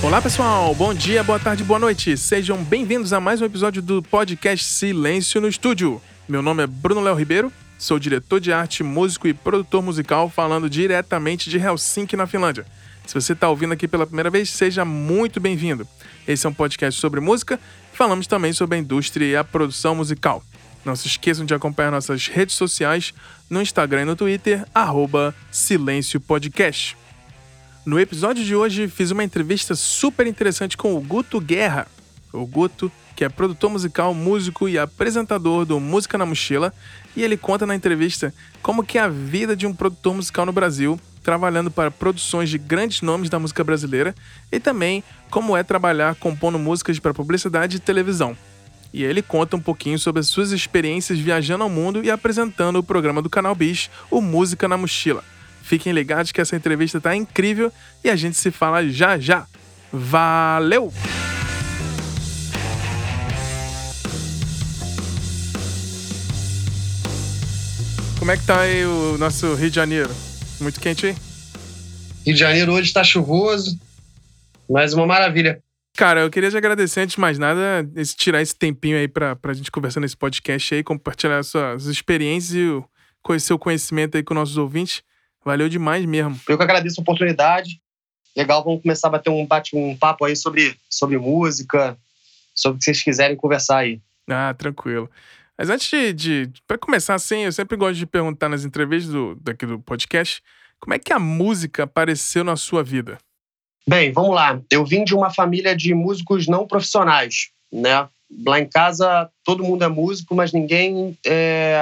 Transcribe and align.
Olá 0.00 0.22
pessoal, 0.22 0.72
bom 0.76 0.94
dia, 0.94 1.24
boa 1.24 1.40
tarde, 1.40 1.64
boa 1.64 1.78
noite. 1.78 2.16
Sejam 2.16 2.62
bem-vindos 2.62 3.12
a 3.12 3.20
mais 3.20 3.42
um 3.42 3.44
episódio 3.44 3.82
do 3.82 4.00
podcast 4.00 4.64
Silêncio 4.64 5.40
no 5.40 5.48
Estúdio. 5.48 6.00
Meu 6.28 6.40
nome 6.40 6.62
é 6.62 6.66
Bruno 6.68 7.00
Léo 7.00 7.16
Ribeiro, 7.16 7.52
sou 7.76 7.98
diretor 7.98 8.38
de 8.38 8.52
arte, 8.52 8.84
músico 8.84 9.26
e 9.26 9.34
produtor 9.34 9.82
musical, 9.82 10.30
falando 10.30 10.70
diretamente 10.70 11.50
de 11.50 11.58
Helsinki, 11.58 12.16
na 12.16 12.28
Finlândia. 12.28 12.64
Se 13.06 13.14
você 13.14 13.32
está 13.32 13.48
ouvindo 13.48 13.72
aqui 13.72 13.88
pela 13.88 14.06
primeira 14.06 14.30
vez, 14.30 14.50
seja 14.50 14.84
muito 14.84 15.40
bem-vindo. 15.40 15.86
Esse 16.28 16.46
é 16.46 16.48
um 16.50 16.54
podcast 16.54 17.00
sobre 17.00 17.18
música 17.20 17.58
e 17.92 17.96
falamos 17.96 18.26
também 18.26 18.52
sobre 18.52 18.76
a 18.76 18.78
indústria 18.78 19.26
e 19.26 19.34
a 19.34 19.42
produção 19.42 19.96
musical. 19.96 20.44
Não 20.84 20.94
se 20.94 21.08
esqueçam 21.08 21.44
de 21.44 21.54
acompanhar 21.54 21.90
nossas 21.90 22.28
redes 22.28 22.54
sociais 22.54 23.14
no 23.48 23.60
Instagram 23.60 24.02
e 24.02 24.04
no 24.04 24.16
Twitter, 24.16 24.64
arroba 24.72 25.34
Silêncio 25.50 26.20
Podcast. 26.20 26.97
No 27.86 27.98
episódio 27.98 28.44
de 28.44 28.54
hoje, 28.54 28.88
fiz 28.88 29.10
uma 29.10 29.24
entrevista 29.24 29.74
super 29.74 30.26
interessante 30.26 30.76
com 30.76 30.94
o 30.94 31.00
Guto 31.00 31.40
Guerra. 31.40 31.86
O 32.32 32.44
Guto, 32.44 32.92
que 33.16 33.24
é 33.24 33.28
produtor 33.28 33.70
musical, 33.70 34.12
músico 34.12 34.68
e 34.68 34.78
apresentador 34.78 35.64
do 35.64 35.80
Música 35.80 36.18
na 36.18 36.26
Mochila, 36.26 36.74
e 37.16 37.22
ele 37.22 37.36
conta 37.36 37.64
na 37.64 37.74
entrevista 37.74 38.34
como 38.60 38.84
que 38.84 38.98
é 38.98 39.00
a 39.00 39.08
vida 39.08 39.56
de 39.56 39.66
um 39.66 39.72
produtor 39.72 40.14
musical 40.14 40.44
no 40.44 40.52
Brasil, 40.52 41.00
trabalhando 41.22 41.70
para 41.70 41.90
produções 41.90 42.50
de 42.50 42.58
grandes 42.58 43.00
nomes 43.00 43.30
da 43.30 43.38
música 43.38 43.64
brasileira, 43.64 44.14
e 44.52 44.60
também 44.60 45.02
como 45.30 45.56
é 45.56 45.62
trabalhar 45.62 46.14
compondo 46.16 46.58
músicas 46.58 46.98
para 46.98 47.14
publicidade 47.14 47.76
e 47.76 47.80
televisão. 47.80 48.36
E 48.92 49.02
ele 49.02 49.22
conta 49.22 49.56
um 49.56 49.60
pouquinho 49.60 49.98
sobre 49.98 50.20
as 50.20 50.28
suas 50.28 50.50
experiências 50.52 51.18
viajando 51.18 51.64
ao 51.64 51.70
mundo 51.70 52.04
e 52.04 52.10
apresentando 52.10 52.78
o 52.78 52.82
programa 52.82 53.22
do 53.22 53.30
canal 53.30 53.54
Bis, 53.54 53.90
o 54.10 54.20
Música 54.20 54.68
na 54.68 54.76
Mochila. 54.76 55.24
Fiquem 55.68 55.92
ligados 55.92 56.32
que 56.32 56.40
essa 56.40 56.56
entrevista 56.56 56.98
tá 56.98 57.14
incrível 57.14 57.70
e 58.02 58.08
a 58.08 58.16
gente 58.16 58.38
se 58.38 58.50
fala 58.50 58.88
já 58.88 59.18
já. 59.18 59.46
Valeu! 59.92 60.90
Como 68.18 68.30
é 68.30 68.36
que 68.38 68.46
tá 68.46 68.62
aí 68.62 68.86
o 68.86 69.18
nosso 69.18 69.54
Rio 69.56 69.68
de 69.68 69.76
Janeiro? 69.76 70.10
Muito 70.58 70.80
quente 70.80 71.04
aí? 71.04 71.12
Rio 72.24 72.34
de 72.34 72.40
Janeiro 72.40 72.72
hoje 72.72 72.88
está 72.88 73.04
chuvoso, 73.04 73.78
mas 74.70 74.94
uma 74.94 75.06
maravilha. 75.06 75.62
Cara, 75.94 76.22
eu 76.22 76.30
queria 76.30 76.50
te 76.50 76.56
agradecer 76.56 77.00
antes 77.00 77.16
de 77.16 77.20
mais 77.20 77.38
nada, 77.38 77.86
esse, 77.94 78.16
tirar 78.16 78.40
esse 78.40 78.56
tempinho 78.56 78.96
aí 78.96 79.06
pra, 79.06 79.36
pra 79.36 79.52
gente 79.52 79.70
conversar 79.70 80.00
nesse 80.00 80.16
podcast 80.16 80.74
aí, 80.74 80.82
compartilhar 80.82 81.42
suas 81.42 81.84
experiências 81.84 82.54
e 82.54 82.64
o, 82.68 83.38
seu 83.38 83.58
conhecimento 83.58 84.16
aí 84.16 84.22
com 84.22 84.32
nossos 84.32 84.56
ouvintes. 84.56 85.02
Valeu 85.44 85.68
demais 85.68 86.04
mesmo. 86.04 86.38
Eu 86.48 86.56
que 86.56 86.62
agradeço 86.62 87.00
a 87.00 87.02
oportunidade. 87.02 87.80
Legal, 88.36 88.62
vamos 88.62 88.82
começar 88.82 89.08
a 89.08 89.12
bater 89.12 89.30
um, 89.30 89.46
bate, 89.46 89.76
um 89.76 89.96
papo 89.96 90.24
aí 90.24 90.36
sobre, 90.36 90.76
sobre 90.88 91.18
música, 91.18 91.96
sobre 92.54 92.76
o 92.76 92.78
que 92.78 92.84
vocês 92.84 93.02
quiserem 93.02 93.36
conversar 93.36 93.78
aí. 93.78 94.00
Ah, 94.28 94.54
tranquilo. 94.54 95.10
Mas 95.56 95.70
antes 95.70 95.88
de, 95.88 96.12
de 96.12 96.52
para 96.66 96.78
começar 96.78 97.14
assim, 97.14 97.40
eu 97.40 97.52
sempre 97.52 97.76
gosto 97.76 97.96
de 97.96 98.06
perguntar 98.06 98.48
nas 98.48 98.64
entrevistas 98.64 99.12
do, 99.12 99.34
daqui 99.40 99.66
do 99.66 99.80
podcast, 99.80 100.40
como 100.78 100.94
é 100.94 100.98
que 100.98 101.12
a 101.12 101.18
música 101.18 101.82
apareceu 101.82 102.44
na 102.44 102.54
sua 102.54 102.84
vida? 102.84 103.18
Bem, 103.88 104.12
vamos 104.12 104.34
lá. 104.34 104.60
Eu 104.70 104.84
vim 104.84 105.02
de 105.02 105.14
uma 105.14 105.30
família 105.30 105.74
de 105.74 105.92
músicos 105.94 106.46
não 106.46 106.66
profissionais, 106.66 107.50
né? 107.72 108.08
Lá 108.46 108.60
em 108.60 108.66
casa 108.66 109.28
todo 109.42 109.64
mundo 109.64 109.82
é 109.82 109.88
músico, 109.88 110.34
mas 110.34 110.52
ninguém 110.52 111.18
é, 111.26 111.80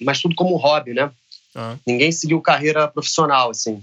mas 0.00 0.20
tudo 0.20 0.34
como 0.34 0.56
hobby, 0.56 0.92
né? 0.92 1.10
Ah. 1.56 1.76
Ninguém 1.86 2.12
seguiu 2.12 2.40
carreira 2.42 2.86
profissional, 2.86 3.50
assim. 3.50 3.82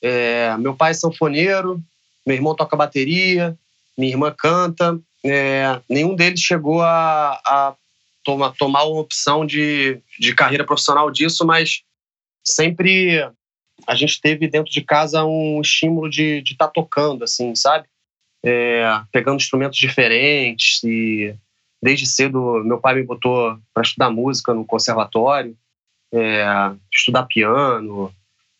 É, 0.00 0.56
meu 0.56 0.74
pai 0.74 0.92
é 0.92 0.94
sanfoneiro, 0.94 1.78
meu 2.26 2.34
irmão 2.34 2.54
toca 2.54 2.76
bateria, 2.76 3.56
minha 3.96 4.10
irmã 4.10 4.34
canta. 4.36 4.98
É, 5.22 5.80
nenhum 5.88 6.16
deles 6.16 6.40
chegou 6.40 6.80
a, 6.80 7.40
a 7.46 7.74
toma, 8.24 8.54
tomar 8.58 8.84
uma 8.84 9.00
opção 9.00 9.44
de, 9.44 10.00
de 10.18 10.34
carreira 10.34 10.64
profissional 10.64 11.10
disso, 11.10 11.46
mas 11.46 11.82
sempre 12.42 13.30
a 13.86 13.94
gente 13.94 14.18
teve 14.20 14.48
dentro 14.48 14.72
de 14.72 14.80
casa 14.80 15.24
um 15.24 15.60
estímulo 15.60 16.08
de 16.08 16.42
estar 16.44 16.66
tá 16.66 16.72
tocando, 16.72 17.22
assim, 17.24 17.54
sabe? 17.54 17.86
É, 18.42 19.00
pegando 19.12 19.36
instrumentos 19.36 19.78
diferentes 19.78 20.82
e 20.84 21.34
desde 21.82 22.06
cedo 22.06 22.62
meu 22.64 22.78
pai 22.78 22.94
me 22.94 23.02
botou 23.02 23.58
para 23.72 23.82
estudar 23.82 24.10
música 24.10 24.54
no 24.54 24.64
conservatório 24.64 25.56
é, 26.14 26.72
estudar 26.92 27.24
piano. 27.24 28.12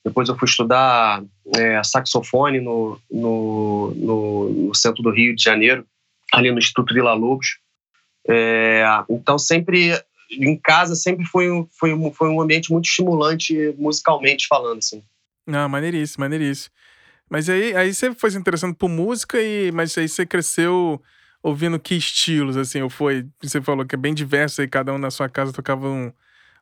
Depois 0.04 0.28
eu 0.28 0.36
fui 0.36 0.46
estudar 0.46 1.22
é, 1.56 1.82
saxofone 1.82 2.60
no, 2.60 3.00
no, 3.10 3.94
no, 3.96 4.50
no, 4.50 4.74
centro 4.74 5.02
do 5.02 5.10
Rio 5.10 5.34
de 5.34 5.42
Janeiro, 5.42 5.86
ali 6.32 6.50
no 6.50 6.58
Instituto 6.58 6.92
Vila 6.92 7.14
Lobos. 7.14 7.58
É, 8.28 8.84
então 9.08 9.38
sempre 9.38 9.92
em 10.30 10.56
casa 10.56 10.94
sempre 10.94 11.24
foi, 11.26 11.46
foi, 11.78 11.90
foi 12.12 12.28
um 12.28 12.40
ambiente 12.40 12.72
muito 12.72 12.86
estimulante 12.86 13.74
musicalmente 13.78 14.46
falando 14.48 14.78
assim. 14.78 15.02
Ah, 15.46 15.68
maneiríssimo, 15.68 16.24
maneiríssimo. 16.24 16.74
Mas 17.30 17.48
aí, 17.48 17.74
aí 17.76 17.94
você 17.94 18.14
foi 18.14 18.30
se 18.30 18.38
interessando 18.38 18.74
por 18.74 18.88
música 18.88 19.40
e 19.40 19.70
mas 19.72 19.96
aí 19.96 20.08
você 20.08 20.26
cresceu 20.26 21.00
ouvindo 21.42 21.78
que 21.78 21.94
estilos 21.94 22.56
assim, 22.56 22.82
ou 22.82 22.90
foi, 22.90 23.26
você 23.42 23.60
falou 23.60 23.84
que 23.84 23.94
é 23.94 23.98
bem 23.98 24.14
diverso 24.14 24.60
aí 24.60 24.68
cada 24.68 24.92
um 24.92 24.98
na 24.98 25.10
sua 25.10 25.28
casa 25.28 25.52
tocava 25.52 25.86
um 25.86 26.10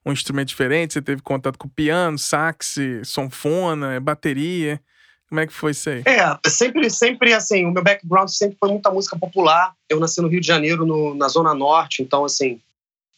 um 0.05 0.13
instrumento 0.13 0.49
diferente? 0.49 0.95
Você 0.95 1.03
teve 1.03 1.23
contato 1.23 1.59
com 1.59 1.69
piano, 1.69 2.19
sax, 2.19 2.77
sanfona, 3.05 4.01
bateria? 4.01 4.81
Como 5.29 5.41
é 5.41 5.47
que 5.47 5.53
foi 5.53 5.71
isso 5.71 5.89
aí? 5.89 6.03
É, 6.05 6.51
sempre, 6.51 6.91
sempre 6.91 7.33
assim, 7.33 7.65
o 7.65 7.71
meu 7.71 7.83
background 7.83 8.29
sempre 8.29 8.57
foi 8.61 8.69
muita 8.69 8.91
música 8.91 9.19
popular. 9.19 9.75
Eu 9.89 9.99
nasci 9.99 10.21
no 10.21 10.29
Rio 10.29 10.41
de 10.41 10.47
Janeiro, 10.47 10.85
no, 10.85 11.15
na 11.15 11.27
Zona 11.27 11.55
Norte, 11.55 12.03
então, 12.03 12.23
assim, 12.23 12.61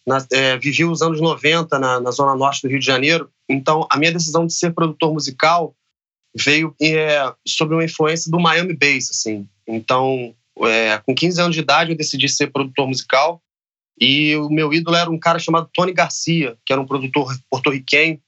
na, 0.06 0.24
é, 0.32 0.56
vivi 0.56 0.84
os 0.84 1.02
anos 1.02 1.20
90 1.20 1.76
na, 1.78 1.98
na, 1.98 2.10
Zona 2.12 2.36
Norte 2.36 2.62
do 2.62 2.68
Rio 2.68 2.78
de 2.78 2.86
Janeiro. 2.86 3.28
Então, 3.48 3.86
a 3.90 3.98
minha 3.98 4.12
decisão 4.12 4.46
de 4.46 4.52
ser 4.52 4.72
produtor 4.72 5.12
musical 5.12 5.74
veio 6.36 6.74
é, 6.80 7.32
sob 7.46 7.74
uma 7.74 7.84
influência 7.84 8.30
do 8.30 8.38
Miami 8.38 8.74
Bass, 8.74 9.10
assim. 9.10 9.48
Então, 9.66 10.34
é, 10.62 10.98
com 10.98 11.14
15 11.14 11.40
anos 11.40 11.56
de 11.56 11.62
idade, 11.62 11.90
eu 11.90 11.96
decidi 11.96 12.28
ser 12.28 12.52
produtor 12.52 12.86
musical. 12.86 13.42
E 14.00 14.36
o 14.36 14.48
meu 14.48 14.72
ídolo 14.72 14.96
era 14.96 15.10
um 15.10 15.18
cara 15.18 15.38
chamado 15.38 15.70
Tony 15.72 15.92
Garcia, 15.92 16.56
que 16.64 16.72
era 16.72 16.82
um 16.82 16.86
produtor 16.86 17.32
porto-riquenho, 17.48 18.20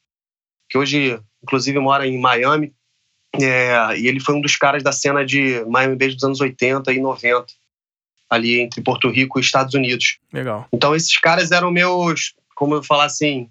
que 0.69 0.79
hoje, 0.79 1.21
inclusive, 1.43 1.79
mora 1.79 2.07
em 2.07 2.19
Miami. 2.19 2.73
É, 3.41 3.99
e 3.99 4.07
ele 4.07 4.21
foi 4.21 4.35
um 4.35 4.41
dos 4.41 4.57
caras 4.57 4.83
da 4.83 4.93
cena 4.93 5.25
de 5.25 5.65
Miami 5.67 5.97
Beach 5.97 6.15
dos 6.15 6.25
anos 6.25 6.41
80 6.41 6.93
e 6.93 7.01
90, 7.01 7.47
ali 8.31 8.61
entre 8.61 8.81
Porto 8.81 9.11
Rico 9.11 9.39
e 9.39 9.43
Estados 9.43 9.75
Unidos. 9.75 10.19
Legal. 10.33 10.67
Então, 10.73 10.95
esses 10.95 11.19
caras 11.19 11.51
eram 11.51 11.71
meus, 11.71 12.35
como 12.55 12.75
eu 12.75 12.83
falar 12.83 13.05
assim, 13.05 13.51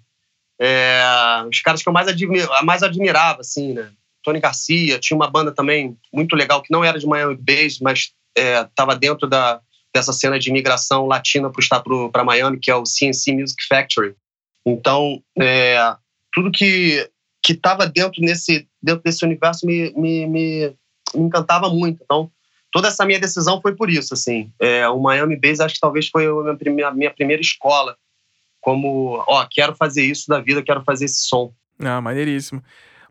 é, 0.58 1.02
os 1.48 1.60
caras 1.60 1.82
que 1.82 1.88
eu 1.88 1.92
mais, 1.92 2.08
mais 2.64 2.82
admirava, 2.82 3.40
assim, 3.40 3.74
né? 3.74 3.90
Tony 4.24 4.40
Garcia, 4.40 4.98
tinha 4.98 5.16
uma 5.16 5.30
banda 5.30 5.52
também 5.52 5.96
muito 6.12 6.34
legal, 6.34 6.60
que 6.60 6.72
não 6.72 6.82
era 6.82 6.98
de 6.98 7.06
Miami 7.06 7.36
Beach, 7.36 7.80
mas 7.80 8.12
estava 8.34 8.94
é, 8.94 8.98
dentro 8.98 9.28
da, 9.28 9.60
dessa 9.96 10.12
cena 10.12 10.38
de 10.38 10.50
imigração 10.50 11.06
latina 11.06 11.50
para 12.12 12.24
Miami, 12.24 12.58
que 12.58 12.70
é 12.70 12.74
o 12.74 12.84
CNC 12.84 13.32
Music 13.32 13.66
Factory. 13.66 14.14
Então, 14.64 15.22
é, 15.38 15.96
tudo 16.32 16.52
que 16.52 17.08
que 17.42 17.52
estava 17.52 17.86
dentro 17.86 18.20
nesse 18.20 18.68
dentro 18.82 19.02
desse 19.04 19.24
universo 19.24 19.64
me, 19.64 19.92
me, 19.94 20.26
me, 20.26 20.76
me, 21.14 21.26
encantava 21.26 21.68
muito. 21.70 22.02
Então, 22.02 22.30
toda 22.72 22.88
essa 22.88 23.06
minha 23.06 23.20
decisão 23.20 23.60
foi 23.60 23.74
por 23.74 23.88
isso. 23.88 24.12
Assim, 24.12 24.52
é, 24.60 24.88
o 24.88 25.00
Miami 25.00 25.36
Bass 25.36 25.60
acho 25.60 25.74
que 25.74 25.80
talvez 25.80 26.08
foi 26.08 26.26
a 26.26 26.70
minha, 26.70 26.90
minha 26.90 27.10
primeira 27.10 27.40
escola. 27.40 27.96
Como, 28.60 29.24
ó, 29.28 29.46
quero 29.48 29.76
fazer 29.76 30.04
isso 30.04 30.28
da 30.28 30.40
vida, 30.40 30.62
quero 30.62 30.82
fazer 30.82 31.04
esse 31.04 31.24
som. 31.24 31.54
Ah, 31.78 32.00
maneiríssimo. 32.00 32.62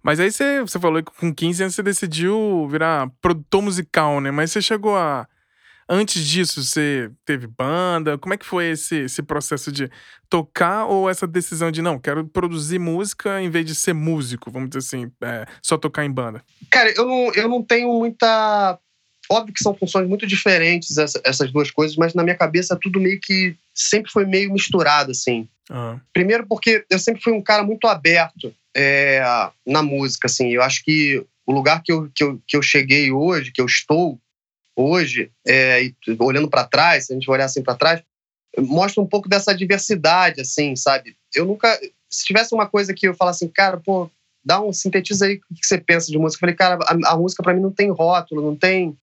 Mas 0.03 0.19
aí 0.19 0.29
você, 0.29 0.59
você 0.61 0.79
falou 0.79 1.01
que 1.01 1.11
com 1.17 1.33
15 1.33 1.63
anos 1.63 1.75
você 1.75 1.81
decidiu 1.81 2.67
virar 2.69 3.09
produtor 3.21 3.61
musical, 3.61 4.19
né? 4.19 4.31
Mas 4.31 4.51
você 4.51 4.61
chegou 4.61 4.97
a 4.97 5.25
Antes 5.87 6.25
disso, 6.25 6.63
você 6.63 7.11
teve 7.23 7.45
banda? 7.45 8.17
Como 8.17 8.33
é 8.33 8.37
que 8.37 8.45
foi 8.45 8.71
esse, 8.71 9.01
esse 9.01 9.21
processo 9.21 9.71
de 9.71 9.89
tocar 10.27 10.85
ou 10.85 11.07
essa 11.07 11.27
decisão 11.27 11.69
de 11.69 11.81
não, 11.81 11.99
quero 11.99 12.25
produzir 12.25 12.79
música 12.79 13.39
em 13.39 13.49
vez 13.49 13.65
de 13.65 13.75
ser 13.75 13.93
músico, 13.93 14.49
vamos 14.49 14.69
dizer 14.69 14.79
assim, 14.79 15.11
é, 15.21 15.45
só 15.61 15.77
tocar 15.77 16.03
em 16.03 16.11
banda? 16.11 16.43
Cara, 16.71 16.91
eu 16.91 17.05
não, 17.05 17.33
eu 17.33 17.47
não 17.47 17.61
tenho 17.61 17.93
muita. 17.93 18.79
Óbvio 19.29 19.53
que 19.53 19.63
são 19.63 19.75
funções 19.75 20.07
muito 20.07 20.25
diferentes 20.25 20.97
essa, 20.97 21.19
essas 21.23 21.51
duas 21.51 21.71
coisas, 21.71 21.95
mas 21.95 22.13
na 22.13 22.23
minha 22.23 22.37
cabeça 22.37 22.77
tudo 22.79 22.99
meio 22.99 23.19
que 23.19 23.55
sempre 23.73 24.11
foi 24.11 24.25
meio 24.25 24.51
misturado, 24.51 25.11
assim. 25.11 25.47
Uhum. 25.69 25.99
Primeiro 26.13 26.47
porque 26.47 26.85
eu 26.89 26.99
sempre 26.99 27.21
fui 27.21 27.33
um 27.33 27.41
cara 27.41 27.63
muito 27.63 27.87
aberto 27.87 28.53
é, 28.75 29.23
na 29.65 29.81
música, 29.81 30.27
assim. 30.27 30.49
Eu 30.49 30.61
acho 30.61 30.83
que 30.83 31.23
o 31.45 31.53
lugar 31.53 31.81
que 31.83 31.91
eu, 31.91 32.09
que, 32.13 32.23
eu, 32.23 32.41
que 32.47 32.57
eu 32.57 32.61
cheguei 32.61 33.11
hoje, 33.11 33.51
que 33.51 33.61
eu 33.61 33.65
estou, 33.65 34.19
hoje, 34.75 35.31
é, 35.47 35.89
olhando 36.19 36.49
para 36.49 36.65
trás, 36.65 37.05
se 37.05 37.13
a 37.13 37.15
gente 37.15 37.29
olhar 37.29 37.45
assim 37.45 37.63
para 37.63 37.75
trás, 37.75 38.03
mostra 38.57 39.01
um 39.01 39.07
pouco 39.07 39.29
dessa 39.29 39.53
diversidade, 39.53 40.41
assim, 40.41 40.75
sabe? 40.75 41.15
Eu 41.33 41.45
nunca. 41.45 41.79
Se 42.09 42.25
tivesse 42.25 42.53
uma 42.53 42.67
coisa 42.67 42.93
que 42.93 43.07
eu 43.07 43.13
falasse 43.13 43.43
assim, 43.43 43.51
cara, 43.53 43.77
pô, 43.77 44.09
dá 44.43 44.61
um. 44.61 44.71
sintetiza 44.71 45.25
aí 45.25 45.41
o 45.49 45.55
que 45.55 45.65
você 45.65 45.77
pensa 45.77 46.11
de 46.11 46.17
música. 46.17 46.37
Eu 46.37 46.41
falei, 46.41 46.55
cara, 46.55 46.79
a, 46.85 47.13
a 47.13 47.17
música 47.17 47.43
para 47.43 47.53
mim 47.53 47.61
não 47.61 47.71
tem 47.71 47.89
rótulo, 47.89 48.41
não 48.41 48.55
tem. 48.55 48.97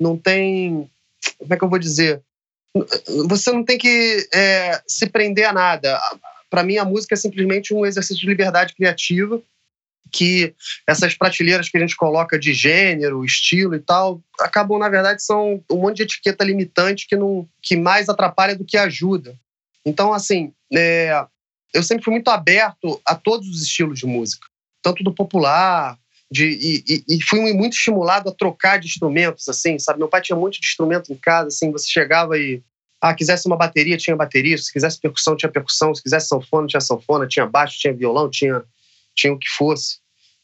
não 0.00 0.16
tem. 0.16 0.90
Como 1.38 1.52
é 1.52 1.56
que 1.56 1.64
eu 1.64 1.68
vou 1.68 1.78
dizer? 1.78 2.22
Você 3.28 3.50
não 3.52 3.64
tem 3.64 3.78
que 3.78 4.28
é, 4.32 4.82
se 4.86 5.06
prender 5.06 5.46
a 5.46 5.52
nada. 5.52 5.98
Para 6.50 6.62
mim, 6.62 6.76
a 6.76 6.84
música 6.84 7.14
é 7.14 7.16
simplesmente 7.16 7.74
um 7.74 7.84
exercício 7.84 8.20
de 8.20 8.28
liberdade 8.28 8.74
criativa 8.74 9.42
que 10.16 10.54
essas 10.86 11.14
prateleiras 11.14 11.68
que 11.68 11.76
a 11.76 11.80
gente 11.80 11.94
coloca 11.94 12.38
de 12.38 12.54
gênero, 12.54 13.22
estilo 13.22 13.74
e 13.74 13.80
tal, 13.80 14.22
acabam, 14.40 14.78
na 14.78 14.88
verdade, 14.88 15.22
são 15.22 15.62
um 15.70 15.76
monte 15.76 15.98
de 15.98 16.02
etiqueta 16.04 16.42
limitante 16.42 17.06
que, 17.06 17.16
não, 17.16 17.46
que 17.62 17.76
mais 17.76 18.08
atrapalha 18.08 18.56
do 18.56 18.64
que 18.64 18.78
ajuda. 18.78 19.36
Então, 19.84 20.14
assim, 20.14 20.54
é, 20.72 21.22
eu 21.74 21.82
sempre 21.82 22.02
fui 22.02 22.14
muito 22.14 22.28
aberto 22.28 22.98
a 23.04 23.14
todos 23.14 23.46
os 23.46 23.62
estilos 23.62 23.98
de 23.98 24.06
música, 24.06 24.46
tanto 24.82 25.04
do 25.04 25.12
popular, 25.12 25.98
de, 26.30 26.46
e, 26.88 27.04
e, 27.06 27.22
fui 27.22 27.52
muito 27.52 27.74
estimulado 27.74 28.30
a 28.30 28.34
trocar 28.34 28.78
de 28.78 28.86
instrumentos, 28.86 29.46
assim, 29.50 29.78
sabe? 29.78 29.98
Meu 29.98 30.08
pai 30.08 30.22
tinha 30.22 30.34
um 30.34 30.40
monte 30.40 30.60
de 30.60 30.66
instrumento 30.66 31.12
em 31.12 31.16
casa, 31.16 31.48
assim, 31.48 31.70
você 31.70 31.86
chegava 31.88 32.38
e 32.38 32.62
ah, 33.02 33.14
quisesse 33.14 33.46
uma 33.46 33.56
bateria, 33.56 33.98
tinha 33.98 34.16
bateria, 34.16 34.56
se 34.56 34.72
quisesse 34.72 34.98
percussão, 34.98 35.36
tinha 35.36 35.52
percussão, 35.52 35.94
se 35.94 36.02
quisesse 36.02 36.26
sanfona, 36.26 36.66
tinha 36.66 36.80
sanfona, 36.80 37.28
tinha 37.28 37.46
baixo, 37.46 37.78
tinha 37.78 37.92
violão, 37.92 38.30
tinha, 38.30 38.64
tinha 39.14 39.32
o 39.32 39.38
que 39.38 39.48
fosse. 39.50 39.98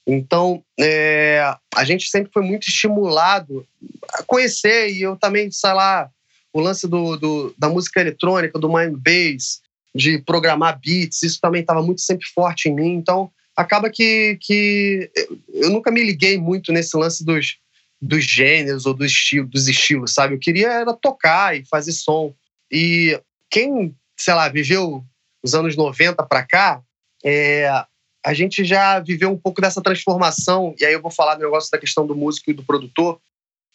Então, 0.07 0.63
é, 0.79 1.55
a 1.75 1.85
gente 1.85 2.09
sempre 2.09 2.33
foi 2.33 2.43
muito 2.43 2.69
estimulado 2.69 3.67
a 4.15 4.23
conhecer, 4.25 4.91
e 4.91 5.03
eu 5.03 5.17
também, 5.17 5.51
sei 5.51 5.73
lá, 5.73 6.11
o 6.53 6.61
lance 6.61 6.89
do, 6.89 7.17
do 7.17 7.55
da 7.57 7.69
música 7.69 8.01
eletrônica, 8.01 8.59
do 8.59 8.73
mind 8.73 8.97
bass, 8.97 9.61
de 9.95 10.19
programar 10.19 10.79
beats, 10.81 11.23
isso 11.23 11.39
também 11.41 11.61
estava 11.61 11.83
muito 11.83 12.01
sempre 12.01 12.27
forte 12.27 12.69
em 12.69 12.75
mim. 12.75 12.95
Então, 12.95 13.31
acaba 13.57 13.91
que, 13.91 14.39
que 14.41 15.11
eu 15.53 15.71
nunca 15.71 15.91
me 15.91 16.03
liguei 16.03 16.39
muito 16.39 16.73
nesse 16.73 16.97
lance 16.97 17.25
dos, 17.25 17.59
dos 18.01 18.25
gêneros 18.25 18.87
ou 18.87 18.95
do 18.95 19.05
estilo, 19.05 19.47
dos 19.47 19.69
estilos, 19.69 20.15
sabe? 20.15 20.35
Eu 20.35 20.39
queria 20.39 20.69
era 20.69 20.93
tocar 20.95 21.57
e 21.57 21.65
fazer 21.65 21.93
som. 21.93 22.35
E 22.71 23.21
quem, 23.51 23.95
sei 24.17 24.35
lá, 24.35 24.49
viveu 24.49 25.05
os 25.43 25.55
anos 25.55 25.77
90 25.77 26.23
para 26.25 26.43
cá, 26.43 26.83
é, 27.25 27.85
a 28.25 28.33
gente 28.33 28.65
já 28.65 29.01
viveu 29.01 29.31
um 29.31 29.39
pouco 29.39 29.61
dessa 29.61 29.83
transformação, 29.83 30.75
e 30.79 30.85
aí 30.85 30.93
eu 30.93 31.03
vou 31.03 31.11
falar 31.11 31.35
do 31.35 31.43
negócio 31.43 31.71
da 31.71 31.79
questão 31.79 32.07
do 32.07 32.15
músico 32.15 32.51
e 32.51 32.55
do 32.55 32.63
produtor, 32.63 33.21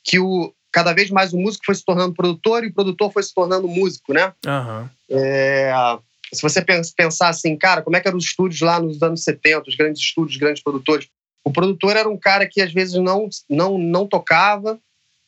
que 0.04 0.20
o, 0.20 0.54
cada 0.72 0.94
vez 0.94 1.10
mais 1.10 1.34
o 1.34 1.38
músico 1.38 1.66
foi 1.66 1.76
se 1.76 1.84
tornando 1.84 2.14
produtor 2.14 2.64
e 2.64 2.68
o 2.68 2.74
produtor 2.74 3.12
foi 3.12 3.24
se 3.24 3.34
tornando 3.34 3.68
músico, 3.68 4.14
né? 4.14 4.34
Uhum. 4.46 4.90
É, 5.10 5.74
se 6.34 6.42
você 6.42 6.64
pensar 6.96 7.30
assim, 7.30 7.56
cara, 7.58 7.82
como 7.82 7.96
é 7.96 8.00
que 8.00 8.08
eram 8.08 8.18
os 8.18 8.26
estúdios 8.26 8.62
lá 8.62 8.80
nos 8.80 9.02
anos 9.02 9.24
70, 9.24 9.70
os 9.70 9.76
grandes 9.76 10.02
estúdios, 10.02 10.36
os 10.36 10.40
grandes 10.40 10.64
produtores? 10.64 11.08
O 11.44 11.52
produtor 11.52 11.96
era 11.96 12.10
um 12.10 12.18
cara 12.18 12.46
que 12.46 12.62
às 12.62 12.74
vezes 12.74 12.96
não, 12.96 13.30
não, 13.50 13.78
não 13.78 14.06
tocava, 14.06 14.80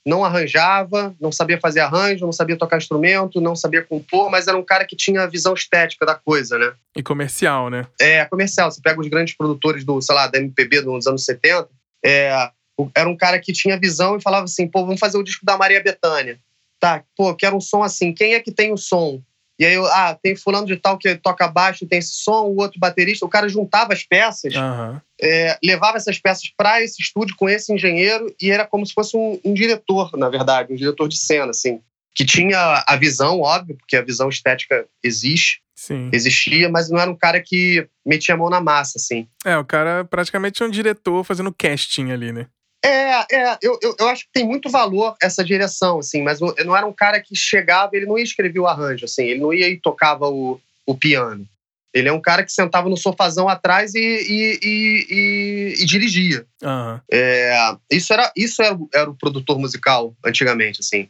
não 0.09 0.25
arranjava, 0.25 1.15
não 1.21 1.31
sabia 1.31 1.59
fazer 1.59 1.81
arranjo, 1.81 2.25
não 2.25 2.33
sabia 2.33 2.57
tocar 2.57 2.77
instrumento, 2.77 3.39
não 3.39 3.55
sabia 3.55 3.83
compor, 3.83 4.29
mas 4.31 4.47
era 4.47 4.57
um 4.57 4.63
cara 4.63 4.83
que 4.83 4.95
tinha 4.95 5.21
a 5.21 5.27
visão 5.27 5.53
estética 5.53 6.05
da 6.05 6.15
coisa, 6.15 6.57
né? 6.57 6.73
E 6.95 7.03
comercial, 7.03 7.69
né? 7.69 7.85
É, 8.01 8.25
comercial. 8.25 8.71
Você 8.71 8.81
pega 8.81 8.99
os 8.99 9.07
grandes 9.07 9.37
produtores 9.37 9.85
do, 9.85 10.01
sei 10.01 10.15
lá, 10.15 10.25
da 10.25 10.39
MPB 10.39 10.81
dos 10.81 11.05
anos 11.05 11.23
70, 11.23 11.69
é, 12.03 12.49
era 12.95 13.07
um 13.07 13.15
cara 13.15 13.39
que 13.39 13.53
tinha 13.53 13.79
visão 13.79 14.17
e 14.17 14.21
falava 14.21 14.45
assim, 14.45 14.67
pô, 14.67 14.83
vamos 14.83 14.99
fazer 14.99 15.17
o 15.17 15.23
disco 15.23 15.45
da 15.45 15.57
Maria 15.57 15.83
Bethânia. 15.83 16.39
Tá, 16.79 17.03
pô, 17.15 17.35
quero 17.35 17.55
um 17.55 17.61
som 17.61 17.83
assim. 17.83 18.13
Quem 18.13 18.33
é 18.33 18.39
que 18.39 18.51
tem 18.51 18.73
o 18.73 18.77
som? 18.77 19.21
E 19.59 19.65
aí, 19.65 19.75
ah, 19.75 20.17
tem 20.21 20.37
fulano 20.37 20.65
de 20.65 20.77
tal 20.77 20.97
que 20.97 21.13
toca 21.15 21.45
baixo, 21.45 21.85
tem 21.85 21.99
esse 21.99 22.13
som, 22.13 22.43
o 22.43 22.61
outro 22.61 22.79
baterista. 22.79 23.25
O 23.25 23.29
cara 23.29 23.49
juntava 23.49 23.91
as 23.91 24.03
peças, 24.03 24.55
uhum. 24.55 25.01
é, 25.21 25.57
levava 25.61 25.97
essas 25.97 26.17
peças 26.17 26.49
para 26.55 26.81
esse 26.81 27.01
estúdio 27.01 27.35
com 27.35 27.49
esse 27.49 27.73
engenheiro 27.73 28.33
e 28.41 28.49
era 28.49 28.65
como 28.65 28.85
se 28.85 28.93
fosse 28.93 29.17
um, 29.17 29.37
um, 29.43 29.53
diretor, 29.53 30.15
na 30.15 30.29
verdade, 30.29 30.71
um 30.71 30.77
diretor 30.77 31.09
de 31.09 31.17
cena, 31.17 31.49
assim. 31.49 31.81
Que 32.15 32.25
tinha 32.25 32.83
a 32.87 32.95
visão, 32.95 33.41
óbvio, 33.41 33.75
porque 33.75 33.97
a 33.97 34.01
visão 34.01 34.29
estética 34.29 34.85
existe, 35.03 35.61
Sim. 35.75 36.09
existia, 36.13 36.69
mas 36.69 36.89
não 36.89 36.97
era 36.97 37.11
um 37.11 37.15
cara 37.15 37.41
que 37.41 37.85
metia 38.05 38.35
a 38.35 38.37
mão 38.37 38.49
na 38.49 38.61
massa, 38.61 38.93
assim. 38.97 39.27
É, 39.45 39.57
o 39.57 39.65
cara 39.65 40.05
praticamente 40.05 40.63
é 40.63 40.65
um 40.65 40.71
diretor 40.71 41.23
fazendo 41.25 41.53
casting 41.53 42.11
ali, 42.11 42.31
né? 42.31 42.47
É, 42.83 43.35
é 43.35 43.57
eu, 43.61 43.77
eu, 43.81 43.95
eu, 43.99 44.07
acho 44.07 44.23
que 44.23 44.31
tem 44.33 44.45
muito 44.45 44.69
valor 44.69 45.15
essa 45.21 45.43
direção, 45.43 45.99
assim, 45.99 46.21
mas 46.21 46.39
eu 46.39 46.65
não 46.65 46.75
era 46.75 46.85
um 46.85 46.93
cara 46.93 47.19
que 47.19 47.35
chegava, 47.35 47.95
ele 47.95 48.05
não 48.05 48.17
ia 48.17 48.23
escrever 48.23 48.59
o 48.59 48.67
arranjo, 48.67 49.05
assim, 49.05 49.25
ele 49.25 49.41
não 49.41 49.53
ia 49.53 49.67
e 49.67 49.79
tocava 49.79 50.27
o, 50.27 50.59
o 50.85 50.95
piano. 50.95 51.45
Ele 51.93 52.07
é 52.07 52.13
um 52.13 52.21
cara 52.21 52.43
que 52.43 52.51
sentava 52.51 52.87
no 52.87 52.95
sofazão 52.95 53.49
atrás 53.49 53.95
e, 53.95 53.99
e, 53.99 54.59
e, 54.61 55.75
e 55.79 55.85
dirigia. 55.85 56.45
Uhum. 56.61 56.99
É, 57.11 57.75
isso 57.91 58.13
era, 58.13 58.31
isso 58.35 58.61
era, 58.61 58.77
era 58.93 59.09
o 59.09 59.15
produtor 59.15 59.57
musical 59.57 60.15
antigamente, 60.23 60.81
assim. 60.81 61.09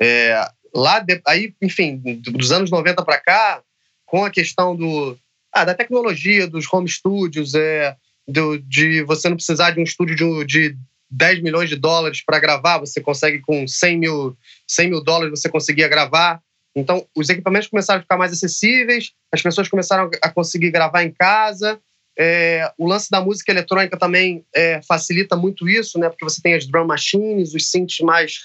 É, 0.00 0.50
lá, 0.74 0.98
de, 0.98 1.20
aí, 1.26 1.54
enfim, 1.62 1.96
dos 1.96 2.50
anos 2.50 2.70
90 2.70 3.04
para 3.04 3.20
cá, 3.20 3.62
com 4.04 4.24
a 4.24 4.30
questão 4.30 4.74
do, 4.74 5.16
ah, 5.52 5.64
da 5.64 5.74
tecnologia, 5.74 6.46
dos 6.46 6.70
home 6.70 6.88
studios, 6.88 7.54
é, 7.54 7.96
do, 8.26 8.58
de 8.58 9.02
você 9.04 9.28
não 9.28 9.36
precisar 9.36 9.70
de 9.70 9.80
um 9.80 9.84
estúdio 9.84 10.16
de, 10.16 10.44
de 10.44 10.78
10 11.10 11.42
milhões 11.42 11.68
de 11.68 11.76
dólares 11.76 12.22
para 12.24 12.40
gravar, 12.40 12.78
você 12.78 13.00
consegue 13.00 13.40
com 13.40 13.66
100 13.66 13.98
mil, 13.98 14.36
100 14.66 14.90
mil 14.90 15.02
dólares 15.02 15.40
você 15.40 15.48
conseguia 15.48 15.88
gravar. 15.88 16.40
Então, 16.74 17.06
os 17.16 17.28
equipamentos 17.28 17.68
começaram 17.68 18.00
a 18.00 18.02
ficar 18.02 18.18
mais 18.18 18.32
acessíveis, 18.32 19.12
as 19.32 19.40
pessoas 19.40 19.68
começaram 19.68 20.10
a 20.22 20.30
conseguir 20.30 20.70
gravar 20.70 21.02
em 21.04 21.10
casa. 21.10 21.80
É, 22.18 22.70
o 22.78 22.86
lance 22.86 23.10
da 23.10 23.20
música 23.20 23.52
eletrônica 23.52 23.96
também 23.96 24.44
é, 24.54 24.80
facilita 24.82 25.36
muito 25.36 25.68
isso, 25.68 25.98
né? 25.98 26.08
Porque 26.08 26.24
você 26.24 26.40
tem 26.40 26.54
as 26.54 26.66
drum 26.66 26.86
machines, 26.86 27.54
os 27.54 27.70
synths 27.70 28.00
mais 28.00 28.38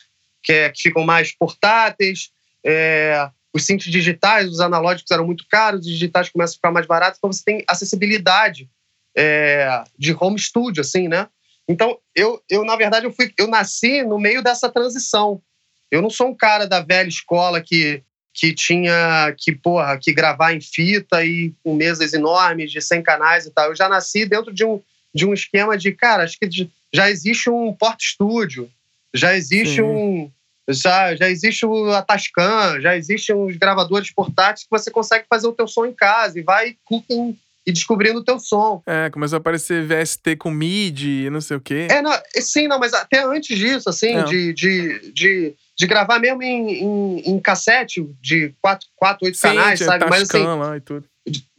que, 0.43 0.53
é, 0.53 0.69
que 0.69 0.81
ficam 0.81 1.03
mais 1.03 1.35
portáteis, 1.35 2.31
é, 2.65 3.29
os 3.53 3.65
synths 3.65 3.91
digitais, 3.91 4.49
os 4.49 4.59
analógicos 4.59 5.11
eram 5.11 5.25
muito 5.25 5.45
caros, 5.49 5.81
os 5.81 5.91
digitais 5.91 6.29
começam 6.29 6.53
a 6.53 6.55
ficar 6.55 6.71
mais 6.71 6.85
baratos, 6.85 7.17
então 7.17 7.31
você 7.31 7.43
tem 7.43 7.63
acessibilidade 7.67 8.69
é, 9.15 9.83
de 9.97 10.15
home 10.17 10.39
studio, 10.39 10.81
assim, 10.81 11.07
né? 11.07 11.27
Então, 11.67 11.97
eu, 12.15 12.41
eu 12.49 12.65
na 12.65 12.75
verdade, 12.75 13.05
eu, 13.05 13.11
fui, 13.11 13.31
eu 13.37 13.47
nasci 13.47 14.03
no 14.03 14.19
meio 14.19 14.43
dessa 14.43 14.69
transição. 14.69 15.41
Eu 15.89 16.01
não 16.01 16.09
sou 16.09 16.27
um 16.27 16.35
cara 16.35 16.65
da 16.65 16.79
velha 16.79 17.07
escola 17.07 17.61
que, 17.61 18.03
que 18.33 18.53
tinha 18.53 19.33
que, 19.37 19.51
porra, 19.53 19.97
que 19.97 20.13
gravar 20.13 20.53
em 20.53 20.61
fita 20.61 21.23
e 21.23 21.53
com 21.63 21.75
mesas 21.75 22.13
enormes 22.13 22.71
de 22.71 22.81
100 22.81 23.03
canais 23.03 23.45
e 23.45 23.51
tal. 23.51 23.69
Eu 23.69 23.75
já 23.75 23.89
nasci 23.89 24.25
dentro 24.25 24.53
de 24.53 24.65
um, 24.65 24.81
de 25.13 25.25
um 25.25 25.33
esquema 25.33 25.77
de, 25.77 25.91
cara, 25.91 26.23
acho 26.23 26.37
que 26.39 26.69
já 26.93 27.09
existe 27.09 27.49
um 27.49 27.73
porta-estúdio, 27.73 28.69
já 29.13 29.35
existe 29.35 29.75
Sim. 29.75 29.81
um. 29.81 30.31
Já, 30.69 31.15
já 31.15 31.27
existe 31.27 31.65
o 31.65 31.91
Atascan, 31.91 32.79
já 32.79 32.95
existem 32.95 33.35
os 33.35 33.57
gravadores 33.57 34.13
portáteis 34.13 34.63
que 34.63 34.69
você 34.69 34.91
consegue 34.91 35.25
fazer 35.27 35.47
o 35.47 35.51
teu 35.51 35.67
som 35.67 35.85
em 35.85 35.91
casa 35.91 36.39
e 36.39 36.43
vai 36.43 36.77
cooking 36.85 37.37
e 37.65 37.71
descobrindo 37.71 38.19
o 38.19 38.23
teu 38.23 38.39
som. 38.39 38.81
É, 38.85 39.09
começou 39.09 39.37
a 39.37 39.39
aparecer 39.39 39.85
VST 39.85 40.35
com 40.37 40.49
MIDI, 40.49 41.29
não 41.29 41.41
sei 41.41 41.57
o 41.57 41.61
quê. 41.61 41.87
É, 41.89 42.01
não, 42.01 42.11
sim, 42.35 42.67
não, 42.67 42.79
mas 42.79 42.93
até 42.93 43.23
antes 43.23 43.57
disso, 43.57 43.89
assim, 43.89 44.23
de, 44.23 44.53
de, 44.53 45.11
de, 45.11 45.55
de, 45.77 45.87
gravar 45.87 46.19
mesmo 46.19 46.41
em, 46.41 46.83
em, 46.83 47.19
em, 47.31 47.39
cassete 47.39 48.03
de 48.19 48.53
quatro, 48.61 48.87
quatro 48.95 49.25
oito 49.25 49.39
canais, 49.39 49.79
sabe? 49.79 50.05
Mas 50.09 50.23
assim, 50.23 50.43
lá 50.43 50.77
e 50.77 50.81
tudo. 50.81 51.05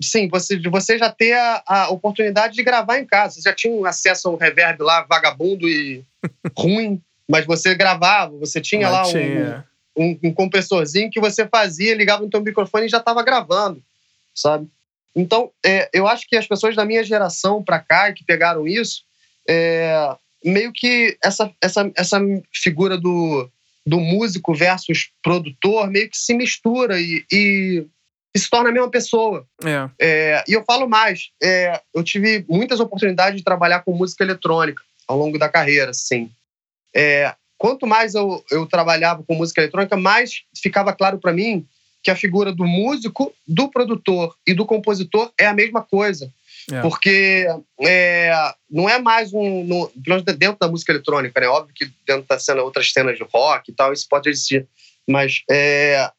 Sim, 0.02 0.28
você, 0.28 0.58
você 0.58 0.98
já 0.98 1.10
ter 1.10 1.34
a, 1.34 1.62
a, 1.66 1.88
oportunidade 1.90 2.54
de 2.54 2.64
gravar 2.64 2.98
em 2.98 3.06
casa. 3.06 3.34
Você 3.34 3.42
já 3.42 3.54
tinha 3.54 3.88
acesso 3.88 4.28
a 4.28 4.32
um 4.32 4.36
reverb 4.36 4.82
lá, 4.82 5.06
vagabundo 5.08 5.68
e 5.68 6.04
ruim, 6.58 7.00
mas 7.30 7.46
você 7.46 7.74
gravava, 7.76 8.36
você 8.38 8.60
tinha 8.60 8.90
lá 8.90 9.06
um, 9.06 9.62
um, 9.96 10.18
um 10.24 10.34
compressorzinho 10.34 11.10
que 11.10 11.20
você 11.20 11.46
fazia, 11.46 11.94
ligava 11.94 12.22
no 12.22 12.30
teu 12.30 12.42
microfone 12.42 12.86
e 12.86 12.88
já 12.88 12.98
estava 12.98 13.22
gravando, 13.22 13.80
sabe? 14.34 14.68
Então, 15.14 15.50
é, 15.64 15.90
eu 15.92 16.06
acho 16.06 16.26
que 16.26 16.36
as 16.36 16.46
pessoas 16.46 16.74
da 16.74 16.84
minha 16.84 17.04
geração 17.04 17.62
para 17.62 17.78
cá, 17.78 18.12
que 18.12 18.24
pegaram 18.24 18.66
isso, 18.66 19.02
é, 19.48 20.16
meio 20.44 20.72
que 20.72 21.16
essa, 21.22 21.52
essa, 21.60 21.90
essa 21.96 22.20
figura 22.52 22.96
do, 22.96 23.48
do 23.86 24.00
músico 24.00 24.54
versus 24.54 25.10
produtor 25.22 25.90
meio 25.90 26.08
que 26.08 26.16
se 26.16 26.34
mistura 26.34 27.00
e, 27.00 27.24
e, 27.30 27.86
e 28.34 28.38
se 28.38 28.48
torna 28.48 28.70
a 28.70 28.72
mesma 28.72 28.90
pessoa. 28.90 29.46
É. 29.64 29.90
É, 30.00 30.44
e 30.48 30.52
eu 30.52 30.64
falo 30.64 30.88
mais, 30.88 31.30
é, 31.42 31.80
eu 31.94 32.02
tive 32.02 32.44
muitas 32.48 32.80
oportunidades 32.80 33.36
de 33.36 33.44
trabalhar 33.44 33.80
com 33.80 33.92
música 33.92 34.24
eletrônica 34.24 34.82
ao 35.06 35.18
longo 35.18 35.38
da 35.38 35.48
carreira, 35.48 35.92
sim. 35.92 36.30
É, 36.94 37.34
quanto 37.58 37.86
mais 37.86 38.14
eu, 38.14 38.44
eu 38.50 38.66
trabalhava 38.66 39.22
com 39.22 39.34
música 39.34 39.60
eletrônica, 39.60 39.96
mais 39.96 40.42
ficava 40.56 40.92
claro 40.92 41.18
para 41.18 41.32
mim 41.32 41.66
que 42.02 42.10
a 42.10 42.16
figura 42.16 42.52
do 42.52 42.64
músico, 42.64 43.32
do 43.46 43.68
produtor 43.68 44.34
e 44.46 44.52
do 44.52 44.66
compositor 44.66 45.32
é 45.38 45.46
a 45.46 45.54
mesma 45.54 45.82
coisa. 45.82 46.30
É. 46.70 46.80
Porque 46.80 47.46
é, 47.80 48.32
não 48.70 48.88
é 48.88 48.98
mais 48.98 49.32
um. 49.32 49.64
No, 49.64 49.90
dentro 50.36 50.58
da 50.60 50.68
música 50.68 50.92
eletrônica, 50.92 51.40
né? 51.40 51.48
Óbvio 51.48 51.74
que 51.74 51.90
dentro 52.06 52.26
da 52.28 52.38
cena, 52.38 52.62
outras 52.62 52.92
cenas 52.92 53.16
de 53.16 53.24
rock 53.24 53.70
e 53.70 53.74
tal, 53.74 53.92
isso 53.92 54.06
pode 54.08 54.28
existir. 54.28 54.66
Mas 55.08 55.42
é, 55.50 56.10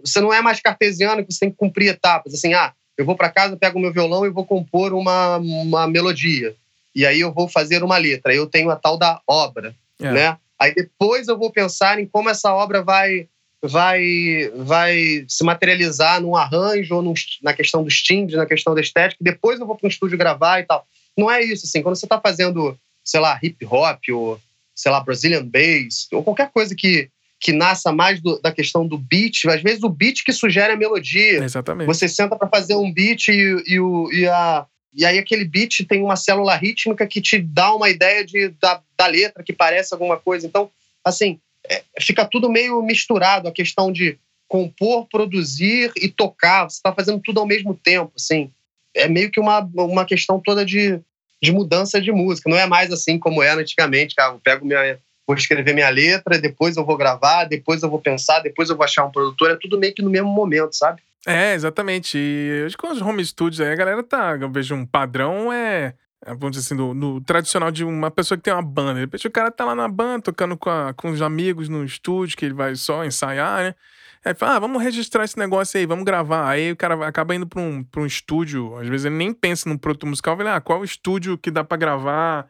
você 0.00 0.20
não 0.20 0.32
é 0.32 0.40
mais 0.40 0.60
cartesiano 0.60 1.24
que 1.24 1.32
você 1.32 1.40
tem 1.40 1.50
que 1.50 1.56
cumprir 1.56 1.88
etapas. 1.88 2.34
Assim, 2.34 2.54
ah, 2.54 2.72
eu 2.96 3.04
vou 3.04 3.16
para 3.16 3.30
casa, 3.30 3.56
pego 3.56 3.78
o 3.78 3.82
meu 3.82 3.92
violão 3.92 4.24
e 4.24 4.30
vou 4.30 4.44
compor 4.44 4.92
uma, 4.92 5.38
uma 5.38 5.88
melodia. 5.88 6.54
E 6.94 7.06
aí 7.06 7.20
eu 7.20 7.32
vou 7.32 7.48
fazer 7.48 7.82
uma 7.82 7.96
letra. 7.96 8.34
Eu 8.34 8.46
tenho 8.46 8.70
a 8.70 8.76
tal 8.76 8.96
da 8.96 9.20
obra, 9.26 9.74
é. 10.00 10.12
né? 10.12 10.38
Aí 10.58 10.74
depois 10.74 11.26
eu 11.26 11.38
vou 11.38 11.50
pensar 11.50 11.98
em 11.98 12.06
como 12.06 12.28
essa 12.28 12.52
obra 12.54 12.82
vai 12.82 13.28
vai 13.62 14.50
vai 14.54 15.24
se 15.28 15.44
materializar 15.44 16.20
num 16.20 16.34
arranjo 16.34 16.96
ou 16.96 17.02
num, 17.02 17.14
na 17.42 17.52
questão 17.52 17.84
dos 17.84 18.02
timbres, 18.02 18.36
na 18.36 18.46
questão 18.46 18.74
da 18.74 18.80
estética. 18.80 19.22
Depois 19.22 19.60
eu 19.60 19.66
vou 19.66 19.76
para 19.76 19.86
um 19.86 19.90
estúdio 19.90 20.18
gravar 20.18 20.60
e 20.60 20.64
tal. 20.64 20.86
Não 21.16 21.30
é 21.30 21.42
isso 21.42 21.66
assim. 21.66 21.82
Quando 21.82 21.96
você 21.96 22.06
está 22.06 22.20
fazendo, 22.20 22.76
sei 23.04 23.20
lá, 23.20 23.38
hip 23.42 23.64
hop 23.66 24.00
ou 24.12 24.40
sei 24.74 24.90
lá, 24.90 25.00
Brazilian 25.00 25.44
bass 25.44 26.08
ou 26.12 26.24
qualquer 26.24 26.50
coisa 26.50 26.74
que 26.74 27.10
que 27.40 27.52
nasça 27.52 27.90
mais 27.90 28.20
do, 28.20 28.38
da 28.38 28.52
questão 28.52 28.86
do 28.86 28.98
beat, 28.98 29.46
às 29.46 29.62
vezes 29.62 29.82
o 29.82 29.88
beat 29.88 30.22
que 30.22 30.32
sugere 30.32 30.74
a 30.74 30.76
melodia. 30.76 31.42
Exatamente. 31.42 31.86
Você 31.86 32.06
senta 32.06 32.36
para 32.36 32.46
fazer 32.46 32.76
um 32.76 32.92
beat 32.92 33.28
e, 33.28 33.62
e, 33.66 33.80
o, 33.80 34.12
e, 34.12 34.28
a, 34.28 34.66
e 34.92 35.06
aí 35.06 35.18
aquele 35.18 35.46
beat 35.46 35.86
tem 35.88 36.02
uma 36.02 36.16
célula 36.16 36.54
rítmica 36.54 37.06
que 37.06 37.18
te 37.18 37.38
dá 37.38 37.74
uma 37.74 37.88
ideia 37.88 38.26
de, 38.26 38.50
da, 38.60 38.82
da 38.94 39.06
letra, 39.06 39.42
que 39.42 39.54
parece 39.54 39.94
alguma 39.94 40.18
coisa. 40.18 40.46
Então, 40.46 40.70
assim, 41.02 41.40
é, 41.70 41.84
fica 42.00 42.24
tudo 42.24 42.50
meio 42.50 42.82
misturado, 42.82 43.48
a 43.48 43.52
questão 43.52 43.92
de 43.92 44.18
compor, 44.48 45.06
produzir 45.06 45.92
e 45.96 46.08
tocar. 46.08 46.68
Você 46.68 46.76
está 46.76 46.92
fazendo 46.92 47.20
tudo 47.20 47.38
ao 47.38 47.46
mesmo 47.46 47.74
tempo, 47.74 48.12
assim. 48.16 48.50
É 48.94 49.08
meio 49.08 49.30
que 49.30 49.38
uma, 49.38 49.60
uma 49.60 50.04
questão 50.04 50.40
toda 50.40 50.66
de, 50.66 51.00
de 51.40 51.52
mudança 51.52 52.00
de 52.00 52.10
música. 52.10 52.50
Não 52.50 52.58
é 52.58 52.66
mais 52.66 52.90
assim 52.92 53.18
como 53.18 53.42
era 53.42 53.60
antigamente, 53.60 54.16
cara. 54.16 54.34
Eu 54.34 54.40
pego 54.40 54.66
minha 54.66 54.98
vou 55.30 55.36
escrever 55.36 55.72
minha 55.72 55.88
letra, 55.88 56.40
depois 56.40 56.76
eu 56.76 56.84
vou 56.84 56.96
gravar, 56.96 57.44
depois 57.44 57.84
eu 57.84 57.88
vou 57.88 58.00
pensar, 58.00 58.40
depois 58.40 58.68
eu 58.68 58.76
vou 58.76 58.84
achar 58.84 59.04
um 59.04 59.12
produtor. 59.12 59.52
É 59.52 59.56
tudo 59.56 59.78
meio 59.78 59.94
que 59.94 60.02
no 60.02 60.10
mesmo 60.10 60.28
momento, 60.28 60.72
sabe? 60.72 61.00
É, 61.24 61.54
exatamente. 61.54 62.18
E 62.18 62.64
hoje 62.64 62.76
com 62.76 62.88
os 62.88 63.00
home 63.00 63.24
studios 63.24 63.60
aí, 63.60 63.72
a 63.72 63.76
galera 63.76 64.02
tá. 64.02 64.36
Eu 64.40 64.50
vejo 64.50 64.74
um 64.74 64.84
padrão 64.84 65.52
é. 65.52 65.94
É 66.24 66.34
vamos 66.34 66.56
dizer 66.56 66.74
assim, 66.74 66.74
no, 66.74 67.20
tradicional 67.22 67.70
de 67.70 67.84
uma 67.84 68.10
pessoa 68.10 68.36
que 68.36 68.44
tem 68.44 68.52
uma 68.52 68.62
banda. 68.62 68.94
De 68.94 69.00
repente 69.00 69.26
o 69.26 69.30
cara 69.30 69.50
tá 69.50 69.64
lá 69.64 69.74
na 69.74 69.88
banda, 69.88 70.22
tocando 70.24 70.56
com, 70.56 70.68
a, 70.68 70.92
com 70.92 71.10
os 71.10 71.22
amigos 71.22 71.68
no 71.68 71.84
estúdio, 71.84 72.36
que 72.36 72.44
ele 72.44 72.54
vai 72.54 72.74
só 72.74 73.04
ensaiar, 73.04 73.62
né? 73.62 73.74
Aí 74.22 74.34
fala, 74.34 74.56
ah, 74.56 74.58
vamos 74.58 74.82
registrar 74.82 75.24
esse 75.24 75.38
negócio 75.38 75.78
aí, 75.78 75.86
vamos 75.86 76.04
gravar. 76.04 76.46
Aí 76.46 76.72
o 76.72 76.76
cara 76.76 77.06
acaba 77.06 77.34
indo 77.34 77.46
pra 77.46 77.60
um, 77.60 77.82
pra 77.82 78.02
um 78.02 78.06
estúdio, 78.06 78.76
às 78.76 78.86
vezes 78.86 79.06
ele 79.06 79.14
nem 79.14 79.32
pensa 79.32 79.68
num 79.68 79.78
produto 79.78 80.06
musical, 80.06 80.36
vai 80.36 80.46
ah, 80.48 80.60
qual 80.60 80.80
é 80.80 80.82
o 80.82 80.84
estúdio 80.84 81.38
que 81.38 81.50
dá 81.50 81.64
para 81.64 81.78
gravar 81.78 82.46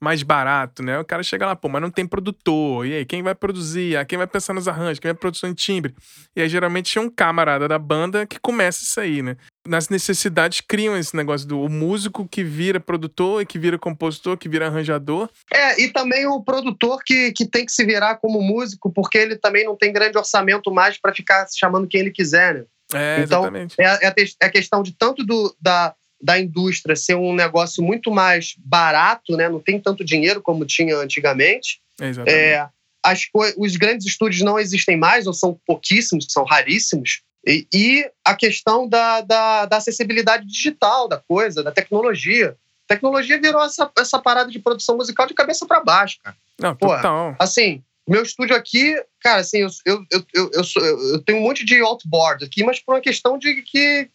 mais 0.00 0.22
barato, 0.22 0.82
né? 0.82 0.98
O 0.98 1.04
cara 1.04 1.22
chega 1.22 1.46
lá, 1.46 1.56
pô, 1.56 1.68
mas 1.68 1.80
não 1.80 1.90
tem 1.90 2.06
produtor. 2.06 2.86
E 2.86 2.94
aí, 2.94 3.04
quem 3.04 3.22
vai 3.22 3.34
produzir? 3.34 3.96
Ah, 3.96 4.04
quem 4.04 4.18
vai 4.18 4.26
pensar 4.26 4.52
nos 4.52 4.68
arranjos? 4.68 4.98
Quem 4.98 5.10
vai 5.10 5.18
produção 5.18 5.48
em 5.48 5.54
timbre? 5.54 5.94
E 6.34 6.42
aí, 6.42 6.48
geralmente, 6.48 6.98
é 6.98 7.00
um 7.00 7.08
camarada 7.08 7.66
da 7.66 7.78
banda 7.78 8.26
que 8.26 8.38
começa 8.38 8.82
isso 8.82 9.00
aí, 9.00 9.22
né? 9.22 9.36
Nas 9.66 9.88
necessidades 9.88 10.60
criam 10.60 10.96
esse 10.96 11.16
negócio 11.16 11.48
do 11.48 11.68
músico 11.68 12.28
que 12.28 12.44
vira 12.44 12.78
produtor 12.78 13.42
e 13.42 13.46
que 13.46 13.58
vira 13.58 13.78
compositor, 13.78 14.36
que 14.36 14.48
vira 14.48 14.66
arranjador. 14.66 15.28
É, 15.52 15.80
e 15.80 15.92
também 15.92 16.26
o 16.26 16.42
produtor 16.42 17.00
que, 17.04 17.32
que 17.32 17.46
tem 17.46 17.64
que 17.64 17.72
se 17.72 17.84
virar 17.84 18.16
como 18.16 18.40
músico, 18.40 18.92
porque 18.92 19.18
ele 19.18 19.36
também 19.36 19.64
não 19.64 19.76
tem 19.76 19.92
grande 19.92 20.18
orçamento 20.18 20.70
mais 20.70 20.98
para 20.98 21.14
ficar 21.14 21.46
chamando 21.56 21.88
quem 21.88 22.00
ele 22.00 22.10
quiser, 22.10 22.54
né? 22.54 22.64
É, 22.94 23.20
então, 23.22 23.42
exatamente. 23.42 23.74
É, 23.80 24.06
é, 24.06 24.14
é 24.42 24.46
a 24.46 24.50
questão 24.50 24.82
de 24.82 24.92
tanto 24.96 25.24
do, 25.24 25.56
da, 25.60 25.94
da 26.20 26.38
indústria 26.38 26.96
ser 26.96 27.14
um 27.14 27.34
negócio 27.34 27.82
muito 27.82 28.10
mais 28.10 28.54
barato, 28.58 29.36
né? 29.36 29.48
não 29.48 29.60
tem 29.60 29.80
tanto 29.80 30.04
dinheiro 30.04 30.40
como 30.40 30.64
tinha 30.64 30.96
antigamente. 30.96 31.80
É, 32.26 32.66
as 33.02 33.22
os 33.56 33.76
grandes 33.76 34.06
estúdios 34.06 34.42
não 34.42 34.58
existem 34.58 34.96
mais, 34.96 35.26
ou 35.26 35.32
são 35.32 35.58
pouquíssimos, 35.66 36.26
são 36.28 36.44
raríssimos. 36.44 37.22
E, 37.46 37.66
e 37.72 38.10
a 38.24 38.34
questão 38.34 38.88
da, 38.88 39.20
da, 39.20 39.66
da, 39.66 39.76
acessibilidade 39.76 40.44
digital 40.46 41.06
da 41.06 41.18
coisa, 41.18 41.62
da 41.62 41.70
tecnologia. 41.70 42.56
A 42.88 42.94
tecnologia 42.94 43.40
virou 43.40 43.62
essa, 43.62 43.90
essa 43.96 44.18
parada 44.18 44.50
de 44.50 44.58
produção 44.58 44.96
musical 44.96 45.26
de 45.26 45.34
cabeça 45.34 45.64
para 45.64 45.82
baixo, 45.82 46.18
cara. 46.22 46.36
Não, 46.58 46.74
total. 46.74 47.36
Assim, 47.38 47.84
meu 48.08 48.22
estúdio 48.22 48.56
aqui, 48.56 48.94
cara, 49.20 49.40
assim, 49.40 49.58
eu, 49.58 49.68
eu, 49.84 50.04
eu, 50.10 50.26
eu, 50.34 50.50
eu, 50.54 50.64
sou, 50.64 50.82
eu 50.82 51.22
tenho 51.22 51.38
um 51.38 51.42
monte 51.42 51.64
de 51.64 51.80
outboard 51.80 52.44
aqui, 52.44 52.64
mas 52.64 52.80
por 52.80 52.94
uma 52.94 53.00
questão 53.00 53.38
de 53.38 53.62
que, 53.62 54.08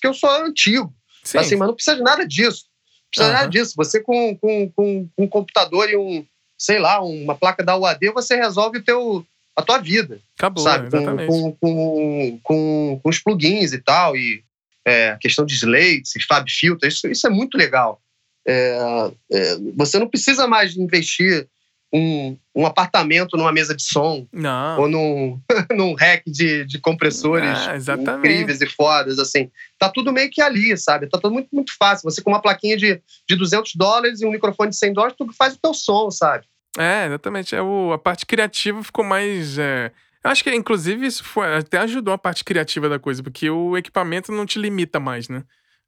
que 0.00 0.06
eu 0.06 0.14
sou 0.14 0.30
antigo. 0.30 0.92
Sim. 1.28 1.38
Assim, 1.38 1.56
mas 1.56 1.68
não 1.68 1.74
precisa 1.74 1.96
de 1.96 2.02
nada 2.02 2.26
disso. 2.26 2.64
Não 2.64 3.10
precisa 3.10 3.26
uhum. 3.26 3.28
de 3.28 3.38
nada 3.38 3.50
disso. 3.50 3.74
Você 3.76 4.00
com, 4.00 4.36
com, 4.38 4.70
com, 4.70 5.08
um 5.18 5.28
computador 5.28 5.90
e 5.90 5.96
um, 5.96 6.24
sei 6.56 6.78
lá, 6.78 7.02
uma 7.02 7.34
placa 7.34 7.62
da 7.62 7.76
UAD, 7.76 8.10
você 8.12 8.34
resolve 8.36 8.78
o 8.78 8.82
teu, 8.82 9.26
a 9.54 9.62
tua 9.62 9.76
vida. 9.78 10.20
Acabou, 10.38 10.64
sabe? 10.64 10.86
exatamente. 10.86 11.26
Com, 11.26 11.52
com, 11.52 12.40
com, 12.42 13.00
com, 13.02 13.08
os 13.08 13.18
plugins 13.18 13.74
e 13.74 13.78
tal, 13.78 14.16
e 14.16 14.42
é, 14.86 15.18
questão 15.20 15.44
de 15.44 15.54
slates, 15.54 16.14
Fab 16.26 16.50
Filter, 16.50 16.88
isso, 16.88 17.06
isso 17.08 17.26
é 17.26 17.30
muito 17.30 17.58
legal. 17.58 18.00
É, 18.46 19.10
é, 19.30 19.56
você 19.76 19.98
não 19.98 20.08
precisa 20.08 20.46
mais 20.46 20.74
investir 20.74 21.46
um, 21.92 22.36
um 22.54 22.66
apartamento 22.66 23.36
numa 23.36 23.52
mesa 23.52 23.74
de 23.74 23.82
som. 23.82 24.26
Não. 24.32 24.80
Ou 24.80 24.88
num, 24.88 25.40
num 25.74 25.94
rack 25.94 26.30
de, 26.30 26.64
de 26.64 26.78
compressores 26.78 27.58
ah, 27.88 27.96
incríveis 27.96 28.60
e 28.60 28.66
fodas, 28.66 29.18
assim. 29.18 29.50
Tá 29.78 29.88
tudo 29.88 30.12
meio 30.12 30.30
que 30.30 30.40
ali, 30.42 30.76
sabe? 30.76 31.08
Tá 31.08 31.18
tudo 31.18 31.32
muito, 31.32 31.48
muito 31.52 31.72
fácil. 31.78 32.10
Você 32.10 32.22
com 32.22 32.30
uma 32.30 32.42
plaquinha 32.42 32.76
de, 32.76 33.00
de 33.28 33.36
200 33.36 33.72
dólares 33.74 34.20
e 34.20 34.26
um 34.26 34.30
microfone 34.30 34.70
de 34.70 34.76
100 34.76 34.92
dólares, 34.92 35.16
tu 35.16 35.26
faz 35.32 35.54
o 35.54 35.60
teu 35.60 35.72
som, 35.72 36.10
sabe? 36.10 36.46
É, 36.78 37.06
exatamente. 37.06 37.54
É 37.54 37.62
o, 37.62 37.92
a 37.92 37.98
parte 37.98 38.26
criativa 38.26 38.82
ficou 38.82 39.04
mais... 39.04 39.58
É... 39.58 39.90
Eu 40.22 40.30
acho 40.30 40.42
que, 40.42 40.52
inclusive, 40.54 41.06
isso 41.06 41.24
foi, 41.24 41.56
até 41.56 41.78
ajudou 41.78 42.12
a 42.12 42.18
parte 42.18 42.44
criativa 42.44 42.88
da 42.88 42.98
coisa, 42.98 43.22
porque 43.22 43.48
o 43.48 43.76
equipamento 43.76 44.32
não 44.32 44.44
te 44.44 44.58
limita 44.58 44.98
mais, 44.98 45.28
né? 45.28 45.44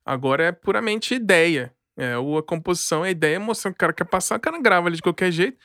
Agora 0.07 0.45
é 0.45 0.52
puramente 0.52 1.14
ideia. 1.14 1.73
É, 1.97 2.14
a 2.14 2.42
composição, 2.42 3.02
a 3.02 3.11
ideia, 3.11 3.38
mostrando 3.38 3.75
que 3.75 3.78
o 3.78 3.80
cara 3.80 3.92
quer 3.92 4.04
passar, 4.04 4.37
o 4.37 4.40
cara 4.40 4.59
grava 4.59 4.87
ali 4.87 4.97
de 4.97 5.02
qualquer 5.02 5.30
jeito. 5.30 5.59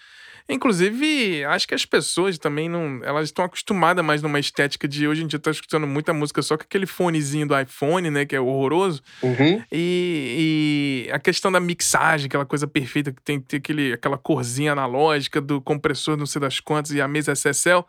Inclusive, 0.48 1.44
acho 1.46 1.68
que 1.68 1.74
as 1.74 1.86
pessoas 1.86 2.38
também 2.38 2.70
não. 2.70 3.00
Elas 3.04 3.26
estão 3.26 3.44
acostumadas 3.44 4.06
mais 4.06 4.22
numa 4.22 4.40
estética 4.40 4.88
de 4.88 5.08
hoje 5.08 5.24
em 5.24 5.28
dia 5.28 5.40
tá 5.40 5.50
escutando 5.50 5.88
muita 5.88 6.14
música 6.14 6.40
só 6.44 6.56
com 6.56 6.64
aquele 6.64 6.86
fonezinho 6.86 7.48
do 7.48 7.60
iPhone, 7.60 8.12
né? 8.12 8.26
Que 8.26 8.36
é 8.36 8.40
horroroso. 8.40 9.02
Uhum. 9.24 9.64
E, 9.72 11.08
e, 11.08 11.12
a 11.12 11.18
questão 11.18 11.52
da 11.52 11.60
mixagem, 11.60 12.28
aquela 12.28 12.46
coisa 12.46 12.68
perfeita 12.68 13.12
que 13.12 13.22
tem 13.24 13.40
que 13.40 13.48
ter 13.48 13.58
aquele, 13.58 13.94
aquela 13.94 14.20
corzinha 14.20 14.74
analógica 14.74 15.42
do 15.42 15.60
compressor, 15.60 16.16
não 16.16 16.28
sei 16.28 16.40
das 16.40 16.60
quantas, 16.60 16.92
e 16.92 17.02
a 17.02 17.08
mesa 17.08 17.32
SSL. 17.32 17.84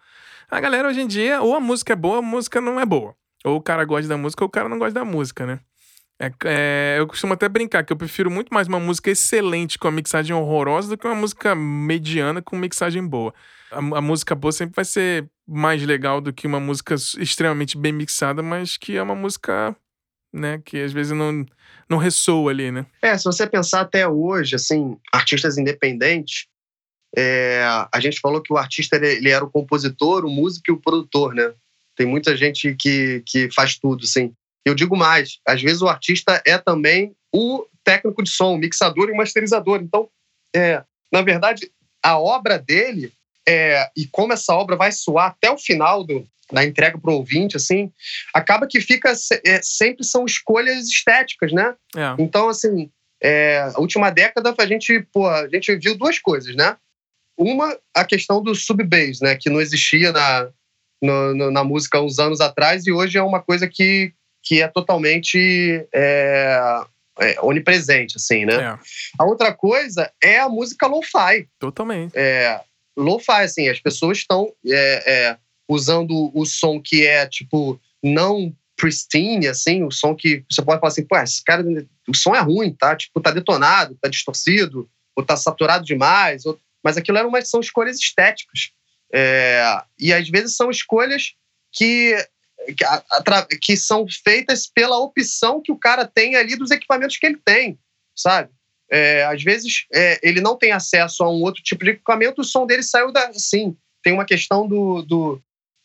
A 0.50 0.58
galera 0.58 0.88
hoje 0.88 1.02
em 1.02 1.06
dia, 1.06 1.42
ou 1.42 1.54
a 1.54 1.60
música 1.60 1.92
é 1.92 1.96
boa, 1.96 2.14
ou 2.14 2.20
a 2.20 2.22
música 2.22 2.58
não 2.58 2.80
é 2.80 2.86
boa. 2.86 3.14
Ou 3.44 3.56
o 3.56 3.60
cara 3.60 3.84
gosta 3.84 4.08
da 4.08 4.16
música, 4.16 4.42
ou 4.42 4.48
o 4.48 4.50
cara 4.50 4.68
não 4.68 4.78
gosta 4.78 4.94
da 4.94 5.04
música, 5.04 5.44
né? 5.44 5.60
É, 6.18 6.32
é, 6.44 6.96
eu 6.98 7.06
costumo 7.06 7.34
até 7.34 7.48
brincar 7.48 7.84
que 7.84 7.92
eu 7.92 7.96
prefiro 7.96 8.30
muito 8.30 8.52
mais 8.52 8.66
uma 8.66 8.80
música 8.80 9.10
excelente 9.10 9.78
com 9.78 9.86
a 9.86 9.90
mixagem 9.90 10.34
horrorosa 10.34 10.88
do 10.88 10.96
que 10.96 11.06
uma 11.06 11.14
música 11.14 11.54
mediana 11.54 12.40
com 12.40 12.56
mixagem 12.56 13.06
boa. 13.06 13.34
A, 13.70 13.78
a, 13.78 14.00
música 14.00 14.34
boa 14.34 14.52
sempre 14.52 14.74
vai 14.74 14.84
ser 14.84 15.28
mais 15.46 15.82
legal 15.84 16.20
do 16.20 16.32
que 16.32 16.46
uma 16.46 16.58
música 16.58 16.94
extremamente 17.18 17.76
bem 17.76 17.92
mixada, 17.92 18.42
mas 18.42 18.78
que 18.78 18.96
é 18.96 19.02
uma 19.02 19.14
música, 19.14 19.76
né, 20.32 20.60
que 20.64 20.82
às 20.82 20.92
vezes 20.92 21.12
não, 21.12 21.44
não 21.88 21.98
ressoa 21.98 22.50
ali, 22.50 22.70
né? 22.70 22.86
É, 23.02 23.16
se 23.18 23.24
você 23.24 23.46
pensar 23.46 23.82
até 23.82 24.08
hoje, 24.08 24.54
assim, 24.54 24.96
artistas 25.12 25.58
independentes, 25.58 26.46
é, 27.14 27.62
a 27.92 28.00
gente 28.00 28.20
falou 28.20 28.42
que 28.42 28.52
o 28.52 28.56
artista 28.56 28.96
ele, 28.96 29.08
ele 29.08 29.30
era 29.30 29.44
o 29.44 29.50
compositor, 29.50 30.24
o 30.24 30.30
músico 30.30 30.64
e 30.68 30.72
o 30.72 30.80
produtor, 30.80 31.34
né? 31.34 31.52
Tem 31.94 32.06
muita 32.06 32.36
gente 32.36 32.74
que, 32.74 33.22
que 33.26 33.50
faz 33.50 33.78
tudo, 33.78 34.04
assim. 34.04 34.34
Eu 34.66 34.74
digo 34.74 34.96
mais, 34.96 35.38
às 35.46 35.62
vezes 35.62 35.80
o 35.80 35.88
artista 35.88 36.42
é 36.44 36.58
também 36.58 37.14
o 37.32 37.64
técnico 37.84 38.20
de 38.20 38.30
som, 38.30 38.56
mixador 38.56 39.08
e 39.08 39.14
masterizador. 39.14 39.80
Então, 39.80 40.08
é, 40.54 40.82
na 41.12 41.22
verdade, 41.22 41.70
a 42.02 42.18
obra 42.18 42.58
dele 42.58 43.12
é, 43.48 43.88
e 43.96 44.06
como 44.08 44.32
essa 44.32 44.52
obra 44.52 44.74
vai 44.74 44.90
soar 44.90 45.28
até 45.28 45.48
o 45.48 45.56
final 45.56 46.02
do, 46.02 46.26
da 46.52 46.64
entrega 46.64 46.98
para 46.98 47.12
o 47.12 47.14
ouvinte, 47.14 47.56
assim, 47.56 47.92
acaba 48.34 48.66
que 48.66 48.80
fica 48.80 49.12
é, 49.44 49.60
sempre 49.62 50.04
são 50.04 50.24
escolhas 50.24 50.88
estéticas, 50.88 51.52
né? 51.52 51.74
É. 51.96 52.20
Então, 52.20 52.48
assim, 52.48 52.90
é, 53.22 53.70
a 53.72 53.80
última 53.80 54.10
década 54.10 54.52
a 54.58 54.66
gente, 54.66 55.00
pô, 55.12 55.28
a 55.28 55.48
gente 55.48 55.74
viu 55.76 55.96
duas 55.96 56.18
coisas, 56.18 56.56
né? 56.56 56.76
Uma, 57.36 57.78
a 57.94 58.04
questão 58.04 58.42
do 58.42 58.52
sub-bass, 58.54 59.20
né? 59.20 59.36
Que 59.36 59.48
não 59.48 59.60
existia 59.60 60.10
na, 60.10 60.48
no, 61.00 61.34
no, 61.34 61.50
na 61.50 61.62
música 61.62 62.00
uns 62.00 62.18
anos 62.18 62.40
atrás 62.40 62.86
e 62.86 62.92
hoje 62.92 63.18
é 63.18 63.22
uma 63.22 63.40
coisa 63.40 63.68
que, 63.68 64.12
que 64.46 64.62
é 64.62 64.68
totalmente 64.68 65.84
é, 65.92 66.80
é, 67.18 67.40
onipresente, 67.40 68.16
assim, 68.16 68.44
né? 68.44 68.54
É. 68.54 68.78
A 69.18 69.24
outra 69.24 69.52
coisa 69.52 70.10
é 70.22 70.38
a 70.38 70.48
música 70.48 70.86
lo-fi. 70.86 71.48
Totalmente. 71.58 72.16
É, 72.16 72.60
lo-fi, 72.96 73.42
assim, 73.42 73.68
as 73.68 73.80
pessoas 73.80 74.18
estão 74.18 74.52
é, 74.64 75.02
é, 75.12 75.38
usando 75.68 76.30
o 76.32 76.46
som 76.46 76.80
que 76.80 77.04
é, 77.04 77.26
tipo, 77.26 77.80
não 78.00 78.54
pristine, 78.76 79.48
assim, 79.48 79.82
o 79.82 79.90
som 79.90 80.14
que 80.14 80.44
você 80.48 80.62
pode 80.62 80.78
falar 80.78 80.92
assim, 80.92 81.04
pô, 81.04 81.16
esse 81.16 81.42
cara, 81.42 81.64
o 82.08 82.14
som 82.14 82.32
é 82.32 82.40
ruim, 82.40 82.72
tá? 82.72 82.94
Tipo, 82.94 83.20
tá 83.20 83.32
detonado, 83.32 83.98
tá 84.00 84.08
distorcido, 84.08 84.88
ou 85.16 85.24
tá 85.24 85.36
saturado 85.36 85.84
demais, 85.84 86.46
ou... 86.46 86.56
mas 86.84 86.96
aquilo 86.96 87.18
eram 87.18 87.32
são 87.42 87.58
escolhas 87.58 87.98
estéticas. 87.98 88.70
É, 89.12 89.82
e 89.98 90.12
às 90.12 90.28
vezes 90.28 90.54
são 90.54 90.70
escolhas 90.70 91.34
que 91.72 92.14
que, 93.60 93.76
são 93.76 94.06
feitas 94.24 94.66
pela 94.66 94.98
opção 94.98 95.60
que 95.62 95.72
o 95.72 95.78
cara 95.78 96.06
tem 96.06 96.36
ali 96.36 96.56
dos 96.56 96.70
equipamentos 96.70 97.16
que 97.16 97.26
ele 97.26 97.38
tem, 97.44 97.78
sabe? 98.14 98.50
É, 98.90 99.24
às 99.24 99.42
vezes 99.42 99.86
é, 99.92 100.18
ele 100.22 100.40
não 100.40 100.56
tem 100.56 100.72
acesso 100.72 101.24
a 101.24 101.30
um 101.30 101.42
outro 101.42 101.62
tipo 101.62 101.84
de 101.84 101.90
equipamento, 101.90 102.40
o 102.40 102.44
som 102.44 102.66
dele 102.66 102.82
saiu 102.82 103.12
da. 103.12 103.32
Sim, 103.32 103.76
tem 104.02 104.12
uma 104.12 104.24
questão 104.24 104.66
do, 104.68 105.02
do 105.02 105.40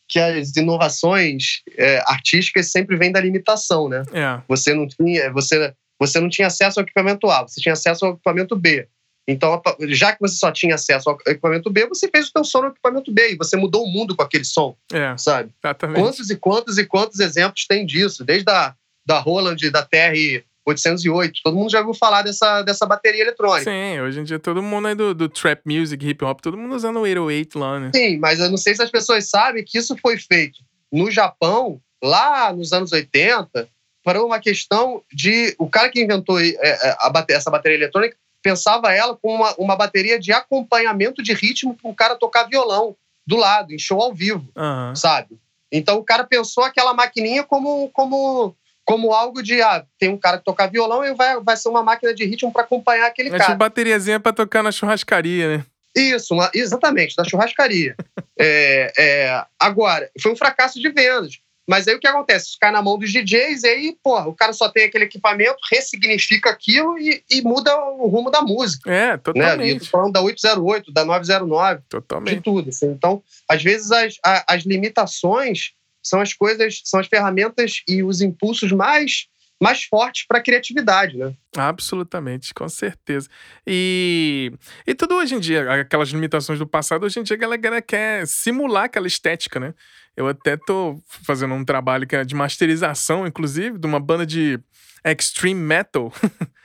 que 0.08 0.18
as 0.18 0.54
inovações 0.56 1.62
é, 1.76 2.02
artísticas 2.06 2.70
sempre 2.70 2.96
vêm 2.96 3.10
da 3.10 3.20
limitação, 3.20 3.88
né? 3.88 4.02
É. 4.12 4.40
Você 4.46 4.74
não 4.74 4.86
tinha, 4.86 5.32
você, 5.32 5.74
você 5.98 6.20
não 6.20 6.28
tinha 6.28 6.46
acesso 6.46 6.78
ao 6.78 6.84
equipamento 6.84 7.28
A, 7.28 7.42
você 7.42 7.60
tinha 7.60 7.72
acesso 7.72 8.04
ao 8.04 8.12
equipamento 8.12 8.54
B. 8.54 8.88
Então, 9.26 9.60
já 9.88 10.12
que 10.12 10.20
você 10.20 10.34
só 10.34 10.50
tinha 10.50 10.74
acesso 10.74 11.08
ao 11.08 11.16
equipamento 11.26 11.70
B, 11.70 11.86
você 11.86 12.08
fez 12.08 12.26
o 12.26 12.30
seu 12.30 12.44
som 12.44 12.62
no 12.62 12.68
equipamento 12.68 13.12
B 13.12 13.32
e 13.32 13.36
você 13.36 13.56
mudou 13.56 13.84
o 13.84 13.88
mundo 13.90 14.16
com 14.16 14.22
aquele 14.22 14.44
som, 14.44 14.76
é, 14.92 15.16
sabe? 15.16 15.52
Exatamente. 15.62 16.00
Quantos 16.00 16.30
e 16.30 16.36
quantos 16.36 16.78
e 16.78 16.84
quantos 16.84 17.20
exemplos 17.20 17.66
tem 17.66 17.86
disso? 17.86 18.24
Desde 18.24 18.50
a 18.50 18.74
da 19.04 19.18
Roland, 19.18 19.56
da 19.70 19.82
TR 19.82 20.44
808. 20.64 21.40
Todo 21.42 21.56
mundo 21.56 21.70
já 21.70 21.80
ouviu 21.80 21.94
falar 21.94 22.22
dessa, 22.22 22.62
dessa 22.62 22.86
bateria 22.86 23.22
eletrônica. 23.22 23.70
Sim, 23.70 24.00
hoje 24.00 24.20
em 24.20 24.24
dia 24.24 24.38
todo 24.38 24.62
mundo 24.62 24.88
é 24.88 24.94
do, 24.94 25.14
do 25.14 25.28
trap 25.28 25.62
music, 25.66 26.06
hip 26.06 26.24
hop, 26.24 26.40
todo 26.40 26.56
mundo 26.56 26.74
usando 26.74 26.96
o 26.96 27.02
808 27.02 27.58
lá, 27.58 27.80
né? 27.80 27.90
Sim, 27.94 28.18
mas 28.18 28.40
eu 28.40 28.50
não 28.50 28.56
sei 28.56 28.74
se 28.74 28.82
as 28.82 28.90
pessoas 28.90 29.28
sabem 29.28 29.64
que 29.64 29.78
isso 29.78 29.96
foi 30.00 30.16
feito 30.18 30.60
no 30.92 31.10
Japão, 31.10 31.80
lá 32.02 32.52
nos 32.52 32.72
anos 32.72 32.92
80, 32.92 33.68
para 34.04 34.22
uma 34.22 34.38
questão 34.38 35.02
de. 35.12 35.54
O 35.58 35.68
cara 35.68 35.88
que 35.88 36.02
inventou 36.02 36.40
é, 36.40 36.50
é, 36.60 36.90
a, 37.00 37.26
essa 37.30 37.50
bateria 37.50 37.78
eletrônica 37.78 38.16
pensava 38.42 38.92
ela 38.92 39.16
como 39.16 39.36
uma, 39.36 39.54
uma 39.56 39.76
bateria 39.76 40.18
de 40.18 40.32
acompanhamento 40.32 41.22
de 41.22 41.32
ritmo 41.32 41.74
para 41.74 41.90
o 41.90 41.94
cara 41.94 42.16
tocar 42.16 42.44
violão 42.44 42.96
do 43.26 43.36
lado, 43.36 43.72
em 43.72 43.78
show 43.78 44.00
ao 44.02 44.12
vivo, 44.12 44.48
uhum. 44.56 44.94
sabe? 44.94 45.38
Então 45.70 45.96
o 45.96 46.04
cara 46.04 46.24
pensou 46.24 46.64
aquela 46.64 46.92
maquininha 46.92 47.44
como, 47.44 47.88
como 47.90 48.54
como 48.84 49.12
algo 49.12 49.42
de, 49.42 49.62
ah, 49.62 49.84
tem 49.98 50.08
um 50.08 50.18
cara 50.18 50.38
que 50.38 50.44
toca 50.44 50.66
violão 50.66 51.04
e 51.04 51.14
vai, 51.14 51.40
vai 51.40 51.56
ser 51.56 51.68
uma 51.68 51.82
máquina 51.82 52.12
de 52.12 52.24
ritmo 52.24 52.52
para 52.52 52.62
acompanhar 52.62 53.06
aquele 53.06 53.30
Mas 53.30 53.38
cara. 53.40 53.52
Uma 53.52 53.58
bateriazinha 53.58 54.18
para 54.18 54.32
tocar 54.32 54.62
na 54.62 54.72
churrascaria, 54.72 55.58
né? 55.58 55.64
Isso, 55.94 56.34
uma, 56.34 56.50
exatamente, 56.52 57.14
na 57.16 57.24
churrascaria. 57.24 57.94
é, 58.38 58.92
é, 58.98 59.44
agora, 59.58 60.10
foi 60.20 60.32
um 60.32 60.36
fracasso 60.36 60.80
de 60.80 60.88
vendas. 60.90 61.38
Mas 61.68 61.86
aí 61.86 61.94
o 61.94 62.00
que 62.00 62.06
acontece? 62.06 62.48
Isso 62.48 62.58
cai 62.60 62.72
na 62.72 62.82
mão 62.82 62.98
dos 62.98 63.12
DJs 63.12 63.62
e 63.62 63.68
aí, 63.68 63.96
porra, 64.02 64.28
o 64.28 64.34
cara 64.34 64.52
só 64.52 64.68
tem 64.68 64.84
aquele 64.84 65.04
equipamento, 65.04 65.56
ressignifica 65.70 66.50
aquilo 66.50 66.98
e, 66.98 67.22
e 67.30 67.40
muda 67.42 67.76
o 67.76 68.08
rumo 68.08 68.30
da 68.30 68.42
música. 68.42 68.92
É, 68.92 69.16
totalmente. 69.16 69.74
Né? 69.74 69.78
tô 69.80 69.86
falando 69.86 70.12
da 70.12 70.20
808, 70.20 70.92
da 70.92 71.04
909, 71.04 71.82
totalmente. 71.88 72.36
de 72.36 72.40
tudo. 72.42 72.68
Assim. 72.68 72.86
Então, 72.86 73.22
às 73.48 73.62
vezes 73.62 73.90
as, 73.92 74.16
as 74.48 74.64
limitações 74.64 75.72
são 76.02 76.20
as 76.20 76.32
coisas, 76.32 76.82
são 76.84 76.98
as 76.98 77.06
ferramentas 77.06 77.82
e 77.86 78.02
os 78.02 78.20
impulsos 78.20 78.72
mais 78.72 79.28
mais 79.62 79.84
fortes 79.84 80.26
para 80.26 80.38
a 80.38 80.42
criatividade, 80.42 81.16
né? 81.16 81.32
Absolutamente, 81.56 82.52
com 82.52 82.68
certeza. 82.68 83.28
E, 83.64 84.52
e 84.84 84.92
tudo 84.92 85.14
hoje 85.14 85.36
em 85.36 85.38
dia, 85.38 85.80
aquelas 85.82 86.08
limitações 86.08 86.58
do 86.58 86.66
passado, 86.66 87.06
hoje 87.06 87.20
em 87.20 87.22
dia 87.22 87.36
a 87.36 87.38
galera 87.38 87.80
quer 87.80 88.26
simular 88.26 88.84
aquela 88.84 89.06
estética, 89.06 89.60
né? 89.60 89.72
Eu 90.16 90.26
até 90.26 90.56
tô 90.56 91.00
fazendo 91.06 91.54
um 91.54 91.64
trabalho 91.64 92.08
que 92.08 92.16
é 92.16 92.24
de 92.24 92.34
masterização, 92.34 93.24
inclusive, 93.24 93.78
de 93.78 93.86
uma 93.86 94.00
banda 94.00 94.26
de 94.26 94.58
extreme 95.04 95.60
metal. 95.60 96.12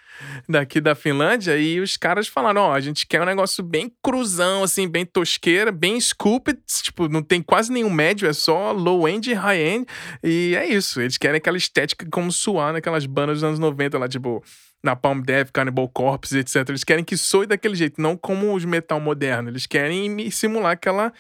daqui 0.48 0.80
da 0.80 0.96
Finlândia 0.96 1.58
e 1.58 1.80
os 1.80 1.98
caras 1.98 2.28
falaram: 2.28 2.62
ó, 2.62 2.74
a 2.74 2.80
gente 2.80 3.06
quer 3.06 3.22
um 3.22 3.26
negócio 3.26 3.64
bem 3.64 3.92
cruzão, 4.04 4.64
assim, 4.64 4.88
bem 4.88 5.06
tosqueira, 5.06 5.72
bem 5.72 6.00
scooped, 6.00 6.60
tipo, 6.84 7.08
não 7.08 7.22
tem 7.22 7.42
quase 7.42 7.72
nenhum 7.72 7.90
médio, 7.90 8.28
é 8.28 8.34
só 8.34 8.72
low-end 8.72 9.32
e 9.32 9.34
high-end. 9.34 9.86
E 10.24 10.56
é 10.56 10.66
isso, 10.66 11.02
eles 11.02 11.18
querem 11.18 11.38
aquela 11.38 11.58
estética 11.58 12.06
como 12.12 12.32
suar 12.32 12.74
naquelas 12.74 13.06
bandas 13.06 13.38
dos 13.38 13.44
anos 13.44 13.60
90 13.60 13.98
lá, 13.98 14.08
tipo. 14.08 14.44
Na 14.84 14.96
Palm 14.96 15.22
Death, 15.22 15.50
Cannibal 15.52 15.90
Corpse, 15.90 16.38
etc. 16.38 16.70
Eles 16.70 16.84
querem 16.84 17.04
que 17.04 17.18
soe 17.18 17.48
daquele 17.48 17.74
jeito, 17.74 18.00
não 18.00 18.16
como 18.16 18.54
os 18.54 18.64
metal 18.64 19.00
modernos. 19.00 19.50
Eles 19.50 19.66
querem 19.66 20.30
simular 20.30 20.74
aquela 20.74 21.12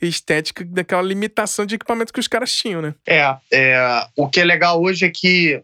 estética 0.00 0.64
daquela 0.64 1.02
limitação 1.02 1.64
de 1.64 1.76
equipamento 1.76 2.12
que 2.12 2.20
os 2.20 2.28
caras 2.28 2.52
tinham, 2.52 2.82
né? 2.82 2.94
É, 3.06 3.36
é 3.52 4.06
o 4.16 4.28
que 4.28 4.40
é 4.40 4.44
legal 4.44 4.82
hoje 4.82 5.06
é 5.06 5.10
que 5.10 5.62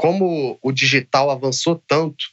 como 0.00 0.58
o 0.62 0.72
digital 0.72 1.30
avançou 1.30 1.78
tanto 1.86 2.24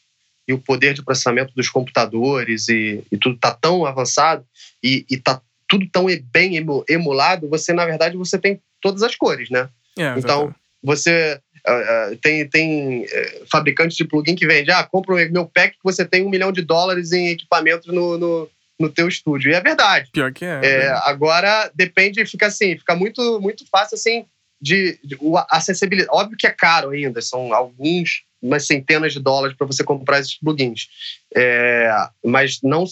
e 0.47 0.53
o 0.53 0.57
poder 0.57 0.93
de 0.93 1.03
processamento 1.03 1.53
dos 1.53 1.67
computadores 1.67 2.69
e, 2.69 3.03
e 3.11 3.17
tudo 3.17 3.35
está 3.35 3.51
tão 3.51 3.85
avançado 3.85 4.45
e 4.81 5.05
está 5.09 5.41
tudo 5.67 5.85
tão 5.91 6.05
bem 6.31 6.53
emulado, 6.87 7.49
você, 7.49 7.73
na 7.73 7.85
verdade, 7.85 8.15
você 8.15 8.39
tem 8.39 8.61
todas 8.79 9.03
as 9.03 9.17
cores, 9.17 9.49
né? 9.49 9.67
É, 9.99 10.17
então, 10.17 10.55
você 10.81 11.41
uh, 11.67 12.15
tem, 12.21 12.47
tem 12.47 13.03
uh, 13.03 13.45
fabricantes 13.51 13.97
de 13.97 14.05
plugin 14.05 14.33
que 14.33 14.47
vende, 14.47 14.71
ah, 14.71 14.85
compra 14.85 15.15
o 15.15 15.31
meu 15.33 15.45
pack 15.45 15.73
que 15.73 15.83
você 15.83 16.05
tem 16.05 16.25
um 16.25 16.29
milhão 16.29 16.53
de 16.53 16.61
dólares 16.61 17.11
em 17.11 17.27
equipamento 17.27 17.91
no, 17.91 18.17
no, 18.17 18.49
no 18.79 18.89
teu 18.89 19.09
estúdio. 19.09 19.51
E 19.51 19.55
é 19.55 19.59
verdade. 19.59 20.09
Pior 20.13 20.31
que 20.31 20.45
é. 20.45 20.61
é 20.63 20.87
agora, 21.03 21.69
depende, 21.75 22.25
fica 22.25 22.45
assim, 22.45 22.77
fica 22.77 22.95
muito, 22.95 23.41
muito 23.41 23.65
fácil, 23.69 23.95
assim, 23.95 24.25
de, 24.61 24.99
de 25.03 25.17
acessibilidade. 25.49 26.09
Óbvio 26.11 26.37
que 26.37 26.47
é 26.47 26.51
caro 26.51 26.89
ainda, 26.89 27.21
são 27.21 27.53
alguns, 27.53 28.23
umas 28.41 28.65
centenas 28.65 29.13
de 29.13 29.19
dólares 29.19 29.55
para 29.55 29.67
você 29.67 29.83
comprar 29.83 30.19
esses 30.19 30.37
plugins. 30.37 30.87
É, 31.35 31.89
mas 32.25 32.59
não 32.61 32.85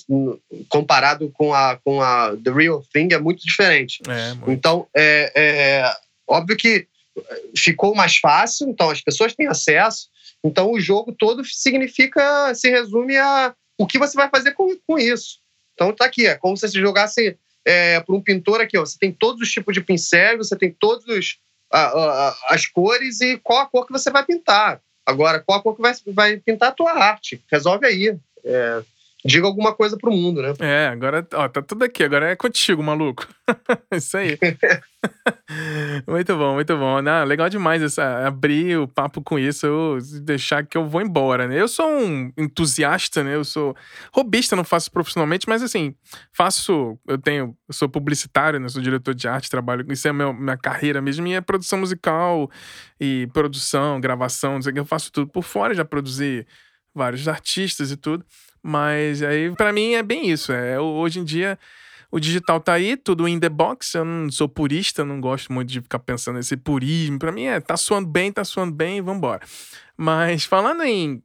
comparado 0.70 1.30
com 1.32 1.54
a, 1.54 1.78
com 1.84 2.02
a 2.02 2.36
The 2.38 2.52
Real 2.52 2.84
Thing 2.94 3.10
é 3.12 3.20
muito 3.20 3.44
diferente. 3.44 4.02
É, 4.08 4.34
muito. 4.34 4.52
Então, 4.52 4.88
é, 4.96 5.32
é, 5.36 5.96
óbvio 6.28 6.58
que 6.58 6.88
ficou 7.56 7.96
mais 7.96 8.18
fácil, 8.18 8.70
então 8.70 8.90
as 8.90 9.02
pessoas 9.02 9.34
têm 9.34 9.48
acesso. 9.48 10.10
Então 10.44 10.72
o 10.72 10.80
jogo 10.80 11.12
todo 11.12 11.44
significa, 11.46 12.54
se 12.54 12.70
resume 12.70 13.18
a 13.18 13.54
o 13.78 13.86
que 13.86 13.98
você 13.98 14.16
vai 14.16 14.30
fazer 14.30 14.52
com, 14.52 14.76
com 14.88 14.98
isso. 14.98 15.40
Então 15.74 15.94
tá 15.94 16.06
aqui, 16.06 16.28
é 16.28 16.36
como 16.36 16.56
se 16.56 16.68
você 16.68 16.80
jogasse 16.80 17.38
é, 17.66 18.00
para 18.00 18.16
um 18.16 18.22
pintor 18.22 18.62
aqui, 18.62 18.78
ó, 18.78 18.86
você 18.86 18.98
tem 18.98 19.12
todos 19.12 19.42
os 19.42 19.52
tipos 19.52 19.74
de 19.74 19.82
pincéis, 19.82 20.38
você 20.38 20.56
tem 20.56 20.72
todos 20.72 21.06
os, 21.08 21.38
a, 21.72 22.30
a, 22.30 22.36
as 22.50 22.66
cores 22.68 23.22
e 23.22 23.38
qual 23.38 23.60
a 23.60 23.66
cor 23.66 23.86
que 23.86 23.94
você 23.94 24.12
vai 24.12 24.26
pintar. 24.26 24.82
Agora, 25.06 25.40
qual 25.40 25.60
a 25.60 25.62
cor 25.62 25.76
que 25.76 25.82
vai, 25.82 25.94
vai 26.08 26.38
pintar 26.38 26.70
a 26.70 26.74
tua 26.74 26.92
arte? 26.92 27.44
Resolve 27.52 27.86
aí. 27.86 28.18
É, 28.44 28.84
diga 29.26 29.48
alguma 29.48 29.74
coisa 29.74 29.98
pro 29.98 30.12
mundo, 30.12 30.42
né? 30.42 30.54
É, 30.60 30.88
agora, 30.88 31.28
ó, 31.34 31.50
tá 31.50 31.62
tudo 31.62 31.84
aqui, 31.84 32.04
agora 32.04 32.30
é 32.30 32.36
contigo, 32.36 32.84
maluco. 32.84 33.28
Isso 33.92 34.16
aí. 34.16 34.38
muito 36.08 36.36
bom, 36.38 36.54
muito 36.54 36.78
bom. 36.78 37.02
Não, 37.02 37.24
legal 37.26 37.50
demais 37.50 37.82
essa, 37.82 38.28
abrir 38.28 38.78
o 38.78 38.88
papo 38.88 39.22
com 39.22 39.40
isso, 39.40 39.66
eu 39.66 39.98
deixar 40.22 40.66
que 40.66 40.78
eu 40.78 40.88
vou 40.88 41.02
embora, 41.02 41.48
né? 41.48 41.60
Eu 41.60 41.68
sou 41.68 41.88
um 41.90 42.32
entusiasta, 42.38 43.24
né? 43.24 43.36
Eu 43.36 43.44
sou 43.44 43.76
robista, 44.14 44.56
não 44.56 44.64
faço 44.64 44.92
profissionalmente, 44.92 45.48
mas 45.50 45.64
assim, 45.64 45.96
faço, 46.32 46.98
eu 47.08 47.18
tenho, 47.18 47.56
eu 47.68 47.74
sou 47.74 47.90
publicitário, 47.90 48.60
né? 48.60 48.68
Sou 48.68 48.82
diretor 48.82 49.14
de 49.14 49.28
arte, 49.28 49.50
trabalho, 49.50 49.86
isso 49.92 50.08
é 50.08 50.14
meu, 50.14 50.34
minha 50.34 50.58
carreira 50.58 51.02
mesmo, 51.02 51.24
minha 51.24 51.42
produção 51.42 51.80
musical 51.80 52.50
e 53.00 53.28
produção, 53.34 54.00
gravação, 54.00 54.54
não 54.54 54.62
sei 54.62 54.72
o 54.72 54.74
que, 54.74 54.80
eu 54.80 54.86
faço 54.86 55.12
tudo 55.12 55.28
por 55.28 55.44
fora, 55.44 55.74
já 55.74 55.86
produzi 55.86 56.46
vários 56.94 57.28
artistas 57.28 57.92
e 57.92 57.98
tudo. 57.98 58.26
Mas 58.68 59.22
aí, 59.22 59.54
para 59.56 59.72
mim, 59.72 59.94
é 59.94 60.02
bem 60.02 60.28
isso. 60.28 60.52
É, 60.52 60.80
hoje 60.80 61.20
em 61.20 61.24
dia, 61.24 61.56
o 62.10 62.20
digital 62.20 62.60
tá 62.60 62.74
aí, 62.74 62.98
tudo 62.98 63.28
in 63.28 63.40
the 63.40 63.48
box. 63.48 63.94
Eu 63.94 64.04
não 64.04 64.32
sou 64.32 64.50
purista, 64.50 65.06
não 65.06 65.22
gosto 65.22 65.54
muito 65.54 65.70
de 65.70 65.82
ficar 65.82 66.00
pensando 66.00 66.38
nesse 66.38 66.58
purismo. 66.58 67.20
Para 67.20 67.32
mim 67.32 67.44
é, 67.44 67.60
tá 67.60 67.78
suando 67.78 68.08
bem, 68.08 68.32
tá 68.32 68.44
suando 68.44 68.74
bem, 68.74 69.04
vambora. 69.04 69.42
Mas 69.96 70.46
falando 70.46 70.82
em, 70.82 71.22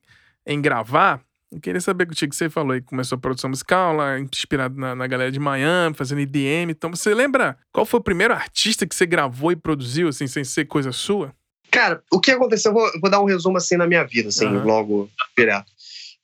em 0.47 0.61
gravar, 0.61 1.23
eu 1.51 1.59
queria 1.59 1.81
saber 1.81 2.05
contigo, 2.05 2.35
você 2.35 2.51
falou 2.51 2.73
aí 2.73 2.83
que 2.83 2.89
começou 2.89 3.17
a 3.17 3.19
produção 3.19 3.49
musical 3.49 3.97
lá, 3.97 4.21
inspirado 4.21 4.79
na, 4.79 4.95
na 4.95 5.07
galera 5.07 5.33
de 5.33 5.41
Miami, 5.41 5.97
fazendo 5.97 6.21
IDM. 6.21 6.71
Então, 6.71 6.91
você 6.91 7.15
lembra 7.15 7.57
qual 7.73 7.87
foi 7.87 8.01
o 8.01 8.03
primeiro 8.03 8.35
artista 8.35 8.87
que 8.87 8.95
você 8.95 9.07
gravou 9.07 9.51
e 9.51 9.57
produziu, 9.57 10.09
assim, 10.09 10.27
sem 10.27 10.45
ser 10.45 10.67
coisa 10.67 10.93
sua? 10.93 11.35
Cara, 11.71 12.03
o 12.13 12.21
que 12.21 12.33
aconteceu, 12.33 12.71
eu 12.71 12.75
vou, 12.75 12.87
eu 12.89 13.01
vou 13.01 13.11
dar 13.11 13.23
um 13.23 13.25
resumo 13.25 13.57
assim 13.57 13.79
na 13.79 13.87
minha 13.87 14.05
vida, 14.05 14.29
assim, 14.29 14.45
uhum. 14.45 14.63
logo 14.63 15.11
direto. 15.35 15.73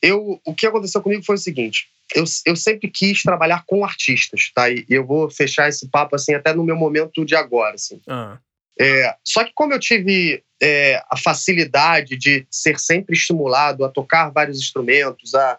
Eu, 0.02 0.40
o 0.44 0.54
que 0.54 0.66
aconteceu 0.66 1.00
comigo 1.00 1.24
foi 1.24 1.36
o 1.36 1.38
seguinte: 1.38 1.88
eu, 2.14 2.24
eu 2.44 2.56
sempre 2.56 2.90
quis 2.90 3.22
trabalhar 3.22 3.64
com 3.66 3.84
artistas, 3.84 4.50
tá? 4.54 4.70
E 4.70 4.84
eu 4.88 5.06
vou 5.06 5.30
fechar 5.30 5.68
esse 5.68 5.88
papo 5.88 6.14
assim 6.14 6.34
até 6.34 6.52
no 6.54 6.64
meu 6.64 6.76
momento 6.76 7.24
de 7.24 7.34
agora, 7.34 7.74
assim. 7.74 8.00
Uhum. 8.06 8.36
É, 8.78 9.14
só 9.24 9.42
que 9.42 9.52
como 9.54 9.72
eu 9.72 9.80
tive 9.80 10.42
é, 10.62 11.02
a 11.10 11.16
facilidade 11.16 12.16
de 12.16 12.46
ser 12.50 12.78
sempre 12.78 13.16
estimulado 13.16 13.84
a 13.84 13.88
tocar 13.88 14.30
vários 14.30 14.58
instrumentos, 14.58 15.34
a 15.34 15.58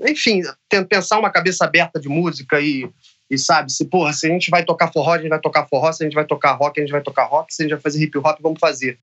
enfim, 0.00 0.42
pensar 0.88 1.18
uma 1.18 1.30
cabeça 1.30 1.64
aberta 1.64 2.00
de 2.00 2.08
música 2.08 2.60
e, 2.60 2.90
e 3.30 3.38
sabe, 3.38 3.70
se 3.70 3.84
porra, 3.84 4.12
se 4.12 4.26
a 4.26 4.30
gente 4.30 4.50
vai 4.50 4.64
tocar 4.64 4.92
forró, 4.92 5.12
a 5.12 5.18
gente 5.18 5.28
vai 5.28 5.40
tocar 5.40 5.66
forró, 5.66 5.92
se 5.92 6.02
a 6.02 6.06
gente 6.06 6.14
vai 6.14 6.24
tocar 6.24 6.52
rock, 6.52 6.80
a 6.80 6.82
gente 6.82 6.92
vai 6.92 7.02
tocar 7.02 7.24
rock, 7.24 7.54
se 7.54 7.62
a 7.62 7.64
gente 7.64 7.72
vai 7.72 7.80
fazer 7.80 8.02
hip 8.02 8.18
hop, 8.18 8.38
vamos 8.40 8.58
fazer. 8.58 8.98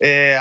É, 0.00 0.38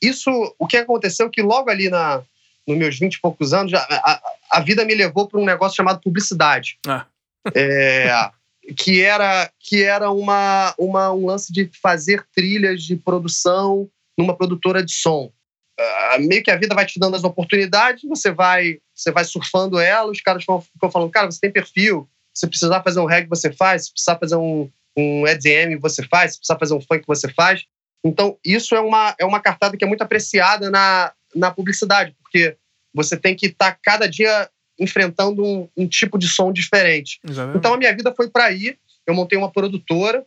isso, 0.00 0.30
o 0.58 0.66
que 0.66 0.76
aconteceu 0.76 1.30
que 1.30 1.42
logo 1.42 1.70
ali 1.70 1.88
na, 1.88 2.22
nos 2.66 2.76
meus 2.76 2.98
20 2.98 3.14
e 3.14 3.20
poucos 3.20 3.52
anos, 3.52 3.72
a, 3.74 3.78
a, 3.80 4.20
a 4.52 4.60
vida 4.60 4.84
me 4.84 4.94
levou 4.94 5.28
para 5.28 5.40
um 5.40 5.44
negócio 5.44 5.76
chamado 5.76 6.00
publicidade. 6.00 6.78
Ah. 6.86 7.06
É, 7.54 8.30
que 8.76 9.00
era, 9.00 9.50
que 9.60 9.82
era 9.82 10.10
uma, 10.10 10.74
uma, 10.78 11.12
um 11.12 11.26
lance 11.26 11.52
de 11.52 11.70
fazer 11.80 12.26
trilhas 12.34 12.82
de 12.82 12.96
produção 12.96 13.88
numa 14.18 14.36
produtora 14.36 14.84
de 14.84 14.92
som. 14.92 15.30
uh, 15.78 16.20
meio 16.20 16.42
que 16.42 16.50
a 16.50 16.56
vida 16.56 16.74
vai 16.74 16.86
te 16.86 16.98
dando 16.98 17.16
as 17.16 17.24
oportunidades, 17.24 18.02
você 18.08 18.32
vai, 18.32 18.78
você 18.94 19.12
vai 19.12 19.24
surfando 19.24 19.78
ela, 19.78 20.10
os 20.10 20.20
caras 20.20 20.42
ficam 20.42 20.90
falando, 20.90 21.10
cara, 21.10 21.30
você 21.30 21.40
tem 21.40 21.52
perfil, 21.52 22.08
se 22.34 22.46
precisar 22.46 22.82
fazer 22.82 23.00
um 23.00 23.06
reggae, 23.06 23.28
você 23.28 23.52
faz, 23.52 23.86
se 23.86 23.92
precisar 23.92 24.18
fazer 24.18 24.36
um, 24.36 24.70
um 24.96 25.26
EDM, 25.26 25.78
você 25.80 26.02
faz, 26.02 26.32
se 26.32 26.38
precisar 26.38 26.58
fazer 26.58 26.74
um 26.74 26.80
funk, 26.80 27.04
você 27.06 27.32
faz. 27.32 27.64
Então, 28.04 28.38
isso 28.44 28.74
é 28.74 28.80
uma, 28.80 29.14
é 29.18 29.24
uma 29.24 29.40
cartada 29.40 29.76
que 29.76 29.84
é 29.84 29.88
muito 29.88 30.02
apreciada 30.02 30.70
na, 30.70 31.12
na 31.34 31.50
publicidade, 31.50 32.14
porque 32.22 32.56
você 32.94 33.16
tem 33.16 33.34
que 33.34 33.46
estar 33.46 33.72
tá 33.72 33.78
cada 33.82 34.08
dia 34.08 34.48
enfrentando 34.78 35.44
um, 35.44 35.68
um, 35.76 35.86
tipo 35.86 36.18
de 36.18 36.28
som 36.28 36.52
diferente. 36.52 37.18
Exatamente. 37.26 37.58
Então, 37.58 37.74
a 37.74 37.78
minha 37.78 37.94
vida 37.94 38.12
foi 38.14 38.28
para 38.28 38.44
aí. 38.44 38.76
Eu 39.06 39.14
montei 39.14 39.38
uma 39.38 39.50
produtora 39.50 40.24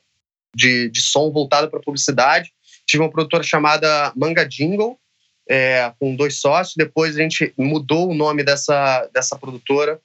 de, 0.55 0.89
de 0.89 1.01
som 1.01 1.31
voltada 1.31 1.67
para 1.67 1.79
publicidade. 1.79 2.51
Tive 2.85 3.03
uma 3.03 3.11
produtora 3.11 3.43
chamada 3.43 4.11
Manga 4.15 4.43
Jingle, 4.43 4.99
é, 5.47 5.91
com 5.99 6.15
dois 6.15 6.39
sócios. 6.39 6.75
Depois 6.75 7.15
a 7.15 7.21
gente 7.21 7.53
mudou 7.57 8.09
o 8.09 8.15
nome 8.15 8.43
dessa, 8.43 9.07
dessa 9.13 9.37
produtora 9.37 9.99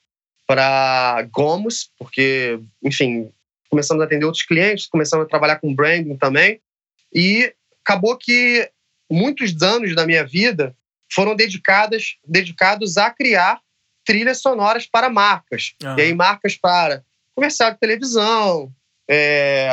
para 0.47 1.27
Gomos, 1.33 1.91
porque, 1.99 2.59
enfim, 2.83 3.31
começamos 3.71 4.03
a 4.03 4.07
atender 4.07 4.27
outros 4.27 4.45
clientes, 4.45 4.87
começamos 4.87 5.25
a 5.25 5.29
trabalhar 5.29 5.57
com 5.57 5.75
branding 5.75 6.17
também. 6.17 6.61
E 7.15 7.53
acabou 7.83 8.17
que 8.17 8.71
muitos 9.11 9.63
anos 9.63 9.95
da 9.95 10.07
minha 10.07 10.25
vida 10.25 10.77
foram 11.15 11.37
dedicadas, 11.37 12.17
dedicados 12.27 12.97
a 12.97 13.11
criar 13.11 13.61
trilhas 14.05 14.41
sonoras 14.41 14.87
para 14.87 15.09
marcas. 15.09 15.75
Uhum. 15.83 15.99
E 15.99 16.03
aí, 16.03 16.15
marcas 16.15 16.57
para 16.57 17.03
comercial 17.35 17.73
de 17.73 17.81
televisão, 17.81 18.73
é, 19.09 19.69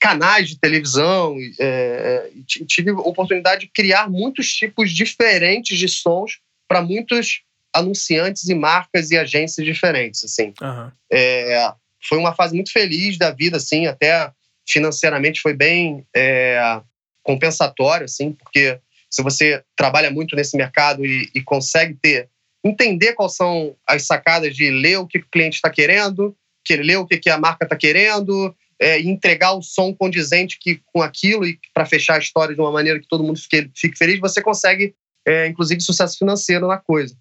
canais 0.00 0.48
de 0.48 0.58
televisão. 0.58 1.36
É, 1.58 1.64
é 1.64 2.30
tive 2.66 2.90
a 2.90 2.94
oportunidade 2.94 3.62
de 3.62 3.72
criar 3.72 4.08
muitos 4.08 4.52
tipos 4.52 4.90
diferentes 4.90 5.78
de 5.78 5.88
sons 5.88 6.38
para 6.66 6.82
muitos 6.82 7.42
anunciantes 7.72 8.48
e 8.48 8.54
marcas 8.54 9.10
e 9.10 9.18
agências 9.18 9.66
diferentes. 9.66 10.24
Assim. 10.24 10.52
Uhum. 10.60 10.90
É, 11.12 11.72
foi 12.08 12.18
uma 12.18 12.34
fase 12.34 12.54
muito 12.54 12.72
feliz 12.72 13.18
da 13.18 13.30
vida, 13.30 13.56
assim, 13.56 13.86
até 13.86 14.30
financeiramente 14.66 15.40
foi 15.40 15.54
bem 15.54 16.06
é, 16.14 16.80
compensatório, 17.22 18.04
assim, 18.04 18.32
porque 18.32 18.78
se 19.10 19.22
você 19.22 19.62
trabalha 19.76 20.10
muito 20.10 20.36
nesse 20.36 20.56
mercado 20.56 21.04
e, 21.04 21.30
e 21.34 21.42
consegue 21.42 21.94
ter 21.94 22.28
entender 22.64 23.14
quais 23.14 23.36
são 23.36 23.76
as 23.86 24.06
sacadas 24.06 24.54
de 24.54 24.70
ler 24.70 24.98
o 24.98 25.06
que 25.06 25.18
o 25.18 25.26
cliente 25.30 25.56
está 25.56 25.70
querendo, 25.70 26.36
que 26.64 26.76
ler 26.76 26.96
o 26.96 27.06
que 27.06 27.30
a 27.30 27.38
marca 27.38 27.64
está 27.64 27.76
querendo, 27.76 28.54
é, 28.80 29.00
entregar 29.00 29.52
o 29.52 29.62
som 29.62 29.94
condizente 29.94 30.58
que, 30.60 30.80
com 30.86 31.02
aquilo 31.02 31.46
e 31.46 31.58
para 31.74 31.86
fechar 31.86 32.16
a 32.16 32.18
história 32.18 32.54
de 32.54 32.60
uma 32.60 32.70
maneira 32.70 33.00
que 33.00 33.08
todo 33.08 33.24
mundo 33.24 33.38
fique, 33.38 33.70
fique 33.74 33.98
feliz, 33.98 34.20
você 34.20 34.42
consegue, 34.42 34.94
é, 35.26 35.46
inclusive, 35.46 35.80
sucesso 35.80 36.18
financeiro 36.18 36.66
na 36.66 36.78
coisa. 36.78 37.16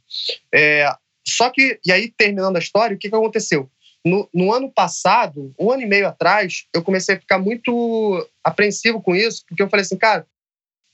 É, 0.54 0.92
só 1.26 1.50
que, 1.50 1.80
e 1.86 1.92
aí, 1.92 2.12
terminando 2.16 2.56
a 2.56 2.60
história, 2.60 2.96
o 2.96 3.00
que, 3.00 3.10
que 3.10 3.16
aconteceu? 3.16 3.70
No, 4.06 4.30
no, 4.34 4.54
ano 4.54 4.72
passado, 4.72 5.54
um 5.60 5.72
ano 5.72 5.82
e 5.82 5.86
meio 5.86 6.08
atrás, 6.08 6.66
eu 6.74 6.82
comecei 6.82 7.16
a 7.16 7.20
ficar 7.20 7.40
muito 7.40 8.26
apreensivo 8.44 9.02
com 9.02 9.16
isso, 9.16 9.44
porque 9.48 9.62
eu 9.62 9.70
falei 9.70 9.84
assim, 9.84 9.98
cara, 9.98 10.26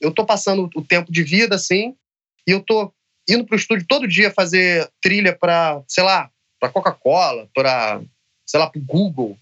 eu 0.00 0.12
tô 0.12 0.24
passando 0.24 0.68
o 0.74 0.82
tempo 0.82 1.10
de 1.10 1.22
vida 1.22 1.54
assim, 1.54 1.94
e 2.46 2.50
eu 2.50 2.60
tô 2.60 2.92
indo 3.28 3.44
pro 3.44 3.56
estúdio 3.56 3.86
todo 3.88 4.08
dia 4.08 4.30
fazer 4.30 4.88
trilha 5.00 5.34
para, 5.34 5.82
sei 5.88 6.04
lá, 6.04 6.30
para 6.60 6.70
Coca-Cola, 6.70 7.48
para, 7.54 8.00
sei 8.46 8.60
lá, 8.60 8.68
para 8.68 8.80
Google. 8.84 9.38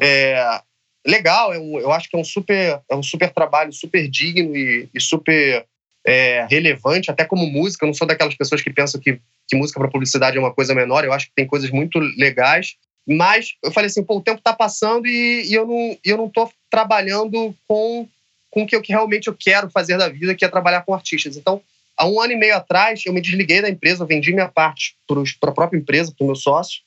É, 0.00 0.60
legal, 1.06 1.52
é 1.52 1.56
eu 1.56 1.92
acho 1.92 2.08
que 2.08 2.16
é 2.16 2.18
um 2.18 2.24
super, 2.24 2.80
é 2.90 2.94
um 2.94 3.02
super 3.02 3.30
trabalho, 3.32 3.72
super 3.72 4.08
digno 4.08 4.56
e, 4.56 4.88
e 4.92 5.00
super 5.00 5.66
é, 6.06 6.46
relevante, 6.50 7.10
até 7.10 7.24
como 7.24 7.46
música. 7.46 7.84
Eu 7.84 7.88
não 7.88 7.94
sou 7.94 8.06
daquelas 8.06 8.34
pessoas 8.34 8.60
que 8.60 8.72
pensam 8.72 9.00
que, 9.00 9.20
que 9.48 9.56
música 9.56 9.78
para 9.78 9.90
publicidade 9.90 10.36
é 10.36 10.40
uma 10.40 10.54
coisa 10.54 10.74
menor. 10.74 11.04
Eu 11.04 11.12
acho 11.12 11.26
que 11.26 11.34
tem 11.34 11.46
coisas 11.46 11.70
muito 11.70 11.98
legais. 11.98 12.76
Mas 13.06 13.54
eu 13.62 13.72
falei 13.72 13.88
assim, 13.88 14.04
pô, 14.04 14.18
o 14.18 14.22
tempo 14.22 14.38
está 14.38 14.52
passando 14.52 15.06
e, 15.06 15.50
e, 15.50 15.54
eu 15.54 15.66
não 15.66 15.98
eu 16.04 16.16
não 16.16 16.26
estou 16.26 16.52
trabalhando 16.70 17.54
com 17.66 18.08
com 18.52 18.62
o 18.62 18.66
que, 18.66 18.76
eu, 18.76 18.82
que 18.82 18.92
realmente 18.92 19.28
eu 19.28 19.34
quero 19.34 19.70
fazer 19.70 19.96
da 19.96 20.10
vida, 20.10 20.34
que 20.34 20.44
é 20.44 20.48
trabalhar 20.48 20.82
com 20.82 20.94
artistas. 20.94 21.38
Então, 21.38 21.62
há 21.96 22.06
um 22.06 22.20
ano 22.20 22.34
e 22.34 22.36
meio 22.36 22.54
atrás, 22.54 23.02
eu 23.06 23.12
me 23.12 23.22
desliguei 23.22 23.62
da 23.62 23.68
empresa, 23.68 24.04
vendi 24.04 24.30
minha 24.30 24.46
parte 24.46 24.94
para 25.40 25.50
a 25.50 25.54
própria 25.54 25.78
empresa, 25.78 26.12
para 26.16 26.22
o 26.22 26.26
meu 26.26 26.36
sócio, 26.36 26.82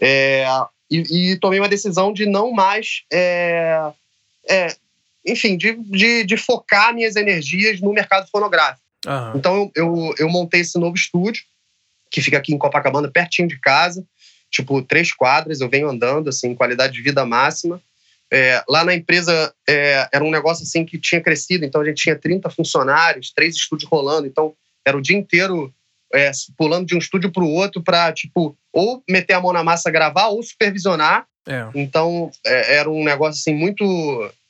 é, 0.00 0.46
e, 0.88 1.32
e, 1.32 1.36
tomei 1.40 1.58
uma 1.58 1.68
decisão 1.68 2.12
de 2.12 2.26
não 2.26 2.52
mais, 2.52 3.02
é, 3.12 3.90
é, 4.48 4.76
enfim, 5.26 5.56
de, 5.56 5.72
de, 5.74 6.24
de, 6.24 6.36
focar 6.36 6.94
minhas 6.94 7.16
energias 7.16 7.80
no 7.80 7.92
mercado 7.92 8.28
fonográfico. 8.30 8.86
Uhum. 9.04 9.32
Então, 9.36 9.72
eu, 9.74 9.84
eu, 9.84 10.14
eu 10.16 10.28
montei 10.28 10.60
esse 10.60 10.78
novo 10.78 10.94
estúdio, 10.94 11.42
que 12.08 12.22
fica 12.22 12.38
aqui 12.38 12.54
em 12.54 12.58
Copacabana, 12.58 13.10
pertinho 13.10 13.48
de 13.48 13.58
casa, 13.58 14.04
tipo, 14.48 14.80
três 14.80 15.12
quadras, 15.12 15.60
eu 15.60 15.68
venho 15.68 15.88
andando, 15.88 16.28
assim, 16.28 16.54
qualidade 16.54 16.92
de 16.92 17.02
vida 17.02 17.26
máxima. 17.26 17.82
É, 18.32 18.62
lá 18.68 18.84
na 18.84 18.94
empresa 18.94 19.52
é, 19.68 20.08
era 20.12 20.24
um 20.24 20.30
negócio 20.30 20.62
assim 20.62 20.84
que 20.84 20.98
tinha 20.98 21.20
crescido, 21.20 21.64
então 21.64 21.80
a 21.80 21.84
gente 21.84 22.02
tinha 22.02 22.16
30 22.16 22.48
funcionários, 22.50 23.32
três 23.32 23.56
estúdios 23.56 23.90
rolando, 23.90 24.26
então 24.26 24.54
era 24.86 24.96
o 24.96 25.02
dia 25.02 25.16
inteiro 25.16 25.72
é, 26.12 26.30
pulando 26.56 26.86
de 26.86 26.94
um 26.94 26.98
estúdio 26.98 27.30
para 27.30 27.42
o 27.42 27.50
outro 27.50 27.82
para, 27.82 28.12
tipo, 28.12 28.56
ou 28.72 29.02
meter 29.08 29.34
a 29.34 29.40
mão 29.40 29.52
na 29.52 29.64
massa, 29.64 29.90
gravar 29.90 30.28
ou 30.28 30.42
supervisionar. 30.42 31.26
É. 31.46 31.68
Então 31.74 32.30
é, 32.44 32.76
era 32.76 32.90
um 32.90 33.04
negócio 33.04 33.40
assim 33.40 33.54
muito. 33.54 33.84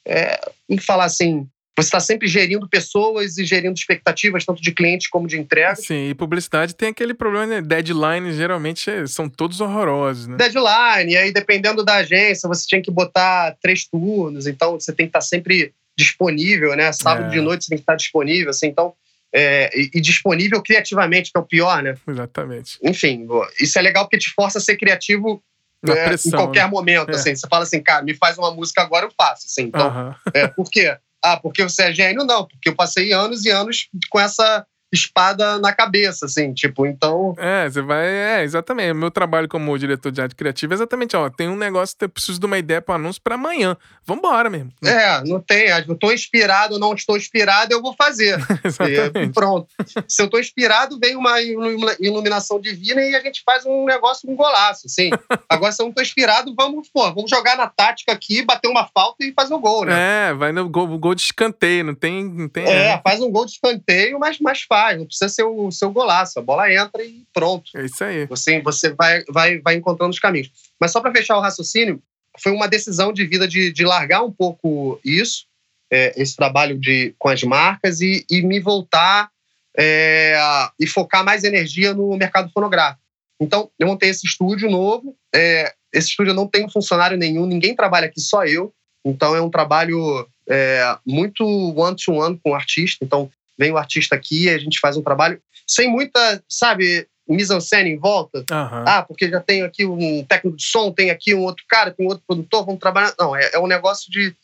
É, 0.06 0.40
vamos 0.68 0.84
falar 0.84 1.04
assim, 1.04 1.46
você 1.82 1.88
está 1.88 2.00
sempre 2.00 2.28
gerindo 2.28 2.68
pessoas 2.68 3.38
e 3.38 3.44
gerindo 3.44 3.76
expectativas, 3.76 4.44
tanto 4.44 4.60
de 4.60 4.72
clientes 4.72 5.08
como 5.08 5.26
de 5.26 5.38
entrega. 5.38 5.76
Sim, 5.76 6.10
e 6.10 6.14
publicidade 6.14 6.74
tem 6.74 6.90
aquele 6.90 7.14
problema, 7.14 7.46
né? 7.46 7.62
Deadline 7.62 8.32
geralmente 8.32 8.90
é, 8.90 9.06
são 9.06 9.28
todos 9.28 9.60
horrorosos, 9.60 10.26
né? 10.26 10.36
Deadline, 10.36 11.12
e 11.12 11.16
aí 11.16 11.32
dependendo 11.32 11.84
da 11.84 11.96
agência, 11.96 12.48
você 12.48 12.66
tinha 12.66 12.82
que 12.82 12.90
botar 12.90 13.56
três 13.62 13.86
turnos, 13.86 14.46
então 14.46 14.78
você 14.78 14.92
tem 14.92 15.06
que 15.06 15.10
estar 15.10 15.20
sempre 15.20 15.72
disponível, 15.96 16.76
né? 16.76 16.92
Sábado 16.92 17.26
é. 17.26 17.30
de 17.30 17.40
noite 17.40 17.64
você 17.64 17.70
tem 17.70 17.78
que 17.78 17.82
estar 17.82 17.96
disponível, 17.96 18.50
assim, 18.50 18.68
então. 18.68 18.94
É, 19.32 19.70
e, 19.78 19.90
e, 19.94 20.00
disponível 20.00 20.60
criativamente, 20.60 21.30
que 21.30 21.38
é 21.38 21.40
o 21.40 21.44
pior, 21.44 21.80
né? 21.84 21.94
Exatamente. 22.08 22.76
Enfim, 22.82 23.28
isso 23.60 23.78
é 23.78 23.82
legal 23.82 24.04
porque 24.04 24.18
te 24.18 24.28
força 24.34 24.58
a 24.58 24.60
ser 24.60 24.76
criativo 24.76 25.40
é, 25.86 26.04
pressão, 26.08 26.32
em 26.32 26.42
qualquer 26.42 26.64
né? 26.64 26.70
momento, 26.70 27.10
é. 27.10 27.14
assim. 27.14 27.34
Você 27.34 27.46
fala 27.48 27.62
assim, 27.62 27.80
cara, 27.80 28.02
me 28.02 28.12
faz 28.14 28.36
uma 28.36 28.52
música 28.52 28.82
agora, 28.82 29.06
eu 29.06 29.12
faço, 29.16 29.46
assim. 29.46 29.62
Então, 29.62 29.86
uh 29.86 30.30
-huh. 30.32 30.54
por 30.54 30.68
quê? 30.68 30.96
Ah, 31.22 31.36
porque 31.36 31.62
você 31.62 31.84
é 31.84 31.92
gênio? 31.92 32.24
Não, 32.24 32.46
porque 32.46 32.68
eu 32.68 32.74
passei 32.74 33.12
anos 33.12 33.44
e 33.44 33.50
anos 33.50 33.88
com 34.08 34.18
essa 34.18 34.66
espada 34.92 35.58
na 35.58 35.72
cabeça, 35.72 36.26
assim, 36.26 36.52
tipo, 36.52 36.84
então. 36.84 37.34
É, 37.38 37.68
você 37.68 37.80
vai. 37.80 38.06
É, 38.06 38.42
exatamente. 38.42 38.92
O 38.92 38.96
meu 38.96 39.10
trabalho 39.10 39.48
como 39.48 39.78
diretor 39.78 40.10
de 40.10 40.20
arte 40.20 40.34
criativa 40.34 40.74
é 40.74 40.76
exatamente, 40.76 41.16
ó, 41.16 41.30
tem 41.30 41.48
um 41.48 41.56
negócio, 41.56 41.96
eu 42.00 42.08
preciso 42.08 42.40
de 42.40 42.46
uma 42.46 42.58
ideia 42.58 42.82
para 42.82 42.96
anúncio 42.96 43.22
para 43.22 43.36
amanhã. 43.36 43.76
Vambora 44.04 44.50
mesmo. 44.50 44.72
É, 44.84 45.22
não 45.24 45.40
tem. 45.40 45.68
Eu 45.86 45.94
tô 45.94 46.10
inspirado 46.10 46.74
ou 46.74 46.80
não 46.80 46.94
estou 46.94 47.16
inspirado, 47.16 47.72
eu 47.72 47.80
vou 47.80 47.94
fazer. 47.94 48.38
exatamente. 48.64 49.30
E 49.30 49.32
pronto. 49.32 49.68
Se 50.08 50.20
eu 50.20 50.28
tô 50.28 50.38
inspirado, 50.38 50.98
vem 50.98 51.14
uma 51.14 51.40
iluminação 51.40 52.60
divina 52.60 53.00
e 53.02 53.14
a 53.14 53.20
gente 53.20 53.42
faz 53.44 53.64
um 53.64 53.84
negócio, 53.84 54.28
um 54.28 54.34
golaço, 54.34 54.86
assim. 54.86 55.10
Agora, 55.48 55.70
se 55.70 55.80
eu 55.80 55.86
não 55.86 55.92
tô 55.92 56.02
inspirado, 56.02 56.52
vamos, 56.56 56.88
pô, 56.92 57.12
vamos 57.12 57.30
jogar 57.30 57.56
na 57.56 57.68
tática 57.68 58.12
aqui, 58.12 58.42
bater 58.42 58.68
uma 58.68 58.88
falta 58.92 59.24
e 59.24 59.32
fazer 59.32 59.54
o 59.54 59.60
gol, 59.60 59.84
né? 59.84 60.30
É, 60.30 60.34
vai 60.34 60.50
no 60.50 60.68
gol, 60.68 60.98
gol 60.98 61.14
de 61.14 61.22
escanteio, 61.22 61.84
não 61.84 61.94
tem. 61.94 62.24
Não 62.24 62.48
tem 62.48 62.64
é, 62.64 62.88
é, 62.88 63.00
faz 63.02 63.20
um 63.20 63.30
gol 63.30 63.46
de 63.46 63.52
escanteio, 63.52 64.18
mas 64.18 64.40
mais 64.40 64.62
fácil 64.62 64.79
faz, 64.80 64.98
não 64.98 65.06
precisa 65.06 65.28
ser 65.28 65.44
o 65.44 65.70
seu 65.70 65.90
golaço. 65.90 66.38
A 66.38 66.42
bola 66.42 66.72
entra 66.72 67.04
e 67.04 67.24
pronto. 67.32 67.70
É 67.76 67.84
isso 67.84 68.02
aí. 68.02 68.26
Você, 68.26 68.60
você 68.60 68.92
vai, 68.92 69.22
vai, 69.28 69.58
vai 69.58 69.74
encontrando 69.74 70.10
os 70.10 70.18
caminhos. 70.18 70.50
Mas 70.80 70.90
só 70.90 71.00
para 71.00 71.12
fechar 71.12 71.36
o 71.36 71.40
raciocínio, 71.40 72.02
foi 72.38 72.52
uma 72.52 72.68
decisão 72.68 73.12
de 73.12 73.26
vida 73.26 73.46
de, 73.46 73.72
de 73.72 73.84
largar 73.84 74.22
um 74.22 74.32
pouco 74.32 74.98
isso, 75.04 75.46
é, 75.92 76.14
esse 76.20 76.34
trabalho 76.34 76.78
de, 76.78 77.14
com 77.18 77.28
as 77.28 77.42
marcas 77.42 78.00
e, 78.00 78.24
e 78.30 78.42
me 78.42 78.60
voltar 78.60 79.30
é, 79.76 80.38
e 80.78 80.86
focar 80.86 81.24
mais 81.24 81.44
energia 81.44 81.92
no 81.92 82.16
mercado 82.16 82.50
fonográfico. 82.52 83.02
Então, 83.40 83.70
eu 83.78 83.86
montei 83.86 84.10
esse 84.10 84.26
estúdio 84.26 84.70
novo. 84.70 85.16
É, 85.34 85.72
esse 85.92 86.08
estúdio 86.08 86.34
não 86.34 86.46
tem 86.46 86.68
funcionário 86.70 87.16
nenhum, 87.16 87.46
ninguém 87.46 87.74
trabalha 87.74 88.06
aqui, 88.06 88.20
só 88.20 88.44
eu. 88.44 88.72
Então, 89.04 89.34
é 89.34 89.40
um 89.40 89.50
trabalho 89.50 90.28
é, 90.48 90.96
muito 91.06 91.44
one-to-one 91.44 92.34
-one 92.34 92.40
com 92.42 92.50
o 92.50 92.54
artista. 92.54 93.04
Então, 93.04 93.30
vem 93.60 93.70
o 93.70 93.76
artista 93.76 94.16
aqui 94.16 94.44
e 94.44 94.50
a 94.50 94.58
gente 94.58 94.80
faz 94.80 94.96
um 94.96 95.02
trabalho 95.02 95.40
sem 95.66 95.88
muita, 95.88 96.42
sabe, 96.48 97.06
mise-en-scène 97.28 97.90
em 97.90 97.98
volta. 97.98 98.38
Uhum. 98.38 98.84
Ah, 98.86 99.04
porque 99.06 99.28
já 99.28 99.38
tenho 99.38 99.66
aqui 99.66 99.84
um 99.84 100.24
técnico 100.24 100.56
de 100.56 100.64
som, 100.64 100.90
tem 100.90 101.10
aqui 101.10 101.34
um 101.34 101.42
outro 101.42 101.64
cara, 101.68 101.92
tem 101.92 102.06
um 102.06 102.08
outro 102.08 102.24
produtor, 102.26 102.64
vamos 102.64 102.80
trabalhar. 102.80 103.14
Não, 103.18 103.36
é, 103.36 103.50
é 103.52 103.58
um 103.58 103.66
negócio 103.66 104.10
de 104.10 104.34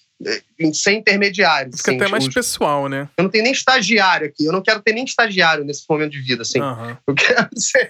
sem 0.72 0.98
intermediários. 0.98 1.76
Fica 1.76 1.90
assim, 1.90 2.00
até 2.00 2.10
mais 2.10 2.28
pessoal, 2.28 2.88
né? 2.88 3.08
Eu 3.16 3.24
não 3.24 3.30
tenho 3.30 3.44
nem 3.44 3.52
estagiário 3.52 4.26
aqui. 4.26 4.46
Eu 4.46 4.52
não 4.52 4.62
quero 4.62 4.80
ter 4.80 4.92
nem 4.92 5.04
estagiário 5.04 5.64
nesse 5.64 5.84
momento 5.88 6.12
de 6.12 6.20
vida, 6.20 6.42
assim. 6.42 6.60
Uhum. 6.60 6.96
Eu 7.06 7.14
quero, 7.14 7.48
ser, 7.56 7.88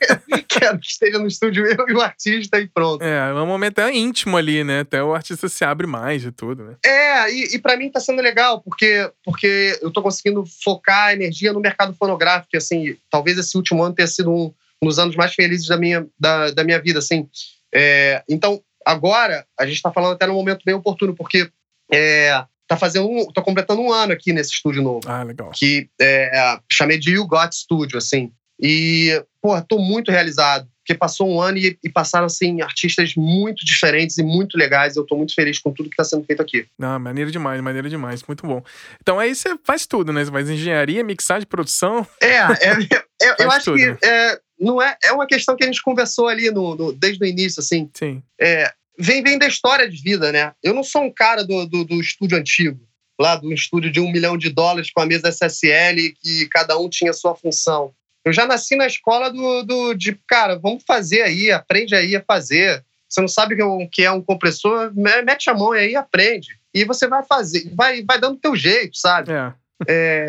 quero 0.49 0.79
que 0.79 0.87
esteja 0.87 1.19
no 1.19 1.27
estúdio 1.29 1.65
eu 1.65 1.89
e 1.89 1.93
o 1.93 2.01
artista 2.01 2.59
e 2.59 2.67
pronto. 2.67 3.03
É, 3.03 3.31
é 3.31 3.33
um 3.33 3.47
momento 3.47 3.81
é 3.81 3.95
íntimo 3.95 4.37
ali, 4.37 4.65
né? 4.65 4.81
Até 4.81 5.03
o 5.03 5.15
artista 5.15 5.49
se 5.49 5.65
abre 5.65 5.87
mais 5.87 6.25
e 6.25 6.33
tudo, 6.33 6.65
né? 6.65 6.77
É, 6.85 7.33
e, 7.33 7.55
e 7.55 7.59
para 7.59 7.77
mim 7.77 7.91
tá 7.91 8.01
sendo 8.01 8.21
legal, 8.21 8.61
porque, 8.61 9.09
porque 9.25 9.79
eu 9.81 9.93
tô 9.93 10.03
conseguindo 10.03 10.45
focar 10.65 11.09
a 11.09 11.13
energia 11.13 11.53
no 11.53 11.61
mercado 11.61 11.95
fonográfico. 11.95 12.57
Assim, 12.57 12.97
talvez 13.09 13.39
esse 13.39 13.57
último 13.57 13.85
ano 13.85 13.95
tenha 13.95 14.09
sido 14.09 14.33
um, 14.33 14.53
um 14.83 14.89
dos 14.89 14.99
anos 14.99 15.15
mais 15.15 15.33
felizes 15.33 15.69
da 15.69 15.77
minha, 15.77 16.07
da, 16.19 16.51
da 16.51 16.65
minha 16.65 16.81
vida, 16.81 16.99
assim. 16.99 17.29
É, 17.73 18.23
então, 18.29 18.61
agora, 18.85 19.47
a 19.59 19.65
gente 19.65 19.81
tá 19.81 19.93
falando 19.93 20.15
até 20.15 20.27
num 20.27 20.35
momento 20.35 20.63
bem 20.65 20.75
oportuno, 20.75 21.15
porque 21.15 21.49
é, 21.93 22.45
tá 22.67 22.77
fazendo 22.77 23.09
um, 23.09 23.27
tô 23.27 23.43
completando 23.43 23.81
um 23.81 23.93
ano 23.93 24.13
aqui 24.13 24.33
nesse 24.33 24.53
estúdio 24.53 24.83
novo. 24.83 25.01
Ah, 25.07 25.23
legal. 25.23 25.51
Que 25.55 25.89
é, 26.01 26.59
chamei 26.71 26.99
de 26.99 27.13
You 27.13 27.27
Got 27.27 27.53
Studio, 27.53 27.99
assim. 27.99 28.33
E, 28.61 29.23
pô, 29.41 29.61
tô 29.63 29.79
muito 29.79 30.11
realizado. 30.11 30.69
Porque 30.87 30.97
passou 30.97 31.29
um 31.29 31.41
ano 31.41 31.59
e, 31.59 31.77
e, 31.83 31.91
passaram, 31.91 32.27
assim, 32.27 32.63
artistas 32.63 33.15
muito 33.17 33.67
diferentes 33.67 34.19
e 34.19 34.23
muito 34.23 34.57
legais. 34.57 34.95
Eu 34.95 35.05
tô 35.05 35.17
muito 35.17 35.35
feliz 35.35 35.59
com 35.59 35.73
tudo 35.73 35.91
que 35.91 35.97
tá 35.97 36.05
sendo 36.05 36.25
feito 36.25 36.41
aqui. 36.41 36.65
Não, 36.79 36.97
maneiro 37.01 37.29
demais, 37.29 37.61
maneiro 37.61 37.91
demais. 37.91 38.23
Muito 38.23 38.47
bom. 38.47 38.63
Então 39.03 39.19
aí 39.19 39.35
você 39.35 39.59
faz 39.65 39.85
tudo, 39.85 40.13
né? 40.13 40.25
Você 40.25 40.31
faz 40.31 40.49
engenharia, 40.49 41.03
mixagem, 41.03 41.45
produção. 41.45 42.07
É, 42.21 42.37
é, 42.37 42.71
é 43.21 43.43
eu 43.43 43.51
acho 43.51 43.73
tudo, 43.73 43.79
que 43.79 44.07
é, 44.07 44.39
não 44.61 44.81
é, 44.81 44.97
é 45.03 45.13
uma 45.13 45.27
questão 45.27 45.57
que 45.57 45.65
a 45.65 45.67
gente 45.67 45.83
conversou 45.83 46.29
ali 46.29 46.53
no, 46.53 46.77
no 46.77 46.93
desde 46.93 47.25
o 47.25 47.27
início, 47.27 47.59
assim. 47.59 47.91
Sim. 47.93 48.23
É, 48.41 48.73
vem, 48.99 49.23
vem 49.23 49.39
da 49.39 49.47
história 49.47 49.89
de 49.89 50.01
vida, 50.01 50.33
né? 50.33 50.53
Eu 50.63 50.75
não 50.75 50.83
sou 50.83 51.03
um 51.03 51.13
cara 51.13 51.45
do, 51.45 51.67
do, 51.67 51.85
do 51.85 52.01
estúdio 52.01 52.39
antigo, 52.39 52.81
lá 53.19 53.37
do 53.37 53.53
estúdio 53.53 53.91
de 53.91 54.01
um 54.01 54.11
milhão 54.11 54.37
de 54.37 54.51
dólares 54.51 54.91
com 54.91 55.01
a 55.01 55.07
mesa 55.07 55.29
SSL, 55.29 56.15
que 56.21 56.47
cada 56.49 56.79
um 56.79 56.89
tinha 56.89 57.13
sua 57.13 57.35
função. 57.35 57.93
Eu 58.25 58.33
já 58.33 58.47
nasci 58.47 58.75
na 58.75 58.87
escola 58.87 59.31
do, 59.31 59.63
do 59.63 59.95
de, 59.95 60.19
cara, 60.27 60.59
vamos 60.59 60.83
fazer 60.85 61.23
aí, 61.23 61.51
aprende 61.51 61.95
aí 61.95 62.17
a 62.17 62.23
fazer. 62.23 62.85
Você 63.09 63.21
não 63.21 63.29
sabe 63.29 63.63
o 63.63 63.89
que 63.89 64.03
é 64.03 64.11
um 64.11 64.21
compressor, 64.21 64.93
mete 64.95 65.49
a 65.49 65.55
mão 65.55 65.73
aí 65.73 65.93
e 65.93 65.97
aprende. 65.97 66.59
E 66.75 66.85
você 66.85 67.07
vai 67.07 67.23
fazer, 67.23 67.71
vai, 67.75 68.03
vai 68.03 68.21
dando 68.21 68.39
teu 68.39 68.57
jeito, 68.57 68.97
sabe? 68.99 69.33
É. 69.33 69.53
É, 69.89 70.27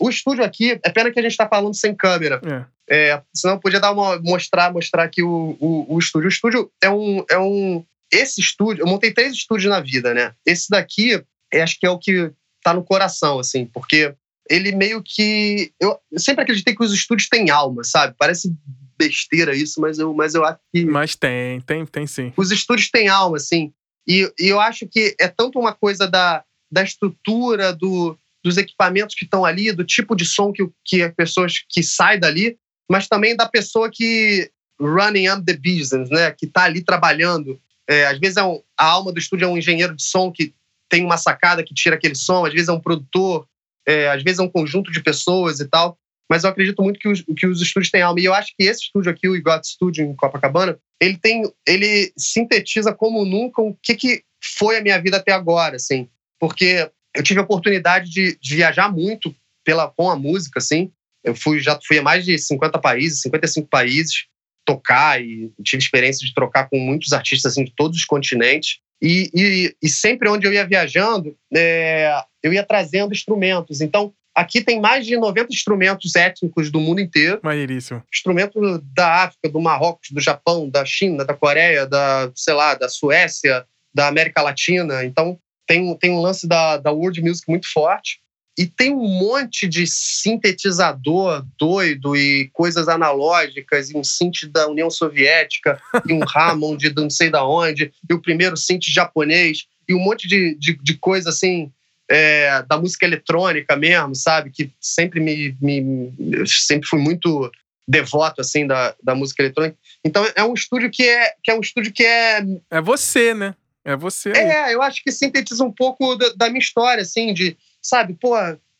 o 0.00 0.08
estúdio 0.08 0.44
aqui, 0.44 0.78
é 0.82 0.90
pena 0.90 1.10
que 1.10 1.18
a 1.18 1.22
gente 1.22 1.32
está 1.32 1.48
falando 1.48 1.74
sem 1.74 1.94
câmera. 1.94 2.40
É. 2.46 2.80
É, 2.92 3.22
senão 3.32 3.54
eu 3.54 3.60
podia 3.60 3.78
dar 3.78 3.92
uma, 3.92 4.20
mostrar, 4.20 4.72
mostrar 4.72 5.04
aqui 5.04 5.22
o, 5.22 5.56
o, 5.60 5.94
o, 5.94 5.98
estúdio. 5.98 6.26
O 6.26 6.32
estúdio 6.32 6.72
é 6.82 6.90
um, 6.90 7.24
é 7.30 7.38
um, 7.38 7.84
esse 8.12 8.40
estúdio, 8.40 8.82
eu 8.82 8.86
montei 8.86 9.12
três 9.12 9.32
estúdios 9.32 9.70
na 9.70 9.80
vida, 9.80 10.12
né? 10.12 10.34
Esse 10.44 10.68
daqui, 10.68 11.22
acho 11.54 11.78
que 11.78 11.86
é 11.86 11.90
o 11.90 11.98
que 11.98 12.32
tá 12.62 12.74
no 12.74 12.84
coração, 12.84 13.38
assim, 13.38 13.64
porque 13.66 14.14
ele 14.48 14.72
meio 14.72 15.02
que. 15.02 15.72
Eu 15.80 15.98
sempre 16.16 16.42
acreditei 16.42 16.74
que 16.74 16.82
os 16.82 16.92
estúdios 16.92 17.28
têm 17.28 17.50
alma, 17.50 17.84
sabe? 17.84 18.14
Parece 18.18 18.52
besteira 18.98 19.54
isso, 19.54 19.80
mas 19.80 19.98
eu, 19.98 20.12
mas 20.12 20.34
eu 20.34 20.44
acho 20.44 20.58
que. 20.74 20.84
Mas 20.84 21.14
tem, 21.14 21.60
tem, 21.60 21.86
tem 21.86 22.06
sim. 22.06 22.32
Os 22.36 22.50
estúdios 22.50 22.90
têm 22.90 23.08
alma, 23.08 23.36
assim. 23.36 23.72
E, 24.06 24.30
e 24.38 24.48
eu 24.48 24.60
acho 24.60 24.86
que 24.88 25.14
é 25.20 25.28
tanto 25.28 25.58
uma 25.58 25.72
coisa 25.72 26.08
da, 26.08 26.42
da 26.70 26.82
estrutura, 26.82 27.72
do, 27.72 28.18
dos 28.42 28.56
equipamentos 28.56 29.14
que 29.14 29.24
estão 29.24 29.44
ali, 29.44 29.72
do 29.72 29.84
tipo 29.84 30.16
de 30.16 30.24
som 30.24 30.52
que, 30.52 30.68
que 30.84 31.02
as 31.02 31.14
pessoas 31.14 31.64
que 31.68 31.82
sai 31.82 32.18
dali, 32.18 32.58
mas 32.90 33.06
também 33.06 33.36
da 33.36 33.48
pessoa 33.48 33.88
que 33.90 34.50
running 34.80 35.28
up 35.28 35.44
the 35.44 35.56
business, 35.56 36.10
né? 36.10 36.32
Que 36.32 36.46
está 36.46 36.64
ali 36.64 36.82
trabalhando 36.82 37.60
é, 37.90 38.06
às 38.06 38.20
vezes 38.20 38.36
é 38.36 38.44
um, 38.44 38.62
a 38.78 38.86
alma 38.86 39.12
do 39.12 39.18
estúdio 39.18 39.46
é 39.46 39.48
um 39.48 39.58
engenheiro 39.58 39.96
de 39.96 40.02
som 40.04 40.30
que 40.30 40.54
tem 40.88 41.04
uma 41.04 41.16
sacada 41.18 41.64
que 41.64 41.74
tira 41.74 41.96
aquele 41.96 42.14
som, 42.14 42.46
às 42.46 42.52
vezes 42.52 42.68
é 42.68 42.72
um 42.72 42.80
produtor, 42.80 43.48
é, 43.86 44.08
às 44.08 44.22
vezes 44.22 44.38
é 44.38 44.42
um 44.42 44.48
conjunto 44.48 44.92
de 44.92 45.02
pessoas 45.02 45.58
e 45.58 45.68
tal. 45.68 45.98
Mas 46.30 46.44
eu 46.44 46.50
acredito 46.50 46.80
muito 46.80 47.00
que 47.00 47.08
os, 47.08 47.22
que 47.36 47.46
os 47.48 47.60
estúdios 47.60 47.90
têm 47.90 48.02
alma. 48.02 48.20
E 48.20 48.24
eu 48.24 48.32
acho 48.32 48.54
que 48.56 48.64
esse 48.64 48.82
estúdio 48.82 49.10
aqui, 49.10 49.28
o 49.28 49.34
Igot 49.34 49.66
Studio 49.66 50.04
em 50.04 50.14
Copacabana, 50.14 50.78
ele 51.00 51.16
tem, 51.16 51.42
ele 51.66 52.12
sintetiza 52.16 52.94
como 52.94 53.24
nunca 53.24 53.60
o 53.60 53.76
que, 53.82 53.96
que 53.96 54.22
foi 54.56 54.78
a 54.78 54.80
minha 54.80 55.00
vida 55.02 55.16
até 55.16 55.32
agora, 55.32 55.74
assim. 55.74 56.08
Porque 56.38 56.88
eu 57.16 57.24
tive 57.24 57.40
a 57.40 57.42
oportunidade 57.42 58.08
de, 58.08 58.38
de 58.40 58.54
viajar 58.54 58.92
muito 58.92 59.34
pela, 59.64 59.88
com 59.88 60.08
a 60.08 60.14
música, 60.14 60.60
assim. 60.60 60.92
Eu 61.24 61.34
fui, 61.34 61.58
já 61.58 61.76
fui 61.84 61.98
a 61.98 62.02
mais 62.02 62.24
de 62.24 62.38
50 62.38 62.78
países, 62.78 63.22
55 63.22 63.68
países 63.68 64.26
tocar 64.64 65.20
e 65.20 65.52
tive 65.62 65.82
experiência 65.82 66.26
de 66.26 66.34
trocar 66.34 66.68
com 66.68 66.78
muitos 66.78 67.12
artistas 67.12 67.52
assim, 67.52 67.64
de 67.64 67.72
todos 67.74 67.98
os 67.98 68.04
continentes. 68.04 68.78
E, 69.02 69.30
e, 69.34 69.76
e 69.82 69.88
sempre 69.88 70.28
onde 70.28 70.46
eu 70.46 70.52
ia 70.52 70.66
viajando, 70.66 71.34
é, 71.54 72.14
eu 72.42 72.52
ia 72.52 72.62
trazendo 72.62 73.12
instrumentos. 73.12 73.80
Então, 73.80 74.12
aqui 74.34 74.60
tem 74.62 74.80
mais 74.80 75.06
de 75.06 75.16
90 75.16 75.48
instrumentos 75.52 76.14
étnicos 76.14 76.70
do 76.70 76.80
mundo 76.80 77.00
inteiro. 77.00 77.40
Maneiríssimo. 77.42 78.02
Instrumento 78.12 78.60
da 78.94 79.24
África, 79.24 79.48
do 79.48 79.60
Marrocos, 79.60 80.10
do 80.10 80.20
Japão, 80.20 80.68
da 80.68 80.84
China, 80.84 81.24
da 81.24 81.34
Coreia, 81.34 81.86
da, 81.86 82.30
sei 82.34 82.54
lá, 82.54 82.74
da 82.74 82.88
Suécia, 82.88 83.64
da 83.94 84.08
América 84.08 84.42
Latina. 84.42 85.04
Então, 85.04 85.38
tem, 85.66 85.96
tem 85.96 86.10
um 86.10 86.20
lance 86.20 86.46
da, 86.46 86.76
da 86.76 86.90
world 86.90 87.22
music 87.22 87.48
muito 87.48 87.70
forte. 87.72 88.20
E 88.60 88.66
tem 88.66 88.94
um 88.94 89.08
monte 89.08 89.66
de 89.66 89.86
sintetizador 89.86 91.46
doido 91.58 92.14
e 92.14 92.50
coisas 92.52 92.88
analógicas, 92.88 93.88
e 93.88 93.96
um 93.96 94.04
synth 94.04 94.44
da 94.52 94.68
União 94.68 94.90
Soviética, 94.90 95.80
e 96.06 96.12
um 96.12 96.20
Hammond 96.22 96.76
de 96.76 96.94
não 96.94 97.08
sei 97.08 97.30
da 97.30 97.42
onde, 97.42 97.90
e 98.06 98.12
o 98.12 98.20
primeiro 98.20 98.58
synth 98.58 98.84
japonês, 98.88 99.66
e 99.88 99.94
um 99.94 99.98
monte 99.98 100.28
de, 100.28 100.54
de, 100.56 100.74
de 100.74 100.94
coisa 100.98 101.30
assim, 101.30 101.72
é, 102.06 102.62
da 102.68 102.76
música 102.76 103.06
eletrônica 103.06 103.74
mesmo, 103.76 104.14
sabe? 104.14 104.50
Que 104.50 104.70
sempre 104.78 105.20
me, 105.20 105.56
me 105.58 106.12
sempre 106.46 106.86
fui 106.86 107.00
muito 107.00 107.50
devoto 107.88 108.42
assim 108.42 108.66
da, 108.66 108.94
da 109.02 109.14
música 109.14 109.42
eletrônica. 109.42 109.78
Então 110.04 110.22
é 110.36 110.44
um 110.44 110.52
estúdio 110.52 110.90
que 110.90 111.04
é 111.04 111.32
que 111.42 111.50
é 111.50 111.54
um 111.54 111.60
estúdio 111.60 111.94
que 111.94 112.04
é 112.04 112.44
é 112.70 112.80
você, 112.82 113.32
né? 113.32 113.54
É 113.82 113.96
você. 113.96 114.32
Aí. 114.36 114.42
É, 114.42 114.74
eu 114.74 114.82
acho 114.82 115.02
que 115.02 115.10
sintetiza 115.10 115.64
um 115.64 115.72
pouco 115.72 116.14
da, 116.14 116.28
da 116.36 116.48
minha 116.48 116.60
história 116.60 117.00
assim 117.00 117.32
de 117.32 117.56
sabe? 117.82 118.14
Pô, 118.14 118.34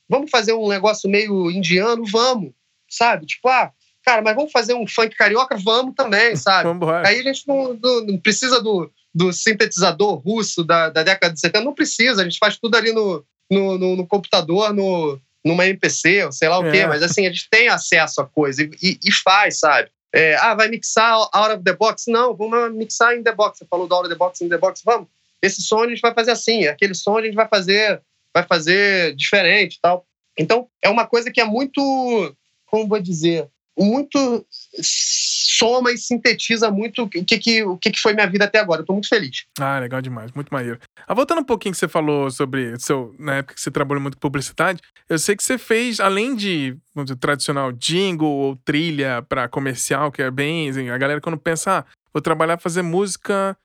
vamos 0.08 0.30
fazer 0.30 0.52
um 0.52 0.68
negócio 0.68 1.08
meio 1.08 1.50
indiano? 1.50 2.04
Vamos, 2.10 2.52
sabe? 2.88 3.26
Tipo, 3.26 3.48
ah, 3.48 3.72
cara, 4.04 4.22
mas 4.22 4.34
vamos 4.34 4.52
fazer 4.52 4.74
um 4.74 4.86
funk 4.86 5.16
carioca? 5.16 5.56
Vamos 5.56 5.94
também, 5.94 6.34
sabe? 6.36 6.68
Aí 7.04 7.20
a 7.20 7.22
gente 7.22 7.46
não, 7.46 7.74
não, 7.74 8.06
não, 8.06 8.18
precisa 8.18 8.60
do, 8.60 8.90
do 9.14 9.32
sintetizador 9.32 10.14
russo 10.16 10.64
da, 10.64 10.90
da 10.90 11.02
década 11.02 11.34
de 11.34 11.40
70, 11.40 11.64
não 11.64 11.74
precisa, 11.74 12.22
a 12.22 12.24
gente 12.24 12.38
faz 12.38 12.58
tudo 12.58 12.76
ali 12.76 12.92
no, 12.92 13.24
no, 13.50 13.78
no, 13.78 13.96
no 13.96 14.06
computador, 14.06 14.72
no, 14.72 15.20
numa 15.44 15.66
MPC, 15.66 16.24
ou 16.24 16.32
sei 16.32 16.48
lá 16.48 16.58
o 16.58 16.66
é. 16.66 16.72
quê, 16.72 16.86
mas 16.86 17.02
assim, 17.02 17.26
a 17.26 17.30
gente 17.30 17.48
tem 17.50 17.68
acesso 17.68 18.20
à 18.20 18.26
coisa 18.26 18.62
e, 18.62 18.70
e, 18.82 18.98
e 19.04 19.12
faz, 19.12 19.58
sabe? 19.58 19.90
É, 20.12 20.34
ah, 20.36 20.54
vai 20.54 20.68
mixar 20.68 21.14
out 21.32 21.54
of 21.54 21.62
the 21.62 21.72
box? 21.72 22.04
Não, 22.08 22.34
vamos 22.34 22.74
mixar 22.74 23.16
in 23.16 23.22
the 23.22 23.32
box. 23.32 23.58
Você 23.58 23.66
falou 23.66 23.86
do 23.86 23.94
out 23.94 24.06
of 24.06 24.12
the 24.12 24.18
box, 24.18 24.40
in 24.40 24.48
the 24.48 24.58
box, 24.58 24.82
vamos. 24.84 25.06
Esse 25.40 25.62
som 25.62 25.84
a 25.84 25.88
gente 25.88 26.00
vai 26.00 26.12
fazer 26.12 26.32
assim, 26.32 26.66
aquele 26.66 26.94
som 26.94 27.16
a 27.16 27.22
gente 27.22 27.34
vai 27.34 27.48
fazer 27.48 28.02
vai 28.34 28.44
fazer 28.44 29.14
diferente 29.16 29.78
tal. 29.80 30.06
Então, 30.38 30.68
é 30.82 30.88
uma 30.88 31.06
coisa 31.06 31.30
que 31.30 31.40
é 31.40 31.44
muito, 31.44 32.34
como 32.66 32.88
vou 32.88 33.00
dizer, 33.00 33.48
muito 33.78 34.46
soma 34.50 35.90
e 35.92 35.98
sintetiza 35.98 36.70
muito 36.70 37.04
o 37.04 37.08
que, 37.08 37.38
que, 37.38 37.62
o 37.62 37.76
que, 37.78 37.90
que 37.90 38.00
foi 38.00 38.12
minha 38.12 38.26
vida 38.26 38.44
até 38.44 38.58
agora. 38.58 38.82
Eu 38.82 38.86
tô 38.86 38.92
muito 38.92 39.08
feliz. 39.08 39.44
Ah, 39.58 39.78
legal 39.78 40.02
demais, 40.02 40.32
muito 40.32 40.52
maneiro. 40.52 40.78
Ah, 41.06 41.14
voltando 41.14 41.40
um 41.40 41.44
pouquinho 41.44 41.72
que 41.72 41.78
você 41.78 41.88
falou 41.88 42.30
sobre 42.30 42.78
seu, 42.78 43.14
na 43.18 43.36
época 43.36 43.54
que 43.54 43.60
você 43.60 43.70
trabalhou 43.70 44.02
muito 44.02 44.16
com 44.16 44.20
publicidade, 44.20 44.80
eu 45.08 45.18
sei 45.18 45.36
que 45.36 45.42
você 45.42 45.56
fez, 45.56 46.00
além 46.00 46.36
de 46.36 46.76
dizer, 46.96 47.16
tradicional 47.16 47.72
jingle 47.72 48.28
ou 48.28 48.56
trilha 48.56 49.22
para 49.28 49.48
comercial, 49.48 50.12
que 50.12 50.22
é 50.22 50.30
bem. 50.30 50.68
Assim, 50.68 50.90
a 50.90 50.98
galera 50.98 51.20
quando 51.20 51.38
pensa, 51.38 51.78
ah, 51.78 51.84
vou 52.12 52.20
trabalhar 52.20 52.58
fazer 52.58 52.82
música 52.82 53.56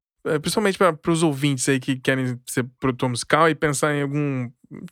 principalmente 0.41 0.77
para 0.77 1.11
os 1.11 1.23
ouvintes 1.23 1.67
aí 1.69 1.79
que 1.79 1.95
querem 1.97 2.39
ser 2.45 2.65
produtor 2.79 3.09
musical 3.09 3.49
e 3.49 3.55
pensar 3.55 3.95
em 3.95 4.01
algum 4.01 4.49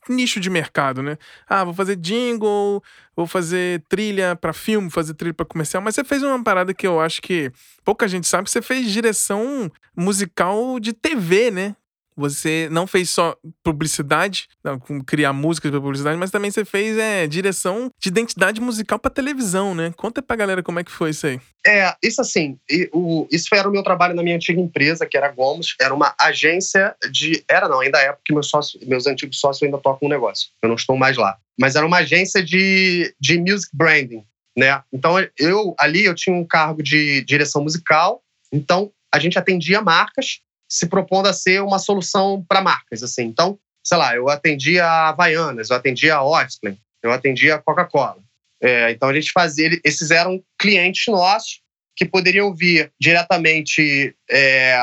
nicho 0.07 0.39
de 0.39 0.49
mercado, 0.49 1.01
né? 1.01 1.17
Ah, 1.47 1.63
vou 1.63 1.73
fazer 1.73 1.95
jingle, 1.95 2.81
vou 3.15 3.25
fazer 3.25 3.83
trilha 3.89 4.35
para 4.35 4.53
filme, 4.53 4.89
fazer 4.89 5.13
trilha 5.13 5.33
para 5.33 5.45
comercial, 5.45 5.81
mas 5.81 5.95
você 5.95 6.03
fez 6.03 6.21
uma 6.23 6.41
parada 6.43 6.73
que 6.73 6.85
eu 6.85 6.99
acho 7.01 7.21
que 7.21 7.51
pouca 7.83 8.07
gente 8.07 8.27
sabe, 8.27 8.49
você 8.49 8.61
fez 8.61 8.89
direção 8.91 9.71
musical 9.95 10.79
de 10.79 10.93
TV, 10.93 11.51
né? 11.51 11.75
Você 12.15 12.67
não 12.71 12.86
fez 12.88 13.10
só 13.10 13.36
publicidade, 13.63 14.47
não, 14.63 14.80
criar 15.06 15.34
músicas 15.34 15.71
para 15.71 15.82
publicidade, 15.82 16.17
mas 16.17 16.32
também 16.32 16.52
você 16.52 16.65
fez 16.65 16.97
é, 16.97 17.28
direção 17.28 17.89
de 17.99 18.10
identidade 18.10 18.62
musical 18.62 18.99
para 18.99 19.12
televisão, 19.12 19.73
né? 19.73 19.93
Conta 19.95 20.21
pra 20.21 20.36
galera 20.36 20.63
como 20.63 20.80
é 20.80 20.84
que 20.84 20.91
foi 20.91 21.12
isso 21.12 21.28
aí. 21.28 21.39
É, 21.65 21.95
isso 22.04 22.21
assim, 22.21 22.58
o, 22.91 23.28
isso 23.32 23.54
era 23.56 23.67
o 23.67 23.71
meu 23.71 23.84
trabalho 23.84 24.13
na 24.13 24.23
minha 24.23 24.36
antiga 24.36 24.60
empresa, 24.60 25.06
que 25.06 25.17
era 25.17 25.32
Gomos, 25.32 25.76
era 25.80 25.93
uma 25.93 26.13
agência 26.19 26.95
de. 27.10 27.43
Era 27.49 27.67
não, 27.69 27.80
ainda 27.80 27.99
é 27.99 28.12
porque 28.12 28.34
meus, 28.34 28.49
sócios, 28.49 28.84
meus 28.86 29.08
antigos 29.08 29.39
sócios 29.39 29.63
ainda 29.63 29.78
tocam 29.78 30.08
um 30.08 30.12
negócio. 30.12 30.49
Eu 30.62 30.69
não 30.69 30.76
estou 30.76 30.97
mais 30.97 31.17
lá. 31.17 31.38
Mas 31.60 31.76
era 31.76 31.86
uma 31.86 31.97
agência 31.97 32.43
de, 32.43 33.15
de 33.19 33.38
music 33.39 33.69
branding, 33.73 34.26
né? 34.58 34.82
Então 34.91 35.15
eu 35.38 35.76
ali 35.80 36.04
eu 36.06 36.15
tinha 36.15 36.36
um 36.36 36.45
cargo 36.45 36.82
de 36.84 37.21
direção 37.21 37.63
musical, 37.63 38.21
então 38.52 38.91
a 39.13 39.19
gente 39.19 39.38
atendia 39.38 39.82
marcas 39.82 40.41
se 40.73 40.88
propondo 40.88 41.27
a 41.27 41.33
ser 41.33 41.62
uma 41.62 41.77
solução 41.77 42.43
para 42.47 42.59
marcas. 42.59 43.03
Assim. 43.03 43.25
Então, 43.25 43.59
sei 43.83 43.95
lá, 43.95 44.15
eu 44.15 44.27
atendia 44.27 44.83
a 44.83 45.09
Havaianas, 45.09 45.69
eu 45.69 45.75
atendia 45.75 46.15
a 46.15 46.23
Ostler, 46.23 46.75
eu 47.03 47.12
atendia 47.12 47.55
a 47.55 47.59
Coca-Cola. 47.59 48.17
É, 48.59 48.89
então 48.89 49.07
a 49.07 49.13
gente 49.13 49.31
fazia, 49.31 49.69
esses 49.83 50.09
eram 50.09 50.41
clientes 50.57 51.05
nossos 51.07 51.62
que 51.95 52.05
poderiam 52.05 52.55
vir 52.55 52.91
diretamente, 52.99 54.15
é, 54.27 54.75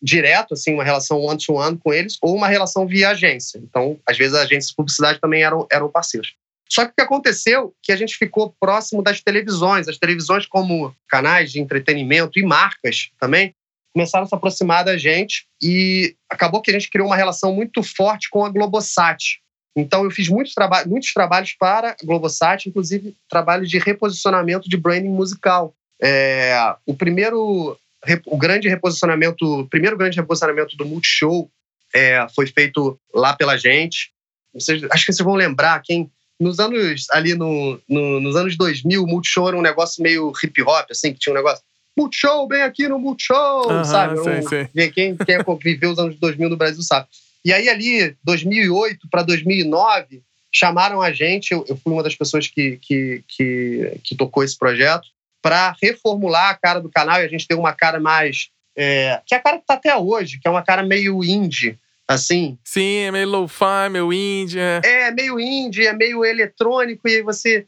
direto, 0.00 0.54
assim, 0.54 0.72
uma 0.72 0.84
relação 0.84 1.18
one-to-one 1.20 1.74
-one 1.74 1.80
com 1.82 1.92
eles, 1.92 2.16
ou 2.22 2.36
uma 2.36 2.46
relação 2.46 2.86
via 2.86 3.10
agência. 3.10 3.58
Então, 3.58 3.98
às 4.06 4.16
vezes, 4.16 4.34
as 4.34 4.42
agências 4.42 4.68
de 4.68 4.76
publicidade 4.76 5.18
também 5.18 5.42
eram, 5.42 5.66
eram 5.72 5.90
parceiros. 5.90 6.36
Só 6.70 6.84
que 6.84 6.92
o 6.92 6.94
que 6.94 7.02
aconteceu 7.02 7.74
que 7.82 7.90
a 7.90 7.96
gente 7.96 8.16
ficou 8.16 8.54
próximo 8.60 9.02
das 9.02 9.20
televisões. 9.20 9.88
As 9.88 9.98
televisões, 9.98 10.46
como 10.46 10.94
canais 11.08 11.50
de 11.50 11.60
entretenimento 11.60 12.38
e 12.38 12.44
marcas 12.44 13.10
também, 13.18 13.52
começaram 13.94 14.24
a 14.24 14.28
se 14.28 14.34
aproximar 14.34 14.84
da 14.84 14.98
gente 14.98 15.46
e 15.62 16.16
acabou 16.28 16.60
que 16.60 16.70
a 16.70 16.74
gente 16.74 16.90
criou 16.90 17.06
uma 17.06 17.16
relação 17.16 17.54
muito 17.54 17.80
forte 17.82 18.28
com 18.28 18.44
a 18.44 18.50
Globosat. 18.50 19.40
Então, 19.76 20.04
eu 20.04 20.10
fiz 20.10 20.28
muitos, 20.28 20.52
traba 20.52 20.84
muitos 20.84 21.12
trabalhos 21.12 21.54
para 21.58 21.90
a 21.90 21.96
Globosat, 22.04 22.68
inclusive 22.68 23.14
trabalhos 23.28 23.70
de 23.70 23.78
reposicionamento 23.78 24.68
de 24.68 24.76
branding 24.76 25.08
musical. 25.08 25.74
É, 26.02 26.74
o 26.84 26.94
primeiro, 26.94 27.78
o 28.26 28.36
grande 28.36 28.68
reposicionamento, 28.68 29.60
o 29.60 29.68
primeiro 29.68 29.96
grande 29.96 30.16
reposicionamento 30.16 30.76
do 30.76 30.84
Multishow 30.84 31.48
é, 31.94 32.26
foi 32.34 32.46
feito 32.48 32.98
lá 33.14 33.34
pela 33.34 33.56
gente. 33.56 34.12
Vocês, 34.52 34.82
acho 34.90 35.06
que 35.06 35.12
vocês 35.12 35.24
vão 35.24 35.34
lembrar, 35.34 35.80
quem 35.82 36.10
nos 36.38 36.58
anos 36.58 37.06
ali 37.10 37.34
no, 37.34 37.80
no, 37.88 38.20
nos 38.20 38.34
anos 38.34 38.56
2000, 38.56 39.02
o 39.02 39.06
Multishow 39.06 39.48
era 39.48 39.56
um 39.56 39.62
negócio 39.62 40.02
meio 40.02 40.32
hip 40.42 40.62
hop, 40.62 40.90
assim, 40.90 41.12
que 41.12 41.18
tinha 41.20 41.32
um 41.32 41.36
negócio 41.36 41.64
Multishow, 41.96 42.46
bem 42.46 42.62
aqui 42.62 42.88
no 42.88 42.98
Multishow, 42.98 43.66
uh 43.66 43.72
-huh, 43.72 43.84
sabe? 43.84 44.18
Sei, 44.22 44.42
sei. 44.42 44.90
Quem, 44.90 45.16
quem 45.16 45.38
viveu 45.62 45.92
os 45.92 45.98
anos 45.98 46.16
2000 46.18 46.48
no 46.48 46.56
Brasil 46.56 46.82
sabe. 46.82 47.06
E 47.44 47.52
aí 47.52 47.68
ali, 47.68 48.16
2008 48.24 49.08
para 49.10 49.22
2009, 49.22 50.22
chamaram 50.52 51.02
a 51.02 51.12
gente, 51.12 51.52
eu, 51.52 51.64
eu, 51.68 51.76
fui 51.76 51.92
uma 51.92 52.02
das 52.02 52.14
pessoas 52.14 52.48
que, 52.48 52.78
que, 52.80 53.22
que, 53.28 54.00
que 54.02 54.16
tocou 54.16 54.42
esse 54.42 54.58
projeto, 54.58 55.06
para 55.42 55.76
reformular 55.82 56.50
a 56.50 56.54
cara 56.54 56.80
do 56.80 56.88
canal 56.88 57.20
e 57.20 57.24
a 57.24 57.28
gente 57.28 57.46
ter 57.46 57.54
uma 57.54 57.72
cara 57.72 58.00
mais... 58.00 58.48
É, 58.76 59.20
que 59.26 59.34
é 59.34 59.38
a 59.38 59.40
cara 59.40 59.56
que 59.58 59.64
está 59.64 59.74
até 59.74 59.94
hoje, 59.96 60.38
que 60.40 60.48
é 60.48 60.50
uma 60.50 60.62
cara 60.62 60.82
meio 60.82 61.22
indie, 61.22 61.78
assim. 62.08 62.58
Sim, 62.64 62.96
é 63.00 63.10
meio 63.10 63.28
lo-fi, 63.28 63.88
meio 63.90 64.12
indie. 64.12 64.58
É. 64.58 64.80
é, 64.82 65.10
meio 65.10 65.38
indie, 65.38 65.86
é 65.86 65.92
meio 65.92 66.24
eletrônico, 66.24 67.06
e 67.06 67.16
aí 67.16 67.22
você 67.22 67.66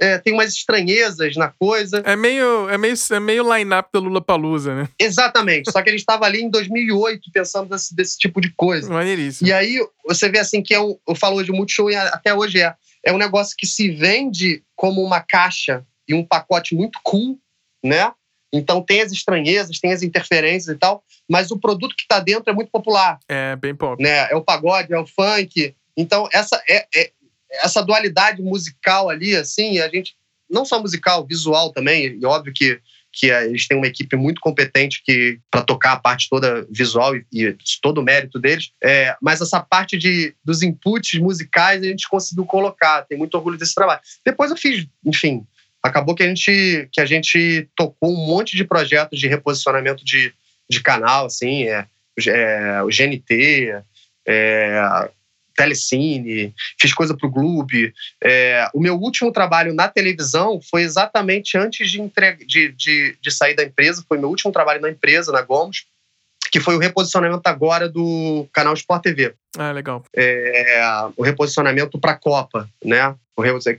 é, 0.00 0.18
tem 0.18 0.32
umas 0.32 0.52
estranhezas 0.54 1.36
na 1.36 1.48
coisa. 1.48 2.02
É 2.06 2.16
meio, 2.16 2.68
é 2.70 2.78
meio, 2.78 2.94
é 3.10 3.20
meio 3.20 3.54
line-up 3.54 3.90
da 3.92 4.00
Lula 4.00 4.20
Palusa, 4.22 4.74
né? 4.74 4.88
Exatamente. 4.98 5.70
Só 5.70 5.82
que 5.82 5.90
ele 5.90 5.98
estava 5.98 6.24
ali 6.24 6.40
em 6.40 6.48
2008 6.48 7.30
pensando 7.30 7.68
desse, 7.68 7.94
desse 7.94 8.18
tipo 8.18 8.40
de 8.40 8.50
coisa. 8.50 8.90
Maneiríssimo. 8.90 9.46
E 9.46 9.52
aí 9.52 9.78
você 10.06 10.30
vê 10.30 10.38
assim 10.38 10.62
que 10.62 10.72
é 10.72 10.80
um, 10.80 10.98
eu 11.06 11.14
falo 11.14 11.42
de 11.44 11.52
Multishow 11.52 11.90
e 11.90 11.94
até 11.94 12.34
hoje 12.34 12.60
é. 12.60 12.74
É 13.04 13.12
um 13.12 13.18
negócio 13.18 13.54
que 13.56 13.66
se 13.66 13.90
vende 13.90 14.62
como 14.76 15.02
uma 15.02 15.20
caixa 15.20 15.84
e 16.06 16.12
um 16.12 16.24
pacote 16.24 16.74
muito 16.74 16.98
cool, 17.02 17.38
né? 17.82 18.12
Então 18.52 18.82
tem 18.82 19.00
as 19.00 19.12
estranhezas, 19.12 19.78
tem 19.78 19.92
as 19.92 20.02
interferências 20.02 20.74
e 20.74 20.78
tal, 20.78 21.02
mas 21.28 21.50
o 21.50 21.58
produto 21.58 21.94
que 21.96 22.02
está 22.02 22.20
dentro 22.20 22.50
é 22.50 22.52
muito 22.52 22.70
popular. 22.70 23.18
É, 23.28 23.56
bem 23.56 23.74
pop. 23.74 24.02
Né? 24.02 24.30
É 24.30 24.36
o 24.36 24.42
pagode, 24.42 24.92
é 24.92 24.98
o 24.98 25.06
funk. 25.06 25.74
Então 25.96 26.28
essa 26.32 26.60
é, 26.68 26.86
é 26.94 27.10
essa 27.52 27.82
dualidade 27.82 28.42
musical 28.42 29.08
ali, 29.08 29.36
assim, 29.36 29.78
a 29.78 29.88
gente 29.88 30.14
não 30.48 30.64
só 30.64 30.80
musical, 30.80 31.26
visual 31.26 31.72
também, 31.72 32.18
e 32.20 32.24
óbvio 32.24 32.52
que 32.52 32.80
que 33.12 33.26
eles 33.26 33.66
têm 33.66 33.76
uma 33.76 33.86
equipe 33.86 34.14
muito 34.16 34.40
competente 34.40 35.02
que 35.04 35.40
para 35.50 35.62
tocar 35.62 35.92
a 35.92 35.98
parte 35.98 36.28
toda 36.28 36.66
visual 36.70 37.16
e, 37.16 37.24
e 37.32 37.56
todo 37.82 37.98
o 37.98 38.04
mérito 38.04 38.38
deles. 38.38 38.70
É, 38.82 39.16
mas 39.20 39.40
essa 39.40 39.60
parte 39.60 39.98
de, 39.98 40.34
dos 40.44 40.62
inputs 40.62 41.18
musicais 41.18 41.82
a 41.82 41.86
gente 41.86 42.08
conseguiu 42.08 42.46
colocar. 42.46 43.02
Tem 43.02 43.18
muito 43.18 43.34
orgulho 43.34 43.58
desse 43.58 43.74
trabalho. 43.74 44.00
Depois 44.24 44.50
eu 44.50 44.56
fiz, 44.56 44.86
enfim, 45.04 45.44
acabou 45.82 46.14
que 46.14 46.22
a 46.22 46.28
gente, 46.28 46.88
que 46.92 47.00
a 47.00 47.06
gente 47.06 47.68
tocou 47.74 48.12
um 48.12 48.26
monte 48.26 48.56
de 48.56 48.64
projetos 48.64 49.18
de 49.18 49.28
reposicionamento 49.28 50.04
de, 50.04 50.32
de 50.68 50.80
canal, 50.80 51.26
assim, 51.26 51.64
é, 51.64 51.86
é, 52.26 52.82
o 52.82 52.88
GNT, 52.88 53.82
é, 54.26 55.10
Telecine, 55.60 56.54
fiz 56.80 56.94
coisa 56.94 57.14
para 57.14 57.26
o 57.26 57.30
Globo. 57.30 57.68
É, 58.24 58.66
o 58.72 58.80
meu 58.80 58.94
último 58.94 59.30
trabalho 59.30 59.74
na 59.74 59.88
televisão 59.88 60.58
foi 60.70 60.80
exatamente 60.80 61.58
antes 61.58 61.90
de, 61.90 62.00
de, 62.46 62.72
de, 62.72 63.18
de 63.20 63.30
sair 63.30 63.54
da 63.54 63.62
empresa, 63.62 64.02
foi 64.08 64.16
meu 64.16 64.30
último 64.30 64.50
trabalho 64.50 64.80
na 64.80 64.88
empresa, 64.88 65.30
na 65.30 65.42
Gomes, 65.42 65.84
que 66.50 66.60
foi 66.60 66.76
o 66.76 66.78
reposicionamento 66.78 67.42
agora 67.44 67.90
do 67.90 68.48
canal 68.54 68.72
Sport 68.72 69.02
TV. 69.02 69.34
Ah, 69.58 69.70
legal. 69.70 70.02
É, 70.16 70.82
o 71.14 71.22
reposicionamento 71.22 71.98
para 71.98 72.12
a 72.12 72.18
Copa, 72.18 72.66
né? 72.82 73.14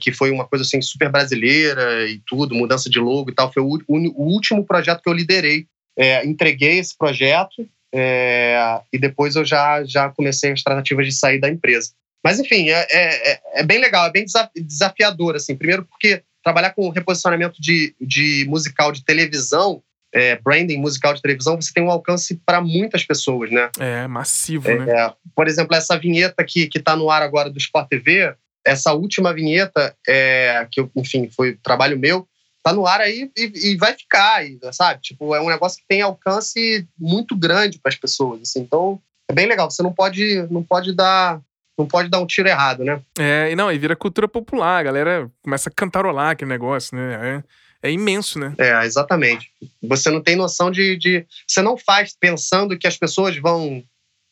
Que 0.00 0.12
foi 0.12 0.30
uma 0.30 0.46
coisa 0.46 0.64
assim 0.64 0.80
super 0.80 1.10
brasileira 1.10 2.08
e 2.08 2.20
tudo, 2.24 2.54
mudança 2.54 2.88
de 2.88 3.00
logo 3.00 3.30
e 3.30 3.34
tal. 3.34 3.52
Foi 3.52 3.62
o, 3.62 3.76
o, 3.88 3.96
o 3.96 4.32
último 4.32 4.64
projeto 4.64 5.02
que 5.02 5.08
eu 5.08 5.14
liderei. 5.14 5.66
É, 5.98 6.24
entreguei 6.24 6.78
esse 6.78 6.96
projeto 6.96 7.68
é, 7.94 8.80
e 8.92 8.98
depois 8.98 9.36
eu 9.36 9.44
já, 9.44 9.84
já 9.84 10.08
comecei 10.08 10.52
as 10.52 10.62
tratativas 10.62 11.06
de 11.06 11.12
sair 11.12 11.38
da 11.38 11.48
empresa. 11.48 11.90
Mas, 12.24 12.38
enfim, 12.38 12.70
é, 12.70 12.86
é, 12.90 13.40
é 13.56 13.62
bem 13.64 13.78
legal, 13.78 14.06
é 14.06 14.12
bem 14.12 14.24
desafiador. 14.56 15.36
Assim. 15.36 15.56
Primeiro, 15.56 15.84
porque 15.84 16.22
trabalhar 16.42 16.70
com 16.70 16.88
reposicionamento 16.88 17.60
de, 17.60 17.94
de 18.00 18.46
musical 18.48 18.92
de 18.92 19.04
televisão 19.04 19.82
é, 20.12 20.36
branding 20.36 20.76
musical 20.76 21.14
de 21.14 21.22
televisão, 21.22 21.56
você 21.60 21.72
tem 21.72 21.82
um 21.82 21.90
alcance 21.90 22.38
para 22.44 22.60
muitas 22.60 23.04
pessoas, 23.04 23.50
né? 23.50 23.70
É, 23.78 24.06
massivo, 24.06 24.70
é, 24.70 24.78
né? 24.78 25.12
Por 25.34 25.48
exemplo, 25.48 25.74
essa 25.74 25.98
vinheta 25.98 26.44
que 26.44 26.68
está 26.74 26.94
no 26.94 27.10
ar 27.10 27.22
agora 27.22 27.48
do 27.48 27.58
Sport 27.58 27.88
TV, 27.88 28.34
essa 28.64 28.92
última 28.92 29.32
vinheta, 29.32 29.96
é, 30.06 30.66
que, 30.70 30.86
enfim, 30.94 31.30
foi 31.34 31.56
trabalho 31.62 31.98
meu, 31.98 32.28
tá 32.62 32.72
no 32.72 32.86
ar 32.86 33.00
aí 33.00 33.30
e, 33.36 33.72
e, 33.72 33.76
vai 33.76 33.92
ficar, 33.94 34.42
sabe? 34.72 35.00
Tipo, 35.00 35.34
é 35.34 35.40
um 35.40 35.48
negócio 35.48 35.78
que 35.78 35.86
tem 35.88 36.02
alcance 36.02 36.86
muito 36.98 37.34
grande 37.36 37.78
para 37.78 37.90
as 37.90 37.96
pessoas, 37.96 38.42
assim. 38.42 38.60
Então, 38.60 39.00
é 39.28 39.32
bem 39.32 39.46
legal. 39.46 39.70
Você 39.70 39.82
não 39.82 39.92
pode, 39.92 40.46
não 40.50 40.62
pode 40.62 40.94
dar 40.94 41.40
não 41.78 41.86
pode 41.86 42.10
dar 42.10 42.20
um 42.20 42.26
tiro 42.26 42.48
errado, 42.48 42.84
né? 42.84 43.00
É, 43.18 43.50
e 43.50 43.56
não, 43.56 43.72
e 43.72 43.78
vira 43.78 43.96
cultura 43.96 44.28
popular, 44.28 44.78
a 44.78 44.82
galera 44.82 45.30
começa 45.42 45.70
a 45.70 45.72
cantarolar 45.74 46.32
aquele 46.32 46.50
negócio, 46.50 46.94
né? 46.94 47.38
É 47.38 47.42
é 47.82 47.90
imenso, 47.90 48.38
né? 48.38 48.54
É, 48.58 48.84
exatamente. 48.84 49.50
Você 49.82 50.08
não 50.08 50.22
tem 50.22 50.36
noção 50.36 50.70
de, 50.70 50.96
de. 50.96 51.26
Você 51.46 51.60
não 51.60 51.76
faz 51.76 52.16
pensando 52.18 52.78
que 52.78 52.86
as 52.86 52.96
pessoas 52.96 53.36
vão 53.36 53.82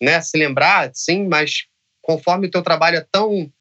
né, 0.00 0.20
se 0.20 0.38
lembrar, 0.38 0.90
sim, 0.94 1.26
mas 1.26 1.64
conforme 2.00 2.46
o 2.46 2.50
teu 2.50 2.62
trabalho 2.62 2.98
é 2.98 3.06
tão. 3.10 3.52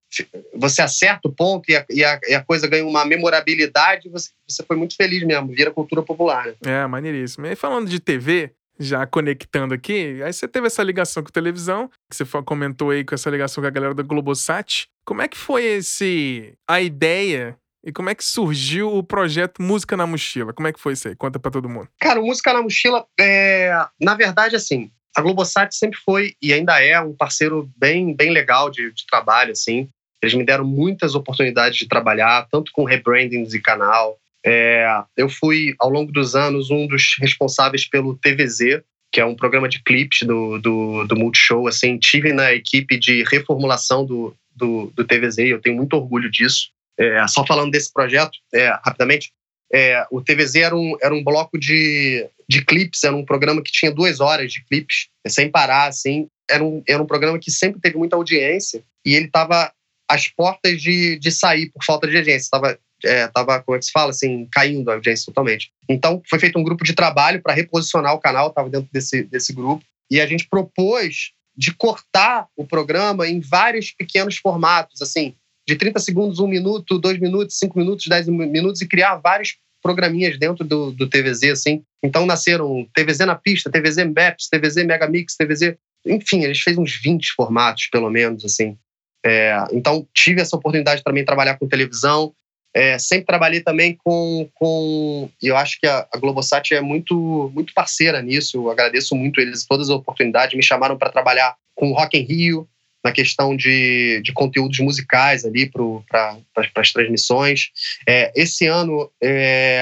Você 0.55 0.81
acerta 0.81 1.27
o 1.27 1.31
ponto 1.31 1.69
e 1.69 1.75
a, 1.75 1.85
e 1.89 2.03
a, 2.03 2.19
e 2.27 2.33
a 2.33 2.43
coisa 2.43 2.67
ganha 2.67 2.85
uma 2.85 3.05
memorabilidade, 3.05 4.09
você, 4.09 4.29
você 4.47 4.63
foi 4.63 4.75
muito 4.75 4.95
feliz 4.95 5.23
mesmo, 5.23 5.47
vira 5.47 5.71
cultura 5.71 6.01
popular. 6.01 6.47
Né? 6.47 6.53
É, 6.65 6.87
maneiríssimo. 6.87 7.45
E 7.45 7.55
falando 7.55 7.89
de 7.89 7.99
TV, 7.99 8.51
já 8.79 9.05
conectando 9.05 9.73
aqui, 9.73 10.21
aí 10.23 10.31
você 10.31 10.47
teve 10.47 10.67
essa 10.67 10.81
ligação 10.81 11.21
com 11.21 11.29
a 11.29 11.31
televisão, 11.31 11.89
que 12.09 12.15
você 12.15 12.25
comentou 12.45 12.91
aí 12.91 13.03
com 13.03 13.13
essa 13.13 13.29
ligação 13.29 13.61
com 13.61 13.67
a 13.67 13.71
galera 13.71 13.93
da 13.93 14.03
Globosat. 14.03 14.87
Como 15.05 15.21
é 15.21 15.27
que 15.27 15.37
foi 15.37 15.63
esse 15.63 16.53
a 16.67 16.81
ideia 16.81 17.57
e 17.83 17.91
como 17.91 18.09
é 18.09 18.15
que 18.15 18.23
surgiu 18.23 18.93
o 18.93 19.03
projeto 19.03 19.61
Música 19.61 19.95
na 19.95 20.07
Mochila? 20.07 20.53
Como 20.53 20.67
é 20.67 20.73
que 20.73 20.79
foi 20.79 20.93
isso 20.93 21.07
aí? 21.07 21.15
Conta 21.15 21.39
para 21.39 21.51
todo 21.51 21.69
mundo. 21.69 21.89
Cara, 21.99 22.21
o 22.21 22.25
Música 22.25 22.53
na 22.53 22.61
Mochila, 22.61 23.05
é... 23.19 23.71
na 23.99 24.15
verdade, 24.15 24.55
assim, 24.55 24.91
a 25.15 25.21
Globosat 25.21 25.73
sempre 25.75 25.99
foi 25.99 26.33
e 26.41 26.53
ainda 26.53 26.81
é 26.81 26.99
um 26.99 27.13
parceiro 27.13 27.69
bem, 27.77 28.15
bem 28.15 28.31
legal 28.31 28.69
de, 28.69 28.91
de 28.93 29.05
trabalho, 29.05 29.51
assim. 29.51 29.89
Eles 30.21 30.35
me 30.35 30.43
deram 30.43 30.65
muitas 30.65 31.15
oportunidades 31.15 31.77
de 31.77 31.87
trabalhar, 31.87 32.47
tanto 32.51 32.71
com 32.71 32.83
rebranding 32.83 33.43
de 33.43 33.59
canal. 33.59 34.17
É... 34.45 34.85
eu 35.17 35.29
fui, 35.29 35.75
ao 35.79 35.89
longo 35.89 36.11
dos 36.11 36.35
anos, 36.35 36.69
um 36.69 36.87
dos 36.87 37.15
responsáveis 37.19 37.87
pelo 37.87 38.17
TVZ, 38.17 38.81
que 39.11 39.19
é 39.19 39.25
um 39.25 39.35
programa 39.35 39.67
de 39.67 39.81
clipes 39.83 40.27
do, 40.27 40.59
do, 40.59 41.05
do 41.05 41.15
Multishow. 41.15 41.67
Assim, 41.67 41.97
tive 41.97 42.31
na 42.31 42.53
equipe 42.53 42.97
de 42.97 43.23
reformulação 43.23 44.05
do, 44.05 44.35
do, 44.55 44.91
do 44.95 45.05
TVZ 45.05 45.37
e 45.39 45.49
eu 45.49 45.61
tenho 45.61 45.75
muito 45.75 45.93
orgulho 45.93 46.29
disso. 46.29 46.69
É, 46.97 47.25
só 47.27 47.45
falando 47.45 47.71
desse 47.71 47.91
projeto, 47.91 48.37
é, 48.53 48.67
rapidamente, 48.83 49.31
é, 49.71 50.05
o 50.11 50.21
TVZ 50.21 50.55
era 50.55 50.75
um, 50.75 50.95
era 51.01 51.13
um 51.13 51.23
bloco 51.23 51.57
de, 51.57 52.27
de 52.47 52.63
clipes, 52.65 53.03
era 53.03 53.15
um 53.15 53.23
programa 53.23 53.61
que 53.61 53.71
tinha 53.71 53.91
duas 53.91 54.19
horas 54.19 54.51
de 54.51 54.63
clipes, 54.65 55.07
sem 55.27 55.49
parar, 55.49 55.87
assim. 55.87 56.27
Era 56.49 56.63
um, 56.63 56.83
era 56.87 57.01
um 57.01 57.05
programa 57.05 57.39
que 57.39 57.51
sempre 57.51 57.79
teve 57.79 57.97
muita 57.97 58.15
audiência 58.15 58.83
e 59.05 59.15
ele 59.15 59.25
estava 59.25 59.71
às 60.09 60.27
portas 60.27 60.81
de, 60.81 61.17
de 61.19 61.31
sair 61.31 61.69
por 61.71 61.83
falta 61.83 62.07
de 62.07 62.17
audiência. 62.17 62.45
Estava, 62.45 62.77
é, 63.03 63.27
tava, 63.27 63.61
como 63.61 63.75
é 63.75 63.79
que 63.79 63.85
se 63.85 63.91
fala, 63.91 64.09
assim, 64.09 64.47
caindo 64.51 64.89
a 64.89 64.95
audiência 64.95 65.25
totalmente. 65.25 65.71
Então, 65.87 66.21
foi 66.29 66.39
feito 66.39 66.57
um 66.57 66.63
grupo 66.63 66.83
de 66.83 66.93
trabalho 66.93 67.41
para 67.41 67.53
reposicionar 67.53 68.13
o 68.13 68.19
canal, 68.19 68.49
estava 68.49 68.69
dentro 68.69 68.89
desse, 68.91 69.23
desse 69.23 69.53
grupo, 69.53 69.83
e 70.09 70.19
a 70.19 70.25
gente 70.25 70.47
propôs 70.49 71.31
de 71.55 71.73
cortar 71.73 72.47
o 72.57 72.65
programa 72.65 73.27
em 73.27 73.39
vários 73.39 73.91
pequenos 73.91 74.37
formatos, 74.37 75.01
assim, 75.01 75.35
de 75.67 75.75
30 75.75 75.99
segundos, 75.99 76.39
1 76.39 76.47
minuto, 76.47 76.97
2 76.97 77.19
minutos, 77.19 77.57
5 77.59 77.77
minutos, 77.77 78.07
10 78.07 78.27
minutos 78.27 78.81
e 78.81 78.87
criar 78.87 79.17
vários 79.17 79.57
programinhas 79.81 80.37
dentro 80.37 80.65
do, 80.65 80.91
do 80.91 81.07
TVZ, 81.07 81.51
assim. 81.51 81.83
Então 82.03 82.25
nasceram 82.25 82.87
TVZ 82.93 83.19
na 83.19 83.35
pista, 83.35 83.69
TVZ 83.69 83.97
Maps, 83.97 84.47
TVZ 84.49 84.85
Megamix, 84.85 85.35
TVZ 85.35 85.77
enfim, 86.05 86.43
a 86.43 86.47
gente 86.47 86.63
fez 86.63 86.77
uns 86.77 86.99
20 87.01 87.33
formatos, 87.33 87.87
pelo 87.87 88.09
menos, 88.09 88.45
assim. 88.45 88.77
É, 89.25 89.57
então, 89.71 90.07
tive 90.13 90.41
essa 90.41 90.55
oportunidade 90.55 91.03
também 91.03 91.23
de 91.23 91.27
trabalhar 91.27 91.57
com 91.57 91.67
televisão. 91.67 92.33
É, 92.73 92.99
sempre 92.99 93.25
trabalhei 93.25 93.61
também 93.61 93.97
com, 94.03 94.47
com. 94.53 95.29
Eu 95.41 95.57
acho 95.57 95.79
que 95.79 95.87
a, 95.87 96.07
a 96.13 96.17
Globosat 96.17 96.71
é 96.73 96.81
muito, 96.81 97.51
muito 97.53 97.73
parceira 97.73 98.21
nisso. 98.21 98.57
Eu 98.57 98.71
agradeço 98.71 99.15
muito 99.15 99.41
eles 99.41 99.65
todas 99.65 99.89
as 99.89 99.95
oportunidades. 99.95 100.55
Me 100.55 100.63
chamaram 100.63 100.97
para 100.97 101.09
trabalhar 101.09 101.55
com 101.75 101.91
o 101.91 101.93
Rock 101.93 102.17
in 102.17 102.23
Rio, 102.23 102.67
na 103.03 103.11
questão 103.11 103.55
de, 103.55 104.21
de 104.23 104.33
conteúdos 104.33 104.79
musicais 104.79 105.45
ali 105.45 105.69
para 105.69 106.37
pra, 106.53 106.69
as 106.75 106.91
transmissões. 106.91 107.69
É, 108.07 108.31
esse 108.35 108.67
ano 108.67 109.09
é, 109.21 109.81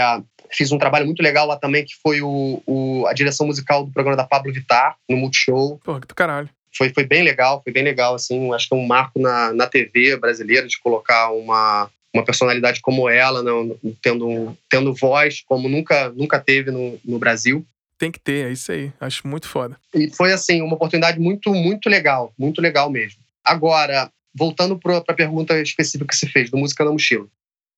fiz 0.52 0.72
um 0.72 0.78
trabalho 0.78 1.06
muito 1.06 1.22
legal 1.22 1.48
lá 1.48 1.58
também, 1.58 1.84
que 1.84 1.96
foi 1.96 2.22
o, 2.22 2.62
o, 2.66 3.06
a 3.08 3.14
direção 3.14 3.48
musical 3.48 3.84
do 3.84 3.92
programa 3.92 4.16
da 4.16 4.24
Pablo 4.24 4.54
Vittar, 4.54 4.96
no 5.10 5.18
Multishow. 5.18 5.80
Pô, 5.84 6.00
que 6.00 6.08
do 6.08 6.16
caralho. 6.16 6.50
Foi, 6.78 6.90
foi 6.90 7.06
bem 7.06 7.24
legal, 7.24 7.62
foi 7.64 7.74
bem 7.74 7.84
legal, 7.84 8.16
assim, 8.16 8.54
acho 8.54 8.68
que 8.70 8.76
é 8.76 8.78
um 8.78 8.86
marco 8.86 9.20
na, 9.20 9.52
na 9.54 9.68
TV 9.68 10.16
brasileira 10.18 10.68
de 10.68 10.80
colocar 10.80 11.32
uma, 11.32 11.90
uma 12.14 12.24
personalidade 12.24 12.82
como 12.82 13.10
ela, 13.10 13.42
não, 13.42 13.78
tendo, 14.02 14.58
tendo 14.70 14.94
voz 14.94 15.42
como 15.46 15.68
nunca, 15.68 16.10
nunca 16.10 16.40
teve 16.40 16.72
no, 16.72 17.00
no 17.04 17.18
Brasil. 17.18 17.66
Tem 17.98 18.12
que 18.12 18.20
ter, 18.20 18.48
é 18.48 18.52
isso 18.52 18.72
aí. 18.72 18.92
Acho 19.00 19.28
muito 19.28 19.48
foda. 19.48 19.76
E 19.94 20.10
foi, 20.12 20.32
assim, 20.32 20.62
uma 20.62 20.76
oportunidade 20.76 21.20
muito, 21.20 21.52
muito 21.52 21.90
legal. 21.90 22.32
Muito 22.38 22.62
legal 22.62 22.92
mesmo. 22.92 23.20
Agora, 23.44 24.12
voltando 24.36 24.78
para 24.78 24.98
a 24.98 25.14
pergunta 25.14 25.60
específica 25.60 26.08
que 26.08 26.16
você 26.16 26.28
fez, 26.28 26.52
do 26.52 26.58
Música 26.58 26.86
na 26.86 26.92
Mochila. 26.92 27.26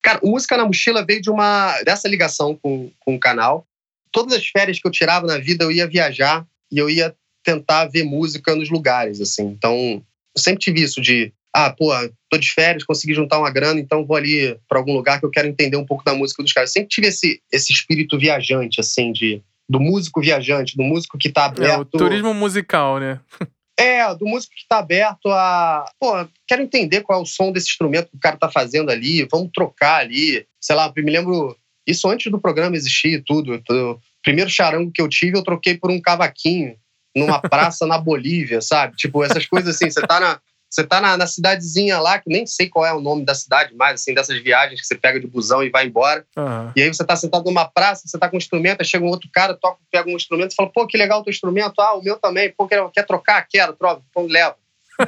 Cara, 0.01 0.19
o 0.21 0.29
Música 0.31 0.57
na 0.57 0.65
Mochila 0.65 1.05
veio 1.05 1.21
de 1.21 1.29
uma 1.29 1.81
dessa 1.83 2.07
ligação 2.07 2.53
com, 2.61 2.91
com 2.99 3.15
o 3.15 3.19
canal. 3.19 3.65
Todas 4.11 4.35
as 4.35 4.45
férias 4.47 4.79
que 4.79 4.87
eu 4.87 4.91
tirava 4.91 5.25
na 5.25 5.37
vida, 5.37 5.63
eu 5.63 5.71
ia 5.71 5.87
viajar 5.87 6.45
e 6.69 6.77
eu 6.77 6.89
ia 6.89 7.15
tentar 7.43 7.85
ver 7.85 8.03
música 8.03 8.55
nos 8.55 8.69
lugares, 8.69 9.21
assim. 9.21 9.45
Então, 9.47 10.03
eu 10.35 10.41
sempre 10.41 10.59
tive 10.59 10.81
isso 10.81 11.01
de, 11.01 11.33
ah, 11.53 11.69
pô, 11.69 11.89
tô 12.29 12.37
de 12.37 12.51
férias, 12.51 12.83
consegui 12.83 13.13
juntar 13.13 13.39
uma 13.39 13.49
grana, 13.49 13.79
então 13.79 14.05
vou 14.05 14.15
ali 14.15 14.57
para 14.67 14.77
algum 14.77 14.93
lugar 14.93 15.19
que 15.19 15.25
eu 15.25 15.31
quero 15.31 15.47
entender 15.47 15.77
um 15.77 15.85
pouco 15.85 16.03
da 16.03 16.13
música 16.13 16.43
dos 16.43 16.53
caras. 16.53 16.69
Eu 16.69 16.73
sempre 16.73 16.89
tive 16.89 17.07
esse, 17.07 17.41
esse 17.51 17.71
espírito 17.71 18.17
viajante, 18.17 18.79
assim, 18.79 19.11
de 19.11 19.41
do 19.69 19.79
músico 19.79 20.19
viajante, 20.19 20.75
do 20.75 20.83
músico 20.83 21.17
que 21.17 21.29
tá 21.29 21.45
aberto. 21.45 21.71
É, 21.71 21.77
o 21.77 21.85
turismo 21.85 22.33
musical, 22.33 22.99
né? 22.99 23.19
É, 23.81 24.13
do 24.13 24.25
músico 24.25 24.53
que 24.53 24.63
está 24.63 24.79
aberto 24.79 25.29
a. 25.29 25.85
Pô, 25.97 26.27
quero 26.45 26.61
entender 26.61 26.99
qual 26.99 27.17
é 27.17 27.21
o 27.21 27.25
som 27.25 27.49
desse 27.49 27.69
instrumento 27.69 28.09
que 28.09 28.17
o 28.17 28.19
cara 28.19 28.35
está 28.35 28.51
fazendo 28.51 28.91
ali, 28.91 29.25
vamos 29.31 29.51
trocar 29.53 30.01
ali. 30.01 30.45
Sei 30.59 30.75
lá, 30.75 30.91
me 30.93 31.09
lembro. 31.09 31.55
Isso 31.87 32.09
antes 32.09 32.29
do 32.29 32.41
programa 32.41 32.75
existir 32.75 33.13
e 33.13 33.23
tudo. 33.23 33.55
O 33.55 33.99
primeiro 34.21 34.49
charango 34.49 34.91
que 34.91 35.01
eu 35.01 35.07
tive, 35.07 35.37
eu 35.37 35.43
troquei 35.43 35.77
por 35.77 35.89
um 35.89 36.01
cavaquinho 36.01 36.75
numa 37.15 37.39
praça 37.41 37.85
na 37.85 37.97
Bolívia, 37.97 38.61
sabe? 38.61 38.95
Tipo, 38.95 39.23
essas 39.23 39.45
coisas 39.45 39.75
assim. 39.75 39.89
Você 39.89 40.01
tá 40.01 40.19
na, 40.19 40.39
você 40.69 40.83
tá 40.83 41.01
na, 41.01 41.17
na, 41.17 41.25
cidadezinha 41.25 41.99
lá, 41.99 42.19
que 42.19 42.29
nem 42.29 42.45
sei 42.45 42.69
qual 42.69 42.85
é 42.85 42.93
o 42.93 43.01
nome 43.01 43.25
da 43.25 43.33
cidade 43.33 43.75
mais, 43.75 43.95
assim, 44.01 44.13
dessas 44.13 44.37
viagens 44.41 44.79
que 44.79 44.85
você 44.85 44.95
pega 44.95 45.19
de 45.19 45.25
busão 45.25 45.63
e 45.63 45.69
vai 45.69 45.87
embora. 45.87 46.23
Uhum. 46.37 46.71
E 46.75 46.81
aí 46.83 46.87
você 46.87 47.03
tá 47.03 47.15
sentado 47.15 47.43
numa 47.45 47.65
praça, 47.65 48.03
você 48.05 48.17
tá 48.19 48.29
com 48.29 48.35
um 48.35 48.37
instrumento, 48.37 48.81
aí 48.81 48.85
chega 48.85 49.03
um 49.03 49.09
outro 49.09 49.29
cara, 49.33 49.55
toca, 49.55 49.79
pega 49.91 50.09
um 50.09 50.15
instrumento 50.15 50.51
e 50.51 50.55
fala, 50.55 50.69
pô, 50.69 50.85
que 50.85 50.97
legal 50.97 51.21
o 51.21 51.23
teu 51.23 51.31
instrumento. 51.31 51.81
Ah, 51.81 51.95
o 51.95 52.03
meu 52.03 52.17
também. 52.17 52.53
Pô, 52.55 52.67
quer, 52.67 52.87
quer 52.91 53.05
trocar? 53.05 53.45
Quero, 53.49 53.73
troca. 53.73 54.03
Pô, 54.13 54.21
leva. 54.23 54.55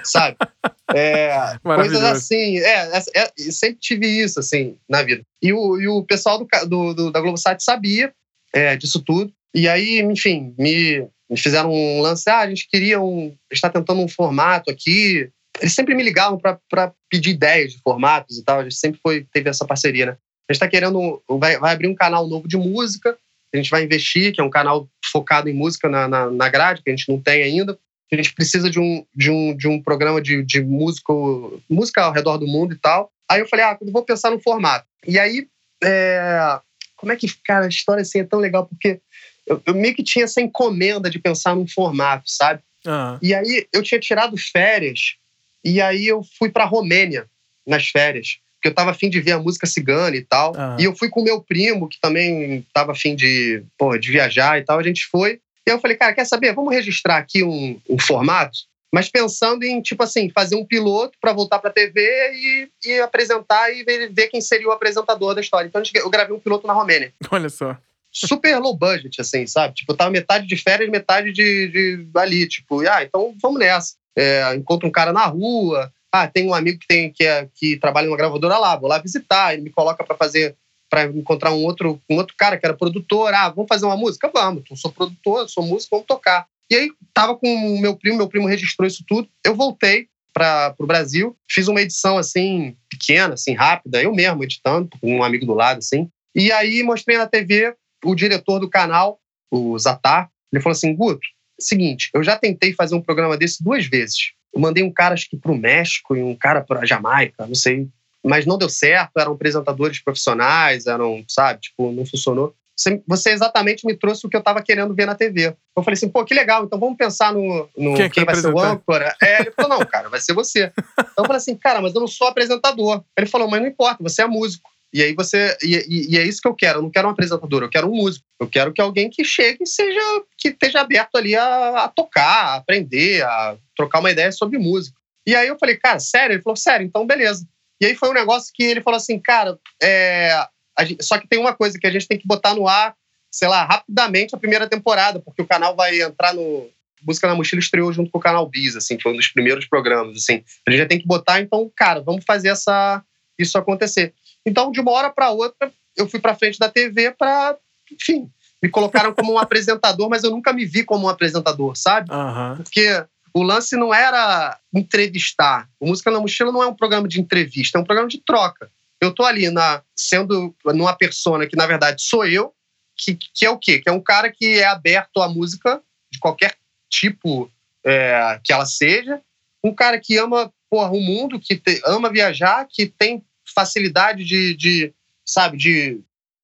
Sabe? 0.03 0.35
É, 0.93 1.57
coisas 1.63 2.03
assim. 2.03 2.57
É, 2.59 2.97
é, 2.97 3.03
é, 3.15 3.31
sempre 3.49 3.77
tive 3.79 4.05
isso, 4.07 4.41
assim, 4.41 4.77
na 4.89 5.01
vida. 5.01 5.23
E 5.41 5.53
o, 5.53 5.79
e 5.79 5.87
o 5.87 6.03
pessoal 6.03 6.37
do, 6.37 6.45
do, 6.67 6.93
do 6.93 7.11
da 7.13 7.21
Globosat 7.21 7.63
sabia 7.63 8.13
é, 8.53 8.75
disso 8.75 9.01
tudo. 9.01 9.31
E 9.55 9.69
aí, 9.69 10.01
enfim, 10.01 10.53
me, 10.57 11.07
me 11.31 11.39
fizeram 11.39 11.71
um 11.71 12.01
lance. 12.01 12.29
Ah, 12.29 12.39
a 12.39 12.49
gente 12.49 12.67
queria 12.69 13.01
um. 13.01 13.35
está 13.51 13.69
tentando 13.69 14.01
um 14.01 14.07
formato 14.07 14.69
aqui 14.69 15.31
eles 15.59 15.73
sempre 15.73 15.93
me 15.93 16.03
ligavam 16.03 16.39
para 16.39 16.93
pedir 17.09 17.31
ideias 17.31 17.73
de 17.73 17.81
formatos 17.81 18.37
e 18.37 18.43
tal. 18.43 18.59
A 18.59 18.63
gente 18.63 18.75
sempre 18.75 18.99
foi, 19.01 19.25
teve 19.31 19.49
essa 19.49 19.65
parceria, 19.65 20.05
né? 20.05 20.11
A 20.49 20.53
gente 20.53 20.57
está 20.57 20.67
querendo. 20.67 21.21
Vai, 21.27 21.57
vai, 21.57 21.73
abrir 21.73 21.87
um 21.87 21.95
canal 21.95 22.27
novo 22.27 22.47
de 22.47 22.57
música. 22.57 23.17
A 23.53 23.57
gente 23.57 23.69
vai 23.69 23.83
investir, 23.83 24.33
que 24.33 24.39
é 24.39 24.43
um 24.43 24.49
canal 24.49 24.89
focado 25.11 25.49
em 25.49 25.53
música 25.53 25.89
na, 25.89 26.07
na, 26.07 26.31
na 26.31 26.49
grade, 26.49 26.81
que 26.81 26.89
a 26.89 26.95
gente 26.95 27.09
não 27.09 27.21
tem 27.21 27.43
ainda. 27.43 27.77
A 28.11 28.15
gente 28.15 28.33
precisa 28.33 28.69
de 28.69 28.79
um, 28.79 29.05
de 29.15 29.29
um, 29.29 29.55
de 29.55 29.67
um 29.67 29.81
programa 29.81 30.21
de, 30.21 30.43
de 30.43 30.61
músico, 30.61 31.61
música 31.69 32.01
ao 32.01 32.11
redor 32.11 32.37
do 32.37 32.47
mundo 32.47 32.73
e 32.73 32.77
tal. 32.77 33.11
Aí 33.29 33.39
eu 33.39 33.47
falei, 33.47 33.63
ah, 33.63 33.77
vou 33.81 34.03
pensar 34.03 34.31
no 34.31 34.41
formato. 34.41 34.85
E 35.07 35.17
aí, 35.17 35.47
é... 35.81 36.59
como 36.97 37.11
é 37.11 37.15
que, 37.15 37.27
cara, 37.45 37.65
a 37.65 37.69
história 37.69 38.01
assim 38.01 38.19
é 38.19 38.25
tão 38.25 38.39
legal, 38.39 38.65
porque 38.65 38.99
eu, 39.45 39.61
eu 39.65 39.73
meio 39.73 39.95
que 39.95 40.03
tinha 40.03 40.25
essa 40.25 40.41
encomenda 40.41 41.09
de 41.09 41.19
pensar 41.19 41.55
num 41.55 41.67
formato, 41.67 42.23
sabe? 42.27 42.61
Uhum. 42.85 43.19
E 43.21 43.33
aí 43.33 43.67
eu 43.73 43.83
tinha 43.83 43.99
tirado 43.99 44.35
férias 44.37 45.15
e 45.63 45.81
aí 45.81 46.07
eu 46.07 46.21
fui 46.37 46.49
para 46.49 46.65
Romênia 46.65 47.27
nas 47.65 47.87
férias, 47.87 48.39
porque 48.55 48.69
eu 48.69 48.73
tava 48.73 48.91
afim 48.91 49.09
de 49.09 49.19
ver 49.19 49.33
a 49.33 49.39
música 49.39 49.67
cigana 49.67 50.15
e 50.15 50.23
tal. 50.23 50.53
Ah. 50.55 50.77
E 50.79 50.83
eu 50.83 50.95
fui 50.95 51.09
com 51.09 51.23
meu 51.23 51.41
primo, 51.41 51.87
que 51.87 51.99
também 51.99 52.65
tava 52.73 52.91
afim 52.91 53.15
de, 53.15 53.63
porra, 53.77 53.99
de 53.99 54.11
viajar 54.11 54.59
e 54.59 54.63
tal. 54.63 54.79
A 54.79 54.83
gente 54.83 55.05
foi. 55.07 55.39
E 55.67 55.71
eu 55.71 55.79
falei, 55.79 55.95
cara, 55.95 56.13
quer 56.13 56.25
saber? 56.25 56.53
Vamos 56.53 56.73
registrar 56.73 57.17
aqui 57.17 57.43
um, 57.43 57.79
um 57.87 57.99
formato, 57.99 58.57
mas 58.93 59.09
pensando 59.09 59.63
em, 59.63 59.81
tipo 59.81 60.03
assim, 60.03 60.29
fazer 60.29 60.55
um 60.55 60.65
piloto 60.65 61.17
para 61.21 61.33
voltar 61.33 61.59
pra 61.59 61.69
TV 61.69 62.01
e, 62.33 62.69
e 62.85 62.99
apresentar 62.99 63.71
e 63.71 63.83
ver, 63.83 64.11
ver, 64.11 64.27
quem 64.27 64.41
seria 64.41 64.67
o 64.67 64.71
apresentador 64.71 65.33
da 65.33 65.41
história. 65.41 65.67
Então 65.67 65.81
eu 65.95 66.09
gravei 66.09 66.35
um 66.35 66.39
piloto 66.39 66.67
na 66.67 66.73
Romênia. 66.73 67.13
Olha 67.31 67.49
só. 67.49 67.77
Super 68.11 68.59
low 68.59 68.75
budget, 68.75 69.21
assim, 69.21 69.47
sabe? 69.47 69.73
Tipo, 69.73 69.93
tava 69.93 70.11
metade 70.11 70.45
de 70.45 70.57
férias, 70.57 70.89
metade 70.89 71.31
de, 71.31 71.67
de 71.67 72.07
ali. 72.15 72.47
Tipo, 72.47 72.81
ah, 72.87 73.03
então 73.03 73.33
vamos 73.41 73.59
nessa 73.59 73.93
é, 74.17 74.53
encontro 74.55 74.87
um 74.87 74.91
cara 74.91 75.13
na 75.13 75.25
rua, 75.25 75.91
ah, 76.11 76.27
tem 76.27 76.47
um 76.47 76.53
amigo 76.53 76.79
que, 76.79 76.87
tem, 76.87 77.11
que, 77.11 77.23
é, 77.23 77.47
que 77.55 77.77
trabalha 77.77 78.07
numa 78.07 78.17
gravadora 78.17 78.57
lá, 78.57 78.75
vou 78.75 78.89
lá 78.89 78.97
visitar, 78.99 79.53
ele 79.53 79.63
me 79.63 79.69
coloca 79.69 80.03
para 80.03 80.15
fazer, 80.15 80.55
para 80.89 81.05
encontrar 81.05 81.53
um 81.53 81.63
outro, 81.63 82.01
um 82.09 82.17
outro 82.17 82.35
cara 82.37 82.57
que 82.57 82.65
era 82.65 82.75
produtor, 82.75 83.33
ah, 83.33 83.49
vamos 83.49 83.69
fazer 83.69 83.85
uma 83.85 83.95
música? 83.95 84.29
Vamos, 84.33 84.63
eu 84.69 84.75
sou 84.75 84.91
produtor, 84.91 85.49
sou 85.49 85.63
músico, 85.63 85.95
vamos 85.95 86.07
tocar. 86.07 86.45
E 86.69 86.75
aí 86.75 86.91
tava 87.13 87.35
com 87.35 87.47
o 87.47 87.79
meu 87.79 87.95
primo, 87.95 88.17
meu 88.17 88.27
primo 88.27 88.47
registrou 88.47 88.87
isso 88.87 89.03
tudo, 89.07 89.27
eu 89.45 89.55
voltei 89.55 90.07
para 90.33 90.73
o 90.79 90.85
Brasil, 90.85 91.35
fiz 91.49 91.67
uma 91.67 91.81
edição 91.81 92.17
assim, 92.17 92.75
pequena, 92.89 93.33
assim, 93.33 93.53
rápida, 93.53 94.01
eu 94.01 94.13
mesmo 94.13 94.43
editando, 94.43 94.89
com 94.99 95.17
um 95.17 95.23
amigo 95.23 95.45
do 95.45 95.53
lado, 95.53 95.79
assim, 95.79 96.09
e 96.33 96.51
aí 96.51 96.81
mostrei 96.83 97.17
na 97.17 97.27
TV 97.27 97.73
o 98.03 98.15
diretor 98.15 98.59
do 98.59 98.69
canal, 98.69 99.19
o 99.49 99.77
Zatar, 99.77 100.29
ele 100.51 100.61
falou 100.61 100.73
assim, 100.73 100.95
Guto, 100.95 101.21
seguinte, 101.59 102.09
eu 102.13 102.23
já 102.23 102.37
tentei 102.37 102.73
fazer 102.73 102.95
um 102.95 103.01
programa 103.01 103.37
desse 103.37 103.63
duas 103.63 103.85
vezes. 103.85 104.31
Eu 104.53 104.59
mandei 104.59 104.83
um 104.83 104.91
cara, 104.91 105.13
acho 105.13 105.29
que 105.29 105.37
para 105.37 105.51
o 105.51 105.57
México 105.57 106.15
e 106.15 106.21
um 106.21 106.35
cara 106.35 106.61
para 106.61 106.85
Jamaica, 106.85 107.45
não 107.47 107.55
sei. 107.55 107.87
Mas 108.23 108.45
não 108.45 108.57
deu 108.57 108.69
certo, 108.69 109.17
eram 109.17 109.33
apresentadores 109.33 109.99
profissionais, 109.99 110.85
eram, 110.85 111.23
sabe, 111.27 111.61
tipo, 111.61 111.91
não 111.91 112.05
funcionou. 112.05 112.53
Você, 112.75 113.01
você 113.07 113.29
exatamente 113.29 113.85
me 113.85 113.95
trouxe 113.95 114.25
o 114.25 114.29
que 114.29 114.35
eu 114.35 114.39
estava 114.39 114.61
querendo 114.61 114.93
ver 114.93 115.05
na 115.05 115.15
TV. 115.15 115.55
Eu 115.75 115.83
falei 115.83 115.93
assim, 115.93 116.09
pô, 116.09 116.25
que 116.25 116.33
legal, 116.33 116.63
então 116.63 116.79
vamos 116.79 116.97
pensar 116.97 117.31
no, 117.31 117.69
no 117.77 117.95
quem, 117.95 118.09
quem 118.09 118.25
vai 118.25 118.35
ser 118.35 118.53
o 118.53 118.59
âncora. 118.59 119.15
É, 119.21 119.41
ele 119.41 119.51
falou, 119.51 119.77
não, 119.77 119.85
cara, 119.85 120.09
vai 120.09 120.19
ser 120.19 120.33
você. 120.33 120.71
Então 120.99 121.05
eu 121.19 121.25
falei 121.25 121.37
assim, 121.37 121.55
cara, 121.55 121.81
mas 121.81 121.93
eu 121.93 122.01
não 122.01 122.07
sou 122.07 122.27
apresentador. 122.27 123.03
Ele 123.17 123.27
falou, 123.27 123.47
mas 123.47 123.61
não 123.61 123.67
importa, 123.67 124.03
você 124.03 124.23
é 124.23 124.27
músico. 124.27 124.69
E 124.93 125.01
aí 125.01 125.13
você. 125.13 125.55
E, 125.63 126.13
e, 126.13 126.17
é 126.17 126.23
isso 126.23 126.41
que 126.41 126.47
eu 126.47 126.53
quero. 126.53 126.79
Eu 126.79 126.83
não 126.83 126.89
quero 126.89 127.07
um 127.07 127.11
apresentador, 127.11 127.63
eu 127.63 127.69
quero 127.69 127.87
um 127.87 127.95
músico. 127.95 128.25
Eu 128.39 128.47
quero 128.47 128.73
que 128.73 128.81
alguém 128.81 129.09
que 129.09 129.23
chegue 129.23 129.65
seja. 129.65 129.99
que 130.37 130.49
esteja 130.49 130.81
aberto 130.81 131.15
ali 131.15 131.35
a, 131.35 131.85
a, 131.85 131.87
tocar, 131.87 132.23
a 132.23 132.55
aprender, 132.55 133.23
a 133.23 133.57
trocar 133.75 133.99
uma 133.99 134.11
ideia 134.11 134.31
sobre 134.31 134.57
música. 134.57 134.97
E 135.25 135.35
aí 135.35 135.47
eu 135.47 135.57
falei, 135.57 135.77
cara, 135.77 135.99
sério? 135.99 136.35
Ele 136.35 136.41
falou, 136.41 136.57
sério, 136.57 136.85
então 136.85 137.05
beleza. 137.05 137.47
E 137.79 137.85
aí 137.85 137.95
foi 137.95 138.09
um 138.09 138.13
negócio 138.13 138.51
que 138.53 138.63
ele 138.63 138.81
falou 138.81 138.97
assim, 138.97 139.17
cara, 139.19 139.57
é, 139.81 140.45
gente, 140.81 141.03
só 141.03 141.17
que 141.17 141.27
tem 141.27 141.39
uma 141.39 141.53
coisa 141.53 141.79
que 141.79 141.87
a 141.87 141.91
gente 141.91 142.07
tem 142.07 142.17
que 142.17 142.27
botar 142.27 142.53
no 142.53 142.67
ar, 142.67 142.95
sei 143.31 143.47
lá, 143.47 143.63
rapidamente 143.65 144.35
a 144.35 144.37
primeira 144.37 144.67
temporada, 144.67 145.19
porque 145.19 145.41
o 145.41 145.47
canal 145.47 145.75
vai 145.75 146.01
entrar 146.01 146.33
no. 146.33 146.69
Música 147.03 147.27
na 147.27 147.33
Mochila 147.33 147.59
estreou 147.59 147.91
junto 147.91 148.11
com 148.11 148.19
o 148.19 148.21
canal 148.21 148.47
Bis, 148.47 148.75
assim, 148.75 148.99
foi 148.99 149.11
um 149.11 149.15
dos 149.15 149.27
primeiros 149.27 149.65
programas, 149.65 150.15
assim. 150.17 150.43
A 150.67 150.69
gente 150.69 150.81
já 150.81 150.85
tem 150.85 150.99
que 150.99 151.07
botar, 151.07 151.41
então, 151.41 151.71
cara, 151.75 151.99
vamos 151.99 152.23
fazer 152.23 152.49
essa, 152.49 153.03
isso 153.39 153.57
acontecer. 153.57 154.13
Então, 154.45 154.71
de 154.71 154.79
uma 154.79 154.91
hora 154.91 155.09
para 155.09 155.29
outra, 155.29 155.71
eu 155.95 156.07
fui 156.07 156.19
para 156.19 156.35
frente 156.35 156.57
da 156.57 156.69
TV 156.69 157.11
para, 157.11 157.57
enfim, 157.91 158.29
me 158.61 158.69
colocaram 158.69 159.13
como 159.13 159.33
um 159.33 159.37
apresentador, 159.39 160.09
mas 160.09 160.23
eu 160.23 160.31
nunca 160.31 160.53
me 160.53 160.65
vi 160.65 160.83
como 160.83 161.05
um 161.05 161.09
apresentador, 161.09 161.75
sabe? 161.75 162.11
Uhum. 162.11 162.57
Porque 162.57 163.05
o 163.33 163.43
lance 163.43 163.75
não 163.75 163.93
era 163.93 164.57
entrevistar. 164.73 165.69
O 165.79 165.87
Música 165.87 166.11
na 166.11 166.19
Mochila 166.19 166.51
não 166.51 166.63
é 166.63 166.67
um 166.67 166.75
programa 166.75 167.07
de 167.07 167.19
entrevista, 167.19 167.77
é 167.77 167.81
um 167.81 167.85
programa 167.85 168.09
de 168.09 168.21
troca. 168.23 168.71
Eu 168.99 169.13
tô 169.13 169.23
ali 169.23 169.49
na, 169.49 169.81
sendo 169.95 170.55
numa 170.65 170.93
persona 170.93 171.47
que, 171.47 171.55
na 171.55 171.65
verdade, 171.65 172.03
sou 172.03 172.25
eu, 172.25 172.53
que, 172.95 173.17
que 173.33 173.45
é 173.45 173.49
o 173.49 173.57
quê? 173.57 173.79
Que 173.79 173.89
é 173.89 173.91
um 173.91 174.01
cara 174.01 174.31
que 174.31 174.59
é 174.59 174.65
aberto 174.65 175.21
à 175.21 175.27
música 175.27 175.81
de 176.11 176.19
qualquer 176.19 176.55
tipo 176.89 177.49
é, 177.83 178.39
que 178.43 178.53
ela 178.53 178.65
seja. 178.65 179.21
Um 179.63 179.73
cara 179.73 179.99
que 179.99 180.17
ama 180.17 180.51
porra, 180.69 180.91
o 180.91 181.01
mundo, 181.01 181.39
que 181.39 181.57
te, 181.57 181.81
ama 181.85 182.09
viajar, 182.09 182.65
que 182.69 182.85
tem 182.85 183.23
facilidade 183.53 184.23
de, 184.23 184.55
de 184.55 184.93
sabe, 185.25 185.57
de, 185.57 185.99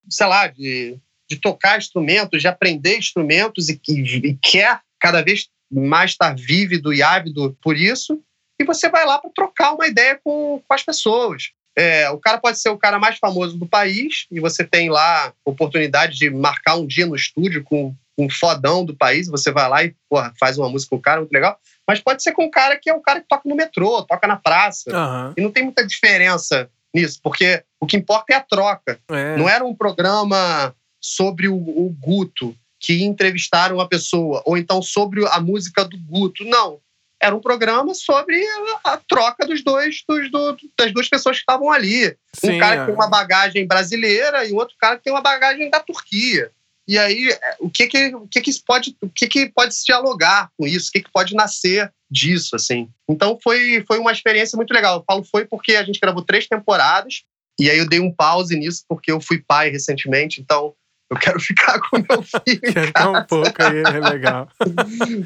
sei 0.10 0.28
lá, 0.28 0.48
de, 0.48 0.98
de 1.30 1.38
tocar 1.38 1.78
instrumentos, 1.78 2.42
de 2.42 2.48
aprender 2.48 2.98
instrumentos 2.98 3.70
e, 3.70 3.80
e, 3.90 4.30
e 4.30 4.38
quer 4.42 4.82
cada 5.00 5.22
vez 5.22 5.48
mais 5.72 6.12
estar 6.12 6.36
vívido 6.36 6.94
e 6.94 7.04
ávido 7.04 7.58
por 7.62 7.76
isso, 7.76 8.22
e 8.60 8.64
você 8.64 8.90
vai 8.90 9.06
lá 9.06 9.20
para 9.20 9.30
trocar 9.32 9.74
uma 9.74 9.88
ideia 9.88 10.20
com, 10.24 10.62
com 10.66 10.74
as 10.74 10.84
pessoas. 10.84 11.52
É, 11.78 12.10
o 12.10 12.18
cara 12.18 12.40
pode 12.40 12.60
ser 12.60 12.70
o 12.70 12.78
cara 12.78 12.98
mais 12.98 13.20
famoso 13.20 13.56
do 13.56 13.68
país 13.68 14.26
e 14.32 14.40
você 14.40 14.64
tem 14.64 14.90
lá 14.90 15.32
oportunidade 15.46 16.18
de 16.18 16.28
marcar 16.30 16.76
um 16.76 16.88
dia 16.88 17.06
no 17.06 17.16
estúdio 17.16 17.64
com 17.64 17.94
um 18.18 18.28
fodão 18.28 18.84
do 18.84 18.96
país, 18.96 19.28
você 19.28 19.52
vai 19.52 19.70
lá 19.70 19.84
e 19.84 19.96
porra, 20.10 20.34
faz 20.40 20.58
uma 20.58 20.68
música 20.68 20.90
com 20.90 20.96
o 20.96 21.02
cara, 21.02 21.20
muito 21.20 21.32
legal. 21.32 21.60
Mas 21.88 22.00
pode 22.00 22.24
ser 22.24 22.32
com 22.32 22.46
um 22.46 22.50
cara 22.50 22.76
que 22.76 22.90
é 22.90 22.94
um 22.94 23.02
cara 23.02 23.22
que 23.22 23.28
toca 23.28 23.48
no 23.48 23.56
metrô, 23.56 24.02
toca 24.02 24.26
na 24.26 24.38
praça. 24.38 24.90
Uhum. 24.90 25.34
E 25.38 25.42
não 25.42 25.52
tem 25.52 25.64
muita 25.64 25.86
diferença 25.86 26.68
nisso, 26.98 27.20
porque 27.24 27.64
o 27.80 27.86
que 27.86 27.98
importa 27.98 28.34
é 28.34 28.36
a 28.36 28.42
troca. 28.42 29.00
É. 29.10 29.38
Não 29.38 29.48
era 29.48 29.64
um 29.64 29.76
programa 29.76 30.76
sobre 31.00 31.48
o, 31.48 31.56
o 31.56 31.96
Guto 32.00 32.56
que 32.80 33.04
entrevistaram 33.04 33.76
uma 33.76 33.88
pessoa, 33.88 34.42
ou 34.46 34.58
então 34.58 34.82
sobre 34.82 35.26
a 35.28 35.40
música 35.40 35.84
do 35.84 35.98
Guto. 35.98 36.44
Não 36.44 36.80
era 37.20 37.36
um 37.36 37.42
programa 37.42 37.94
sobre 37.94 38.44
a 38.84 38.98
troca 38.98 39.46
dos 39.46 39.64
dois, 39.64 40.04
dos, 40.08 40.32
do, 40.32 40.58
das 40.78 40.94
duas 40.94 41.10
pessoas 41.10 41.38
que 41.38 41.42
estavam 41.42 41.72
ali. 41.72 42.16
Sim, 42.34 42.56
um 42.56 42.60
cara 42.60 42.76
é. 42.76 42.80
que 42.80 42.86
tem 42.86 42.94
uma 42.94 43.10
bagagem 43.10 43.68
brasileira 43.68 44.46
e 44.46 44.54
um 44.54 44.58
outro 44.58 44.76
cara 44.80 44.98
que 44.98 45.04
tem 45.04 45.14
uma 45.14 45.22
bagagem 45.22 45.70
da 45.70 45.80
Turquia. 45.80 46.52
E 46.88 46.98
aí, 46.98 47.30
é, 47.30 47.56
o 47.60 47.70
que 47.70 47.88
que, 47.88 48.16
o 48.16 48.28
que, 48.28 48.40
que 48.40 48.52
pode, 48.66 48.96
o 49.02 49.10
que 49.10 49.28
que 49.28 49.50
pode 49.50 49.76
se 49.76 49.86
dialogar 49.86 50.50
com 50.58 50.66
isso? 50.66 50.90
O 50.90 50.92
que 50.92 51.02
que 51.02 51.12
pode 51.12 51.36
nascer 51.36 51.92
disso, 52.10 52.56
assim? 52.56 52.90
Então 53.10 53.38
foi, 53.44 53.84
foi 53.86 54.00
uma 54.00 54.12
experiência 54.12 54.56
muito 54.56 54.74
legal. 54.74 54.98
Eu 54.98 55.04
falo 55.06 55.24
foi 55.24 55.46
porque 55.46 55.76
a 55.76 55.84
gente 55.84 56.00
gravou 56.00 56.24
três 56.24 56.48
temporadas 56.48 57.24
e 57.60 57.70
aí 57.70 57.78
eu 57.78 57.88
dei 57.88 58.00
um 58.00 58.14
pause 58.14 58.58
nisso 58.58 58.84
porque 58.88 59.12
eu 59.12 59.20
fui 59.20 59.44
pai 59.46 59.70
recentemente. 59.70 60.40
Então 60.40 60.74
eu 61.10 61.18
quero 61.18 61.40
ficar 61.42 61.80
com 61.82 61.98
meu 61.98 62.22
filho. 62.22 62.74
Quer 62.74 62.88
ficar 62.88 63.10
um 63.10 63.26
pouco 63.26 63.64
aí, 63.64 63.80
é 63.80 64.00
legal. 64.10 64.50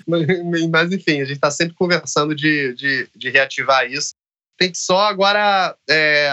mas, 0.08 0.26
mas, 0.70 0.92
enfim, 0.92 1.22
a 1.22 1.26
gente 1.26 1.34
está 1.36 1.52
sempre 1.52 1.76
conversando 1.76 2.36
de, 2.36 2.74
de, 2.74 3.10
de, 3.16 3.30
reativar 3.30 3.86
isso. 3.86 4.14
Tem 4.62 4.72
que 4.72 4.78
só 4.78 5.08
agora 5.08 5.76
é, 5.90 6.30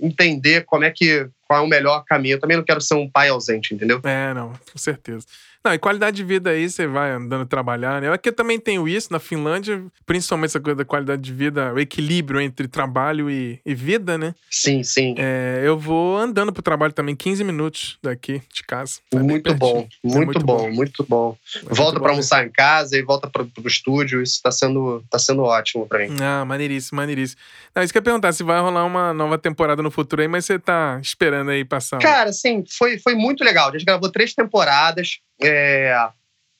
entender 0.00 0.64
como 0.64 0.84
é 0.84 0.90
que 0.92 1.28
qual 1.48 1.58
é 1.58 1.64
o 1.64 1.68
melhor 1.68 2.04
caminho. 2.04 2.34
Eu 2.34 2.40
também 2.40 2.56
não 2.56 2.62
quero 2.62 2.80
ser 2.80 2.94
um 2.94 3.10
pai 3.10 3.28
ausente, 3.28 3.74
entendeu? 3.74 4.00
É, 4.04 4.32
não, 4.32 4.52
com 4.52 4.78
certeza. 4.78 5.26
Não, 5.64 5.72
e 5.72 5.78
qualidade 5.78 6.16
de 6.16 6.24
vida 6.24 6.50
aí, 6.50 6.68
você 6.68 6.88
vai 6.88 7.12
andando 7.12 7.46
trabalhar, 7.46 8.02
né? 8.02 8.12
Aqui 8.12 8.30
eu 8.30 8.32
também 8.32 8.58
tenho 8.58 8.88
isso, 8.88 9.12
na 9.12 9.20
Finlândia, 9.20 9.84
principalmente 10.04 10.50
essa 10.50 10.60
coisa 10.60 10.78
da 10.78 10.84
qualidade 10.84 11.22
de 11.22 11.32
vida, 11.32 11.72
o 11.72 11.78
equilíbrio 11.78 12.40
entre 12.40 12.66
trabalho 12.66 13.30
e, 13.30 13.60
e 13.64 13.72
vida, 13.72 14.18
né? 14.18 14.34
Sim, 14.50 14.82
sim. 14.82 15.14
É, 15.16 15.62
eu 15.64 15.78
vou 15.78 16.16
andando 16.16 16.52
pro 16.52 16.62
trabalho 16.62 16.92
também, 16.92 17.14
15 17.14 17.44
minutos 17.44 17.96
daqui 18.02 18.42
de 18.52 18.64
casa. 18.64 18.98
É 19.12 19.18
muito, 19.18 19.54
bom, 19.54 19.86
muito, 20.02 20.22
é 20.22 20.24
muito 20.24 20.40
bom, 20.44 20.56
bom, 20.56 20.72
muito 20.72 21.06
bom. 21.08 21.36
É 21.56 21.74
volta 21.74 22.00
para 22.00 22.10
almoçar 22.10 22.44
em 22.44 22.50
casa 22.50 22.96
e 22.96 23.02
volta 23.02 23.28
pro, 23.30 23.46
pro 23.46 23.68
estúdio, 23.68 24.20
isso 24.20 24.40
tá 24.42 24.50
sendo, 24.50 25.04
tá 25.08 25.18
sendo 25.18 25.42
ótimo 25.42 25.86
para 25.86 26.00
mim. 26.00 26.16
Ah, 26.20 26.44
maneiríssimo, 26.44 26.96
maneiríssimo. 26.96 27.40
Não, 27.72 27.84
isso 27.84 27.92
que 27.92 27.98
eu 27.98 28.00
ia 28.00 28.04
perguntar, 28.04 28.32
se 28.32 28.42
vai 28.42 28.60
rolar 28.60 28.84
uma 28.84 29.14
nova 29.14 29.38
temporada 29.38 29.80
no 29.80 29.92
futuro 29.92 30.22
aí, 30.22 30.28
mas 30.28 30.44
você 30.44 30.58
tá 30.58 30.98
esperando 31.00 31.50
aí 31.50 31.64
passar. 31.64 32.00
Cara, 32.00 32.32
sim, 32.32 32.64
foi, 32.68 32.98
foi 32.98 33.14
muito 33.14 33.44
legal. 33.44 33.68
A 33.68 33.72
gente 33.72 33.84
gravou 33.84 34.10
três 34.10 34.34
temporadas 34.34 35.20
é, 35.44 36.08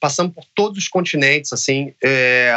passando 0.00 0.32
por 0.32 0.44
todos 0.54 0.78
os 0.78 0.88
continentes, 0.88 1.52
assim, 1.52 1.94
é, 2.02 2.52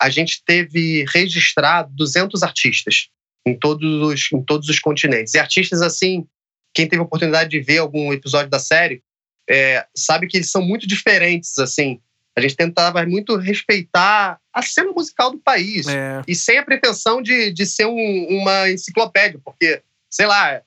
a 0.00 0.10
gente 0.10 0.42
teve 0.44 1.04
registrado 1.12 1.92
200 1.94 2.42
artistas 2.42 3.08
em 3.46 3.58
todos 3.58 4.02
os, 4.02 4.32
em 4.32 4.42
todos 4.42 4.68
os 4.68 4.78
continentes. 4.78 5.34
E 5.34 5.38
artistas, 5.38 5.82
assim, 5.82 6.26
quem 6.74 6.88
teve 6.88 7.00
a 7.00 7.04
oportunidade 7.04 7.50
de 7.50 7.60
ver 7.60 7.78
algum 7.78 8.12
episódio 8.12 8.50
da 8.50 8.58
série, 8.58 9.02
é, 9.48 9.84
sabe 9.94 10.26
que 10.26 10.36
eles 10.36 10.50
são 10.50 10.62
muito 10.62 10.86
diferentes, 10.86 11.58
assim. 11.58 12.00
A 12.36 12.40
gente 12.40 12.56
tentava 12.56 13.04
muito 13.04 13.36
respeitar 13.36 14.38
a 14.52 14.62
cena 14.62 14.92
musical 14.92 15.30
do 15.32 15.38
país. 15.38 15.86
É. 15.88 16.22
E 16.26 16.34
sem 16.34 16.58
a 16.58 16.64
pretensão 16.64 17.20
de, 17.20 17.52
de 17.52 17.66
ser 17.66 17.86
um, 17.86 18.26
uma 18.30 18.70
enciclopédia, 18.70 19.40
porque, 19.44 19.82
sei 20.08 20.26
lá, 20.26 20.62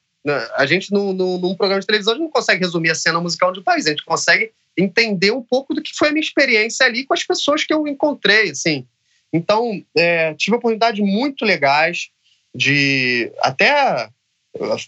a 0.55 0.65
gente, 0.65 0.91
no, 0.91 1.13
no, 1.13 1.37
num 1.37 1.55
programa 1.55 1.81
de 1.81 1.87
televisão, 1.87 2.13
a 2.13 2.15
gente 2.15 2.25
não 2.25 2.31
consegue 2.31 2.63
resumir 2.63 2.91
a 2.91 2.95
cena 2.95 3.19
musical 3.19 3.51
do 3.51 3.63
país. 3.63 3.85
A 3.85 3.89
gente 3.89 4.05
consegue 4.05 4.51
entender 4.77 5.31
um 5.31 5.41
pouco 5.41 5.73
do 5.73 5.81
que 5.81 5.95
foi 5.95 6.09
a 6.09 6.11
minha 6.11 6.23
experiência 6.23 6.85
ali 6.85 7.05
com 7.05 7.13
as 7.13 7.23
pessoas 7.23 7.63
que 7.63 7.73
eu 7.73 7.87
encontrei, 7.87 8.51
assim. 8.51 8.85
Então, 9.31 9.83
é, 9.97 10.33
tive 10.35 10.57
oportunidades 10.57 11.03
muito 11.03 11.43
legais 11.43 12.09
de 12.53 13.31
até 13.39 14.09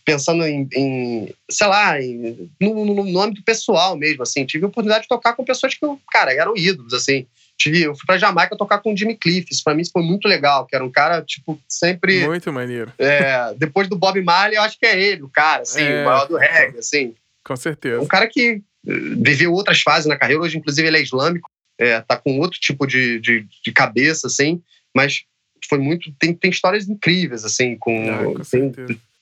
pensando 0.05 0.45
em, 0.45 0.67
em 0.75 1.33
sei 1.49 1.67
lá, 1.67 1.99
em, 1.99 2.51
no, 2.61 2.85
no, 2.85 3.03
no, 3.03 3.19
âmbito 3.19 3.43
pessoal 3.43 3.97
mesmo, 3.97 4.21
assim, 4.21 4.45
tive 4.45 4.63
a 4.65 4.67
oportunidade 4.67 5.03
de 5.03 5.07
tocar 5.07 5.33
com 5.33 5.43
pessoas 5.43 5.73
que, 5.73 5.79
cara, 6.11 6.31
eram 6.31 6.55
ídolos, 6.55 6.93
assim. 6.93 7.25
Tive, 7.57 7.83
eu 7.83 7.95
fui 7.95 8.05
pra 8.05 8.17
Jamaica 8.17 8.55
tocar 8.55 8.79
com 8.79 8.93
o 8.93 8.97
Jimmy 8.97 9.15
Cliff, 9.15 9.47
isso 9.49 9.63
pra 9.63 9.73
mim 9.73 9.83
foi 9.91 10.03
muito 10.03 10.27
legal, 10.27 10.65
que 10.67 10.75
era 10.75 10.83
um 10.83 10.91
cara, 10.91 11.21
tipo, 11.23 11.59
sempre... 11.67 12.27
Muito 12.27 12.51
maneiro. 12.51 12.91
É, 12.99 13.53
depois 13.55 13.87
do 13.87 13.95
Bob 13.95 14.21
Marley, 14.21 14.57
eu 14.57 14.61
acho 14.61 14.77
que 14.77 14.85
é 14.85 14.99
ele, 14.99 15.23
o 15.23 15.29
cara, 15.29 15.63
assim, 15.63 15.81
é, 15.81 16.01
o 16.01 16.05
maior 16.05 16.27
do 16.27 16.37
reggae, 16.37 16.77
assim. 16.77 17.15
Com 17.45 17.55
certeza. 17.55 18.01
Um 18.01 18.07
cara 18.07 18.27
que 18.27 18.61
viveu 18.83 19.53
outras 19.53 19.81
fases 19.81 20.07
na 20.07 20.17
carreira. 20.17 20.41
Hoje, 20.41 20.57
inclusive, 20.57 20.87
ele 20.87 20.97
é 20.97 21.01
islâmico, 21.01 21.49
é, 21.79 22.01
tá 22.01 22.17
com 22.17 22.39
outro 22.39 22.59
tipo 22.59 22.85
de, 22.85 23.19
de, 23.19 23.47
de 23.63 23.71
cabeça, 23.71 24.27
assim, 24.27 24.61
mas 24.93 25.23
foi 25.69 25.77
muito. 25.77 26.11
Tem, 26.19 26.33
tem 26.33 26.51
histórias 26.51 26.89
incríveis, 26.89 27.45
assim, 27.45 27.77
com. 27.77 28.09
Ah, 28.09 28.23
com 28.23 28.43
tem, 28.43 28.73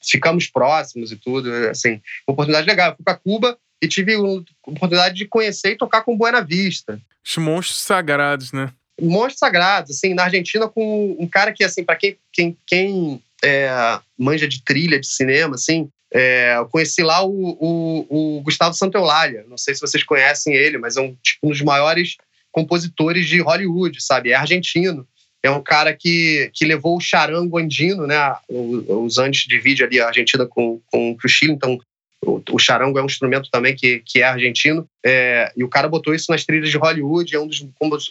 ficamos 0.02 0.48
próximos 0.48 1.12
e 1.12 1.16
tudo, 1.16 1.52
assim, 1.68 2.02
uma 2.28 2.34
oportunidade 2.34 2.68
legal. 2.68 2.92
Eu 2.92 2.96
fui 2.96 3.06
para 3.06 3.18
Cuba 3.18 3.58
e 3.82 3.88
tive 3.88 4.14
a 4.16 4.20
oportunidade 4.20 5.16
de 5.16 5.26
conhecer 5.26 5.72
e 5.72 5.78
tocar 5.78 6.02
com 6.02 6.18
Buena 6.18 6.42
Vista. 6.42 7.00
Os 7.26 7.38
monstros 7.38 7.82
sagrados, 7.82 8.52
né? 8.52 8.72
Monstros 9.02 9.40
sagrados, 9.40 9.92
assim, 9.92 10.14
na 10.14 10.24
Argentina 10.24 10.68
com 10.68 11.16
um 11.20 11.28
cara 11.28 11.52
que, 11.52 11.64
assim, 11.64 11.84
para 11.84 11.96
quem, 11.96 12.18
quem, 12.32 12.58
quem 12.66 13.22
é, 13.44 13.70
manja 14.18 14.48
de 14.48 14.62
trilha, 14.64 15.00
de 15.00 15.08
cinema, 15.08 15.56
assim, 15.56 15.90
é, 16.14 16.58
eu 16.58 16.68
conheci 16.68 17.02
lá 17.02 17.26
o, 17.26 17.58
o, 17.60 18.38
o 18.38 18.42
Gustavo 18.42 18.76
Santaolalla. 18.76 19.44
Não 19.48 19.58
sei 19.58 19.74
se 19.74 19.82
vocês 19.82 20.04
conhecem 20.04 20.54
ele, 20.54 20.78
mas 20.78 20.96
é 20.96 21.02
um, 21.02 21.16
tipo, 21.16 21.48
um 21.48 21.50
dos 21.50 21.62
maiores 21.62 22.18
compositores 22.52 23.28
de 23.28 23.42
Hollywood, 23.42 24.00
sabe? 24.02 24.30
É 24.30 24.36
argentino. 24.36 25.08
É 25.42 25.50
um 25.50 25.62
cara 25.62 25.92
que, 25.94 26.52
que 26.54 26.66
levou 26.66 26.96
o 26.96 27.02
charango 27.02 27.58
andino, 27.58 28.06
né? 28.06 28.16
Os 28.48 29.18
antes 29.18 29.46
divide 29.48 29.84
ali 29.84 30.00
a 30.00 30.08
Argentina 30.08 30.46
com, 30.46 30.80
com, 30.86 31.18
o 31.22 31.28
Chile, 31.28 31.52
então 31.52 31.80
o, 32.24 32.42
o 32.52 32.60
charango 32.60 32.98
é 32.98 33.02
um 33.02 33.08
instrumento 33.08 33.50
também 33.52 33.76
que, 33.76 34.04
que 34.06 34.22
é 34.22 34.24
argentino. 34.24 34.88
É, 35.04 35.52
e 35.58 35.64
o 35.64 35.68
cara 35.68 35.90
botou 35.90 36.14
isso 36.14 36.32
nas 36.32 36.46
trilhas 36.46 36.70
de 36.70 36.78
Hollywood, 36.78 37.36
é 37.36 37.40
um 37.40 37.48
dos 37.48 37.60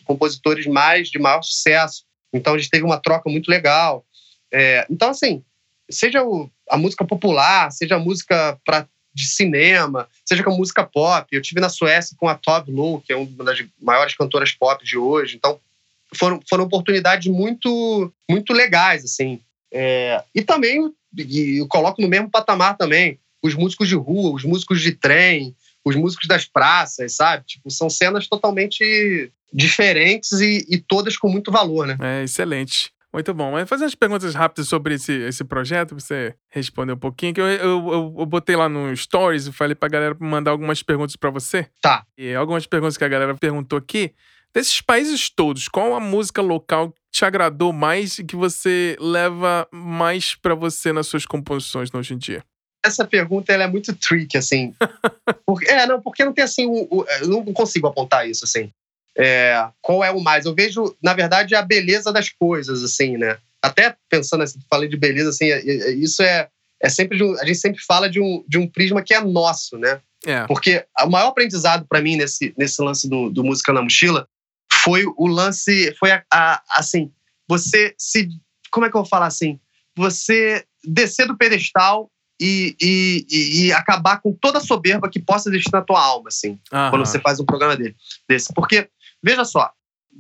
compositores 0.05 0.67
mais 0.67 1.09
de 1.09 1.21
maior 1.21 1.41
sucesso. 1.43 2.05
Então 2.35 2.55
a 2.55 2.59
gente 2.59 2.69
teve 2.69 2.85
uma 2.85 3.01
troca 3.01 3.31
muito 3.31 3.49
legal. 3.49 4.05
É, 4.53 4.85
então, 4.91 5.09
assim, 5.09 5.43
seja 5.89 6.23
o, 6.23 6.51
a 6.73 6.79
música 6.79 7.05
popular, 7.05 7.71
seja 7.71 7.97
a 7.97 7.99
música 7.99 8.59
pra, 8.65 8.89
de 9.15 9.27
cinema, 9.27 10.09
seja 10.25 10.43
com 10.43 10.51
a 10.51 10.57
música 10.57 10.83
pop. 10.83 11.29
Eu 11.31 11.43
tive 11.43 11.61
na 11.61 11.69
Suécia 11.69 12.17
com 12.19 12.27
a 12.27 12.35
Tove 12.35 12.73
Lo, 12.73 12.99
que 13.03 13.13
é 13.13 13.17
uma 13.17 13.45
das 13.45 13.63
maiores 13.79 14.15
cantoras 14.15 14.53
pop 14.53 14.83
de 14.83 14.97
hoje. 14.97 15.37
Então, 15.37 15.61
foram, 16.15 16.41
foram 16.49 16.65
oportunidades 16.65 17.31
muito, 17.31 18.11
muito 18.29 18.55
legais, 18.55 19.05
assim. 19.05 19.39
É, 19.71 20.25
e 20.35 20.41
também, 20.41 20.91
e 21.15 21.59
eu 21.59 21.69
coloco 21.69 22.01
no 22.01 22.09
mesmo 22.09 22.31
patamar 22.31 22.75
também, 22.79 23.19
os 23.43 23.55
músicos 23.55 23.87
de 23.87 23.95
rua, 23.95 24.35
os 24.35 24.45
músicos 24.45 24.81
de 24.81 24.93
trem, 24.93 25.55
os 25.85 25.95
músicos 25.95 26.27
das 26.27 26.47
praças, 26.47 27.17
sabe? 27.17 27.45
Tipo, 27.47 27.71
são 27.71 27.91
cenas 27.91 28.27
totalmente 28.27 29.31
diferentes 29.53 30.33
e, 30.41 30.67
e 30.71 30.79
todas 30.79 31.19
com 31.19 31.29
muito 31.29 31.53
valor, 31.53 31.87
né? 31.87 31.99
É, 32.01 32.25
excelente. 32.25 32.91
Muito 33.13 33.35
bom. 33.35 33.53
Mas 33.53 33.69
fazer 33.69 33.85
umas 33.85 33.95
perguntas 33.95 34.35
rápidas 34.35 34.69
sobre 34.69 34.95
esse, 34.95 35.13
esse 35.13 35.45
projeto, 35.45 35.95
pra 35.95 36.01
você 36.01 36.35
responder 36.49 36.93
um 36.93 36.99
pouquinho. 36.99 37.35
Que 37.35 37.41
eu, 37.41 37.47
eu, 37.47 37.89
eu, 37.93 38.15
eu 38.19 38.27
botei 38.27 38.57
lá 38.57 38.69
no 38.69 38.95
Stories 38.97 39.47
e 39.47 39.53
falei 39.53 39.75
pra 39.75 39.89
galera 39.89 40.17
mandar 40.19 40.51
algumas 40.53 40.83
perguntas 40.83 41.15
para 41.17 41.29
você. 41.29 41.69
Tá. 41.81 42.07
E 42.17 42.35
algumas 42.35 42.67
perguntas 42.67 42.97
que 42.97 43.05
a 43.05 43.09
galera 43.09 43.35
perguntou 43.35 43.79
aqui. 43.79 44.15
Desses 44.55 44.81
países 44.81 45.31
todos, 45.31 45.67
qual 45.69 45.95
a 45.95 46.01
música 46.01 46.43
local 46.43 46.95
te 47.11 47.25
agradou 47.25 47.73
mais 47.73 48.19
e 48.19 48.25
que 48.25 48.37
você 48.37 48.97
leva 49.01 49.67
mais 49.73 50.35
para 50.35 50.55
você 50.55 50.93
nas 50.93 51.07
suas 51.07 51.25
composições 51.25 51.91
hoje 51.93 52.15
em 52.15 52.19
dia? 52.19 52.43
Essa 52.85 53.07
pergunta 53.07 53.53
ela 53.53 53.63
é 53.63 53.67
muito 53.67 53.95
tricky, 53.95 54.37
assim. 54.37 54.75
é, 55.69 55.87
não, 55.87 56.03
porque 56.03 56.25
não 56.25 56.33
tem 56.33 56.45
assim. 56.45 56.67
O, 56.67 56.99
o, 56.99 57.07
eu 57.21 57.29
não 57.29 57.45
consigo 57.53 57.87
apontar 57.87 58.29
isso, 58.29 58.45
assim. 58.45 58.71
É, 59.19 59.69
qual 59.81 60.03
é 60.03 60.11
o 60.11 60.21
mais? 60.21 60.47
Eu 60.47 60.55
vejo, 60.55 60.97
na 61.03 61.13
verdade, 61.13 61.55
a 61.55 61.63
beleza 61.63 62.13
das 62.13 62.29
coisas, 62.31 62.83
assim, 62.83 63.17
né? 63.17 63.39
Até 63.61 63.95
pensando 64.09 64.43
assim, 64.43 64.59
falei 64.69 64.89
de 64.89 64.97
beleza, 64.97 65.31
assim, 65.31 65.47
é, 65.47 65.59
é, 65.59 65.91
isso 65.93 66.23
é, 66.23 66.49
é 66.81 66.89
sempre 66.89 67.17
de 67.17 67.25
um, 67.25 67.39
a 67.39 67.45
gente 67.45 67.59
sempre 67.59 67.83
fala 67.83 68.09
de 68.09 68.21
um, 68.21 68.45
de 68.49 68.59
um 68.59 68.67
prisma 68.67 69.03
que 69.03 69.15
é 69.15 69.21
nosso, 69.21 69.79
né? 69.79 70.01
É. 70.25 70.47
Porque 70.47 70.85
o 71.05 71.11
maior 71.11 71.29
aprendizado 71.29 71.87
para 71.87 72.01
mim 72.01 72.17
nesse, 72.17 72.55
nesse 72.57 72.81
lance 72.83 73.09
do, 73.09 73.29
do 73.31 73.45
música 73.45 73.73
na 73.73 73.83
mochila 73.83 74.27
foi 74.83 75.05
o 75.17 75.27
lance, 75.27 75.95
foi 75.99 76.11
a, 76.11 76.25
a, 76.33 76.63
assim, 76.71 77.13
você 77.49 77.95
se, 77.99 78.29
como 78.71 78.87
é 78.87 78.91
que 78.91 78.97
eu 78.97 79.03
vou 79.03 79.09
falar 79.09 79.27
assim? 79.27 79.61
Você 79.97 80.65
descer 80.85 81.27
do 81.27 81.37
pedestal 81.37 82.11
e, 82.41 82.75
e, 82.81 83.67
e, 83.67 83.73
acabar 83.73 84.21
com 84.21 84.33
toda 84.33 84.59
a 84.59 84.61
soberba 84.61 85.09
que 85.09 85.21
possa 85.21 85.49
existir 85.49 85.71
na 85.73 85.83
tua 85.83 86.03
alma, 86.03 86.29
assim, 86.29 86.59
Aham. 86.73 86.91
quando 86.91 87.07
você 87.07 87.21
faz 87.21 87.39
um 87.39 87.45
programa 87.45 87.77
dele, 87.77 87.95
desse. 88.29 88.53
Porque 88.53 88.89
Veja 89.23 89.45
só, 89.45 89.71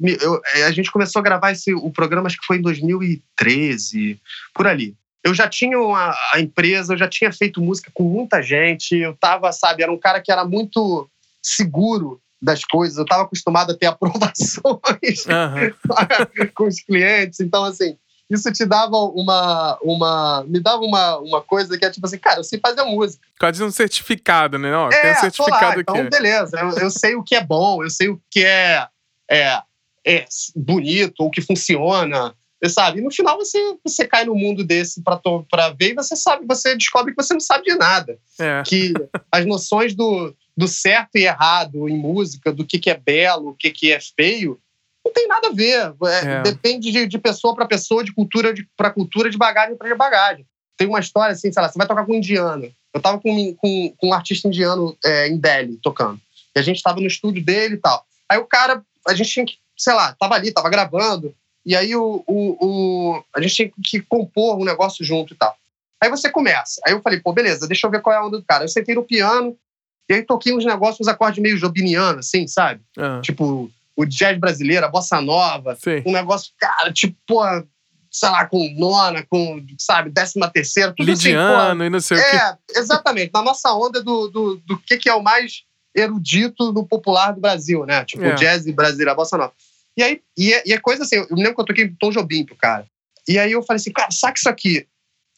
eu, 0.00 0.40
é, 0.55 0.64
a 0.64 0.70
gente 0.70 0.90
começou 0.90 1.20
a 1.20 1.22
gravar 1.22 1.53
esse, 1.53 1.74
o 1.74 1.90
programa, 1.90 2.26
acho 2.26 2.38
que 2.38 2.46
foi 2.46 2.59
em 2.59 2.62
2013, 2.62 4.20
por 4.55 4.66
ali. 4.66 4.96
Eu 5.24 5.34
já 5.34 5.48
tinha 5.48 5.78
uma, 5.78 6.14
a 6.32 6.40
empresa, 6.40 6.94
eu 6.94 6.98
já 6.98 7.09
tinha 7.09 7.32
feito 7.32 7.61
música 7.61 7.90
com 7.94 8.03
muita 8.03 8.42
gente, 8.42 8.96
eu 8.96 9.14
tava, 9.14 9.53
sabe, 9.53 9.82
era 9.82 9.92
um 9.92 9.98
cara 9.98 10.20
que 10.20 10.32
era 10.32 10.44
muito 10.44 11.09
seguro 11.42 12.20
das 12.40 12.64
coisas, 12.64 12.96
eu 12.96 13.05
estava 13.05 13.22
acostumado 13.22 13.72
a 13.72 13.76
ter 13.76 13.86
aprovações 13.86 15.26
uhum. 15.26 16.48
com 16.55 16.66
os 16.66 16.80
clientes, 16.80 17.38
então, 17.40 17.64
assim, 17.64 17.96
isso 18.28 18.50
te 18.50 18.64
dava 18.64 18.96
uma. 18.96 19.78
uma 19.82 20.44
me 20.48 20.59
dava 20.59 20.82
uma, 20.82 21.18
uma 21.18 21.42
coisa 21.42 21.76
que 21.76 21.84
é 21.84 21.90
tipo 21.90 22.07
assim, 22.07 22.16
cara, 22.16 22.40
eu 22.40 22.44
sei 22.44 22.59
fazer 22.59 22.82
música. 22.82 23.22
Quase 23.38 23.62
um 23.62 23.70
certificado, 23.70 24.59
né? 24.59 24.74
Ó, 24.74 24.88
é, 24.90 25.00
tem 25.03 25.12
um 25.12 25.16
certificado 25.16 25.76
lá, 25.76 25.80
então, 25.80 26.09
beleza, 26.09 26.59
eu, 26.59 26.70
eu, 26.78 26.90
sei 26.90 27.14
o 27.14 27.22
que 27.22 27.34
é 27.34 27.44
bom, 27.44 27.84
eu 27.84 27.90
sei 27.90 28.09
o 28.09 28.18
que 28.30 28.42
é, 28.42 28.86
é, 29.33 29.62
é 30.05 30.24
bonito, 30.55 31.20
ou 31.20 31.30
que 31.30 31.41
funciona. 31.41 32.35
Sabe? 32.68 33.01
E 33.01 33.03
no 33.03 33.11
final 33.11 33.37
você, 33.37 33.59
você 33.85 34.07
cai 34.07 34.24
no 34.24 34.37
mundo 34.37 34.62
desse 34.62 35.03
para 35.03 35.70
ver 35.70 35.91
e 35.91 35.95
você 35.95 36.14
sabe, 36.14 36.47
você 36.47 36.76
descobre 36.76 37.12
que 37.12 37.20
você 37.20 37.33
não 37.33 37.41
sabe 37.41 37.64
de 37.64 37.74
nada. 37.74 38.16
É. 38.39 38.62
Que 38.64 38.93
as 39.33 39.45
noções 39.45 39.97
do, 39.97 40.33
do 40.57 40.68
certo 40.68 41.16
e 41.16 41.24
errado 41.24 41.89
em 41.89 41.97
música, 41.97 42.53
do 42.53 42.64
que, 42.64 42.78
que 42.78 42.89
é 42.89 42.97
belo, 42.97 43.49
o 43.49 43.55
que, 43.55 43.70
que 43.72 43.91
é 43.91 43.99
feio, 43.99 44.61
não 45.05 45.12
tem 45.12 45.26
nada 45.26 45.49
a 45.49 45.53
ver. 45.53 45.93
É, 46.05 46.35
é. 46.35 46.43
Depende 46.43 46.93
de, 46.93 47.07
de 47.07 47.18
pessoa 47.18 47.53
para 47.55 47.66
pessoa, 47.66 48.05
de 48.05 48.12
cultura 48.12 48.55
para 48.76 48.93
cultura, 48.93 49.28
de 49.28 49.37
bagagem 49.37 49.76
para 49.76 49.97
bagagem. 49.97 50.47
Tem 50.76 50.87
uma 50.87 51.01
história 51.01 51.33
assim, 51.33 51.53
sei 51.53 51.62
lá, 51.62 51.68
você 51.68 51.78
vai 51.78 51.87
tocar 51.87 52.07
com 52.07 52.12
um 52.12 52.16
indiano. 52.16 52.72
Eu 52.95 53.01
tava 53.01 53.18
com, 53.18 53.55
com, 53.55 53.95
com 53.97 54.09
um 54.09 54.12
artista 54.14 54.47
indiano 54.47 54.97
é, 55.05 55.28
em 55.28 55.37
Delhi 55.37 55.78
tocando. 55.83 56.20
E 56.55 56.61
a 56.61 56.62
gente 56.62 56.83
tava 56.83 57.01
no 57.01 57.07
estúdio 57.07 57.45
dele 57.45 57.74
e 57.74 57.78
tal. 57.78 58.07
Aí 58.28 58.39
o 58.39 58.45
cara, 58.45 58.83
a 59.07 59.14
gente 59.14 59.30
tinha 59.30 59.46
que, 59.46 59.59
sei 59.76 59.94
lá, 59.94 60.14
tava 60.18 60.34
ali, 60.34 60.53
tava 60.53 60.70
gravando. 60.70 61.34
E 61.64 61.76
aí 61.76 61.94
o, 61.94 62.24
o, 62.26 62.66
o, 62.66 63.24
a 63.34 63.40
gente 63.40 63.55
tinha 63.55 63.72
que 63.84 64.00
compor 64.00 64.59
um 64.59 64.64
negócio 64.64 65.05
junto 65.05 65.32
e 65.32 65.36
tal. 65.36 65.57
Aí 66.03 66.11
você 66.11 66.28
começa. 66.28 66.80
Aí 66.84 66.92
eu 66.92 67.00
falei, 67.00 67.20
pô, 67.20 67.32
beleza, 67.32 67.68
deixa 67.68 67.86
eu 67.86 67.90
ver 67.90 68.03
qual 68.03 68.14
é 68.14 68.18
a 68.18 68.24
onda 68.24 68.38
do 68.38 68.44
cara. 68.44 68.64
Eu 68.64 68.68
sentei 68.68 68.94
no 68.94 69.05
piano 69.05 69.57
e 70.09 70.14
aí 70.14 70.22
toquei 70.22 70.53
uns 70.53 70.64
negócios, 70.64 71.00
uns 71.00 71.09
acordes 71.09 71.40
meio 71.40 71.57
jobinianos, 71.57 72.26
assim, 72.26 72.46
sabe? 72.48 72.80
Uhum. 72.98 73.20
Tipo, 73.20 73.70
o 73.96 74.05
jazz 74.05 74.38
brasileiro, 74.38 74.84
a 74.84 74.88
bossa 74.88 75.20
nova, 75.20 75.76
Sim. 75.76 76.03
um 76.05 76.12
negócio, 76.12 76.53
cara, 76.59 76.92
tipo, 76.92 77.16
pô, 77.26 77.40
sei 78.11 78.28
lá, 78.28 78.44
com 78.46 78.68
nona, 78.76 79.24
com, 79.28 79.64
sabe, 79.78 80.11
décima 80.11 80.50
terceira, 80.50 80.92
tudo 80.94 81.11
assim, 81.11 81.28
Lidiano 81.28 81.82
assim, 81.82 81.82
e 81.84 81.90
não 81.90 82.00
sei 82.00 82.18
é, 82.18 82.20
o 82.20 82.30
quê. 82.30 82.36
É, 82.36 82.78
exatamente. 82.78 83.30
Na 83.32 83.42
nossa 83.42 83.72
onda 83.72 84.03
do, 84.03 84.28
do, 84.28 84.57
do 84.66 84.78
que, 84.78 84.98
que 84.98 85.09
é 85.09 85.14
o 85.14 85.22
mais 85.22 85.62
erudito 85.95 86.72
no 86.72 86.86
popular 86.86 87.32
do 87.32 87.40
Brasil, 87.40 87.84
né? 87.84 88.05
Tipo, 88.05 88.24
é. 88.24 88.32
o 88.32 88.36
jazz 88.36 88.64
brasileiro, 88.66 89.11
a 89.11 89.14
bossa 89.14 89.36
nova. 89.36 89.53
E 89.97 90.03
aí, 90.03 90.22
e 90.36 90.53
é, 90.53 90.62
e 90.66 90.72
é, 90.72 90.78
coisa 90.78 91.03
assim, 91.03 91.16
eu 91.16 91.26
me 91.30 91.43
lembro 91.43 91.55
que 91.55 91.61
eu 91.61 91.66
toquei 91.66 91.95
Tom 91.99 92.11
Jobim 92.11 92.45
pro 92.45 92.57
cara. 92.57 92.86
E 93.28 93.38
aí 93.38 93.53
eu 93.53 93.62
falei 93.62 93.78
assim, 93.78 93.93
cara, 93.93 94.11
saca 94.11 94.38
isso 94.38 94.49
aqui. 94.49 94.86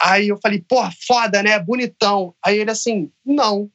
Aí 0.01 0.29
eu 0.29 0.39
falei, 0.39 0.65
porra, 0.67 0.91
foda, 1.07 1.43
né? 1.43 1.59
Bonitão. 1.59 2.35
Aí 2.45 2.59
ele 2.59 2.71
assim, 2.71 3.11
não, 3.25 3.71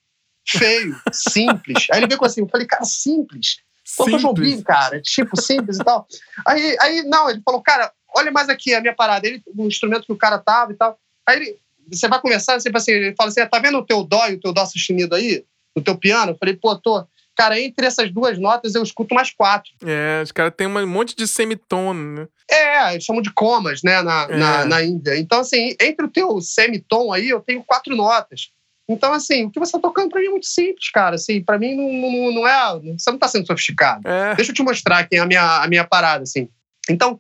feio, 0.48 0.96
simples. 1.12 1.88
Aí 1.92 2.00
ele 2.00 2.08
veio 2.08 2.20
com 2.20 2.26
assim, 2.26 2.42
eu 2.42 2.50
falei, 2.50 2.66
cara, 2.66 2.86
simples. 2.86 3.58
Simples. 3.84 4.22
Tom 4.22 4.30
Jobim, 4.30 4.62
cara, 4.62 5.02
tipo, 5.02 5.40
simples 5.40 5.80
e 5.80 5.84
tal. 5.84 6.08
Aí, 6.46 6.78
aí, 6.80 7.04
não, 7.04 7.30
ele 7.30 7.42
falou, 7.44 7.62
cara, 7.62 7.92
olha 8.16 8.32
mais 8.32 8.48
aqui 8.48 8.74
a 8.74 8.82
minha 8.82 8.94
parada. 8.96 9.28
Ele, 9.28 9.42
o 9.48 9.66
instrumento 9.66 10.06
que 10.06 10.14
o 10.14 10.18
cara 10.18 10.38
tava 10.38 10.72
e 10.72 10.76
tal. 10.76 10.98
Aí 11.28 11.38
ele, 11.38 11.58
você 11.92 12.08
vai 12.08 12.22
conversar, 12.22 12.60
sempre 12.62 12.78
assim, 12.78 12.92
ele 12.92 13.16
fala 13.16 13.30
assim, 13.30 13.46
tá 13.48 13.60
vendo 13.60 13.80
o 13.80 13.86
teu 13.86 14.04
dó 14.04 14.28
e 14.28 14.36
o 14.36 14.40
teu 14.40 14.54
dó 14.54 14.66
sustenido 14.66 15.16
aí? 15.16 15.44
No 15.80 15.84
teu 15.84 15.98
piano? 15.98 16.32
Eu 16.34 16.38
falei, 16.38 16.56
pô, 16.56 16.76
tô. 16.76 17.06
Cara, 17.36 17.60
entre 17.60 17.86
essas 17.86 18.12
duas 18.12 18.38
notas 18.38 18.76
eu 18.76 18.84
escuto 18.84 19.16
mais 19.16 19.32
quatro. 19.32 19.72
É, 19.86 20.22
os 20.22 20.32
caras 20.32 20.54
têm 20.58 20.68
um 20.68 20.86
monte 20.86 21.16
de 21.16 21.26
semitono, 21.26 22.20
né? 22.20 22.28
É, 22.52 22.92
eles 22.92 23.06
chamam 23.06 23.22
de 23.22 23.32
comas, 23.32 23.82
né, 23.82 24.02
na, 24.02 24.24
é. 24.24 24.36
na, 24.36 24.66
na 24.66 24.84
Índia. 24.84 25.18
Então, 25.18 25.40
assim, 25.40 25.74
entre 25.80 26.06
o 26.06 26.10
teu 26.10 26.42
semitom 26.42 27.14
aí, 27.14 27.30
eu 27.30 27.40
tenho 27.40 27.64
quatro 27.64 27.96
notas. 27.96 28.50
Então, 28.90 29.14
assim, 29.14 29.46
o 29.46 29.52
que 29.52 29.60
você 29.60 29.70
está 29.70 29.80
tocando 29.80 30.10
para 30.10 30.20
mim 30.20 30.28
é 30.28 30.32
muito 30.32 30.48
simples, 30.48 30.90
cara. 30.92 31.16
Assim, 31.16 31.42
para 31.42 31.58
mim 31.58 31.76
não, 31.76 31.94
não, 31.94 32.32
não, 32.34 32.48
é. 32.48 32.80
Você 32.98 33.10
não 33.10 33.16
está 33.16 33.28
sendo 33.28 33.48
sofisticado. 33.48 34.06
É. 34.06 34.36
Deixa 34.36 34.52
eu 34.52 34.56
te 34.56 34.64
mostrar 34.64 34.98
aqui 34.98 35.16
a 35.16 35.26
minha, 35.26 35.64
a 35.64 35.68
minha 35.68 35.86
parada, 35.86 36.24
assim. 36.24 36.50
Então, 36.90 37.20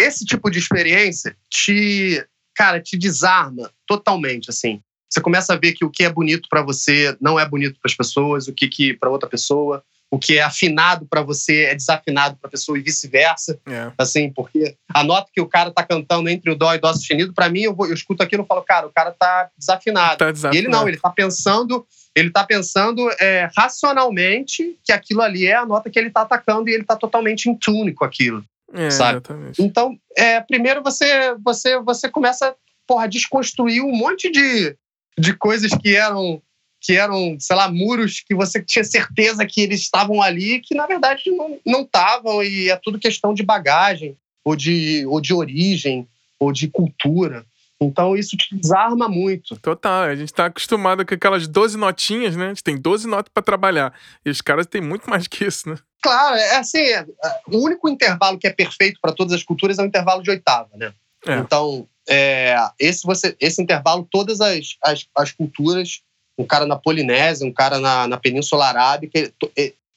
esse 0.00 0.24
tipo 0.24 0.50
de 0.50 0.58
experiência 0.58 1.36
te, 1.50 2.26
cara, 2.54 2.80
te 2.80 2.96
desarma 2.96 3.70
totalmente, 3.86 4.48
assim. 4.48 4.82
Você 5.08 5.20
começa 5.20 5.52
a 5.52 5.56
ver 5.56 5.72
que 5.72 5.84
o 5.84 5.90
que 5.90 6.04
é 6.04 6.10
bonito 6.10 6.48
para 6.48 6.62
você 6.62 7.16
não 7.20 7.38
é 7.38 7.48
bonito 7.48 7.78
para 7.80 7.90
as 7.90 7.96
pessoas, 7.96 8.48
o 8.48 8.52
que, 8.52 8.68
que 8.68 8.94
para 8.94 9.10
outra 9.10 9.28
pessoa 9.28 9.82
o 10.10 10.18
que 10.18 10.38
é 10.38 10.42
afinado 10.42 11.06
para 11.06 11.22
você 11.22 11.64
é 11.64 11.74
desafinado 11.74 12.36
para 12.36 12.48
a 12.48 12.50
pessoa 12.50 12.78
e 12.78 12.82
vice-versa. 12.82 13.58
É. 13.66 13.90
Assim, 13.98 14.30
porque 14.30 14.76
a 14.92 15.02
nota 15.02 15.30
que 15.32 15.40
o 15.40 15.48
cara 15.48 15.70
tá 15.70 15.82
cantando 15.82 16.28
entre 16.28 16.50
o 16.50 16.54
dó 16.54 16.72
e 16.74 16.78
dó 16.78 16.92
sustenido, 16.92 17.32
para 17.32 17.48
mim, 17.48 17.62
eu, 17.62 17.74
vou, 17.74 17.86
eu 17.86 17.94
escuto 17.94 18.22
aquilo 18.22 18.44
e 18.44 18.46
falo, 18.46 18.62
cara, 18.62 18.86
o 18.86 18.92
cara 18.92 19.12
tá 19.12 19.50
desafinado. 19.58 20.16
tá 20.16 20.30
desafinado. 20.30 20.54
E 20.54 20.58
ele 20.58 20.68
não, 20.68 20.88
ele 20.88 20.96
tá 20.96 21.10
pensando, 21.10 21.86
ele 22.14 22.30
tá 22.30 22.44
pensando 22.44 23.08
é, 23.20 23.48
racionalmente 23.56 24.78
que 24.84 24.92
aquilo 24.92 25.22
ali 25.22 25.46
é 25.46 25.56
a 25.56 25.66
nota 25.66 25.90
que 25.90 25.98
ele 25.98 26.10
tá 26.10 26.22
atacando 26.22 26.68
e 26.68 26.72
ele 26.72 26.84
tá 26.84 26.96
totalmente 26.96 27.50
em 27.50 27.54
tune 27.54 27.92
com 27.92 28.04
aquilo. 28.04 28.44
É, 28.72 28.90
sabe? 28.90 29.18
Exatamente. 29.18 29.62
Então, 29.62 29.96
é, 30.16 30.40
primeiro 30.40 30.82
você, 30.82 31.34
você, 31.44 31.80
você 31.80 32.08
começa 32.08 32.54
porra, 32.86 33.04
a 33.04 33.08
desconstruir 33.08 33.82
um 33.82 33.94
monte 33.94 34.30
de, 34.30 34.76
de 35.18 35.34
coisas 35.34 35.72
que 35.72 35.94
eram 35.94 36.42
que 36.78 36.92
eram, 36.92 37.36
sei 37.40 37.56
lá, 37.56 37.68
muros 37.68 38.22
que 38.24 38.34
você 38.34 38.62
tinha 38.62 38.84
certeza 38.84 39.44
que 39.44 39.60
eles 39.60 39.80
estavam 39.80 40.22
ali, 40.22 40.60
que 40.60 40.74
na 40.74 40.86
verdade 40.86 41.24
não 41.66 41.80
estavam, 41.80 42.44
e 42.44 42.70
é 42.70 42.76
tudo 42.76 42.98
questão 42.98 43.34
de 43.34 43.42
bagagem, 43.42 44.16
ou 44.44 44.54
de, 44.54 45.04
ou 45.06 45.20
de 45.20 45.34
origem, 45.34 46.06
ou 46.38 46.52
de 46.52 46.68
cultura. 46.68 47.44
Então 47.80 48.16
isso 48.16 48.36
te 48.36 48.54
desarma 48.54 49.08
muito. 49.08 49.56
Total, 49.56 50.04
a 50.04 50.14
gente 50.14 50.28
está 50.28 50.46
acostumado 50.46 51.04
com 51.04 51.14
aquelas 51.14 51.48
12 51.48 51.76
notinhas, 51.76 52.36
né? 52.36 52.46
A 52.46 52.48
gente 52.48 52.62
tem 52.62 52.76
12 52.76 53.06
notas 53.08 53.30
para 53.34 53.42
trabalhar. 53.42 53.92
E 54.24 54.30
os 54.30 54.40
caras 54.40 54.66
têm 54.66 54.80
muito 54.80 55.10
mais 55.10 55.26
que 55.26 55.44
isso, 55.44 55.68
né? 55.68 55.76
Claro, 56.02 56.36
é 56.36 56.56
assim, 56.56 56.78
é, 56.78 57.00
é, 57.00 57.40
o 57.48 57.58
único 57.58 57.88
intervalo 57.88 58.38
que 58.38 58.46
é 58.46 58.52
perfeito 58.52 59.00
para 59.02 59.12
todas 59.12 59.32
as 59.32 59.42
culturas 59.42 59.78
é 59.78 59.82
o 59.82 59.86
intervalo 59.86 60.22
de 60.22 60.30
oitava, 60.30 60.70
né? 60.76 60.92
É. 61.26 61.38
Então, 61.38 61.86
é, 62.08 62.56
esse, 62.78 63.04
você, 63.04 63.36
esse 63.40 63.60
intervalo, 63.62 64.06
todas 64.10 64.40
as, 64.40 64.76
as, 64.82 65.06
as 65.16 65.32
culturas 65.32 66.02
um 66.38 66.44
cara 66.44 66.66
na 66.66 66.76
Polinésia, 66.76 67.46
um 67.46 67.52
cara 67.52 67.80
na, 67.80 68.06
na 68.06 68.18
Península 68.18 68.66
Arábica, 68.66 69.32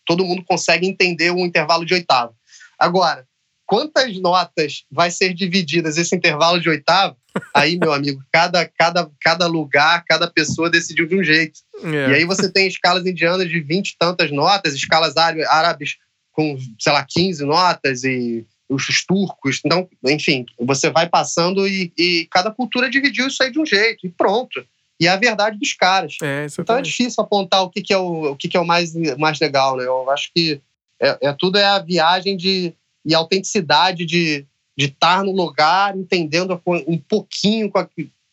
todo 0.05 0.25
mundo 0.25 0.43
consegue 0.43 0.87
entender 0.87 1.31
o 1.31 1.39
intervalo 1.39 1.85
de 1.85 1.93
oitavo. 1.93 2.33
Agora, 2.77 3.27
quantas 3.65 4.17
notas 4.19 4.85
vai 4.89 5.11
ser 5.11 5.33
divididas 5.33 5.97
esse 5.97 6.15
intervalo 6.15 6.59
de 6.59 6.69
oitavo? 6.69 7.17
Aí, 7.53 7.77
meu 7.77 7.93
amigo, 7.93 8.23
cada, 8.31 8.65
cada, 8.65 9.09
cada 9.21 9.47
lugar, 9.47 10.03
cada 10.05 10.27
pessoa 10.27 10.69
decidiu 10.69 11.05
de 11.05 11.15
um 11.15 11.23
jeito. 11.23 11.59
É. 11.83 12.09
E 12.09 12.13
aí 12.15 12.25
você 12.25 12.51
tem 12.51 12.67
escalas 12.67 13.05
indianas 13.05 13.49
de 13.49 13.59
20 13.59 13.89
e 13.89 13.97
tantas 13.97 14.31
notas, 14.31 14.73
escalas 14.73 15.15
árabes 15.17 15.97
com, 16.31 16.57
sei 16.79 16.93
lá, 16.93 17.05
15 17.07 17.45
notas 17.45 18.03
e 18.03 18.45
os 18.69 19.05
turcos. 19.05 19.61
Então, 19.65 19.89
enfim, 20.05 20.45
você 20.59 20.89
vai 20.89 21.09
passando 21.09 21.67
e, 21.67 21.91
e 21.97 22.27
cada 22.31 22.51
cultura 22.51 22.89
dividiu 22.89 23.27
isso 23.27 23.41
aí 23.41 23.51
de 23.51 23.59
um 23.59 23.65
jeito 23.65 24.05
e 24.05 24.09
pronto 24.09 24.63
e 24.99 25.07
é 25.07 25.09
a 25.09 25.15
verdade 25.15 25.57
dos 25.57 25.73
caras. 25.73 26.17
É, 26.21 26.45
então 26.59 26.77
é 26.77 26.81
difícil 26.81 27.23
apontar 27.23 27.63
o 27.63 27.69
que, 27.69 27.81
que 27.81 27.93
é 27.93 27.97
o, 27.97 28.31
o 28.31 28.35
que, 28.35 28.49
que 28.49 28.57
é 28.57 28.59
o 28.59 28.67
mais, 28.67 28.93
mais 29.17 29.39
legal, 29.39 29.77
né? 29.77 29.85
Eu 29.85 30.09
acho 30.11 30.29
que 30.35 30.61
é, 30.99 31.29
é 31.29 31.33
tudo 31.33 31.57
é 31.57 31.63
a 31.63 31.79
viagem 31.79 32.35
de 32.35 32.73
e 33.05 33.15
a 33.15 33.17
autenticidade 33.17 34.05
de 34.05 34.45
de 34.79 34.85
estar 34.85 35.25
no 35.25 35.33
lugar, 35.33 35.97
entendendo 35.97 36.57
um 36.87 36.97
pouquinho, 36.97 37.69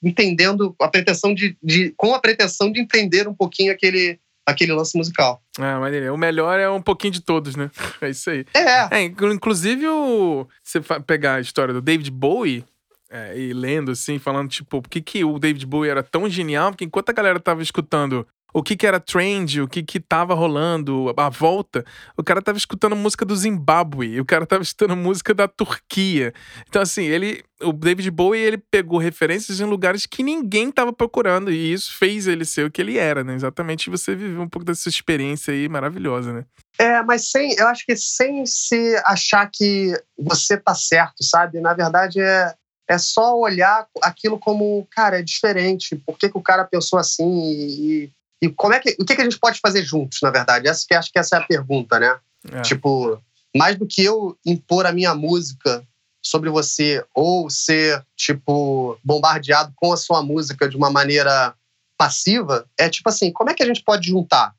entendendo 0.01 0.77
a 0.81 0.87
pretensão 0.87 1.35
de, 1.35 1.57
de, 1.61 1.93
com 1.97 2.15
a 2.15 2.21
pretensão 2.21 2.71
de 2.71 2.81
entender 2.81 3.27
um 3.27 3.35
pouquinho 3.35 3.73
aquele 3.73 4.17
aquele 4.47 4.73
lance 4.73 4.97
musical. 4.97 5.43
Ah, 5.59 5.81
maneiro. 5.81 6.15
O 6.15 6.17
melhor 6.17 6.59
é 6.61 6.71
um 6.71 6.81
pouquinho 6.81 7.13
de 7.13 7.21
todos, 7.21 7.57
né? 7.57 7.71
É 8.01 8.11
isso 8.11 8.31
aí. 8.31 8.45
É. 8.55 9.01
é 9.01 9.03
inclusive, 9.03 9.89
o, 9.89 10.47
você 10.63 10.81
pegar 11.05 11.35
a 11.35 11.41
história 11.41 11.75
do 11.75 11.83
David 11.83 12.11
Bowie, 12.11 12.65
é, 13.11 13.39
e 13.39 13.53
lendo, 13.53 13.93
assim, 13.93 14.19
falando, 14.19 14.49
tipo, 14.49 14.83
por 14.83 14.89
que, 14.89 15.01
que 15.01 15.25
o 15.25 15.39
David 15.39 15.65
Bowie 15.67 15.91
era 15.91 16.03
tão 16.03 16.29
genial, 16.29 16.71
porque 16.71 16.85
enquanto 16.85 17.11
a 17.11 17.13
galera 17.13 17.41
tava 17.41 17.63
escutando 17.63 18.27
o 18.57 18.63
que, 18.63 18.75
que 18.75 18.87
era 18.87 18.99
trend, 18.99 19.61
o 19.61 19.69
que, 19.69 19.83
que 19.83 20.01
tava 20.01 20.33
rolando, 20.33 21.13
a 21.15 21.29
volta, 21.29 21.85
o 22.17 22.25
cara 22.25 22.41
tava 22.41 22.57
escutando 22.57 22.97
música 22.97 23.23
do 23.23 23.37
Zimbábue, 23.37 24.19
o 24.19 24.25
cara 24.25 24.47
tava 24.47 24.63
escutando 24.63 24.97
música 24.97 25.35
da 25.35 25.47
Turquia. 25.47 26.33
Então, 26.67 26.81
assim, 26.81 27.05
ele. 27.05 27.45
O 27.63 27.73
David 27.73 28.11
Bowie, 28.11 28.41
ele 28.41 28.57
pegou 28.57 28.99
referências 28.99 29.61
em 29.61 29.65
lugares 29.65 30.07
que 30.07 30.23
ninguém 30.23 30.71
tava 30.71 30.91
procurando, 30.91 31.51
e 31.51 31.71
isso 31.71 31.93
fez 31.99 32.27
ele 32.27 32.47
ser 32.47 32.65
o 32.65 32.71
que 32.71 32.81
ele 32.81 32.97
era, 32.97 33.23
né? 33.23 33.35
Exatamente 33.35 33.91
você 33.91 34.15
viveu 34.15 34.41
um 34.41 34.49
pouco 34.49 34.65
dessa 34.65 34.89
experiência 34.89 35.53
aí 35.53 35.69
maravilhosa, 35.69 36.33
né? 36.33 36.45
É, 36.79 37.03
mas 37.03 37.31
sem, 37.31 37.55
eu 37.59 37.69
acho 37.69 37.85
que 37.85 37.95
sem 37.95 38.47
se 38.47 38.97
achar 39.05 39.51
que 39.53 39.93
você 40.19 40.57
tá 40.57 40.75
certo, 40.75 41.23
sabe? 41.23 41.61
Na 41.61 41.75
verdade, 41.75 42.21
é, 42.21 42.55
é 42.89 42.97
só 42.97 43.39
olhar 43.39 43.87
aquilo 44.03 44.39
como, 44.39 44.87
cara, 44.91 45.19
é 45.19 45.23
diferente. 45.23 45.97
Por 45.97 46.17
que, 46.19 46.31
que 46.31 46.39
o 46.39 46.43
cara 46.43 46.65
pensou 46.65 46.99
assim? 46.99 47.51
E, 47.51 48.13
e 48.43 48.49
como 48.49 48.75
é 48.75 48.81
que, 48.81 48.97
o 48.99 49.05
que, 49.05 49.15
que 49.15 49.21
a 49.21 49.25
gente 49.25 49.39
pode 49.39 49.61
fazer 49.61 49.83
juntos, 49.83 50.21
na 50.23 50.31
verdade? 50.31 50.69
Essa 50.69 50.85
que 50.87 50.95
acho 50.95 51.11
que 51.11 51.19
essa 51.19 51.37
é 51.37 51.39
a 51.39 51.47
pergunta, 51.47 51.99
né? 51.99 52.19
É. 52.53 52.63
Tipo, 52.63 53.21
mais 53.57 53.77
do 53.77 53.87
que 53.87 54.05
eu 54.05 54.39
impor 54.45 54.87
a 54.87 54.93
minha 54.93 55.15
música 55.15 55.87
sobre 56.23 56.51
você 56.51 57.05
ou 57.15 57.49
ser, 57.49 58.05
tipo, 58.17 58.99
bombardeado 59.03 59.73
com 59.77 59.93
a 59.93 59.97
sua 59.97 60.23
música 60.23 60.69
de 60.69 60.77
uma 60.77 60.91
maneira 60.91 61.55
passiva, 61.97 62.69
é 62.79 62.89
tipo 62.91 63.09
assim, 63.09 63.33
como 63.33 63.51
é 63.51 63.55
que 63.55 63.63
a 63.63 63.67
gente 63.67 63.83
pode 63.83 64.09
juntar? 64.09 64.55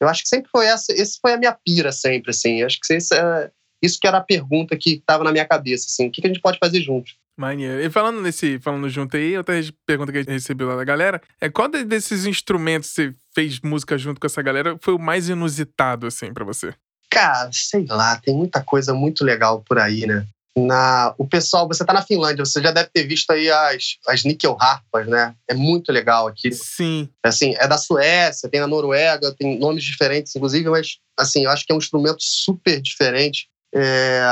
Eu 0.00 0.08
acho 0.08 0.22
que 0.22 0.28
sempre 0.28 0.50
foi 0.50 0.66
essa, 0.66 0.92
esse 0.92 1.18
foi 1.20 1.32
a 1.32 1.38
minha 1.38 1.52
pira 1.52 1.90
sempre, 1.90 2.30
assim. 2.30 2.62
Acho 2.62 2.78
que 2.80 2.92
esse, 2.92 3.14
é, 3.14 3.50
isso 3.82 3.98
que 3.98 4.06
era 4.06 4.18
a 4.18 4.22
pergunta 4.22 4.76
que 4.76 4.94
estava 4.94 5.24
na 5.24 5.32
minha 5.32 5.46
cabeça, 5.46 5.86
assim. 5.88 6.06
O 6.06 6.12
que, 6.12 6.20
que 6.20 6.26
a 6.26 6.30
gente 6.30 6.42
pode 6.42 6.58
fazer 6.58 6.80
juntos? 6.80 7.16
Maneiro. 7.36 7.82
E 7.82 7.90
falando 7.90 8.22
nesse, 8.22 8.58
falando 8.60 8.88
junto 8.88 9.16
aí, 9.16 9.36
outra 9.36 9.54
pergunta 9.84 10.10
que 10.10 10.18
a 10.18 10.20
gente 10.22 10.32
recebeu 10.32 10.68
lá 10.68 10.76
da 10.76 10.84
galera 10.84 11.20
é 11.38 11.50
qual 11.50 11.68
desses 11.68 12.24
instrumentos 12.24 12.90
você 12.90 13.14
fez 13.34 13.60
música 13.60 13.98
junto 13.98 14.18
com 14.18 14.26
essa 14.26 14.40
galera 14.40 14.78
foi 14.80 14.94
o 14.94 14.98
mais 14.98 15.28
inusitado, 15.28 16.06
assim, 16.06 16.32
para 16.32 16.44
você? 16.44 16.72
Cara, 17.10 17.50
sei 17.52 17.84
lá, 17.86 18.16
tem 18.16 18.34
muita 18.34 18.62
coisa 18.62 18.94
muito 18.94 19.22
legal 19.22 19.62
por 19.68 19.78
aí, 19.78 20.06
né? 20.06 20.26
Na, 20.56 21.14
o 21.18 21.28
pessoal, 21.28 21.68
você 21.68 21.84
tá 21.84 21.92
na 21.92 22.00
Finlândia, 22.00 22.42
você 22.42 22.62
já 22.62 22.70
deve 22.70 22.88
ter 22.88 23.06
visto 23.06 23.30
aí 23.30 23.50
as, 23.50 23.98
as 24.08 24.24
níquel 24.24 24.56
harpas, 24.58 25.06
né? 25.06 25.34
É 25.46 25.52
muito 25.52 25.92
legal 25.92 26.26
aqui. 26.26 26.50
Sim. 26.50 27.10
Assim, 27.22 27.54
é 27.58 27.68
da 27.68 27.76
Suécia, 27.76 28.48
tem 28.48 28.60
na 28.60 28.66
Noruega, 28.66 29.34
tem 29.38 29.58
nomes 29.58 29.84
diferentes, 29.84 30.34
inclusive, 30.34 30.70
mas 30.70 30.96
assim, 31.18 31.44
eu 31.44 31.50
acho 31.50 31.66
que 31.66 31.72
é 31.72 31.74
um 31.74 31.78
instrumento 31.78 32.20
super 32.20 32.80
diferente. 32.80 33.48
É, 33.74 34.22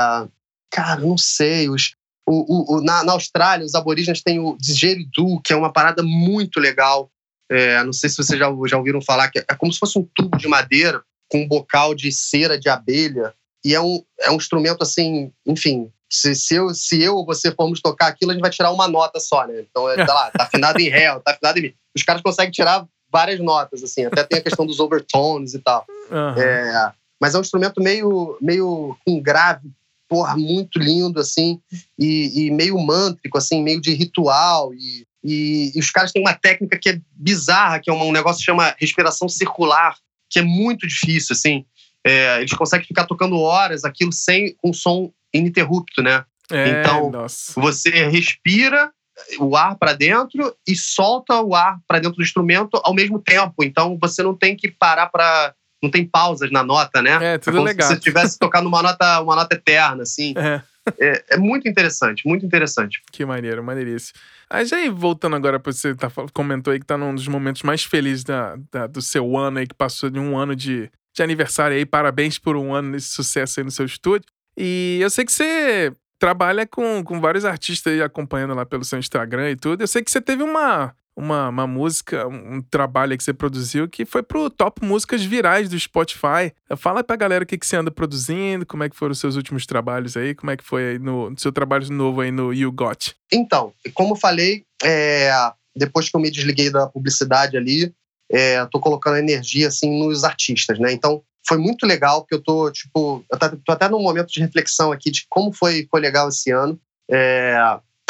cara, 0.71 1.01
não 1.01 1.15
sei, 1.15 1.69
os, 1.69 1.93
o, 2.27 2.77
o, 2.77 2.81
na, 2.81 3.03
na, 3.03 3.13
Austrália, 3.13 3.65
os 3.65 3.75
aborígenes 3.75 4.21
têm 4.21 4.39
o 4.39 4.57
didgeridoo, 4.59 5.41
que 5.41 5.53
é 5.53 5.55
uma 5.55 5.71
parada 5.71 6.01
muito 6.01 6.59
legal. 6.59 7.09
É, 7.51 7.83
não 7.83 7.93
sei 7.93 8.09
se 8.09 8.17
vocês 8.17 8.39
já, 8.39 8.47
já 8.67 8.77
ouviram 8.77 9.01
falar, 9.01 9.29
que 9.29 9.39
é, 9.39 9.45
é 9.47 9.55
como 9.55 9.71
se 9.71 9.79
fosse 9.79 9.99
um 9.99 10.07
tubo 10.15 10.37
de 10.37 10.47
madeira 10.47 11.03
com 11.29 11.41
um 11.41 11.47
bocal 11.47 11.93
de 11.93 12.11
cera 12.11 12.59
de 12.59 12.69
abelha. 12.69 13.33
E 13.63 13.73
é 13.73 13.81
um, 13.81 14.03
é 14.21 14.31
um 14.31 14.35
instrumento 14.35 14.81
assim, 14.81 15.31
enfim, 15.45 15.91
se, 16.09 16.35
se, 16.35 16.55
eu, 16.55 16.73
se 16.73 17.01
eu 17.01 17.15
ou 17.15 17.25
você 17.25 17.51
formos 17.51 17.81
tocar 17.81 18.07
aquilo, 18.07 18.31
a 18.31 18.33
gente 18.33 18.41
vai 18.41 18.51
tirar 18.51 18.71
uma 18.71 18.87
nota 18.87 19.19
só, 19.19 19.45
né? 19.45 19.61
Então, 19.69 19.85
sei 19.93 20.05
lá, 20.05 20.31
tá 20.31 20.43
afinado 20.45 20.79
em 20.79 20.89
ré, 20.89 21.07
tá 21.19 21.31
afinado 21.31 21.59
em 21.59 21.61
mi. 21.63 21.75
Os 21.95 22.03
caras 22.03 22.21
conseguem 22.21 22.51
tirar 22.51 22.85
várias 23.11 23.39
notas, 23.39 23.83
assim, 23.83 24.05
até 24.05 24.23
tem 24.23 24.39
a 24.39 24.43
questão 24.43 24.65
dos 24.65 24.79
overtones 24.79 25.53
e 25.53 25.59
tal. 25.59 25.85
Uhum. 26.11 26.41
É, 26.41 26.91
mas 27.21 27.33
é 27.33 27.37
um 27.37 27.41
instrumento 27.41 27.81
meio, 27.81 28.37
meio 28.41 28.95
com 29.05 29.21
grave, 29.21 29.69
porra, 30.07 30.35
muito 30.35 30.79
lindo, 30.79 31.19
assim, 31.19 31.59
e, 31.97 32.45
e 32.45 32.51
meio 32.51 32.77
mântrico, 32.79 33.37
assim, 33.37 33.61
meio 33.61 33.81
de 33.81 33.93
ritual. 33.93 34.73
E, 34.73 35.05
e, 35.23 35.71
e, 35.75 35.79
os 35.79 35.89
caras 35.89 36.11
têm 36.11 36.21
uma 36.21 36.33
técnica 36.33 36.77
que 36.77 36.89
é 36.89 37.01
bizarra, 37.11 37.79
que 37.79 37.89
é 37.89 37.93
um 37.93 38.11
negócio 38.11 38.39
que 38.39 38.45
chama 38.45 38.75
respiração 38.79 39.27
circular, 39.27 39.95
que 40.29 40.39
é 40.39 40.43
muito 40.43 40.87
difícil, 40.87 41.33
assim. 41.33 41.65
É, 42.05 42.37
eles 42.39 42.53
conseguem 42.53 42.85
ficar 42.85 43.05
tocando 43.05 43.39
horas 43.39 43.83
aquilo 43.83 44.11
sem 44.11 44.55
um 44.63 44.71
som 44.71 45.11
ininterrupto, 45.33 46.03
né? 46.03 46.23
É, 46.51 46.69
então, 46.69 47.09
nossa. 47.09 47.59
você 47.59 48.07
respira 48.07 48.91
o 49.39 49.55
ar 49.55 49.75
para 49.75 49.93
dentro 49.93 50.55
e 50.67 50.75
solta 50.75 51.41
o 51.41 51.55
ar 51.55 51.79
para 51.87 51.99
dentro 51.99 52.17
do 52.17 52.23
instrumento 52.23 52.79
ao 52.83 52.93
mesmo 52.93 53.19
tempo. 53.19 53.63
Então, 53.63 53.97
você 53.99 54.21
não 54.21 54.35
tem 54.35 54.55
que 54.55 54.69
parar 54.69 55.07
para 55.07 55.55
não 55.85 55.91
tem 55.91 56.05
pausas 56.05 56.51
na 56.51 56.63
nota, 56.63 57.01
né? 57.01 57.33
É, 57.33 57.37
tudo 57.37 57.55
é 57.55 57.57
como 57.57 57.65
legal. 57.65 57.87
Se 57.87 57.93
você 57.93 57.99
estivesse 57.99 58.39
tocando 58.39 58.67
uma 58.67 58.81
nota, 58.81 59.21
uma 59.21 59.35
nota 59.35 59.55
eterna, 59.55 60.03
assim. 60.03 60.33
É. 60.35 60.61
É, 60.99 61.23
é. 61.31 61.37
muito 61.37 61.67
interessante, 61.67 62.27
muito 62.27 62.45
interessante. 62.45 63.01
Que 63.11 63.25
maneiro, 63.25 63.63
maneiríssimo. 63.63 64.19
Mas 64.51 64.71
aí, 64.71 64.89
voltando 64.89 65.35
agora 65.35 65.59
para 65.59 65.71
você 65.71 65.95
tá, 65.95 66.11
comentou 66.31 66.71
aí 66.71 66.79
que 66.79 66.85
tá 66.85 66.97
num 66.97 67.15
dos 67.15 67.27
momentos 67.27 67.63
mais 67.63 67.83
felizes 67.83 68.23
da, 68.23 68.55
da, 68.71 68.85
do 68.85 69.01
seu 69.01 69.35
ano 69.37 69.59
aí, 69.59 69.67
que 69.67 69.73
passou 69.73 70.09
de 70.09 70.19
um 70.19 70.37
ano 70.37 70.55
de, 70.55 70.91
de 71.13 71.23
aniversário 71.23 71.75
aí. 71.75 71.85
Parabéns 71.85 72.37
por 72.37 72.55
um 72.55 72.73
ano 72.73 72.91
desse 72.91 73.09
sucesso 73.09 73.59
aí 73.59 73.63
no 73.63 73.71
seu 73.71 73.85
estúdio. 73.85 74.27
E 74.57 74.99
eu 75.01 75.09
sei 75.09 75.25
que 75.25 75.31
você 75.31 75.91
trabalha 76.19 76.67
com, 76.67 77.03
com 77.03 77.19
vários 77.19 77.45
artistas 77.45 77.93
aí 77.93 78.01
acompanhando 78.01 78.53
lá 78.53 78.65
pelo 78.65 78.83
seu 78.83 78.99
Instagram 78.99 79.51
e 79.51 79.55
tudo. 79.55 79.81
Eu 79.81 79.87
sei 79.87 80.03
que 80.03 80.11
você 80.11 80.21
teve 80.21 80.43
uma, 80.43 80.93
uma, 81.15 81.49
uma 81.49 81.65
música, 81.65 82.27
um 82.27 82.61
trabalho 82.61 83.17
que 83.17 83.23
você 83.23 83.33
produziu 83.33 83.87
que 83.87 84.05
foi 84.05 84.21
pro 84.21 84.49
top 84.49 84.85
músicas 84.85 85.23
virais 85.23 85.69
do 85.69 85.79
Spotify. 85.79 86.51
Fala 86.77 87.03
pra 87.03 87.15
galera 87.15 87.43
o 87.43 87.47
que, 87.47 87.57
que 87.57 87.65
você 87.65 87.77
anda 87.77 87.89
produzindo, 87.89 88.65
como 88.65 88.83
é 88.83 88.89
que 88.89 88.95
foram 88.95 89.13
os 89.13 89.19
seus 89.19 89.35
últimos 89.35 89.65
trabalhos 89.65 90.17
aí, 90.17 90.35
como 90.35 90.51
é 90.51 90.57
que 90.57 90.63
foi 90.63 90.91
aí 90.91 90.99
no, 90.99 91.33
seu 91.37 91.51
trabalho 91.51 91.89
novo 91.91 92.21
aí 92.21 92.31
no 92.31 92.53
You 92.53 92.71
Got. 92.71 93.15
Então, 93.31 93.73
como 93.93 94.15
falei, 94.15 94.65
é, 94.83 95.31
depois 95.75 96.09
que 96.09 96.15
eu 96.15 96.21
me 96.21 96.29
desliguei 96.29 96.69
da 96.69 96.87
publicidade 96.87 97.55
ali, 97.55 97.93
é, 98.29 98.65
tô 98.65 98.79
colocando 98.79 99.17
energia 99.17 99.67
assim 99.67 99.99
nos 99.99 100.23
artistas, 100.23 100.79
né? 100.79 100.91
Então, 100.91 101.23
foi 101.47 101.57
muito 101.57 101.85
legal, 101.85 102.21
porque 102.21 102.35
eu 102.35 102.41
tô, 102.41 102.71
tipo, 102.71 103.23
eu 103.31 103.37
tô 103.63 103.71
até 103.71 103.87
num 103.87 104.01
momento 104.01 104.27
de 104.27 104.39
reflexão 104.39 104.91
aqui 104.91 105.11
de 105.11 105.25
como 105.29 105.53
foi, 105.53 105.87
foi 105.89 106.01
legal 106.01 106.29
esse 106.29 106.51
ano. 106.51 106.79
É, 107.09 107.55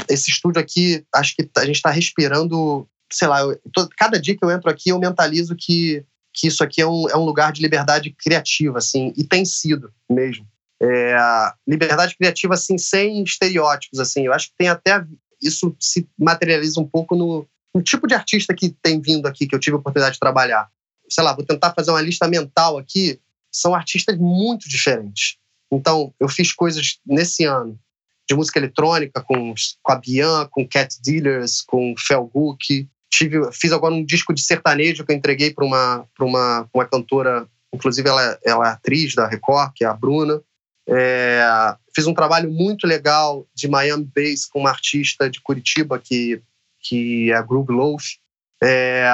esse 0.10 0.30
estúdio 0.30 0.62
aqui, 0.62 1.04
acho 1.14 1.36
que 1.36 1.50
a 1.58 1.66
gente 1.66 1.76
está 1.76 1.90
respirando, 1.90 2.88
sei 3.16 3.28
lá, 3.28 3.42
eu, 3.42 3.60
cada 3.98 4.20
dia 4.20 4.36
que 4.36 4.44
eu 4.44 4.52
entro 4.52 4.70
aqui, 4.70 4.90
eu 4.90 5.00
mentalizo 5.00 5.56
que, 5.56 6.04
que 6.34 6.48
isso 6.48 6.64
aqui 6.64 6.82
é 6.82 6.88
um, 6.88 7.10
é 7.10 7.16
um 7.16 7.24
lugar 7.24 7.52
de 7.52 7.62
liberdade 7.62 8.12
criativa, 8.12 8.78
assim, 8.78 9.14
e 9.16 9.24
tem 9.24 9.46
sido 9.46 9.92
mesmo. 10.10 10.46
É, 10.82 11.16
liberdade 11.68 12.16
criativa, 12.18 12.54
assim, 12.54 12.78
sem 12.78 13.24
estereótipos, 13.24 14.00
assim. 14.00 14.26
Eu 14.26 14.34
acho 14.34 14.50
que 14.50 14.56
tem 14.58 14.68
até. 14.68 15.06
Isso 15.42 15.76
se 15.80 16.08
materializa 16.20 16.80
um 16.80 16.88
pouco 16.88 17.16
no, 17.16 17.48
no 17.74 17.82
tipo 17.82 18.08
de 18.08 18.14
artista 18.14 18.54
que 18.54 18.70
tem 18.82 19.02
vindo 19.02 19.26
aqui, 19.26 19.48
que 19.48 19.56
eu 19.56 19.60
tive 19.60 19.76
a 19.76 19.80
oportunidade 19.80 20.16
de 20.16 20.20
trabalhar. 20.20 20.70
Sei 21.10 21.24
lá, 21.24 21.34
vou 21.34 21.46
tentar 21.46 21.74
fazer 21.74 21.92
uma 21.92 22.02
lista 22.02 22.28
mental 22.28 22.78
aqui 22.78 23.20
são 23.56 23.74
artistas 23.74 24.18
muito 24.18 24.68
diferentes. 24.68 25.38
Então, 25.72 26.14
eu 26.20 26.28
fiz 26.28 26.52
coisas 26.52 27.00
nesse 27.06 27.46
ano 27.46 27.80
de 28.28 28.36
música 28.36 28.60
eletrônica 28.60 29.22
com, 29.22 29.54
com 29.82 29.92
a 29.92 29.96
Bian, 29.96 30.48
com 30.52 30.68
Cat 30.68 30.96
Dealers, 31.02 31.62
com 31.62 31.94
Felguk. 31.98 32.88
Tive, 33.16 33.50
fiz 33.54 33.72
agora 33.72 33.94
um 33.94 34.04
disco 34.04 34.34
de 34.34 34.42
sertanejo 34.42 35.06
que 35.06 35.14
eu 35.14 35.16
entreguei 35.16 35.54
para 35.54 35.64
uma, 35.64 36.06
uma, 36.20 36.70
uma 36.74 36.86
cantora, 36.86 37.48
inclusive 37.74 38.10
ela, 38.10 38.38
ela 38.44 38.68
é 38.68 38.72
atriz 38.72 39.16
da 39.16 39.26
Record, 39.26 39.72
que 39.74 39.86
é 39.86 39.88
a 39.88 39.94
Bruna. 39.94 40.42
É, 40.86 41.42
fiz 41.96 42.08
um 42.08 42.14
trabalho 42.14 42.52
muito 42.52 42.86
legal 42.86 43.48
de 43.56 43.70
Miami 43.70 44.06
Bass 44.14 44.46
com 44.46 44.60
uma 44.60 44.70
artista 44.70 45.30
de 45.30 45.40
Curitiba 45.40 45.98
que, 45.98 46.42
que 46.82 47.32
é 47.32 47.36
a 47.36 47.42
Groove 47.42 47.72
Loaf. 47.72 48.04
É, 48.62 49.08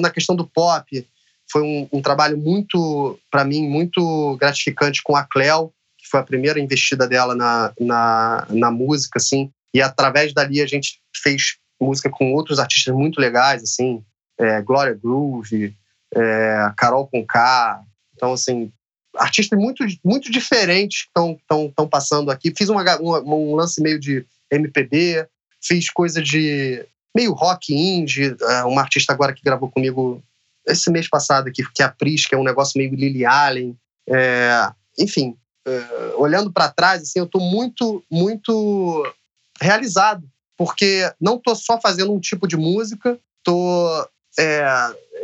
na 0.00 0.10
questão 0.10 0.34
do 0.34 0.48
pop, 0.48 1.06
foi 1.52 1.60
um, 1.60 1.86
um 1.92 2.00
trabalho 2.00 2.38
muito, 2.38 3.18
para 3.30 3.44
mim, 3.44 3.68
muito 3.68 4.38
gratificante 4.38 5.02
com 5.02 5.14
a 5.14 5.22
Cleo, 5.22 5.70
que 5.98 6.08
foi 6.08 6.20
a 6.20 6.24
primeira 6.24 6.58
investida 6.58 7.06
dela 7.06 7.34
na, 7.34 7.74
na, 7.78 8.46
na 8.48 8.70
música, 8.70 9.18
assim. 9.18 9.52
E 9.74 9.82
através 9.82 10.32
dali 10.32 10.62
a 10.62 10.66
gente 10.66 11.02
fez 11.14 11.58
música 11.80 12.10
com 12.10 12.32
outros 12.32 12.58
artistas 12.58 12.94
muito 12.94 13.20
legais, 13.20 13.62
assim, 13.62 14.02
é, 14.38 14.60
Gloria 14.62 14.94
Groove, 14.94 15.76
é, 16.14 16.72
Carol 16.76 17.06
Conká. 17.06 17.82
Então, 18.14 18.32
assim, 18.32 18.72
artistas 19.16 19.58
muito, 19.58 19.84
muito 20.04 20.30
diferentes 20.30 21.06
estão 21.06 21.88
passando 21.88 22.30
aqui. 22.30 22.52
Fiz 22.56 22.68
uma, 22.68 22.82
uma, 22.98 23.34
um 23.34 23.54
lance 23.54 23.80
meio 23.80 23.98
de 23.98 24.24
MPB, 24.50 25.26
fiz 25.62 25.90
coisa 25.90 26.22
de 26.22 26.84
meio 27.14 27.32
rock 27.32 27.74
indie. 27.74 28.36
É, 28.40 28.64
uma 28.64 28.82
artista 28.82 29.12
agora 29.12 29.32
que 29.32 29.42
gravou 29.42 29.70
comigo 29.70 30.22
esse 30.66 30.90
mês 30.90 31.08
passado 31.08 31.48
aqui, 31.48 31.62
que 31.72 31.82
é 31.82 31.86
a 31.86 31.90
Pris, 31.90 32.26
que 32.26 32.34
é 32.34 32.38
um 32.38 32.44
negócio 32.44 32.78
meio 32.78 32.94
Lily 32.94 33.24
Allen. 33.24 33.76
É, 34.08 34.70
enfim, 34.98 35.36
é, 35.66 36.14
olhando 36.16 36.52
para 36.52 36.70
trás, 36.70 37.02
assim, 37.02 37.18
eu 37.18 37.24
estou 37.24 37.40
muito, 37.40 38.02
muito 38.10 39.12
realizado, 39.60 40.22
porque 40.56 41.10
não 41.20 41.36
estou 41.36 41.54
só 41.54 41.80
fazendo 41.80 42.12
um 42.12 42.20
tipo 42.20 42.46
de 42.46 42.56
música, 42.56 43.18
estou 43.38 44.08
é, 44.38 44.66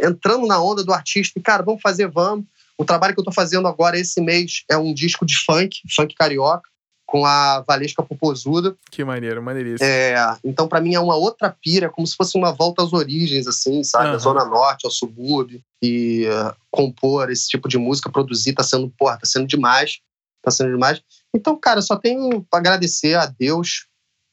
entrando 0.03 0.47
na 0.47 0.63
onda 0.63 0.85
do 0.85 0.93
artista 0.93 1.39
e, 1.39 1.43
cara, 1.43 1.63
vamos 1.63 1.81
fazer, 1.81 2.09
vamos. 2.09 2.45
O 2.79 2.85
trabalho 2.85 3.15
que 3.15 3.21
eu 3.21 3.23
estou 3.23 3.35
fazendo 3.35 3.69
agora 3.69 3.99
esse 3.99 4.21
mês 4.21 4.65
é 4.71 4.77
um 4.77 4.95
disco 4.95 5.27
de 5.27 5.37
funk, 5.45 5.81
funk 5.95 6.15
carioca 6.15 6.69
com 7.11 7.27
a 7.27 7.61
Valesca 7.67 8.05
Popozuda. 8.05 8.77
Que 8.89 9.05
maneiro, 9.05 9.43
maneiríssimo. 9.43 9.85
É, 9.85 10.15
então, 10.45 10.69
para 10.69 10.81
mim, 10.81 10.95
é 10.95 11.01
uma 11.01 11.17
outra 11.17 11.51
pira, 11.51 11.91
como 11.91 12.07
se 12.07 12.15
fosse 12.17 12.39
uma 12.39 12.53
volta 12.53 12.85
às 12.85 12.93
origens, 12.93 13.49
assim, 13.49 13.83
sabe? 13.83 14.11
Uhum. 14.11 14.15
A 14.15 14.19
Zona 14.19 14.45
Norte, 14.45 14.87
ao 14.87 14.93
subúrbio. 14.93 15.61
E 15.83 16.27
uh, 16.29 16.55
compor 16.71 17.29
esse 17.31 17.49
tipo 17.49 17.69
de 17.69 17.77
música, 17.77 18.11
produzir, 18.11 18.53
tá 18.53 18.63
sendo, 18.63 18.89
porra, 18.97 19.19
tá 19.19 19.27
sendo 19.27 19.49
demais. 19.49 19.99
Tá 20.41 20.53
sendo 20.53 20.71
demais. 20.71 21.03
Então, 21.35 21.59
cara, 21.59 21.83
só 21.83 21.97
tenho 21.97 22.47
pra 22.49 22.61
agradecer 22.61 23.17
a 23.17 23.27
Deus 23.27 23.87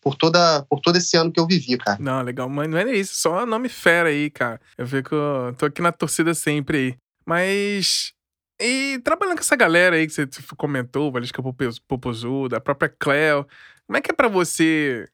por, 0.07 0.15
toda, 0.15 0.65
por 0.69 0.79
todo 0.79 0.95
esse 0.95 1.17
ano 1.17 1.29
que 1.29 1.37
eu 1.37 1.45
vivi, 1.45 1.77
cara. 1.77 1.97
Não, 1.99 2.21
legal. 2.21 2.47
Mas 2.47 2.69
não 2.69 2.77
é 2.77 2.95
isso, 2.95 3.13
só 3.15 3.45
nome 3.45 3.67
fera 3.67 4.07
aí, 4.07 4.29
cara. 4.29 4.61
Eu 4.77 4.87
fico. 4.87 5.13
tô 5.57 5.65
aqui 5.65 5.81
na 5.81 5.91
torcida 5.91 6.33
sempre 6.33 6.77
aí. 6.77 6.95
Mas 7.25 8.13
e 8.57 9.01
trabalhando 9.03 9.35
com 9.35 9.41
essa 9.41 9.57
galera 9.57 9.97
aí 9.97 10.07
que 10.07 10.13
você 10.13 10.25
comentou, 10.55 11.11
Valesca 11.11 11.43
Popozuda, 11.85 12.55
a 12.55 12.61
própria 12.61 12.87
Cleo, 12.87 13.45
como 13.85 13.97
é 13.97 14.01
que 14.01 14.09
é 14.09 14.13
para 14.13 14.29
você 14.29 15.09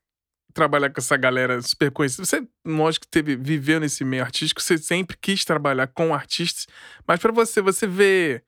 trabalhar 0.54 0.92
com 0.92 1.02
essa 1.02 1.18
galera 1.18 1.60
super 1.64 1.90
conhecida? 1.90 2.24
Você, 2.24 2.48
lógico 2.64 3.08
teve, 3.10 3.36
viveu 3.36 3.80
nesse 3.80 4.06
meio 4.06 4.22
artístico, 4.22 4.62
você 4.62 4.78
sempre 4.78 5.18
quis 5.20 5.44
trabalhar 5.44 5.88
com 5.88 6.14
artistas, 6.14 6.68
mas 7.08 7.20
para 7.20 7.32
você, 7.32 7.64
você 7.64 7.88
vê 7.88 8.44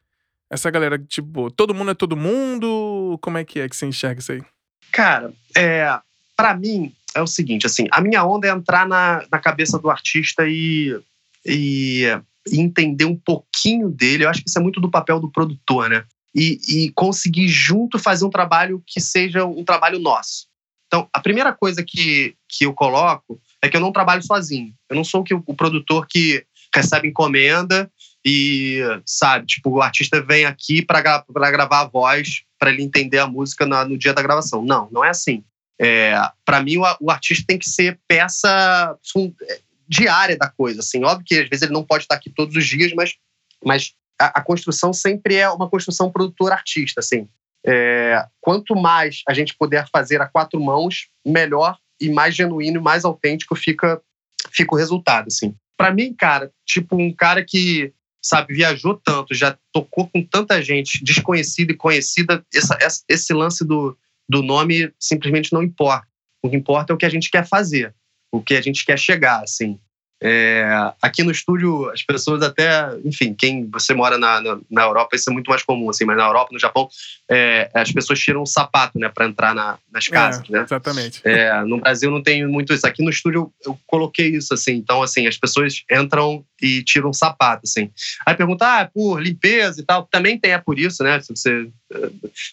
Essa 0.47 0.69
galera, 0.69 0.99
tipo, 0.99 1.49
todo 1.49 1.73
mundo 1.73 1.89
é 1.89 1.95
todo 1.95 2.15
mundo? 2.15 3.17
Como 3.19 3.39
é 3.39 3.43
que 3.43 3.59
é 3.59 3.67
que 3.67 3.75
você 3.75 3.87
enxerga 3.87 4.21
isso 4.21 4.31
aí? 4.31 4.43
Cara, 4.91 5.33
é, 5.57 5.99
para 6.35 6.55
mim 6.55 6.93
é 7.15 7.21
o 7.21 7.27
seguinte, 7.27 7.65
assim, 7.65 7.87
a 7.91 8.01
minha 8.01 8.25
onda 8.25 8.47
é 8.47 8.51
entrar 8.51 8.87
na, 8.87 9.25
na 9.31 9.39
cabeça 9.39 9.79
do 9.79 9.89
artista 9.89 10.45
e, 10.47 10.99
e, 11.45 12.03
e 12.51 12.59
entender 12.59 13.05
um 13.05 13.15
pouquinho 13.15 13.89
dele. 13.89 14.25
Eu 14.25 14.29
acho 14.29 14.43
que 14.43 14.49
isso 14.49 14.59
é 14.59 14.61
muito 14.61 14.81
do 14.81 14.91
papel 14.91 15.19
do 15.19 15.31
produtor, 15.31 15.89
né? 15.89 16.03
E, 16.35 16.59
e, 16.67 16.91
conseguir 16.91 17.47
junto 17.47 17.97
fazer 17.97 18.25
um 18.25 18.29
trabalho 18.29 18.83
que 18.85 18.99
seja 18.99 19.45
um 19.45 19.63
trabalho 19.63 19.97
nosso. 19.97 20.47
Então, 20.87 21.07
a 21.13 21.21
primeira 21.21 21.53
coisa 21.53 21.81
que, 21.81 22.35
que 22.49 22.65
eu 22.65 22.73
coloco 22.73 23.39
é 23.61 23.69
que 23.69 23.77
eu 23.77 23.81
não 23.81 23.93
trabalho 23.93 24.21
sozinho. 24.21 24.73
Eu 24.89 24.97
não 24.97 25.03
sou 25.05 25.21
o, 25.21 25.23
que, 25.23 25.33
o 25.33 25.55
produtor 25.55 26.05
que 26.05 26.45
recebe 26.73 27.07
encomenda 27.07 27.89
e, 28.25 28.81
sabe, 29.05 29.45
tipo, 29.45 29.69
o 29.69 29.81
artista 29.81 30.21
vem 30.21 30.45
aqui 30.45 30.81
para 30.81 31.01
gravar 31.51 31.81
a 31.81 31.87
voz, 31.87 32.43
para 32.59 32.71
ele 32.71 32.83
entender 32.83 33.19
a 33.19 33.27
música 33.27 33.65
no, 33.65 33.85
no, 33.85 33.97
dia 33.97 34.13
da 34.13 34.21
gravação. 34.21 34.63
Não, 34.63 34.89
não 34.91 35.05
é 35.05 35.09
assim. 35.09 35.43
É, 35.79 36.15
para 36.45 36.61
mim, 36.61 36.77
o, 36.77 36.83
o, 37.01 37.11
artista 37.11 37.45
tem 37.47 37.59
que 37.59 37.69
ser 37.69 37.99
peça 38.07 38.97
um, 39.15 39.33
diária 39.87 40.37
da 40.37 40.49
coisa. 40.49 40.79
Assim. 40.79 41.03
Óbvio 41.03 41.25
que 41.25 41.39
às 41.39 41.49
vezes 41.49 41.63
ele 41.63 41.73
não 41.73 41.83
pode 41.83 42.03
estar 42.03 42.15
aqui 42.15 42.29
todos 42.29 42.55
os 42.55 42.65
dias, 42.65 42.93
mas, 42.93 43.15
mas 43.63 43.93
a, 44.19 44.39
a 44.39 44.41
construção 44.41 44.93
sempre 44.93 45.35
é 45.35 45.49
uma 45.49 45.69
construção 45.69 46.11
produtor-artista. 46.11 46.99
Assim. 46.99 47.27
É, 47.65 48.25
quanto 48.39 48.75
mais 48.75 49.21
a 49.27 49.33
gente 49.33 49.55
puder 49.57 49.87
fazer 49.91 50.21
a 50.21 50.27
quatro 50.27 50.59
mãos, 50.59 51.07
melhor 51.25 51.77
e 51.99 52.09
mais 52.09 52.35
genuíno 52.35 52.79
e 52.79 52.83
mais 52.83 53.05
autêntico 53.05 53.55
fica, 53.55 54.01
fica 54.51 54.73
o 54.73 54.77
resultado. 54.77 55.27
Assim. 55.27 55.55
Para 55.77 55.93
mim, 55.93 56.13
cara, 56.13 56.51
tipo 56.65 56.95
um 56.95 57.13
cara 57.13 57.43
que 57.43 57.93
sabe 58.21 58.55
viajou 58.55 58.99
tanto, 59.03 59.35
já 59.35 59.55
tocou 59.71 60.07
com 60.07 60.23
tanta 60.23 60.59
gente 60.59 61.03
desconhecida 61.03 61.73
e 61.73 61.77
conhecida, 61.77 62.43
essa, 62.51 63.03
esse 63.07 63.31
lance 63.33 63.63
do, 63.63 63.95
do 64.27 64.41
nome 64.41 64.91
simplesmente 64.99 65.53
não 65.53 65.63
importa. 65.63 66.07
O 66.41 66.49
que 66.49 66.55
importa 66.55 66.93
é 66.93 66.95
o 66.95 66.97
que 66.97 67.05
a 67.05 67.09
gente 67.09 67.29
quer 67.29 67.47
fazer, 67.47 67.95
o 68.31 68.41
que 68.41 68.55
a 68.55 68.61
gente 68.61 68.85
quer 68.85 68.99
chegar, 68.99 69.41
assim. 69.41 69.79
É, 70.21 70.65
aqui 71.01 71.23
no 71.23 71.31
estúdio, 71.31 71.89
as 71.89 72.01
pessoas 72.01 72.41
até, 72.41 72.89
enfim, 73.03 73.33
quem 73.33 73.69
você 73.69 73.93
mora 73.93 74.17
na, 74.17 74.39
na, 74.41 74.57
na, 74.71 74.83
Europa, 74.83 75.15
isso 75.15 75.29
é 75.29 75.33
muito 75.33 75.49
mais 75.49 75.61
comum, 75.61 75.89
assim, 75.89 76.05
mas 76.05 76.15
na 76.15 76.25
Europa, 76.25 76.49
no 76.53 76.59
Japão, 76.59 76.87
é, 77.29 77.69
as 77.73 77.91
pessoas 77.91 78.19
tiram 78.19 78.41
um 78.41 78.45
sapato, 78.45 78.97
né, 78.97 79.09
para 79.09 79.25
entrar 79.25 79.53
na, 79.53 79.77
nas 79.91 80.07
casas, 80.07 80.47
é, 80.49 80.51
né? 80.53 80.61
Exatamente. 80.61 81.21
É, 81.25 81.61
no 81.63 81.79
Brasil 81.79 82.09
não 82.09 82.23
tem 82.23 82.47
muito 82.47 82.73
isso. 82.73 82.87
Aqui 82.87 83.03
no 83.03 83.09
estúdio 83.09 83.51
eu 83.65 83.77
coloquei 83.85 84.29
isso, 84.29 84.53
assim, 84.53 84.73
então, 84.73 85.03
assim, 85.03 85.27
as 85.27 85.37
pessoas 85.37 85.83
entram 85.91 86.45
e 86.61 86.81
tiram 86.83 87.09
um 87.09 87.13
sapato, 87.13 87.63
assim. 87.65 87.91
Aí 88.25 88.35
pergunta, 88.35 88.65
ah, 88.65 88.81
é 88.81 88.85
por 88.85 89.21
limpeza 89.21 89.81
e 89.81 89.83
tal. 89.83 90.03
Também 90.03 90.39
tem, 90.39 90.53
é 90.53 90.57
por 90.57 90.79
isso, 90.79 91.03
né? 91.03 91.19
Se 91.19 91.35
você, 91.35 91.69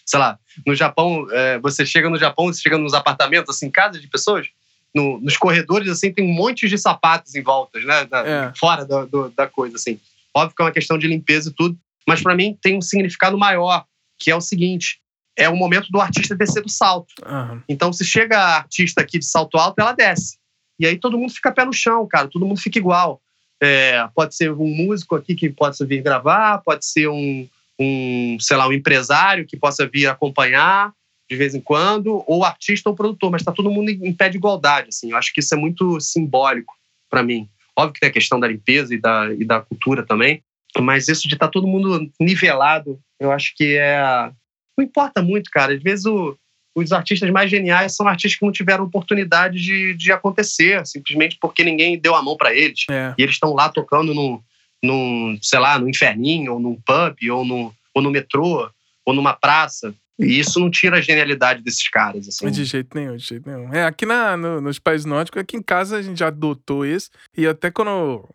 sei 0.05 0.19
lá, 0.19 0.37
no 0.67 0.75
Japão, 0.75 1.27
é, 1.31 1.57
você 1.59 1.85
chega 1.85 2.09
no 2.09 2.17
Japão, 2.17 2.47
você 2.47 2.61
chega 2.61 2.77
nos 2.77 2.93
apartamentos, 2.93 3.55
assim, 3.55 3.71
casas 3.71 4.01
de 4.01 4.07
pessoas, 4.07 4.47
no, 4.93 5.19
nos 5.19 5.37
corredores, 5.37 5.89
assim, 5.89 6.13
tem 6.13 6.25
um 6.25 6.33
monte 6.33 6.67
de 6.67 6.77
sapatos 6.77 7.33
em 7.35 7.41
voltas, 7.41 7.83
né? 7.83 8.05
Da, 8.05 8.27
é. 8.27 8.53
Fora 8.55 8.85
do, 8.85 9.05
do, 9.07 9.29
da 9.29 9.47
coisa, 9.47 9.75
assim. 9.75 9.99
Óbvio 10.35 10.55
que 10.55 10.61
é 10.61 10.65
uma 10.65 10.71
questão 10.71 10.97
de 10.97 11.07
limpeza 11.07 11.49
e 11.49 11.53
tudo, 11.53 11.77
mas 12.07 12.21
para 12.21 12.35
mim 12.35 12.57
tem 12.61 12.77
um 12.77 12.81
significado 12.81 13.37
maior, 13.37 13.85
que 14.19 14.29
é 14.29 14.35
o 14.35 14.41
seguinte: 14.41 14.99
é 15.37 15.49
o 15.49 15.55
momento 15.55 15.87
do 15.89 15.99
artista 15.99 16.35
descer 16.35 16.61
do 16.61 16.69
salto. 16.69 17.13
Uhum. 17.25 17.61
Então, 17.67 17.91
se 17.91 18.05
chega 18.05 18.37
a 18.37 18.57
artista 18.57 19.01
aqui 19.01 19.19
de 19.19 19.25
salto 19.25 19.57
alto, 19.57 19.79
ela 19.79 19.93
desce. 19.93 20.37
E 20.79 20.85
aí 20.85 20.97
todo 20.97 21.17
mundo 21.17 21.33
fica 21.33 21.51
pé 21.51 21.65
no 21.65 21.73
chão, 21.73 22.07
cara, 22.07 22.27
todo 22.27 22.45
mundo 22.45 22.59
fica 22.59 22.77
igual. 22.77 23.21
É, 23.61 24.07
pode 24.13 24.35
ser 24.35 24.51
um 24.51 24.67
músico 24.67 25.15
aqui 25.15 25.35
que 25.35 25.49
possa 25.49 25.85
vir 25.85 26.01
gravar, 26.01 26.57
pode 26.59 26.85
ser 26.85 27.07
um, 27.07 27.47
um, 27.79 28.37
sei 28.39 28.57
lá, 28.57 28.67
um 28.67 28.73
empresário 28.73 29.45
que 29.45 29.55
possa 29.55 29.87
vir 29.87 30.07
acompanhar, 30.07 30.91
de 31.29 31.35
vez 31.35 31.55
em 31.55 31.61
quando, 31.61 32.23
ou 32.27 32.43
artista 32.43 32.89
ou 32.89 32.95
produtor, 32.95 33.31
mas 33.31 33.41
está 33.41 33.51
todo 33.51 33.71
mundo 33.71 33.89
em 33.89 34.13
pé 34.13 34.29
de 34.29 34.37
igualdade. 34.37 34.89
Assim. 34.89 35.11
Eu 35.11 35.17
acho 35.17 35.33
que 35.33 35.39
isso 35.39 35.53
é 35.53 35.57
muito 35.57 35.99
simbólico 35.99 36.75
para 37.09 37.23
mim. 37.23 37.49
Óbvio 37.75 37.93
que 37.93 37.99
tem 37.99 38.09
a 38.09 38.13
questão 38.13 38.39
da 38.39 38.47
limpeza 38.47 38.93
e 38.93 38.99
da, 38.99 39.33
e 39.33 39.43
da 39.45 39.61
cultura 39.61 40.03
também, 40.03 40.43
mas 40.79 41.07
isso 41.07 41.27
de 41.27 41.35
estar 41.35 41.47
tá 41.47 41.51
todo 41.51 41.67
mundo 41.67 42.09
nivelado, 42.19 42.99
eu 43.19 43.31
acho 43.31 43.53
que 43.55 43.77
é. 43.77 44.31
Não 44.77 44.83
importa 44.83 45.21
muito, 45.21 45.49
cara. 45.51 45.73
Às 45.73 45.81
vezes 45.81 46.05
o, 46.05 46.37
os 46.75 46.91
artistas 46.91 47.29
mais 47.29 47.49
geniais 47.49 47.95
são 47.95 48.07
artistas 48.07 48.39
que 48.39 48.45
não 48.45 48.51
tiveram 48.51 48.83
oportunidade 48.83 49.59
de, 49.59 49.93
de 49.93 50.11
acontecer, 50.11 50.85
simplesmente 50.85 51.37
porque 51.39 51.63
ninguém 51.63 51.99
deu 51.99 52.15
a 52.15 52.21
mão 52.21 52.35
para 52.35 52.53
eles. 52.53 52.85
É. 52.89 53.13
E 53.17 53.21
eles 53.21 53.35
estão 53.35 53.53
lá 53.53 53.69
tocando 53.69 54.13
num, 54.13 54.41
num, 54.83 55.37
sei 55.41 55.59
lá, 55.59 55.77
no 55.77 55.87
inferninho, 55.87 56.53
ou 56.53 56.59
num 56.59 56.75
pub, 56.75 57.15
ou 57.31 57.45
no, 57.45 57.73
ou 57.93 58.01
no 58.01 58.09
metrô, 58.09 58.69
ou 59.05 59.13
numa 59.13 59.33
praça. 59.33 59.93
E 60.19 60.39
isso 60.39 60.59
não 60.59 60.69
tira 60.69 60.97
a 60.97 61.01
genialidade 61.01 61.63
desses 61.63 61.89
caras. 61.89 62.27
Assim. 62.27 62.49
De 62.49 62.63
jeito 62.65 62.95
nenhum, 62.95 63.15
de 63.15 63.23
jeito 63.23 63.49
nenhum. 63.49 63.73
É, 63.73 63.85
aqui 63.85 64.05
na, 64.05 64.37
no, 64.37 64.61
nos 64.61 64.77
países 64.77 65.05
nórdicos, 65.05 65.41
aqui 65.41 65.57
em 65.57 65.61
casa 65.61 65.97
a 65.97 66.01
gente 66.01 66.19
já 66.19 66.27
adotou 66.27 66.85
isso. 66.85 67.09
E 67.35 67.47
até 67.47 67.71
quando. 67.71 68.29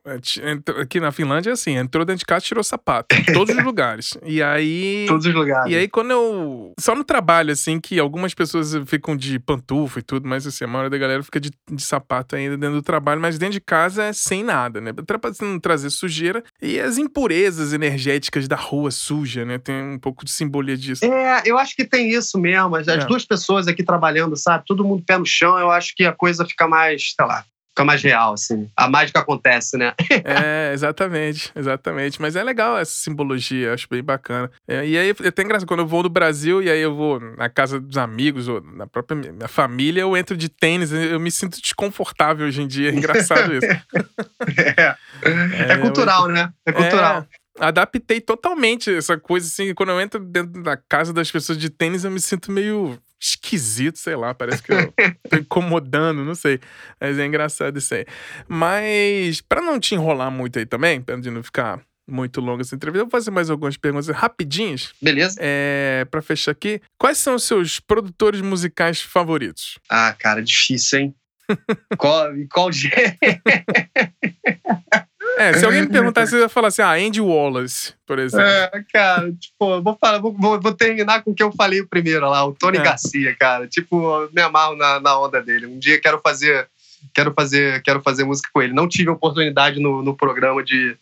Aqui 0.81 1.01
na 1.01 1.13
Finlândia, 1.13 1.53
assim, 1.53 1.77
entrou 1.77 2.05
dentro 2.05 2.21
de 2.21 2.27
casa 2.27 2.45
tirou 2.45 2.65
sapato. 2.65 3.15
Em 3.15 3.33
todos 3.33 3.55
os 3.55 3.63
lugares. 3.65 4.19
E 4.25 4.43
aí. 4.43 5.05
Todos 5.07 5.27
os 5.27 5.35
lugares. 5.35 5.71
E 5.73 5.77
aí, 5.77 5.89
quando 5.89 6.11
eu. 6.11 6.73
Só 6.79 6.95
no 6.95 7.05
trabalho, 7.05 7.53
assim, 7.53 7.81
que 7.81 7.99
algumas 7.99 8.35
pessoas 8.35 8.75
ficam 8.87 9.17
de 9.17 9.39
pantufa 9.39 10.01
e 10.01 10.03
tudo, 10.03 10.29
mas 10.29 10.47
assim, 10.47 10.65
a 10.65 10.69
maioria 10.69 10.91
da 10.91 10.99
galera 10.99 11.23
fica 11.23 11.41
de, 11.41 11.51
de 11.71 11.83
sapato 11.83 12.35
ainda 12.35 12.57
dentro 12.57 12.77
do 12.77 12.83
trabalho, 12.83 13.21
mas 13.21 13.39
dentro 13.39 13.55
de 13.55 13.61
casa 13.61 14.05
é 14.05 14.13
sem 14.13 14.43
nada, 14.43 14.81
né? 14.81 14.93
Pra 14.93 15.19
não 15.41 15.59
trazer 15.61 15.91
sujeira. 15.91 16.43
E 16.61 16.81
as 16.81 16.99
impurezas 16.99 17.73
energéticas 17.73 18.49
da 18.49 18.57
rua 18.57 18.91
suja, 18.91 19.45
né? 19.45 19.59
Tem 19.59 19.77
um 19.77 19.99
pouco 19.99 20.25
de 20.25 20.31
simbolia 20.31 20.77
disso. 20.77 21.05
É, 21.05 21.43
eu 21.45 21.59
acho 21.59 21.68
acho 21.69 21.77
que 21.77 21.85
tem 21.85 22.11
isso 22.11 22.39
mesmo. 22.39 22.75
As, 22.75 22.89
é. 22.89 22.97
duas 23.05 23.25
pessoas 23.25 23.69
aqui 23.69 23.85
trabalhando, 23.85 24.37
sabe? 24.37 24.65
Todo 24.67 24.85
mundo 24.85 25.05
pé 25.07 25.19
no 25.19 25.27
chão, 25.27 25.59
eu 25.59 25.71
acho 25.71 25.93
que 25.95 26.05
a 26.05 26.13
coisa 26.13 26.45
fica 26.45 26.67
mais, 26.67 27.13
sei 27.15 27.27
lá, 27.27 27.45
fica 27.69 27.85
mais 27.85 28.03
real, 28.03 28.33
assim. 28.33 28.69
A 28.77 28.89
mágica 28.89 29.21
acontece, 29.21 29.77
né? 29.77 29.93
é, 30.25 30.73
exatamente, 30.73 31.53
exatamente. 31.55 32.21
Mas 32.21 32.35
é 32.35 32.43
legal 32.43 32.79
essa 32.79 32.93
simbologia, 32.93 33.75
acho 33.75 33.87
bem 33.89 34.03
bacana. 34.03 34.51
É, 34.67 34.87
e 34.87 34.99
aí, 34.99 35.11
é 35.11 35.29
até 35.29 35.43
engraçado, 35.43 35.69
quando 35.69 35.81
eu 35.81 35.87
vou 35.87 36.03
no 36.03 36.09
Brasil 36.09 36.63
e 36.63 36.71
aí 36.71 36.81
eu 36.81 36.95
vou 36.95 37.21
na 37.21 37.49
casa 37.49 37.79
dos 37.79 37.97
amigos 37.97 38.49
ou 38.49 38.61
na 38.61 38.87
própria 38.87 39.17
minha 39.17 39.49
família, 39.49 40.01
eu 40.01 40.17
entro 40.17 40.37
de 40.37 40.49
tênis, 40.49 40.91
eu 40.91 41.21
me 41.21 41.31
sinto 41.31 41.61
desconfortável 41.61 42.47
hoje 42.47 42.63
em 42.63 42.67
dia. 42.67 42.91
É 42.91 42.95
engraçado 42.95 43.55
isso. 43.55 43.67
é. 44.77 44.97
é, 45.23 45.73
é 45.73 45.77
cultural, 45.79 46.27
né? 46.29 46.51
É 46.67 46.73
cultural. 46.73 47.27
Adaptei 47.59 48.21
totalmente 48.21 48.95
essa 48.95 49.19
coisa, 49.19 49.47
assim, 49.47 49.75
quando 49.75 49.91
eu 49.91 50.01
entro 50.01 50.21
dentro 50.21 50.63
da 50.63 50.77
casa 50.77 51.13
das 51.13 51.31
pessoas 51.31 51.59
de 51.59 51.71
tênis, 51.71 52.05
eu 52.05 52.11
me 52.11 52.21
sinto 52.21 52.53
meio 52.53 52.99
esquisito, 53.21 53.99
sei 53.99 54.15
lá, 54.15 54.33
parece 54.33 54.63
que 54.63 54.73
eu 54.73 54.93
tô 55.29 55.37
incomodando, 55.37 56.25
não 56.25 56.35
sei. 56.35 56.61
Mas 57.01 57.19
é 57.19 57.27
engraçado 57.27 57.79
isso 57.79 57.95
aí. 57.95 58.07
Mas, 58.47 59.41
para 59.41 59.61
não 59.61 59.81
te 59.81 59.95
enrolar 59.95 60.31
muito 60.31 60.59
aí 60.59 60.67
também, 60.67 61.01
pra 61.01 61.17
não 61.17 61.43
ficar 61.43 61.81
muito 62.07 62.41
longa 62.41 62.63
essa 62.63 62.75
entrevista, 62.75 63.03
eu 63.03 63.07
vou 63.07 63.11
fazer 63.11 63.31
mais 63.31 63.51
algumas 63.51 63.77
perguntas 63.77 64.09
rapidinhas. 64.09 64.93
Beleza. 65.01 65.37
É, 65.41 66.07
pra 66.11 66.23
fechar 66.23 66.53
aqui. 66.53 66.81
Quais 66.97 67.19
são 67.19 67.35
os 67.35 67.45
seus 67.45 67.81
produtores 67.81 68.41
musicais 68.41 69.03
favoritos? 69.03 69.79
Ah, 69.91 70.15
cara, 70.19 70.43
difícil, 70.43 71.01
hein? 71.01 71.15
qual, 71.99 72.31
qual 72.51 72.71
É, 75.39 75.53
se 75.55 75.65
alguém 75.65 75.83
me 75.83 75.89
perguntasse, 75.89 76.35
eu 76.37 76.41
ia 76.41 76.49
falar 76.49 76.69
assim, 76.69 76.83
ah, 76.83 76.93
Andy 76.93 77.21
Wallace, 77.21 77.95
por 78.07 78.19
exemplo. 78.19 78.47
É, 78.47 78.85
cara, 78.93 79.33
tipo, 79.33 79.81
vou, 79.81 79.97
falar, 80.01 80.19
vou, 80.19 80.35
vou, 80.35 80.73
terminar 80.75 81.23
com 81.23 81.31
o 81.31 81.35
que 81.35 81.43
eu 81.43 81.53
falei 81.53 81.83
primeiro 81.85 82.29
lá, 82.29 82.45
o 82.45 82.53
Tony 82.53 82.79
é. 82.79 82.83
Garcia, 82.83 83.35
cara. 83.37 83.67
Tipo, 83.67 84.29
me 84.33 84.43
amarro 84.43 84.77
na, 84.77 85.01
na 85.01 85.19
onda 85.19 85.41
dele. 85.41 85.67
Um 85.67 85.79
dia 85.79 86.01
quero 86.01 86.21
fazer, 86.21 86.69
quero 87.15 87.33
fazer, 87.33 87.83
quero 87.83 88.01
fazer 88.03 88.25
música 88.25 88.51
com 88.53 88.61
ele. 88.61 88.73
Não 88.73 88.89
tive 88.89 89.11
oportunidade 89.11 89.81
no, 89.81 90.03
no 90.03 90.17
programa 90.17 90.63
de, 90.63 90.97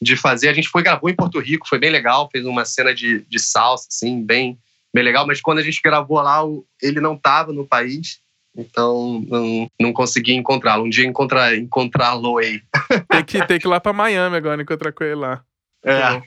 de 0.00 0.16
fazer. 0.16 0.48
A 0.48 0.54
gente 0.54 0.68
foi, 0.68 0.82
gravou 0.82 1.10
em 1.10 1.14
Porto 1.14 1.38
Rico, 1.38 1.68
foi 1.68 1.78
bem 1.78 1.90
legal, 1.90 2.28
fez 2.30 2.44
uma 2.46 2.64
cena 2.64 2.94
de, 2.94 3.20
de 3.28 3.38
salsa, 3.38 3.86
assim, 3.90 4.24
bem, 4.24 4.58
bem 4.92 5.04
legal. 5.04 5.26
Mas 5.26 5.40
quando 5.40 5.58
a 5.58 5.62
gente 5.62 5.80
gravou 5.82 6.20
lá, 6.20 6.40
ele 6.80 7.00
não 7.00 7.14
estava 7.14 7.52
no 7.52 7.66
país. 7.66 8.20
Então, 8.56 9.24
não, 9.28 9.70
não 9.80 9.92
consegui 9.92 10.34
encontrá-lo. 10.34 10.84
Um 10.84 10.90
dia 10.90 11.06
encontrar, 11.06 11.56
encontrá-lo 11.56 12.38
aí. 12.38 12.62
Tem 13.10 13.24
que, 13.24 13.46
tem 13.46 13.58
que 13.58 13.66
ir 13.66 13.70
lá 13.70 13.80
para 13.80 13.92
Miami 13.92 14.36
agora 14.36 14.60
encontrar 14.60 14.92
com 14.92 15.04
ele 15.04 15.14
lá. 15.14 15.42
É. 15.84 16.22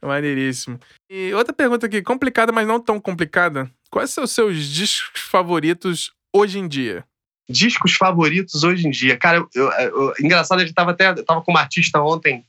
Maneiríssimo. 0.00 0.78
E 1.10 1.32
outra 1.34 1.52
pergunta 1.52 1.86
aqui, 1.86 2.00
complicada, 2.02 2.52
mas 2.52 2.66
não 2.66 2.80
tão 2.80 3.00
complicada. 3.00 3.68
Quais 3.90 4.10
são 4.10 4.24
os 4.24 4.30
seus 4.30 4.64
discos 4.64 5.20
favoritos 5.20 6.12
hoje 6.32 6.58
em 6.58 6.68
dia? 6.68 7.04
Discos 7.48 7.94
favoritos 7.94 8.62
hoje 8.62 8.86
em 8.86 8.90
dia. 8.90 9.16
Cara, 9.16 9.38
eu, 9.38 9.48
eu, 9.54 9.72
eu, 9.72 10.14
engraçado, 10.20 10.60
a 10.60 10.64
gente 10.64 10.74
tava 10.74 10.92
até. 10.92 11.10
Eu 11.10 11.24
tava 11.24 11.42
com 11.42 11.50
uma 11.50 11.60
artista 11.60 12.00
ontem 12.00 12.44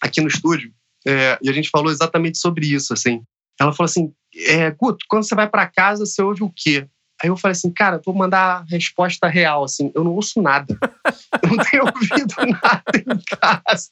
aqui 0.00 0.20
no 0.20 0.28
estúdio 0.28 0.72
é, 1.06 1.38
e 1.42 1.48
a 1.48 1.52
gente 1.52 1.68
falou 1.68 1.90
exatamente 1.90 2.38
sobre 2.38 2.66
isso, 2.66 2.92
assim. 2.92 3.22
Ela 3.60 3.72
falou 3.72 3.86
assim: 3.86 4.12
é, 4.34 4.70
Guto, 4.70 5.04
quando 5.08 5.24
você 5.24 5.34
vai 5.34 5.48
para 5.48 5.66
casa, 5.66 6.06
você 6.06 6.22
ouve 6.22 6.42
o 6.42 6.52
quê? 6.54 6.86
Aí 7.22 7.30
eu 7.30 7.36
falei 7.36 7.52
assim, 7.52 7.70
cara, 7.70 8.00
vou 8.04 8.14
mandar 8.14 8.60
a 8.60 8.64
resposta 8.68 9.26
real, 9.26 9.64
assim, 9.64 9.90
eu 9.94 10.04
não 10.04 10.12
ouço 10.12 10.42
nada. 10.42 10.76
eu 11.42 11.48
não 11.48 11.64
tenho 11.64 11.84
ouvido 11.84 12.34
nada 12.62 12.82
em 12.94 13.38
casa. 13.38 13.90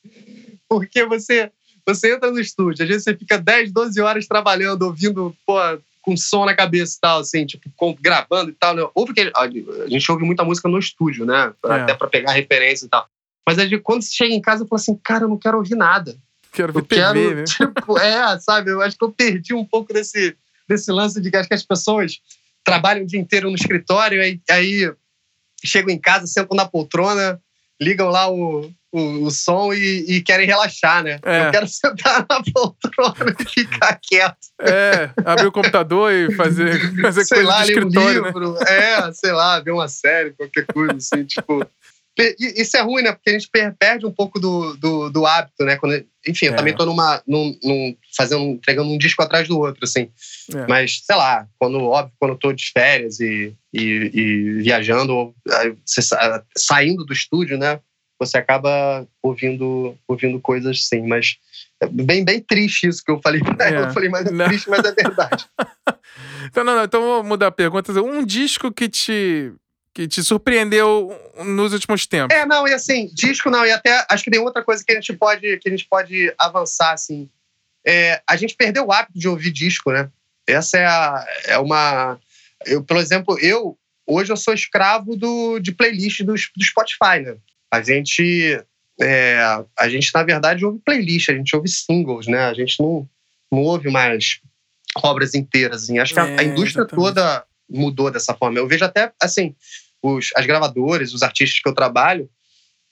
Porque 0.68 1.04
você, 1.06 1.50
você 1.86 2.14
entra 2.14 2.30
no 2.30 2.38
estúdio, 2.38 2.82
às 2.82 2.88
vezes 2.88 3.04
você 3.04 3.16
fica 3.16 3.38
10, 3.38 3.72
12 3.72 4.00
horas 4.00 4.26
trabalhando, 4.26 4.82
ouvindo, 4.82 5.34
pô, 5.46 5.58
com 6.02 6.16
som 6.16 6.44
na 6.44 6.54
cabeça 6.54 6.96
e 6.96 7.00
tal, 7.00 7.20
assim, 7.20 7.46
tipo, 7.46 7.70
gravando 7.98 8.50
e 8.50 8.54
tal. 8.54 8.74
Né? 8.74 8.86
Ouve 8.94 9.14
que 9.14 9.32
a 9.34 9.88
gente 9.88 10.12
ouve 10.12 10.24
muita 10.24 10.44
música 10.44 10.68
no 10.68 10.78
estúdio, 10.78 11.24
né? 11.24 11.52
É. 11.64 11.72
Até 11.72 11.94
pra 11.94 12.08
pegar 12.08 12.32
referência 12.32 12.84
e 12.84 12.88
tal. 12.88 13.08
Mas 13.46 13.58
aí, 13.58 13.78
quando 13.78 14.02
você 14.02 14.10
chega 14.12 14.34
em 14.34 14.40
casa, 14.40 14.64
eu 14.64 14.68
falo 14.68 14.80
assim, 14.80 14.98
cara, 15.02 15.24
eu 15.24 15.28
não 15.28 15.38
quero 15.38 15.56
ouvir 15.56 15.74
nada. 15.74 16.16
Quero 16.52 16.72
ver 16.72 16.80
eu 16.80 16.84
TV, 16.84 17.00
quero, 17.00 17.36
né? 17.36 17.44
Tipo, 17.44 17.98
é, 17.98 18.38
sabe? 18.38 18.70
Eu 18.70 18.82
acho 18.82 18.96
que 18.96 19.04
eu 19.04 19.10
perdi 19.10 19.54
um 19.54 19.64
pouco 19.64 19.92
desse, 19.92 20.36
desse 20.68 20.92
lance 20.92 21.20
de 21.20 21.30
que 21.30 21.54
as 21.54 21.62
pessoas 21.62 22.20
trabalham 22.64 23.04
o 23.04 23.06
dia 23.06 23.20
inteiro 23.20 23.48
no 23.50 23.56
escritório, 23.56 24.20
aí, 24.20 24.40
aí 24.50 24.92
chegam 25.64 25.90
em 25.90 25.98
casa, 25.98 26.26
sentam 26.26 26.56
na 26.56 26.66
poltrona, 26.66 27.40
ligam 27.80 28.08
lá 28.08 28.30
o, 28.30 28.70
o, 28.92 29.24
o 29.24 29.30
som 29.30 29.72
e, 29.72 30.04
e, 30.08 30.22
querem 30.22 30.46
relaxar, 30.46 31.02
né? 31.02 31.18
É. 31.24 31.46
Eu 31.46 31.50
quero 31.50 31.66
sentar 31.68 32.24
na 32.28 32.42
poltrona 32.52 33.36
e 33.40 33.48
ficar 33.48 33.98
quieto. 34.02 34.36
É, 34.60 35.10
abrir 35.24 35.46
o 35.46 35.52
computador 35.52 36.12
e 36.12 36.34
fazer, 36.34 37.00
fazer 37.02 37.24
sei 37.24 37.38
coisa 37.38 37.52
lá, 37.52 37.64
de 37.64 37.72
escritório, 37.72 38.22
um 38.22 38.26
livro, 38.26 38.52
né? 38.54 38.60
É, 38.68 39.12
sei 39.12 39.32
lá, 39.32 39.60
ver 39.60 39.72
uma 39.72 39.88
série, 39.88 40.32
qualquer 40.32 40.66
coisa 40.66 40.96
assim, 40.96 41.24
tipo... 41.24 41.66
Isso 42.38 42.76
é 42.76 42.80
ruim, 42.80 43.02
né? 43.02 43.12
Porque 43.12 43.30
a 43.30 43.32
gente 43.32 43.50
perde 43.78 44.06
um 44.06 44.12
pouco 44.12 44.38
do, 44.38 44.76
do, 44.76 45.10
do 45.10 45.26
hábito, 45.26 45.64
né? 45.64 45.76
Quando, 45.76 46.04
enfim, 46.26 46.46
eu 46.46 46.52
é. 46.52 46.56
também 46.56 46.74
tô 46.74 46.86
numa, 46.86 47.20
num, 47.26 47.58
num, 47.62 47.96
fazendo, 48.16 48.44
entregando 48.44 48.88
um 48.88 48.98
disco 48.98 49.20
atrás 49.22 49.48
do 49.48 49.58
outro, 49.58 49.82
assim. 49.82 50.10
É. 50.54 50.66
Mas, 50.68 51.02
sei 51.04 51.16
lá, 51.16 51.48
quando, 51.58 51.80
óbvio, 51.82 52.14
quando 52.18 52.32
eu 52.32 52.38
tô 52.38 52.52
de 52.52 52.70
férias 52.72 53.18
e, 53.18 53.52
e, 53.72 54.10
e 54.14 54.62
viajando, 54.62 55.34
saindo 56.56 57.04
do 57.04 57.12
estúdio, 57.12 57.58
né? 57.58 57.80
Você 58.20 58.38
acaba 58.38 59.06
ouvindo, 59.20 59.98
ouvindo 60.06 60.40
coisas 60.40 60.86
sim, 60.86 61.06
mas 61.06 61.36
é 61.80 61.86
bem, 61.86 62.24
bem 62.24 62.40
triste 62.40 62.86
isso 62.86 63.02
que 63.04 63.10
eu 63.10 63.20
falei. 63.20 63.40
É. 63.58 63.82
Eu 63.82 63.90
falei, 63.92 64.08
mas 64.08 64.26
é 64.26 64.30
não. 64.30 64.46
triste, 64.46 64.70
mas 64.70 64.84
é 64.84 64.92
verdade. 64.92 65.46
então, 66.46 66.62
não, 66.62 66.76
não, 66.76 66.84
então 66.84 67.02
vou 67.02 67.24
mudar 67.24 67.48
a 67.48 67.52
pergunta. 67.52 67.92
Um 68.00 68.24
disco 68.24 68.70
que 68.72 68.88
te 68.88 69.52
que 69.94 70.08
te 70.08 70.24
surpreendeu 70.24 71.16
nos 71.44 71.72
últimos 71.72 72.04
tempos? 72.04 72.36
É, 72.36 72.44
não, 72.44 72.66
e 72.66 72.74
assim, 72.74 73.08
disco 73.14 73.48
não, 73.48 73.64
e 73.64 73.70
até 73.70 74.04
acho 74.10 74.24
que 74.24 74.30
tem 74.30 74.40
outra 74.40 74.62
coisa 74.62 74.82
que 74.84 74.90
a 74.90 74.96
gente 74.96 75.12
pode, 75.12 75.58
que 75.58 75.68
a 75.68 75.70
gente 75.70 75.86
pode 75.88 76.34
avançar, 76.36 76.92
assim. 76.92 77.30
É, 77.86 78.20
a 78.28 78.36
gente 78.36 78.56
perdeu 78.56 78.86
o 78.86 78.92
hábito 78.92 79.18
de 79.18 79.28
ouvir 79.28 79.52
disco, 79.52 79.92
né? 79.92 80.10
Essa 80.46 80.78
é, 80.78 80.86
a, 80.86 81.26
é 81.46 81.58
uma. 81.58 82.18
Eu, 82.66 82.82
por 82.82 82.96
exemplo, 82.96 83.38
eu 83.38 83.78
hoje 84.06 84.32
eu 84.32 84.36
sou 84.36 84.52
escravo 84.52 85.16
do, 85.16 85.58
de 85.58 85.72
playlist 85.72 86.22
do, 86.22 86.34
do 86.34 86.64
Spotify, 86.64 87.20
né? 87.24 87.36
A 87.70 87.82
gente, 87.82 88.60
é, 89.00 89.38
a 89.78 89.88
gente, 89.88 90.10
na 90.14 90.22
verdade, 90.22 90.64
ouve 90.64 90.80
playlist, 90.84 91.28
a 91.28 91.34
gente 91.34 91.54
ouve 91.54 91.68
singles, 91.68 92.26
né? 92.26 92.40
A 92.44 92.54
gente 92.54 92.80
não, 92.80 93.08
não 93.50 93.62
ouve 93.62 93.90
mais 93.90 94.40
obras 94.96 95.34
inteiras. 95.34 95.84
Assim. 95.84 95.98
Acho 95.98 96.14
que 96.14 96.20
a, 96.20 96.24
a 96.24 96.42
é, 96.42 96.44
indústria 96.44 96.82
exatamente. 96.82 96.94
toda 96.94 97.44
mudou 97.68 98.10
dessa 98.10 98.34
forma. 98.34 98.58
Eu 98.58 98.68
vejo 98.68 98.84
até, 98.84 99.12
assim, 99.20 99.54
os, 100.04 100.30
as 100.36 100.44
gravadoras, 100.44 101.14
os 101.14 101.22
artistas 101.22 101.60
que 101.60 101.68
eu 101.68 101.74
trabalho, 101.74 102.28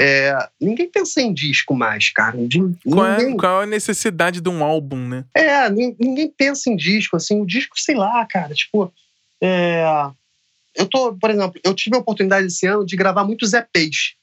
é, 0.01 0.35
ninguém 0.61 0.91
pensa 0.91 1.21
em 1.21 1.33
disco 1.33 1.75
mais, 1.75 2.11
cara. 2.11 2.37
Ninguém, 2.37 2.77
qual, 2.91 3.07
é, 3.07 3.35
qual 3.37 3.61
é 3.61 3.65
a 3.65 3.69
necessidade 3.69 4.41
de 4.41 4.49
um 4.49 4.65
álbum, 4.65 4.97
né? 4.97 5.25
É, 5.35 5.71
ninguém 5.71 6.33
pensa 6.37 6.71
em 6.71 6.77
disco, 6.77 7.17
assim. 7.17 7.41
O 7.41 7.47
disco, 7.47 7.79
sei 7.79 7.95
lá, 7.95 8.25
cara, 8.27 8.55
tipo... 8.55 8.93
É, 9.43 9.85
eu 10.75 10.87
tô, 10.87 11.15
por 11.15 11.31
exemplo, 11.31 11.61
eu 11.63 11.75
tive 11.75 11.97
a 11.97 12.01
oportunidade 12.01 12.47
esse 12.47 12.67
ano 12.67 12.87
de 12.87 12.97
gravar 12.97 13.25
muitos 13.25 13.53
EPs. 13.53 14.15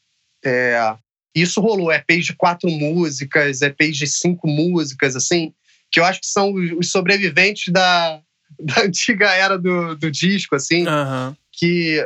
É, 0.44 0.96
isso 1.36 1.62
rolou, 1.62 1.92
EPs 1.92 2.26
de 2.26 2.34
quatro 2.34 2.70
músicas, 2.70 3.62
EPs 3.62 3.98
de 3.98 4.08
cinco 4.08 4.48
músicas, 4.48 5.16
assim, 5.16 5.54
que 5.92 6.00
eu 6.00 6.06
acho 6.06 6.22
que 6.22 6.28
são 6.28 6.54
os 6.54 6.92
sobreviventes 6.92 7.72
da, 7.72 8.20
da 8.60 8.82
antiga 8.82 9.30
era 9.30 9.58
do, 9.58 9.96
do 9.96 10.10
disco, 10.10 10.56
assim, 10.56 10.88
uhum. 10.88 11.36
que 11.52 12.06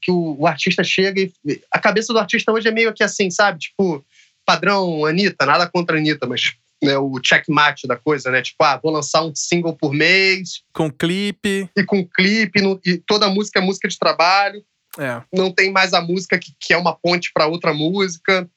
que 0.00 0.10
o, 0.10 0.36
o, 0.38 0.46
artista 0.46 0.82
chega 0.82 1.20
e. 1.20 1.32
A 1.70 1.78
cabeça 1.78 2.12
do 2.12 2.18
artista 2.18 2.52
hoje 2.52 2.68
é 2.68 2.72
meio 2.72 2.92
que 2.92 3.02
assim, 3.02 3.30
sabe? 3.30 3.58
Tipo, 3.58 4.04
padrão 4.44 5.04
Anitta, 5.04 5.46
nada 5.46 5.68
contra 5.68 5.96
a 5.96 5.98
Anitta, 5.98 6.26
mas 6.26 6.54
né, 6.82 6.96
o 6.98 7.20
checkmate 7.22 7.86
da 7.86 7.96
coisa, 7.96 8.30
né? 8.30 8.42
Tipo, 8.42 8.64
ah, 8.64 8.80
vou 8.82 8.92
lançar 8.92 9.22
um 9.22 9.34
single 9.34 9.76
por 9.76 9.92
mês. 9.92 10.62
Com 10.72 10.90
clipe. 10.90 11.68
E 11.76 11.84
com 11.84 12.06
clipe, 12.06 12.60
no, 12.60 12.80
e 12.84 12.96
toda 12.98 13.26
a 13.26 13.30
música 13.30 13.58
é 13.58 13.62
música 13.62 13.88
de 13.88 13.98
trabalho. 13.98 14.64
É. 14.98 15.22
Não 15.32 15.52
tem 15.52 15.70
mais 15.70 15.92
a 15.92 16.00
música 16.00 16.38
que, 16.38 16.52
que 16.58 16.72
é 16.72 16.76
uma 16.76 16.94
ponte 16.96 17.30
para 17.32 17.46
outra 17.46 17.72
música. 17.72 18.48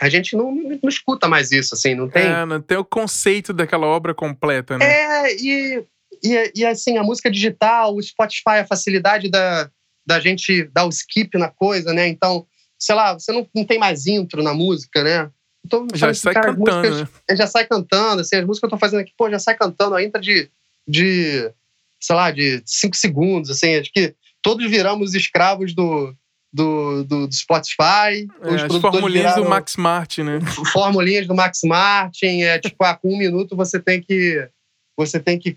A 0.00 0.08
gente 0.08 0.36
não, 0.36 0.54
não, 0.54 0.78
não, 0.82 0.88
escuta 0.88 1.28
mais 1.28 1.50
isso, 1.52 1.74
assim, 1.74 1.94
não 1.94 2.08
tem. 2.08 2.24
É, 2.24 2.46
não 2.46 2.60
tem 2.60 2.78
o 2.78 2.84
conceito 2.84 3.52
daquela 3.52 3.86
obra 3.86 4.14
completa, 4.14 4.78
né? 4.78 4.86
É, 4.86 5.36
e, 5.36 5.84
e, 6.22 6.52
e 6.54 6.64
assim, 6.64 6.96
a 6.96 7.02
música 7.02 7.30
digital, 7.30 7.94
o 7.94 8.02
Spotify, 8.02 8.60
a 8.60 8.66
facilidade 8.66 9.28
da, 9.28 9.70
da 10.08 10.18
gente 10.18 10.64
dar 10.72 10.86
o 10.86 10.88
skip 10.88 11.36
na 11.36 11.50
coisa, 11.50 11.92
né? 11.92 12.08
Então, 12.08 12.46
sei 12.78 12.94
lá, 12.94 13.12
você 13.12 13.30
não, 13.30 13.46
não 13.54 13.62
tem 13.62 13.78
mais 13.78 14.06
intro 14.06 14.42
na 14.42 14.54
música, 14.54 15.04
né? 15.04 15.30
Então, 15.62 15.86
já 15.92 16.14
sai 16.14 16.32
cara, 16.32 16.54
cantando, 16.54 16.88
músicas, 16.88 17.00
né? 17.28 17.36
Já 17.36 17.46
sai 17.46 17.66
cantando, 17.66 18.22
assim, 18.22 18.36
as 18.36 18.46
músicas 18.46 18.60
que 18.60 18.64
eu 18.64 18.70
tô 18.70 18.78
fazendo 18.78 19.00
aqui, 19.00 19.12
pô, 19.18 19.28
já 19.28 19.38
sai 19.38 19.54
cantando, 19.54 19.94
a 19.94 20.02
intro 20.02 20.18
de, 20.18 20.50
de, 20.88 21.52
sei 22.00 22.16
lá, 22.16 22.30
de 22.30 22.62
cinco 22.64 22.96
segundos, 22.96 23.50
assim, 23.50 23.76
acho 23.76 23.92
que 23.92 24.14
todos 24.40 24.68
viramos 24.70 25.14
escravos 25.14 25.74
do, 25.74 26.16
do, 26.50 27.04
do, 27.04 27.26
do 27.26 27.34
Spotify. 27.34 28.26
É, 28.40 28.54
os 28.54 28.62
as 28.62 28.76
formulinhas 28.80 29.34
do 29.34 29.44
Max 29.44 29.76
Martin, 29.76 30.22
né? 30.22 30.40
Formulinhas 30.72 31.26
do 31.26 31.34
Max 31.34 31.60
Martin, 31.64 32.40
é 32.44 32.58
tipo, 32.58 32.82
ah, 32.82 32.94
com 32.94 33.12
um 33.12 33.18
minuto 33.18 33.54
você 33.54 33.78
tem 33.78 34.00
que 34.00 34.48
você 34.96 35.20
tem 35.20 35.38
que 35.38 35.54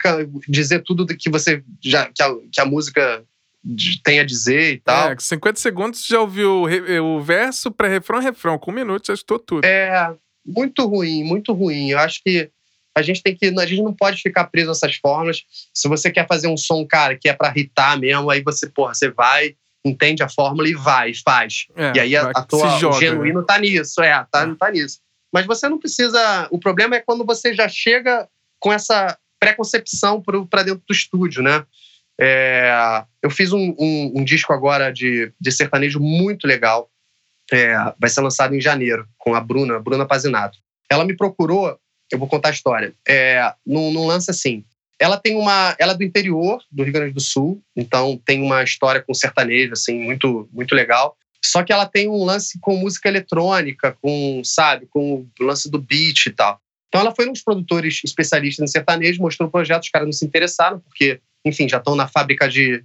dizer 0.47 0.83
tudo 0.83 1.07
que 1.07 1.29
você 1.29 1.63
já 1.81 2.05
que 2.13 2.21
a, 2.21 2.29
que 2.51 2.61
a 2.61 2.65
música 2.65 3.25
tem 4.03 4.19
a 4.19 4.25
dizer 4.25 4.73
e 4.73 4.79
tal. 4.79 5.11
É, 5.11 5.15
50 5.17 5.59
segundos 5.59 6.05
já 6.05 6.19
ouviu 6.19 6.63
o, 6.63 7.17
o 7.17 7.21
verso, 7.21 7.71
pré-refrão, 7.71 8.19
refrão. 8.19 8.57
Com 8.57 8.71
um 8.71 8.75
minuto 8.75 9.07
já 9.07 9.13
estou 9.13 9.37
tudo. 9.37 9.65
É, 9.65 10.13
muito 10.45 10.85
ruim, 10.85 11.23
muito 11.23 11.53
ruim. 11.53 11.89
Eu 11.89 11.99
acho 11.99 12.21
que 12.23 12.49
a 12.95 13.01
gente 13.01 13.21
tem 13.21 13.35
que. 13.35 13.47
A 13.47 13.65
gente 13.65 13.81
não 13.81 13.93
pode 13.93 14.21
ficar 14.21 14.45
preso 14.45 14.69
a 14.69 14.73
essas 14.73 14.95
fórmulas. 14.95 15.43
Se 15.73 15.87
você 15.87 16.11
quer 16.11 16.27
fazer 16.27 16.47
um 16.47 16.57
som, 16.57 16.85
cara, 16.85 17.17
que 17.17 17.29
é 17.29 17.33
para 17.33 17.49
irritar 17.49 17.97
mesmo, 17.99 18.29
aí 18.29 18.41
você, 18.41 18.67
porra, 18.67 18.93
você 18.93 19.09
vai, 19.09 19.55
entende 19.85 20.23
a 20.23 20.29
fórmula 20.29 20.67
e 20.67 20.73
vai, 20.73 21.13
faz. 21.13 21.67
É, 21.75 21.93
e 21.95 21.99
aí 21.99 22.15
a, 22.15 22.31
a 22.31 22.43
tua 22.43 22.79
joga, 22.79 22.99
genuíno 22.99 23.39
né? 23.39 23.45
tá 23.47 23.57
nisso, 23.59 24.01
é, 24.01 24.25
tá, 24.31 24.43
é. 24.43 24.55
tá 24.55 24.71
nisso. 24.71 24.99
Mas 25.31 25.45
você 25.45 25.69
não 25.69 25.77
precisa. 25.77 26.47
O 26.51 26.59
problema 26.59 26.95
é 26.95 26.99
quando 26.99 27.25
você 27.25 27.53
já 27.53 27.69
chega 27.69 28.27
com 28.59 28.73
essa 28.73 29.17
preconcepção 29.39 30.21
para 30.21 30.63
dentro 30.63 30.83
do 30.87 30.93
estúdio, 30.93 31.41
né? 31.41 31.65
É, 32.23 33.03
eu 33.23 33.31
fiz 33.31 33.51
um, 33.51 33.75
um, 33.79 34.13
um, 34.17 34.23
disco 34.23 34.53
agora 34.53 34.93
de, 34.93 35.33
de 35.41 35.51
sertanejo 35.51 35.99
muito 35.99 36.45
legal. 36.45 36.87
É, 37.51 37.75
vai 37.99 38.09
ser 38.09 38.21
lançado 38.21 38.55
em 38.55 38.61
janeiro, 38.61 39.07
com 39.17 39.33
a 39.33 39.41
Bruna, 39.41 39.79
Bruna 39.79 40.05
Pazinato. 40.05 40.59
Ela 40.87 41.03
me 41.03 41.17
procurou, 41.17 41.75
eu 42.11 42.19
vou 42.19 42.27
contar 42.27 42.49
a 42.49 42.51
história, 42.53 42.93
é, 43.07 43.51
num, 43.65 43.91
num 43.91 44.05
lance 44.05 44.29
assim. 44.29 44.63
Ela 44.99 45.17
tem 45.17 45.35
uma. 45.35 45.75
Ela 45.79 45.93
é 45.93 45.97
do 45.97 46.03
interior 46.03 46.61
do 46.71 46.83
Rio 46.83 46.93
Grande 46.93 47.13
do 47.13 47.19
Sul, 47.19 47.59
então 47.75 48.21
tem 48.23 48.39
uma 48.39 48.61
história 48.61 49.01
com 49.01 49.15
sertanejo, 49.15 49.73
assim, 49.73 49.99
muito, 49.99 50.47
muito 50.53 50.75
legal. 50.75 51.17
Só 51.43 51.63
que 51.63 51.73
ela 51.73 51.87
tem 51.87 52.07
um 52.07 52.23
lance 52.23 52.59
com 52.61 52.77
música 52.77 53.09
eletrônica, 53.09 53.97
com, 53.99 54.43
sabe, 54.45 54.85
com 54.85 55.27
o 55.39 55.43
lance 55.43 55.71
do 55.71 55.81
beat 55.81 56.27
e 56.27 56.29
tal. 56.29 56.61
Então 56.87 57.01
ela 57.01 57.15
foi 57.15 57.25
nos 57.25 57.41
produtores 57.41 57.99
especialistas 58.03 58.69
em 58.69 58.71
sertanejo, 58.71 59.23
mostrou 59.23 59.49
o 59.49 59.51
projeto, 59.51 59.83
os 59.83 59.89
caras 59.89 60.07
não 60.07 60.13
se 60.13 60.23
interessaram, 60.23 60.79
porque 60.81 61.19
enfim, 61.45 61.67
já 61.67 61.77
estão 61.77 61.95
na 61.95 62.07
fábrica 62.07 62.47
de 62.47 62.83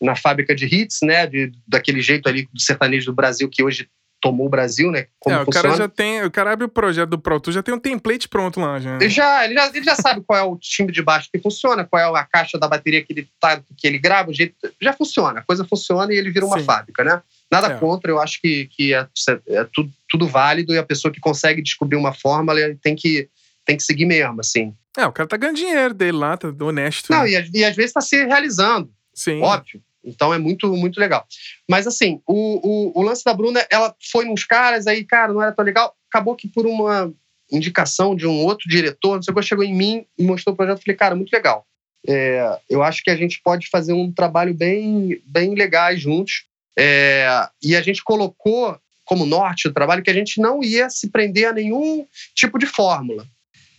na 0.00 0.14
fábrica 0.14 0.54
de 0.54 0.66
hits, 0.66 0.98
né, 1.02 1.26
de, 1.26 1.50
daquele 1.66 2.02
jeito 2.02 2.28
ali 2.28 2.46
do 2.52 2.60
sertanejo 2.60 3.06
do 3.06 3.14
Brasil 3.14 3.48
que 3.48 3.62
hoje 3.62 3.88
tomou 4.20 4.46
o 4.46 4.50
Brasil, 4.50 4.90
né? 4.90 5.06
Como 5.20 5.36
é, 5.36 5.42
o 5.42 5.44
funciona. 5.44 5.68
cara 5.68 5.82
já 5.82 5.88
tem, 5.88 6.24
o 6.24 6.30
cara 6.30 6.52
abre 6.52 6.64
o 6.64 6.68
projeto 6.68 7.10
do 7.10 7.18
Pro 7.18 7.40
já 7.48 7.62
tem 7.62 7.74
um 7.74 7.78
template 7.78 8.28
pronto 8.28 8.60
lá 8.60 8.78
já. 8.80 8.96
Ele 8.96 9.08
já, 9.08 9.44
ele 9.44 9.54
já, 9.54 9.66
ele 9.68 9.84
já 9.84 9.94
sabe 9.94 10.22
qual 10.26 10.38
é 10.38 10.42
o 10.42 10.56
timbre 10.56 10.92
de 10.92 11.02
baixo 11.02 11.28
que 11.32 11.38
funciona, 11.38 11.84
qual 11.84 12.16
é 12.16 12.20
a 12.20 12.24
caixa 12.24 12.58
da 12.58 12.66
bateria 12.66 13.04
que 13.04 13.12
ele 13.12 13.28
tá, 13.38 13.62
que 13.76 13.86
ele 13.86 13.98
grava, 13.98 14.30
o 14.30 14.34
jeito 14.34 14.54
já 14.80 14.92
funciona, 14.92 15.40
a 15.40 15.42
coisa 15.42 15.64
funciona 15.64 16.12
e 16.12 16.16
ele 16.16 16.30
vira 16.30 16.46
uma 16.46 16.58
Sim. 16.58 16.64
fábrica, 16.64 17.04
né? 17.04 17.22
Nada 17.50 17.68
é. 17.68 17.78
contra, 17.78 18.10
eu 18.10 18.18
acho 18.18 18.40
que, 18.40 18.66
que 18.66 18.94
é, 18.94 19.06
é 19.48 19.64
tudo, 19.72 19.90
tudo 20.08 20.26
válido 20.26 20.74
e 20.74 20.78
a 20.78 20.82
pessoa 20.82 21.12
que 21.12 21.20
consegue 21.20 21.62
descobrir 21.62 21.96
uma 21.96 22.12
forma 22.12 22.52
tem 22.82 22.96
que 22.96 23.28
tem 23.64 23.76
que 23.76 23.82
seguir 23.82 24.06
mesmo, 24.06 24.40
assim. 24.40 24.72
É, 24.96 25.06
o 25.06 25.12
cara 25.12 25.28
tá 25.28 25.36
ganhando 25.36 25.56
dinheiro 25.56 25.94
dele 25.94 26.16
lá, 26.16 26.36
tá 26.36 26.48
honesto. 26.60 27.10
Não, 27.10 27.24
né? 27.24 27.30
e, 27.30 27.58
e, 27.58 27.64
às 27.64 27.76
vezes 27.76 27.92
tá 27.92 28.00
se 28.00 28.24
realizando. 28.24 28.90
Sim. 29.14 29.40
Óbvio. 29.42 29.82
Então 30.04 30.32
é 30.32 30.38
muito, 30.38 30.68
muito 30.76 31.00
legal. 31.00 31.26
Mas 31.68 31.86
assim, 31.86 32.20
o, 32.26 32.92
o, 32.94 33.00
o, 33.00 33.02
lance 33.02 33.24
da 33.24 33.34
Bruna, 33.34 33.66
ela 33.70 33.94
foi 34.10 34.24
nos 34.24 34.44
caras, 34.44 34.86
aí, 34.86 35.04
cara, 35.04 35.32
não 35.32 35.42
era 35.42 35.52
tão 35.52 35.64
legal. 35.64 35.94
Acabou 36.08 36.36
que 36.36 36.48
por 36.48 36.66
uma 36.66 37.12
indicação 37.50 38.14
de 38.14 38.26
um 38.26 38.44
outro 38.44 38.68
diretor, 38.68 39.16
não 39.16 39.22
sei 39.22 39.32
o 39.32 39.36
que, 39.36 39.42
chegou 39.42 39.64
em 39.64 39.74
mim 39.74 40.06
e 40.16 40.24
mostrou 40.24 40.54
o 40.54 40.56
projeto. 40.56 40.82
Falei, 40.82 40.96
cara, 40.96 41.16
muito 41.16 41.32
legal. 41.32 41.66
É, 42.08 42.58
eu 42.70 42.82
acho 42.82 43.02
que 43.02 43.10
a 43.10 43.16
gente 43.16 43.40
pode 43.42 43.68
fazer 43.68 43.92
um 43.92 44.12
trabalho 44.12 44.54
bem, 44.54 45.20
bem 45.26 45.54
legal 45.54 45.96
juntos. 45.96 46.44
É, 46.78 47.48
e 47.62 47.74
a 47.74 47.82
gente 47.82 48.04
colocou 48.04 48.78
como 49.04 49.26
norte 49.26 49.68
o 49.68 49.72
trabalho 49.72 50.02
que 50.02 50.10
a 50.10 50.14
gente 50.14 50.40
não 50.40 50.62
ia 50.62 50.90
se 50.90 51.10
prender 51.10 51.48
a 51.48 51.52
nenhum 51.52 52.06
tipo 52.34 52.58
de 52.58 52.66
fórmula. 52.66 53.26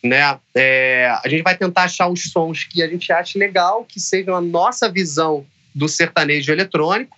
Né? 0.04 0.40
É, 0.56 1.10
a 1.24 1.28
gente 1.28 1.44
vai 1.44 1.58
tentar 1.58 1.84
achar 1.84 2.08
os 2.08 2.32
sons 2.32 2.64
que 2.64 2.82
a 2.82 2.88
gente 2.88 3.12
acha 3.12 3.38
legal, 3.38 3.84
que 3.84 4.00
sejam 4.00 4.36
a 4.36 4.42
nossa 4.42 4.90
visão 4.90 5.46
do 5.74 5.88
sertanejo 5.88 6.52
eletrônico, 6.52 7.18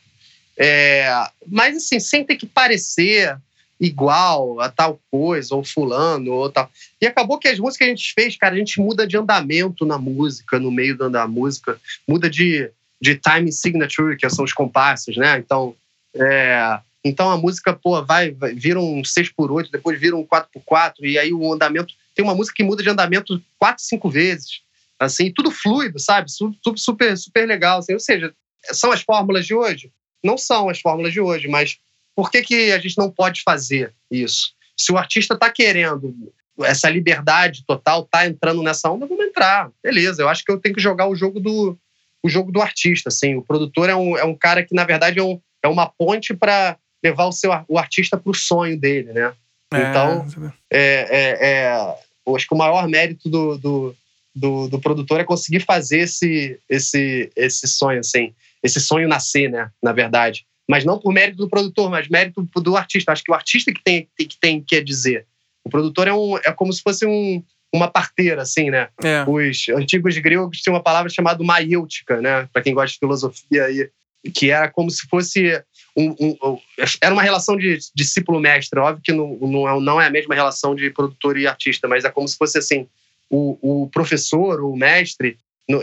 é, 0.58 1.10
mas 1.48 1.78
assim, 1.78 2.00
sem 2.00 2.26
ter 2.26 2.36
que 2.36 2.46
parecer 2.46 3.38
igual 3.80 4.60
a 4.60 4.70
tal 4.70 5.00
coisa, 5.10 5.56
ou 5.56 5.64
fulano, 5.64 6.34
ou 6.34 6.50
tal. 6.50 6.70
E 7.02 7.08
acabou 7.08 7.40
que 7.40 7.48
as 7.48 7.58
músicas 7.58 7.78
que 7.78 7.84
a 7.86 7.96
gente 7.96 8.14
fez, 8.14 8.36
cara, 8.36 8.54
a 8.54 8.58
gente 8.58 8.82
muda 8.82 9.08
de 9.08 9.16
andamento 9.16 9.86
na 9.86 9.98
música, 9.98 10.60
no 10.60 10.70
meio 10.70 10.98
da 10.98 11.26
música, 11.26 11.80
muda 12.06 12.30
de, 12.30 12.70
de 13.02 13.16
time 13.16 13.52
signature, 13.54 14.18
que 14.18 14.30
são 14.30 14.44
os 14.44 14.52
compassos, 14.52 15.16
né? 15.16 15.38
Então, 15.40 15.74
é, 16.14 16.80
então 17.06 17.30
a 17.30 17.38
música, 17.38 17.72
pô, 17.72 18.04
vai, 18.04 18.32
vai 18.32 18.54
vira 18.54 18.80
um 18.80 19.04
6 19.04 19.30
por 19.30 19.52
8 19.52 19.72
depois 19.72 20.00
vira 20.00 20.16
um 20.16 20.26
4 20.26 20.50
por 20.52 20.62
4 20.64 21.06
e 21.06 21.18
aí 21.18 21.32
o 21.32 21.54
andamento. 21.54 21.94
Tem 22.20 22.26
uma 22.26 22.36
música 22.36 22.58
que 22.58 22.64
muda 22.66 22.84
de 22.84 22.90
andamento 22.90 23.42
quatro, 23.58 23.82
cinco 23.82 24.10
vezes. 24.10 24.60
Assim, 25.00 25.32
tudo 25.32 25.50
fluido, 25.50 25.98
sabe? 25.98 26.30
Super, 26.30 26.78
super, 26.78 27.18
super 27.18 27.48
legal. 27.48 27.80
Assim. 27.80 27.94
Ou 27.94 28.00
seja, 28.00 28.34
são 28.74 28.92
as 28.92 29.02
fórmulas 29.02 29.46
de 29.46 29.56
hoje? 29.56 29.90
Não 30.22 30.38
são 30.38 30.68
as 30.68 30.82
fórmulas 30.82 31.14
de 31.14 31.22
hoje, 31.22 31.48
mas 31.48 31.78
por 32.14 32.30
que, 32.30 32.42
que 32.42 32.74
a 32.74 32.78
gente 32.78 32.98
não 32.98 33.10
pode 33.10 33.42
fazer 33.42 33.94
isso? 34.12 34.52
Se 34.76 34.92
o 34.92 34.98
artista 34.98 35.34
está 35.34 35.50
querendo 35.50 36.14
essa 36.60 36.90
liberdade 36.90 37.64
total, 37.66 38.04
tá 38.04 38.28
entrando 38.28 38.62
nessa 38.62 38.92
onda, 38.92 39.06
vamos 39.06 39.24
entrar. 39.24 39.72
Beleza, 39.82 40.22
eu 40.22 40.28
acho 40.28 40.44
que 40.44 40.52
eu 40.52 40.60
tenho 40.60 40.76
que 40.76 40.82
jogar 40.82 41.08
o 41.08 41.16
jogo 41.16 41.40
do, 41.40 41.80
o 42.22 42.28
jogo 42.28 42.52
do 42.52 42.62
artista. 42.62 43.08
Assim. 43.08 43.36
O 43.36 43.42
produtor 43.42 43.90
é 43.90 43.96
um, 43.96 44.18
é 44.18 44.26
um 44.26 44.36
cara 44.36 44.62
que, 44.62 44.76
na 44.76 44.84
verdade, 44.84 45.20
é, 45.20 45.24
um, 45.24 45.40
é 45.64 45.70
uma 45.70 45.88
ponte 45.88 46.34
para 46.34 46.78
levar 47.02 47.28
o, 47.28 47.32
seu, 47.32 47.52
o 47.70 47.80
artista 47.80 48.18
para 48.18 48.30
o 48.30 48.36
sonho 48.36 48.78
dele, 48.78 49.14
né? 49.14 49.34
É, 49.72 49.90
então, 49.90 50.28
é, 50.70 51.08
é, 51.10 51.48
é, 51.48 51.96
acho 52.36 52.48
que 52.48 52.54
o 52.54 52.58
maior 52.58 52.88
mérito 52.88 53.30
do, 53.30 53.58
do, 53.58 53.96
do, 54.36 54.68
do, 54.68 54.80
produtor 54.80 55.20
é 55.20 55.24
conseguir 55.24 55.62
fazer 55.62 56.00
esse, 56.00 56.60
esse, 56.70 57.32
esse 57.36 57.68
sonho, 57.68 58.00
assim, 58.00 58.34
esse 58.64 58.80
sonho 58.80 59.08
nascer, 59.08 59.50
né? 59.50 59.70
Na 59.82 59.92
verdade 59.92 60.46
mas 60.70 60.86
não 60.86 61.00
por 61.00 61.12
mérito 61.12 61.40
do 61.40 61.50
produtor, 61.50 61.90
mas 61.90 62.08
mérito 62.08 62.48
do 62.58 62.78
artista. 62.78 63.12
Acho 63.12 63.24
que 63.24 63.32
o 63.32 63.34
artista 63.34 63.74
que 63.74 63.84
tem 63.84 64.08
que 64.16 64.38
tem 64.40 64.62
que 64.62 64.80
dizer. 64.80 65.26
O 65.64 65.70
produtor 65.70 66.08
é, 66.08 66.14
um, 66.14 66.38
é 66.38 66.52
como 66.52 66.72
se 66.72 66.84
fosse 66.84 67.08
um, 67.08 67.44
uma 67.74 67.88
parteira, 67.88 68.44
assim, 68.44 68.70
né? 68.70 68.88
É. 69.04 69.26
Os 69.28 69.68
antigos 69.70 70.16
gregos 70.20 70.62
tinham 70.62 70.76
uma 70.76 70.84
palavra 70.84 71.10
chamada 71.10 71.44
maiêutica, 71.44 72.22
né? 72.22 72.48
Para 72.54 72.62
quem 72.62 72.76
gosta 72.76 72.94
de 72.94 73.00
filosofia 73.00 73.66
aí, 73.66 73.90
que 74.34 74.52
era 74.52 74.70
como 74.70 74.90
se 74.92 75.08
fosse 75.08 75.62
um, 75.96 76.16
um, 76.20 76.60
era 77.02 77.14
uma 77.14 77.24
relação 77.24 77.56
de 77.58 77.78
discípulo-mestre. 77.96 78.80
Óbvio 78.80 79.04
que 79.04 79.12
não, 79.12 79.38
não, 79.38 79.70
é, 79.70 79.82
não 79.82 80.02
é 80.02 80.08
a 80.08 80.12
mesma 80.12 80.36
relação 80.36 80.76
de 80.76 80.90
produtor 80.90 81.38
e 81.38 81.48
artista, 81.48 81.88
mas 81.88 82.04
é 82.04 82.10
como 82.10 82.28
se 82.28 82.38
fosse 82.38 82.58
assim: 82.58 82.88
o, 83.30 83.84
o 83.84 83.90
professor, 83.90 84.62
o 84.62 84.76
mestre, 84.76 85.38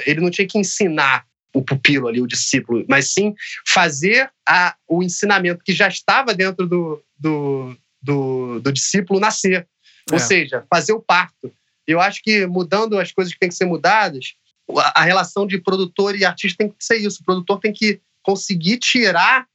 ele 0.04 0.20
não 0.20 0.30
tinha 0.30 0.46
que 0.46 0.58
ensinar 0.58 1.24
o 1.54 1.62
pupilo 1.62 2.08
ali, 2.08 2.20
o 2.20 2.26
discípulo, 2.26 2.84
mas 2.86 3.14
sim 3.14 3.34
fazer 3.66 4.30
a, 4.46 4.76
o 4.86 5.02
ensinamento 5.02 5.64
que 5.64 5.72
já 5.72 5.88
estava 5.88 6.34
dentro 6.34 6.66
do, 6.66 7.02
do, 7.18 7.76
do, 8.02 8.60
do 8.60 8.72
discípulo 8.72 9.18
nascer. 9.18 9.66
Ou 10.10 10.16
é. 10.16 10.20
seja, 10.20 10.64
fazer 10.70 10.92
o 10.92 11.00
parto. 11.00 11.50
Eu 11.86 12.00
acho 12.00 12.22
que 12.22 12.46
mudando 12.46 12.98
as 12.98 13.10
coisas 13.10 13.32
que 13.32 13.38
têm 13.38 13.48
que 13.48 13.54
ser 13.54 13.64
mudadas, 13.64 14.34
a, 14.76 15.00
a 15.00 15.04
relação 15.04 15.46
de 15.46 15.58
produtor 15.58 16.14
e 16.14 16.24
artista 16.24 16.58
tem 16.58 16.68
que 16.68 16.84
ser 16.84 16.96
isso. 16.96 17.22
O 17.22 17.24
produtor 17.24 17.58
tem 17.58 17.72
que 17.72 18.00
conseguir 18.26 18.78
tirar 18.78 19.46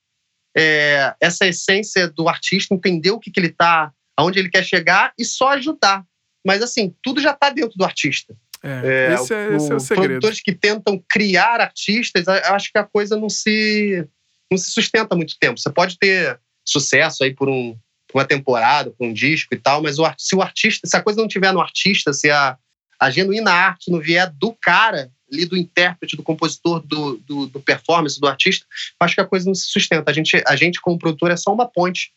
é, 0.58 1.14
essa 1.20 1.46
essência 1.46 2.08
do 2.08 2.30
artista, 2.30 2.74
entender 2.74 3.12
o 3.12 3.20
que, 3.20 3.30
que 3.30 3.38
ele 3.38 3.48
está, 3.48 3.92
aonde 4.16 4.40
ele 4.40 4.50
quer 4.50 4.64
chegar 4.64 5.14
e 5.20 5.26
só 5.26 5.50
ajudar. 5.50 6.06
Mas 6.48 6.62
assim, 6.62 6.96
tudo 7.04 7.20
já 7.20 7.32
está 7.32 7.50
dentro 7.50 7.78
do 7.78 7.84
artista. 7.84 8.34
É, 8.64 9.10
é, 9.10 9.14
esse, 9.14 9.34
é, 9.34 9.56
esse 9.56 9.72
é 9.72 9.76
o 9.76 9.80
segredo. 9.80 10.08
Produtores 10.08 10.42
que 10.42 10.54
tentam 10.54 11.04
criar 11.10 11.60
artistas, 11.60 12.28
acho 12.30 12.72
que 12.72 12.78
a 12.78 12.84
coisa 12.84 13.18
não 13.18 13.28
se, 13.28 14.08
não 14.50 14.58
se 14.58 14.72
sustenta 14.72 15.16
muito 15.18 15.36
tempo. 15.38 15.60
Você 15.60 15.70
pode 15.70 15.98
ter 15.98 16.40
sucesso 16.66 17.26
aí 17.26 17.34
por 17.34 17.50
um, 17.50 17.78
uma 18.14 18.24
temporada, 18.24 18.92
por 18.92 19.06
um 19.06 19.12
disco 19.12 19.54
e 19.54 19.58
tal, 19.58 19.84
mas 19.84 20.00
o, 20.00 20.06
se 20.18 20.34
o 20.34 20.42
artista, 20.42 20.88
se 20.88 20.96
a 20.96 21.02
coisa 21.02 21.20
não 21.20 21.28
tiver 21.28 21.52
no 21.52 21.60
artista, 21.60 22.14
se 22.14 22.32
a, 22.32 22.58
a 23.00 23.10
genuína 23.10 23.52
arte 23.52 23.92
não 23.92 24.00
vier 24.00 24.32
do 24.32 24.56
cara, 24.62 25.12
ali 25.32 25.46
do 25.46 25.58
intérprete, 25.58 26.18
do 26.18 26.24
compositor, 26.24 26.82
do, 26.82 27.18
do, 27.18 27.48
do 27.48 27.60
performance, 27.60 28.20
do 28.20 28.28
artista, 28.28 28.66
acho 29.00 29.16
que 29.16 29.22
a 29.22 29.26
coisa 29.26 29.46
não 29.46 29.56
se 29.56 29.68
sustenta. 29.68 30.12
A 30.12 30.14
gente, 30.14 30.44
a 30.46 30.56
gente 30.56 30.82
como 30.82 31.00
produtor, 31.00 31.32
é 31.32 31.38
só 31.38 31.54
uma 31.54 31.68
ponte. 31.68 32.12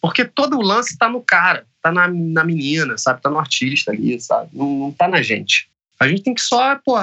Porque 0.00 0.24
todo 0.24 0.58
o 0.58 0.62
lance 0.62 0.92
está 0.92 1.08
no 1.08 1.22
cara, 1.22 1.66
está 1.76 1.90
na, 1.90 2.08
na 2.08 2.44
menina, 2.44 2.98
sabe? 2.98 3.18
Está 3.18 3.30
no 3.30 3.38
artista 3.38 3.90
ali, 3.90 4.20
sabe? 4.20 4.50
Não, 4.52 4.90
está 4.90 5.08
na 5.08 5.22
gente. 5.22 5.70
A 5.98 6.06
gente 6.06 6.22
tem 6.22 6.34
que 6.34 6.42
só, 6.42 6.78
pô, 6.84 6.96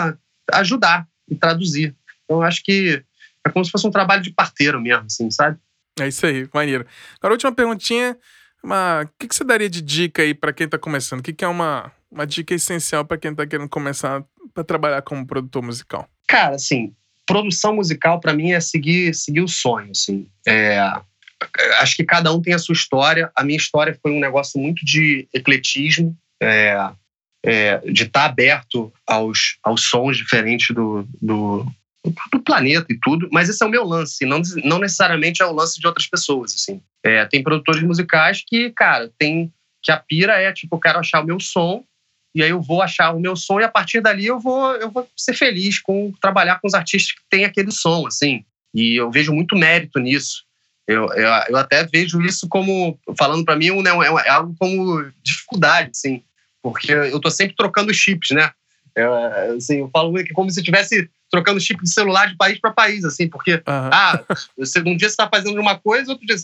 ajudar 0.54 1.08
e 1.28 1.36
traduzir. 1.36 1.96
Então, 2.24 2.42
acho 2.42 2.64
que 2.64 3.04
é 3.46 3.50
como 3.50 3.66
se 3.66 3.72
fosse 3.72 3.88
um 3.88 3.92
trabalho 3.92 4.22
de 4.22 4.32
parteiro 4.32 4.80
mesmo, 4.80 5.06
assim, 5.06 5.32
sabe? 5.32 5.58
É 6.00 6.08
isso 6.08 6.26
aí, 6.26 6.48
maneiro. 6.54 6.86
Agora, 7.20 7.34
última 7.34 7.52
perguntinha. 7.52 8.18
Uma... 8.64 9.02
O 9.02 9.10
que, 9.18 9.28
que 9.28 9.36
você 9.36 9.44
daria 9.44 9.70
de 9.70 9.82
dica 9.82 10.22
aí 10.22 10.34
para 10.34 10.54
quem 10.54 10.68
tá 10.68 10.78
começando? 10.78 11.20
O 11.20 11.24
que, 11.24 11.34
que 11.34 11.44
é 11.44 11.48
uma, 11.48 11.92
uma 12.12 12.28
dica 12.28 12.54
essencial 12.54 13.04
para 13.04 13.18
quem 13.18 13.34
tá 13.34 13.48
querendo 13.48 13.70
começar 13.70 14.24
para 14.54 14.64
trabalhar 14.64 15.02
como 15.02 15.26
produtor 15.26 15.64
musical? 15.64 16.08
Cara, 16.28 16.56
assim, 16.56 16.94
produção 17.26 17.76
musical 17.76 18.20
para 18.20 18.34
mim 18.34 18.52
é 18.52 18.60
seguir, 18.60 19.14
seguir 19.14 19.42
o 19.42 19.48
sonho, 19.48 19.92
assim. 19.92 20.28
É... 20.48 20.80
Acho 21.80 21.96
que 21.96 22.04
cada 22.04 22.32
um 22.32 22.42
tem 22.42 22.54
a 22.54 22.60
sua 22.60 22.74
história. 22.74 23.32
A 23.36 23.44
minha 23.44 23.58
história 23.58 23.98
foi 24.02 24.12
um 24.12 24.20
negócio 24.20 24.60
muito 24.62 24.86
de 24.86 25.28
ecletismo. 25.34 26.16
É 26.42 26.92
é, 27.44 27.80
de 27.80 28.04
estar 28.04 28.22
tá 28.22 28.26
aberto 28.26 28.94
aos, 29.06 29.58
aos 29.64 29.90
sons 29.90 30.18
diferentes 30.18 30.74
do, 30.76 31.08
do, 31.22 31.66
do, 32.32 32.40
planeta 32.42 32.88
e 32.90 33.00
tudo, 33.00 33.28
mas 33.32 33.50
esse 33.50 33.64
é 33.64 33.68
o 33.68 33.70
meu 33.70 33.84
lance, 33.84 34.26
não, 34.26 34.42
não 34.64 34.80
necessariamente 34.80 35.42
é 35.42 35.46
o 35.46 35.54
lance 35.54 35.80
de 35.80 35.88
outras 35.88 36.08
pessoas, 36.08 36.54
assim. 36.54 36.82
É, 37.04 37.26
tem 37.26 37.44
produtores 37.44 37.82
musicais 37.82 38.44
que, 38.46 38.70
cara, 38.72 39.12
tem 39.18 39.52
que 39.84 39.92
a 39.92 39.98
pira 39.98 40.40
é 40.40 40.54
tipo, 40.54 40.76
eu 40.76 40.80
quero 40.80 41.00
achar 41.00 41.22
o 41.22 41.26
meu 41.26 41.40
som 41.40 41.84
e 42.34 42.44
aí 42.44 42.50
eu 42.50 42.62
vou 42.62 42.82
achar 42.82 43.12
o 43.12 43.20
meu 43.20 43.36
som 43.36 43.60
e 43.60 43.64
a 43.64 43.70
partir 43.70 44.02
dali 44.02 44.26
eu 44.26 44.40
vou 44.40 44.74
eu 44.76 44.90
vou 44.90 45.08
ser 45.18 45.34
feliz 45.34 45.80
com 45.80 46.14
trabalhar 46.22 46.60
com 46.60 46.68
os 46.68 46.74
artistas 46.74 47.14
que 47.14 47.22
têm 47.30 47.46
aquele 47.46 47.72
som, 47.72 48.08
assim. 48.08 48.44
E 48.74 48.96
eu 48.96 49.12
vejo 49.12 49.34
muito 49.34 49.56
mérito 49.56 50.00
nisso. 50.00 50.44
Eu, 50.88 51.08
eu, 51.14 51.30
eu 51.50 51.58
até 51.58 51.84
vejo 51.84 52.22
isso 52.22 52.48
como, 52.48 52.98
falando 53.18 53.46
para 53.46 53.56
mim, 53.56 53.72
um, 53.72 53.86
é, 53.86 54.30
algo 54.30 54.56
como 54.58 55.12
dificuldade, 55.24 55.92
assim 55.94 56.24
porque 56.62 56.92
eu 56.92 57.20
tô 57.20 57.30
sempre 57.30 57.56
trocando 57.56 57.94
chips, 57.94 58.32
né? 58.32 58.52
Eu, 58.96 59.14
assim, 59.56 59.80
eu 59.80 59.90
falo 59.90 60.14
que 60.24 60.34
como 60.34 60.50
se 60.52 60.60
estivesse 60.60 61.10
trocando 61.30 61.60
chip 61.62 61.82
de 61.82 61.90
celular 61.90 62.28
de 62.28 62.36
país 62.36 62.60
para 62.60 62.72
país, 62.74 63.06
assim, 63.06 63.28
porque 63.28 63.54
uhum. 63.54 63.62
ah, 63.66 64.22
você, 64.58 64.80
um 64.80 64.98
dia 64.98 65.08
você 65.08 65.14
está 65.14 65.30
fazendo 65.30 65.60
uma 65.60 65.78
coisa, 65.78 66.12
outro 66.12 66.28
dia 66.28 66.36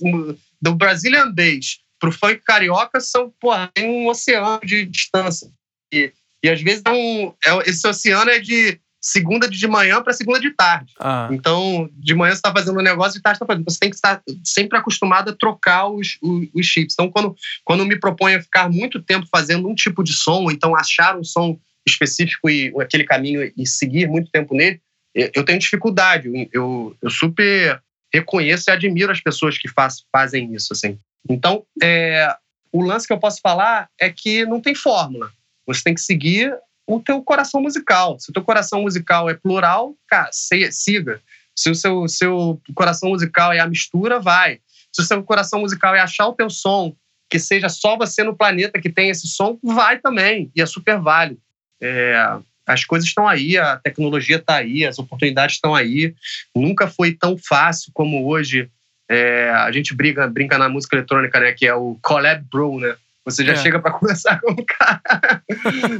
do 0.61 0.75
Brazilian 0.75 1.31
Bass 1.31 1.79
pro 1.99 2.11
funk 2.11 2.41
carioca 2.45 2.99
são, 3.01 3.33
porra, 3.39 3.69
tem 3.73 3.89
um 3.89 4.07
oceano 4.07 4.61
de 4.63 4.85
distância. 4.85 5.49
E, 5.93 6.11
e 6.43 6.49
às 6.49 6.61
vezes 6.61 6.81
é 6.85 6.91
um, 6.91 7.33
é, 7.45 7.69
esse 7.69 7.87
oceano 7.87 8.29
é 8.29 8.39
de 8.39 8.79
segunda 8.99 9.47
de 9.47 9.67
manhã 9.67 10.01
para 10.01 10.13
segunda 10.13 10.39
de 10.39 10.51
tarde. 10.51 10.93
Ah. 10.99 11.29
Então, 11.31 11.89
de 11.93 12.13
manhã 12.13 12.31
você 12.31 12.39
está 12.39 12.51
fazendo 12.51 12.79
um 12.79 12.83
negócio, 12.83 13.13
de 13.13 13.21
tarde 13.21 13.37
você 13.37 13.43
está 13.43 13.53
fazendo. 13.53 13.69
Você 13.69 13.79
tem 13.79 13.89
que 13.89 13.95
estar 13.95 14.21
sempre 14.43 14.77
acostumado 14.77 15.29
a 15.29 15.35
trocar 15.35 15.87
os, 15.87 16.17
os, 16.21 16.47
os, 16.53 16.65
chips. 16.65 16.93
Então, 16.93 17.09
quando, 17.09 17.35
quando 17.63 17.85
me 17.85 17.99
proponho 17.99 18.37
a 18.37 18.41
ficar 18.41 18.69
muito 18.69 19.01
tempo 19.01 19.25
fazendo 19.31 19.67
um 19.67 19.75
tipo 19.75 20.03
de 20.03 20.13
som, 20.13 20.51
então 20.51 20.75
achar 20.75 21.17
um 21.17 21.23
som 21.23 21.57
específico 21.87 22.49
e 22.49 22.73
aquele 22.81 23.05
caminho 23.05 23.51
e 23.55 23.65
seguir 23.65 24.07
muito 24.07 24.29
tempo 24.29 24.53
nele, 24.53 24.81
eu 25.13 25.43
tenho 25.43 25.59
dificuldade. 25.59 26.29
Eu, 26.51 26.95
eu 27.01 27.09
super 27.09 27.81
reconheço 28.13 28.69
e 28.69 28.71
admiro 28.71 29.11
as 29.11 29.21
pessoas 29.21 29.57
que 29.57 29.67
faz, 29.67 30.03
fazem 30.11 30.53
isso. 30.53 30.73
Assim. 30.73 30.99
Então, 31.29 31.63
é, 31.81 32.35
o 32.71 32.81
lance 32.83 33.07
que 33.07 33.13
eu 33.13 33.19
posso 33.19 33.39
falar 33.41 33.89
é 33.99 34.09
que 34.09 34.45
não 34.45 34.61
tem 34.61 34.75
fórmula. 34.75 35.31
Você 35.67 35.83
tem 35.83 35.93
que 35.93 36.01
seguir 36.01 36.51
o 36.87 37.01
teu 37.01 37.21
coração 37.21 37.61
musical. 37.61 38.17
Se 38.19 38.29
o 38.29 38.33
teu 38.33 38.41
coração 38.41 38.81
musical 38.81 39.29
é 39.29 39.33
plural, 39.33 39.95
cara, 40.07 40.29
siga. 40.31 41.21
Se 41.53 41.69
o 41.69 41.75
seu, 41.75 42.07
seu 42.07 42.61
coração 42.73 43.09
musical 43.09 43.51
é 43.51 43.59
a 43.59 43.67
mistura, 43.67 44.19
vai. 44.19 44.59
Se 44.91 45.01
o 45.01 45.05
seu 45.05 45.21
coração 45.23 45.59
musical 45.59 45.93
é 45.93 45.99
achar 45.99 46.27
o 46.27 46.33
teu 46.33 46.49
som, 46.49 46.95
que 47.29 47.37
seja 47.37 47.67
só 47.67 47.97
você 47.97 48.23
no 48.23 48.35
planeta 48.35 48.79
que 48.79 48.89
tem 48.89 49.09
esse 49.09 49.27
som, 49.27 49.59
vai 49.61 49.99
também. 49.99 50.49
E 50.55 50.61
é 50.61 50.65
super 50.65 50.99
válido. 50.99 51.41
É, 51.81 52.39
as 52.65 52.85
coisas 52.85 53.07
estão 53.07 53.27
aí, 53.27 53.57
a 53.57 53.77
tecnologia 53.77 54.37
está 54.37 54.57
aí, 54.57 54.85
as 54.85 54.97
oportunidades 54.97 55.55
estão 55.55 55.75
aí. 55.75 56.13
Nunca 56.55 56.87
foi 56.87 57.13
tão 57.13 57.37
fácil 57.37 57.91
como 57.93 58.27
hoje. 58.27 58.69
É, 59.09 59.49
a 59.49 59.71
gente 59.71 59.93
briga, 59.93 60.27
brinca 60.27 60.57
na 60.57 60.69
música 60.69 60.95
eletrônica, 60.95 61.39
né? 61.39 61.53
Que 61.53 61.65
é 61.65 61.73
o 61.73 61.97
collab 62.01 62.43
bro, 62.49 62.79
né? 62.79 62.95
Você 63.27 63.43
já 63.43 63.51
é. 63.51 63.55
chega 63.57 63.77
para 63.77 63.91
conversar 63.99 64.39
com 64.39 64.53
o 64.53 64.65
cara. 64.65 65.43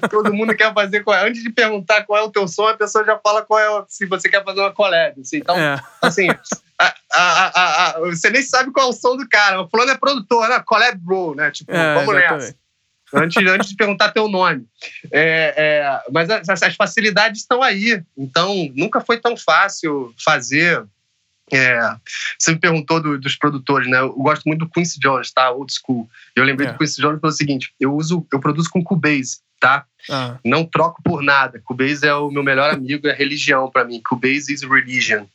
Todo 0.09 0.33
mundo 0.33 0.55
quer 0.55 0.73
fazer. 0.73 1.03
Qual 1.03 1.15
é. 1.15 1.27
Antes 1.27 1.43
de 1.43 1.49
perguntar 1.49 2.03
qual 2.03 2.17
é 2.17 2.23
o 2.23 2.31
teu 2.31 2.47
som, 2.47 2.67
a 2.67 2.77
pessoa 2.77 3.03
já 3.03 3.19
fala 3.19 3.41
qual 3.41 3.59
é. 3.59 3.85
Se 3.89 4.05
você 4.05 4.29
quer 4.29 4.43
fazer 4.45 4.61
uma 4.61 4.71
collab. 4.71 5.19
Assim. 5.19 5.37
Então, 5.37 5.57
é. 5.57 5.77
assim, 6.01 6.29
a, 6.79 6.93
a, 7.11 7.89
a, 7.89 7.99
você 7.99 8.29
nem 8.29 8.41
sabe 8.41 8.71
qual 8.71 8.87
é 8.87 8.89
o 8.89 8.93
som 8.93 9.17
do 9.17 9.27
cara. 9.27 9.61
O 9.61 9.69
fulano 9.69 9.91
é 9.91 9.97
produtor, 9.97 10.47
né? 10.47 10.63
Collab 10.65 10.97
bro, 10.97 11.35
né? 11.35 11.51
Tipo, 11.51 11.73
é, 11.73 11.93
vamos 11.95 12.15
exatamente. 12.15 12.45
nessa. 12.45 12.55
Antes, 13.13 13.47
antes 13.47 13.69
de 13.69 13.75
perguntar 13.75 14.11
teu 14.11 14.27
nome. 14.27 14.65
É, 15.11 15.53
é, 15.57 16.01
mas 16.11 16.29
as, 16.29 16.61
as, 16.61 16.75
facilidades 16.75 17.41
estão 17.41 17.61
aí. 17.61 18.01
Então, 18.17 18.69
nunca 18.73 19.01
foi 19.01 19.19
tão 19.19 19.35
fácil 19.35 20.13
fazer. 20.17 20.85
É, 21.51 21.79
você 22.37 22.51
me 22.51 22.59
perguntou 22.59 23.01
do, 23.01 23.17
dos 23.17 23.35
produtores, 23.35 23.89
né? 23.89 23.99
Eu 23.99 24.13
gosto 24.13 24.43
muito 24.45 24.65
do 24.65 24.69
Quincy 24.69 24.99
Jones, 24.99 25.31
tá? 25.31 25.49
Old 25.49 25.73
school. 25.73 26.09
Eu 26.35 26.43
lembrei 26.43 26.67
é. 26.67 26.71
do 26.71 26.77
Quincy 26.77 27.01
Jones 27.01 27.21
pelo 27.21 27.31
seguinte: 27.31 27.73
eu 27.79 27.95
uso, 27.95 28.25
eu 28.31 28.39
produzo 28.39 28.69
com 28.69 28.83
Cubase, 28.83 29.39
tá? 29.59 29.85
Ah. 30.09 30.37
Não 30.43 30.65
troco 30.65 31.01
por 31.01 31.23
nada. 31.23 31.61
Cubase 31.63 32.05
é 32.05 32.13
o 32.13 32.29
meu 32.29 32.43
melhor 32.43 32.73
amigo, 32.73 33.07
é 33.07 33.13
religião 33.13 33.69
para 33.71 33.85
mim. 33.85 34.01
Cubase 34.03 34.53
is 34.53 34.61
religion. 34.63 35.25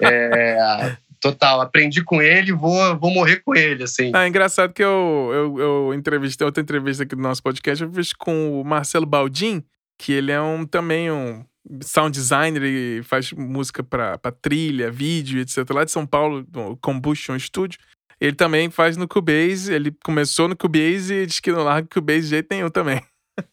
É, 0.00 0.96
Total, 1.22 1.60
aprendi 1.60 2.02
com 2.02 2.20
ele 2.20 2.52
vou, 2.52 2.98
vou 2.98 3.12
morrer 3.12 3.36
com 3.44 3.54
ele, 3.54 3.84
assim. 3.84 4.10
Ah, 4.12 4.24
é 4.24 4.28
engraçado 4.28 4.72
que 4.72 4.82
eu, 4.82 5.30
eu, 5.32 5.58
eu 5.60 5.94
entrevistei, 5.94 6.44
outra 6.44 6.60
entrevista 6.60 7.04
aqui 7.04 7.14
do 7.14 7.22
nosso 7.22 7.40
podcast, 7.40 7.84
eu 7.84 7.92
fiz 7.92 8.12
com 8.12 8.60
o 8.60 8.64
Marcelo 8.64 9.06
Baldin, 9.06 9.62
que 9.96 10.12
ele 10.12 10.32
é 10.32 10.40
um 10.40 10.66
também 10.66 11.12
um 11.12 11.44
sound 11.82 12.12
designer 12.12 12.62
e 12.62 13.02
faz 13.02 13.32
música 13.32 13.82
para 13.82 14.18
trilha, 14.40 14.90
vídeo, 14.90 15.40
etc. 15.40 15.68
Lá 15.70 15.84
de 15.84 15.90
São 15.90 16.06
Paulo, 16.06 16.46
no 16.52 16.76
Combustion 16.76 17.38
Studio. 17.38 17.78
Ele 18.20 18.36
também 18.36 18.70
faz 18.70 18.96
no 18.96 19.08
Cubase, 19.08 19.72
ele 19.72 19.92
começou 20.04 20.46
no 20.46 20.56
Cubase 20.56 21.12
e 21.12 21.26
diz 21.26 21.40
que 21.40 21.50
não 21.50 21.64
larga 21.64 21.88
Cubase 21.88 22.22
de 22.22 22.28
jeito 22.28 22.48
nenhum 22.50 22.70
também. 22.70 23.02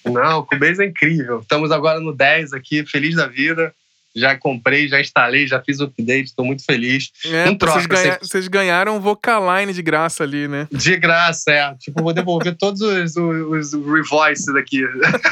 Não, 0.06 0.40
o 0.40 0.46
Cubase 0.46 0.84
é 0.84 0.86
incrível. 0.86 1.40
Estamos 1.40 1.72
agora 1.72 2.00
no 2.00 2.16
10 2.16 2.54
aqui, 2.54 2.86
feliz 2.86 3.16
da 3.16 3.28
vida 3.28 3.74
já 4.16 4.38
comprei, 4.38 4.88
já 4.88 5.00
instalei, 5.00 5.48
já 5.48 5.62
fiz 5.62 5.80
o 5.80 5.86
update, 5.86 6.30
estou 6.30 6.46
muito 6.46 6.64
feliz. 6.66 7.12
É, 7.26 7.46
não 7.46 7.56
troca, 7.56 7.80
vocês, 7.80 7.86
ganha, 7.86 8.20
vocês 8.22 8.48
ganharam 8.48 8.98
um 8.98 9.00
Vocaline 9.00 9.74
de 9.74 9.82
graça 9.82 10.24
ali, 10.24 10.48
né? 10.48 10.68
De 10.72 10.98
graça, 10.98 11.52
é. 11.52 11.76
Tipo, 11.76 12.02
vou 12.02 12.14
devolver 12.14 12.56
todos 12.56 12.82
os, 12.82 13.16
os, 13.16 13.74
os 13.74 13.86
revoices 13.86 14.54
daqui. 14.54 14.82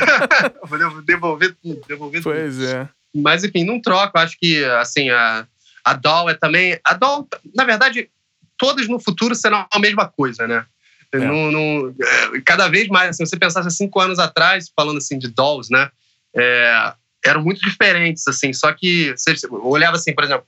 vou 0.67 1.01
devolver 1.01 1.55
tudo, 1.61 1.81
devolver 1.87 2.21
pois 2.21 2.55
tudo. 2.55 2.59
Pois 2.59 2.69
é. 2.69 2.89
Mas, 3.15 3.43
enfim, 3.43 3.63
não 3.63 3.81
troco. 3.81 4.17
Acho 4.17 4.37
que, 4.39 4.63
assim, 4.65 5.09
a, 5.09 5.47
a 5.83 5.93
DAW 5.93 6.29
é 6.29 6.33
também... 6.35 6.79
A 6.85 6.93
DAW, 6.93 7.27
na 7.55 7.63
verdade, 7.63 8.09
todas 8.57 8.87
no 8.87 8.99
futuro 8.99 9.33
serão 9.33 9.65
a 9.71 9.79
mesma 9.79 10.07
coisa, 10.07 10.47
né? 10.47 10.65
É. 11.11 11.19
Não, 11.19 11.51
não, 11.51 11.95
é, 12.01 12.41
cada 12.45 12.67
vez 12.67 12.87
mais, 12.89 13.15
se 13.15 13.25
você 13.25 13.37
pensasse 13.37 13.71
cinco 13.71 13.99
anos 13.99 14.19
atrás, 14.19 14.71
falando 14.75 14.97
assim 14.97 15.17
de 15.17 15.29
dolls, 15.29 15.71
né? 15.71 15.89
É, 16.35 16.93
eram 17.27 17.43
muito 17.43 17.61
diferentes, 17.61 18.27
assim. 18.27 18.53
Só 18.53 18.71
que 18.73 19.13
você 19.15 19.35
olhava 19.51 19.97
assim, 19.97 20.13
por 20.13 20.23
exemplo, 20.23 20.45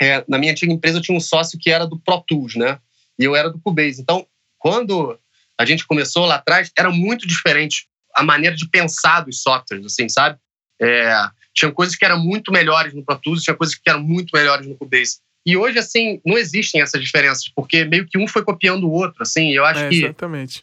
é, 0.00 0.24
na 0.28 0.38
minha 0.38 0.52
antiga 0.52 0.72
empresa 0.72 0.98
eu 0.98 1.02
tinha 1.02 1.16
um 1.16 1.20
sócio 1.20 1.58
que 1.58 1.70
era 1.70 1.86
do 1.86 1.98
Pro 1.98 2.22
Tools, 2.26 2.54
né? 2.54 2.78
E 3.18 3.24
eu 3.24 3.34
era 3.34 3.50
do 3.50 3.58
Cubase. 3.58 4.00
Então, 4.00 4.26
quando 4.58 5.18
a 5.58 5.64
gente 5.64 5.86
começou 5.86 6.24
lá 6.26 6.36
atrás, 6.36 6.70
era 6.76 6.90
muito 6.90 7.26
diferente 7.26 7.88
a 8.14 8.22
maneira 8.22 8.54
de 8.54 8.68
pensar 8.68 9.20
dos 9.20 9.42
softwares, 9.42 9.84
assim, 9.86 10.08
sabe? 10.08 10.38
É, 10.80 11.12
tinha 11.54 11.72
coisas 11.72 11.96
que 11.96 12.04
eram 12.04 12.20
muito 12.20 12.52
melhores 12.52 12.94
no 12.94 13.04
Pro 13.04 13.18
Tools, 13.18 13.42
tinha 13.42 13.56
coisas 13.56 13.74
que 13.74 13.88
eram 13.88 14.02
muito 14.02 14.30
melhores 14.32 14.66
no 14.66 14.76
Cubase. 14.76 15.18
E 15.44 15.56
hoje, 15.56 15.78
assim, 15.78 16.20
não 16.24 16.36
existem 16.36 16.80
essas 16.80 17.02
diferenças, 17.02 17.48
porque 17.48 17.84
meio 17.84 18.06
que 18.06 18.18
um 18.18 18.28
foi 18.28 18.44
copiando 18.44 18.84
o 18.84 18.92
outro, 18.92 19.22
assim. 19.22 19.50
Eu 19.52 19.64
acho 19.64 19.80
é, 19.80 19.88
que 19.88 20.14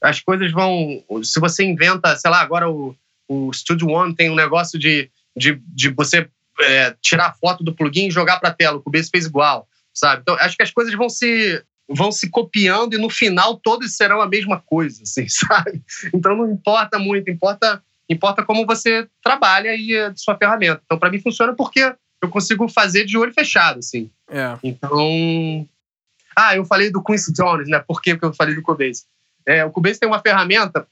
as 0.01 0.19
coisas 0.21 0.51
vão... 0.51 1.03
Se 1.23 1.39
você 1.39 1.63
inventa, 1.63 2.15
sei 2.15 2.29
lá, 2.29 2.39
agora 2.39 2.69
o, 2.69 2.95
o 3.27 3.51
Studio 3.51 3.89
One 3.89 4.15
tem 4.15 4.29
um 4.29 4.35
negócio 4.35 4.77
de 4.77 5.09
de, 5.35 5.61
de 5.67 5.89
você 5.89 6.29
é, 6.61 6.95
tirar 7.01 7.35
foto 7.35 7.63
do 7.63 7.73
plugin 7.73 8.07
e 8.07 8.11
jogar 8.11 8.39
para 8.39 8.49
a 8.49 8.53
tela. 8.53 8.77
O 8.77 8.81
Cubase 8.81 9.09
fez 9.09 9.25
igual, 9.25 9.67
sabe? 9.93 10.21
Então, 10.21 10.35
acho 10.35 10.55
que 10.55 10.63
as 10.63 10.71
coisas 10.71 10.93
vão 10.93 11.09
se 11.09 11.63
vão 11.87 12.11
se 12.11 12.29
copiando 12.31 12.95
e 12.95 12.97
no 12.97 13.11
final 13.11 13.57
todos 13.57 13.95
serão 13.95 14.19
a 14.19 14.27
mesma 14.27 14.59
coisa, 14.59 15.03
assim, 15.03 15.27
sabe? 15.29 15.83
Então 16.13 16.35
não 16.35 16.51
importa 16.51 16.97
muito, 16.97 17.29
importa 17.29 17.83
importa 18.09 18.43
como 18.43 18.65
você 18.65 19.07
trabalha 19.23 19.75
e 19.75 19.97
a 19.97 20.15
sua 20.15 20.35
ferramenta. 20.35 20.81
Então 20.85 20.97
para 20.97 21.11
mim 21.11 21.19
funciona 21.19 21.53
porque 21.53 21.93
eu 22.21 22.29
consigo 22.29 22.67
fazer 22.67 23.05
de 23.05 23.17
olho 23.17 23.33
fechado, 23.33 23.79
assim. 23.79 24.09
É. 24.29 24.57
Então, 24.63 25.67
ah, 26.35 26.55
eu 26.55 26.65
falei 26.65 26.91
do 26.91 27.03
Quincy 27.03 27.31
Jones, 27.33 27.67
né? 27.69 27.83
Por 27.87 28.01
que 28.01 28.17
eu 28.19 28.33
falei 28.33 28.55
do 28.55 28.61
Cubase? 28.61 29.03
É, 29.45 29.63
o 29.63 29.71
Cubase 29.71 29.99
tem 29.99 30.09
uma 30.09 30.19
ferramenta 30.19 30.87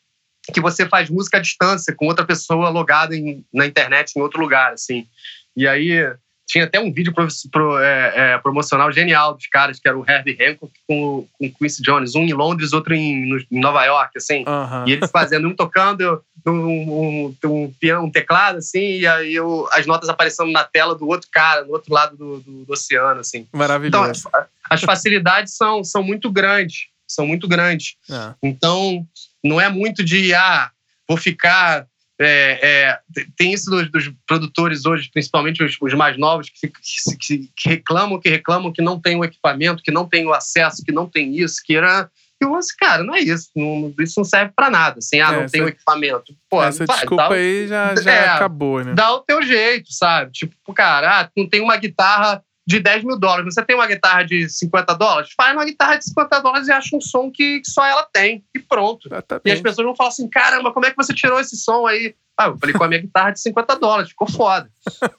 que 0.52 0.60
você 0.60 0.88
faz 0.88 1.10
música 1.10 1.38
à 1.38 1.42
distância 1.42 1.96
com 1.96 2.08
outra 2.08 2.26
pessoa 2.26 2.70
logada 2.70 3.16
em, 3.16 3.46
na 3.54 3.66
internet 3.66 4.14
em 4.16 4.22
outro 4.22 4.42
lugar, 4.42 4.74
assim. 4.74 5.08
E 5.56 5.68
aí 5.68 6.14
tinha 6.46 6.66
até 6.66 6.80
um 6.80 6.92
vídeo 6.92 7.14
pro, 7.14 7.28
pro, 7.52 7.80
é, 7.80 8.14
é, 8.16 8.38
promocional 8.38 8.92
genial 8.92 9.34
dos 9.34 9.48
caras, 9.48 9.80
que 9.80 9.88
era 9.88 9.98
o 9.98 10.06
Herbie 10.08 10.38
Hancock 10.40 10.72
com, 10.88 11.28
com 11.40 11.52
Quincy 11.52 11.82
Jones, 11.82 12.16
um 12.16 12.24
em 12.24 12.34
Londres, 12.34 12.74
outro 12.74 12.94
em, 12.94 13.28
no, 13.28 13.40
em 13.50 13.60
Nova 13.60 13.84
York, 13.86 14.18
assim. 14.18 14.44
Uhum. 14.46 14.88
E 14.88 14.92
eles 14.92 15.10
fazendo, 15.10 15.48
um 15.48 15.56
tocando 15.56 16.22
um, 16.46 16.52
um, 16.52 17.36
um, 17.46 17.74
piano, 17.80 18.06
um 18.06 18.12
teclado, 18.12 18.58
assim, 18.58 19.00
e 19.00 19.08
aí 19.08 19.34
eu, 19.34 19.68
as 19.72 19.86
notas 19.86 20.10
aparecendo 20.10 20.52
na 20.52 20.64
tela 20.64 20.96
do 20.96 21.08
outro 21.08 21.30
cara, 21.32 21.64
no 21.64 21.72
outro 21.72 21.94
lado 21.94 22.18
do, 22.18 22.40
do, 22.42 22.66
do 22.66 22.74
oceano, 22.74 23.22
assim. 23.22 23.48
Maravilhoso. 23.54 24.28
Então, 24.28 24.46
as 24.70 24.82
facilidades 24.82 25.56
são, 25.56 25.84
são 25.84 26.04
muito 26.04 26.30
grandes, 26.30 26.88
são 27.08 27.26
muito 27.26 27.48
grandes. 27.48 27.96
É. 28.10 28.34
Então, 28.44 29.08
não 29.44 29.60
é 29.60 29.70
muito 29.70 30.04
de, 30.04 30.34
ah, 30.34 30.72
vou 31.08 31.18
ficar. 31.18 31.86
É, 32.20 32.60
é, 32.62 33.00
tem 33.36 33.54
isso 33.54 33.70
dos, 33.70 33.92
dos, 33.92 34.12
produtores 34.26 34.86
hoje, 34.86 35.10
principalmente 35.12 35.64
os, 35.64 35.76
os 35.82 35.94
mais 35.94 36.18
novos, 36.18 36.48
que, 36.50 36.72
que, 37.20 37.52
que, 37.56 37.70
reclamam, 37.70 38.20
que 38.20 38.30
reclamam 38.30 38.72
que 38.72 38.82
não 38.82 39.00
tem 39.00 39.18
o 39.18 39.26
equipamento, 39.26 39.82
que 39.84 39.92
não 39.92 40.08
tem 40.08 40.26
o 40.26 40.34
acesso, 40.34 40.84
que 40.86 40.92
não 40.92 41.10
tem 41.10 41.36
isso, 41.36 41.62
que 41.64 41.76
era. 41.76 42.10
Eu 42.40 42.56
assim, 42.56 42.76
cara, 42.78 43.04
não 43.04 43.16
é 43.16 43.20
isso. 43.20 43.50
Não, 43.56 43.94
isso 44.00 44.14
não 44.18 44.26
serve 44.26 44.52
para 44.56 44.70
nada. 44.70 45.00
Assim, 45.00 45.20
ah, 45.22 45.32
não 45.32 45.48
tem 45.48 45.62
o 45.62 45.68
equipamento. 45.68 46.36
Pô, 46.50 46.62
essa 46.64 46.86
vai, 46.86 46.98
desculpa 46.98 47.30
o, 47.30 47.34
aí 47.34 47.68
já, 47.68 47.96
já 47.96 48.12
é, 48.12 48.28
acabou, 48.30 48.84
né? 48.84 48.94
Dá 48.94 49.14
o 49.14 49.22
teu 49.22 49.42
jeito, 49.42 49.92
sabe? 49.92 50.32
Tipo, 50.32 50.74
cara, 50.74 51.22
ah, 51.22 51.30
não 51.36 51.48
tem 51.48 51.62
uma 51.62 51.78
guitarra 51.78 52.44
de 52.66 52.80
10 52.80 53.04
mil 53.04 53.20
dólares. 53.20 53.54
Você 53.54 53.64
tem 53.64 53.76
uma 53.76 53.88
guitarra 53.88 54.24
de 54.24 54.48
50 54.50 54.94
dólares? 54.96 55.32
Faz 55.36 55.54
uma 55.54 55.66
guitarra 55.66 55.98
de 55.98 56.06
50 56.06 56.40
dólares 56.40 56.68
e 56.68 56.72
acha 56.72 56.96
um 56.96 57.02
som 57.02 57.30
que, 57.30 57.62
só 57.66 57.86
ela 57.86 58.08
tem. 58.12 58.44
E 58.56 58.60
pronto. 58.60 59.08
Exatamente. 59.08 59.48
E 59.48 59.52
as 59.52 59.62
pessoas 59.62 59.86
vão 59.86 59.96
falar 59.96 60.10
assim: 60.10 60.30
caramba, 60.30 60.72
como 60.72 60.86
é 60.86 60.92
que 60.92 60.98
você 60.98 61.14
tirou 61.14 61.40
esse 61.40 61.58
som 61.58 61.86
aí? 61.86 62.16
Ah, 62.38 62.48
eu 62.48 62.58
falei 62.58 62.74
com 62.74 62.84
a 62.84 62.88
minha 62.88 63.02
guitarra 63.02 63.32
de 63.32 63.42
50 63.42 63.76
dólares, 63.76 64.10
ficou 64.10 64.28
foda. 64.28 64.70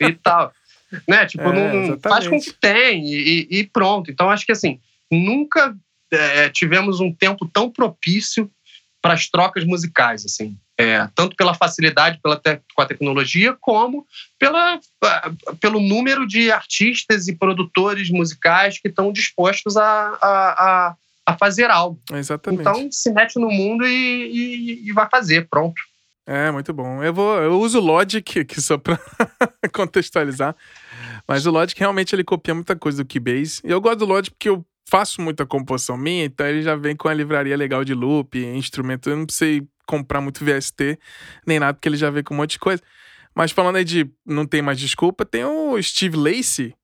e 0.01 0.13
tal. 0.15 0.53
Né? 1.09 1.27
Tipo, 1.27 1.45
é, 1.53 1.89
não, 1.89 1.99
faz 2.01 2.27
com 2.27 2.41
que 2.41 2.53
tem 2.53 3.05
e, 3.07 3.47
e, 3.51 3.67
pronto. 3.67 4.11
Então, 4.11 4.31
acho 4.31 4.47
que 4.47 4.53
assim, 4.53 4.81
nunca 5.11 5.77
é, 6.11 6.49
tivemos 6.49 7.01
um 7.01 7.13
tempo 7.13 7.49
tão 7.53 7.71
propício 7.71 8.51
para 9.05 9.13
as 9.13 9.29
trocas 9.29 9.65
musicais, 9.67 10.25
assim. 10.25 10.57
É, 10.79 11.07
tanto 11.15 11.37
pela 11.37 11.53
facilidade 11.53 12.19
pela 12.23 12.41
com 12.75 12.81
a 12.81 12.87
tecnologia, 12.87 13.55
como 13.61 14.07
pela, 14.39 14.81
pelo 15.61 15.79
número 15.79 16.27
de 16.27 16.51
artistas 16.51 17.29
e 17.29 17.37
produtores 17.37 18.09
musicais 18.09 18.81
que 18.81 18.89
estão 18.89 19.13
dispostos 19.13 19.77
a, 19.77 20.19
a, 20.23 20.97
a, 21.27 21.37
fazer 21.37 21.71
algo. 21.71 22.01
Exatamente. 22.15 22.63
Então, 22.63 22.91
se 22.91 23.13
mete 23.13 23.39
no 23.39 23.51
mundo 23.51 23.87
e, 23.87 23.91
e, 24.81 24.89
e 24.89 24.93
vai 24.93 25.07
fazer, 25.11 25.49
pronto. 25.51 25.83
É, 26.27 26.51
muito 26.51 26.73
bom. 26.73 27.03
Eu, 27.05 27.13
vou, 27.13 27.37
eu 27.43 27.61
uso 27.61 27.81
o 27.81 27.85
Logic 27.85 28.41
aqui 28.41 28.59
só 28.59 28.79
para 28.79 28.99
contextualizar. 29.71 30.57
Mas 31.29 31.45
o 31.45 31.51
Logic 31.51 31.79
realmente 31.79 32.15
ele 32.15 32.25
copia 32.25 32.55
muita 32.55 32.75
coisa 32.75 33.05
do 33.05 33.07
Keybase. 33.07 33.61
E 33.65 33.71
eu 33.71 33.83
gosto 33.83 33.99
do 33.99 34.07
Logic 34.07 34.31
porque 34.31 34.49
eu 34.49 34.65
faço 34.89 35.21
muita 35.21 35.47
composição 35.47 35.97
minha, 35.97 36.25
então 36.25 36.47
ele 36.47 36.63
já 36.63 36.77
vem 36.77 36.95
com 36.95 37.09
a 37.09 37.15
livraria 37.15 37.57
legal 37.57 37.85
de 37.85 37.95
loop, 37.95 38.39
instrumento. 38.39 39.11
Eu 39.11 39.17
não 39.17 39.27
sei 39.31 39.67
comprar 39.87 40.21
muito 40.21 40.45
VST, 40.45 40.99
nem 41.47 41.59
nada, 41.59 41.75
porque 41.75 41.89
ele 41.89 41.97
já 41.97 42.11
veio 42.11 42.25
com 42.25 42.35
um 42.35 42.39
monte 42.39 42.53
de 42.53 42.59
coisa. 42.59 42.83
Mas 43.35 43.51
falando 43.51 43.77
aí 43.77 43.85
de 43.85 44.11
não 44.25 44.47
tem 44.47 44.63
mais 44.63 44.79
desculpa, 44.79 45.25
tem 45.25 45.45
o 45.45 45.81
Steve 45.83 46.17
Lacey, 46.17 46.75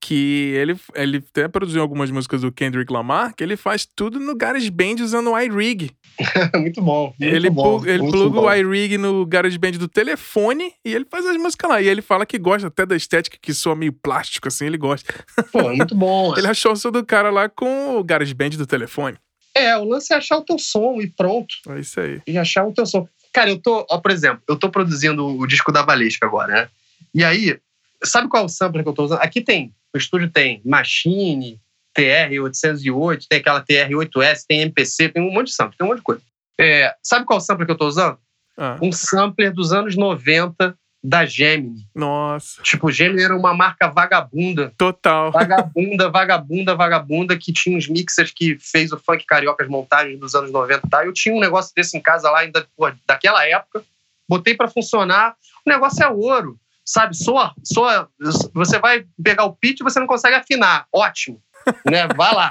que 0.00 0.54
ele, 0.56 0.76
ele 0.94 1.18
até 1.18 1.46
produziu 1.46 1.82
algumas 1.82 2.10
músicas 2.10 2.40
do 2.40 2.50
Kendrick 2.50 2.90
Lamar, 2.90 3.34
que 3.34 3.44
ele 3.44 3.56
faz 3.56 3.86
tudo 3.86 4.18
no 4.18 4.34
GarageBand 4.34 4.96
usando 5.02 5.30
o 5.30 5.38
iRig. 5.38 5.90
muito 6.56 6.80
bom. 6.80 7.14
Muito 7.18 7.34
ele 7.36 7.50
bom, 7.50 7.84
ele 7.84 8.02
muito 8.02 8.12
pluga 8.12 8.40
bom. 8.40 8.46
o 8.46 8.54
iRig 8.54 8.96
no 8.96 9.26
GarageBand 9.26 9.72
do 9.72 9.86
telefone 9.86 10.72
e 10.84 10.94
ele 10.94 11.04
faz 11.04 11.26
as 11.26 11.36
músicas 11.36 11.70
lá. 11.70 11.82
E 11.82 11.88
ele 11.88 12.00
fala 12.00 12.24
que 12.24 12.38
gosta 12.38 12.68
até 12.68 12.86
da 12.86 12.96
estética 12.96 13.36
que 13.40 13.52
soa 13.52 13.76
meio 13.76 13.92
plástico, 13.92 14.48
assim, 14.48 14.66
ele 14.66 14.78
gosta. 14.78 15.12
Pô, 15.52 15.68
muito 15.74 15.94
bom. 15.94 16.34
ele 16.38 16.46
achou 16.46 16.72
o 16.72 16.76
som 16.76 16.90
do 16.90 17.04
cara 17.04 17.30
lá 17.30 17.48
com 17.48 17.98
o 17.98 18.04
GarageBand 18.04 18.50
do 18.50 18.66
telefone. 18.66 19.18
É, 19.54 19.76
o 19.76 19.84
lance 19.84 20.12
é 20.12 20.16
achar 20.16 20.38
o 20.38 20.44
teu 20.44 20.58
som 20.58 21.00
e 21.00 21.08
pronto. 21.08 21.54
É 21.68 21.80
isso 21.80 22.00
aí. 22.00 22.22
E 22.26 22.38
achar 22.38 22.66
o 22.66 22.72
teu 22.72 22.86
som. 22.86 23.06
Cara, 23.32 23.50
eu 23.50 23.58
tô, 23.58 23.86
ó, 23.90 23.98
por 23.98 24.10
exemplo, 24.10 24.42
eu 24.48 24.56
tô 24.56 24.70
produzindo 24.70 25.26
o 25.26 25.46
disco 25.46 25.70
da 25.70 25.82
Valesca 25.82 26.26
agora, 26.26 26.52
né? 26.52 26.68
E 27.14 27.24
aí, 27.24 27.58
sabe 28.02 28.28
qual 28.28 28.42
é 28.42 28.46
o 28.46 28.48
sampler 28.48 28.82
que 28.82 28.88
eu 28.88 28.94
tô 28.94 29.04
usando? 29.04 29.20
Aqui 29.20 29.40
tem, 29.40 29.74
o 29.94 29.98
estúdio 29.98 30.30
tem 30.30 30.60
Machine, 30.64 31.60
TR-808, 31.96 33.26
tem 33.28 33.38
aquela 33.38 33.62
TR-8S, 33.62 34.44
tem 34.46 34.60
MPC, 34.60 35.10
tem 35.10 35.22
um 35.22 35.32
monte 35.32 35.48
de 35.48 35.54
sampler, 35.54 35.76
tem 35.76 35.86
um 35.86 35.90
monte 35.90 35.98
de 35.98 36.04
coisa. 36.04 36.22
É, 36.58 36.94
sabe 37.02 37.24
qual 37.24 37.38
é 37.38 37.42
o 37.42 37.44
sampler 37.44 37.66
que 37.66 37.72
eu 37.72 37.78
tô 37.78 37.86
usando? 37.86 38.18
Ah. 38.56 38.78
Um 38.82 38.92
sampler 38.92 39.52
dos 39.52 39.72
anos 39.72 39.96
90 39.96 40.76
da 41.02 41.24
Gemini. 41.24 41.88
Nossa. 41.94 42.62
Tipo, 42.62 42.92
Gemini 42.92 43.22
era 43.22 43.34
uma 43.34 43.54
marca 43.54 43.88
vagabunda. 43.88 44.72
Total. 44.76 45.32
Vagabunda, 45.32 46.10
vagabunda, 46.10 46.74
vagabunda, 46.74 47.38
que 47.38 47.52
tinha 47.52 47.76
uns 47.76 47.88
mixers 47.88 48.30
que 48.30 48.58
fez 48.60 48.92
o 48.92 48.98
funk 48.98 49.24
carioca, 49.24 49.64
as 49.64 49.70
montagens 49.70 50.20
dos 50.20 50.34
anos 50.34 50.52
90 50.52 50.88
tá? 50.88 51.04
Eu 51.04 51.12
tinha 51.12 51.34
um 51.34 51.40
negócio 51.40 51.72
desse 51.74 51.96
em 51.96 52.00
casa 52.00 52.30
lá, 52.30 52.40
ainda 52.40 52.66
pô, 52.76 52.90
daquela 53.06 53.46
época. 53.46 53.82
Botei 54.28 54.54
para 54.54 54.68
funcionar. 54.68 55.34
O 55.66 55.70
negócio 55.70 56.04
é 56.04 56.08
ouro, 56.08 56.58
sabe? 56.90 57.16
Soa, 57.16 57.54
soa, 57.64 58.08
você 58.52 58.78
vai 58.78 59.04
pegar 59.22 59.44
o 59.44 59.54
pitch 59.54 59.80
e 59.80 59.84
você 59.84 60.00
não 60.00 60.06
consegue 60.06 60.34
afinar. 60.34 60.86
Ótimo, 60.92 61.40
né? 61.88 62.08
Vai 62.16 62.34
lá. 62.34 62.50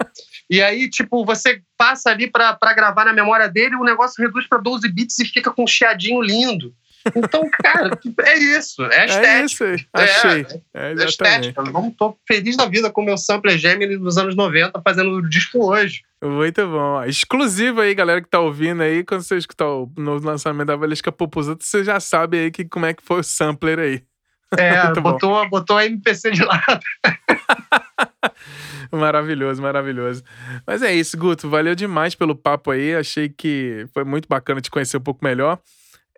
E 0.49 0.61
aí, 0.61 0.90
tipo, 0.90 1.26
você 1.26 1.61
passa 1.78 2.10
ali 2.10 2.30
para 2.30 2.74
gravar 2.74 3.06
na 3.06 3.14
memória 3.14 3.48
dele, 3.48 3.76
o 3.76 3.84
negócio 3.84 4.24
reduz 4.24 4.48
para 4.48 4.57
12 4.57 4.88
bits 4.90 5.20
e 5.20 5.26
fica 5.26 5.52
com 5.52 5.64
um 5.64 5.68
chiadinho 5.68 6.22
lindo. 6.22 6.74
Então, 7.16 7.49
cara, 7.64 7.98
é 8.24 8.38
isso. 8.38 8.84
É, 8.84 9.02
é 9.02 9.06
estética. 9.06 9.30
É 9.30 9.45
isso 9.45 9.64
aí. 9.64 9.88
Achei. 9.94 10.45
É, 10.74 10.91
é, 10.91 10.91
é 10.91 11.06
estética. 11.06 11.64
Vamos, 11.64 11.95
tô 11.98 12.18
feliz 12.28 12.57
da 12.57 12.66
vida 12.66 12.90
com 12.90 13.02
o 13.02 13.06
meu 13.06 13.18
sampler 13.18 13.57
Gemini 13.57 13.98
dos 13.98 14.18
anos 14.18 14.36
90 14.36 14.82
fazendo 14.82 15.11
o 15.11 15.30
disco 15.30 15.64
hoje. 15.64 16.02
Muito 16.22 16.68
bom. 16.68 17.03
Exclusivo 17.06 17.82
aí, 17.82 17.95
galera 17.95 18.22
que 18.22 18.30
tá 18.30 18.40
ouvindo 18.40 18.84
aí. 18.84 19.03
Quando 19.03 19.22
você 19.22 19.38
escutar 19.38 19.68
o 19.68 19.90
novo 19.98 20.26
lançamento 20.28 20.68
da 20.68 20.76
Valesca 20.76 21.11
Popozuta, 21.11 21.64
você 21.64 21.84
já 21.84 21.99
sabe 21.99 22.38
aí 22.38 22.52
que, 22.52 22.66
como 22.66 22.86
é 22.86 22.94
que 22.94 23.03
foi 23.03 23.22
o 23.22 23.24
sampler 23.24 23.80
aí. 23.80 24.03
É, 24.58 24.94
botou, 25.00 25.48
botou 25.50 25.78
a 25.78 25.86
MPC 25.86 26.32
de 26.32 26.44
lado. 26.44 26.80
maravilhoso, 28.92 29.62
maravilhoso. 29.62 30.24
Mas 30.66 30.82
é 30.82 30.94
isso, 30.94 31.18
Guto. 31.18 31.50
Valeu 31.50 31.76
demais 31.76 32.16
pelo 32.16 32.36
papo 32.36 32.72
aí. 32.72 32.96
Achei 32.96 33.30
que 33.30 33.88
foi 33.94 34.04
muito 34.04 34.28
bacana 34.28 34.62
te 34.62 34.72
conhecer 34.72 34.98
um 34.98 35.02
pouco 35.02 35.24
melhor. 35.24 35.60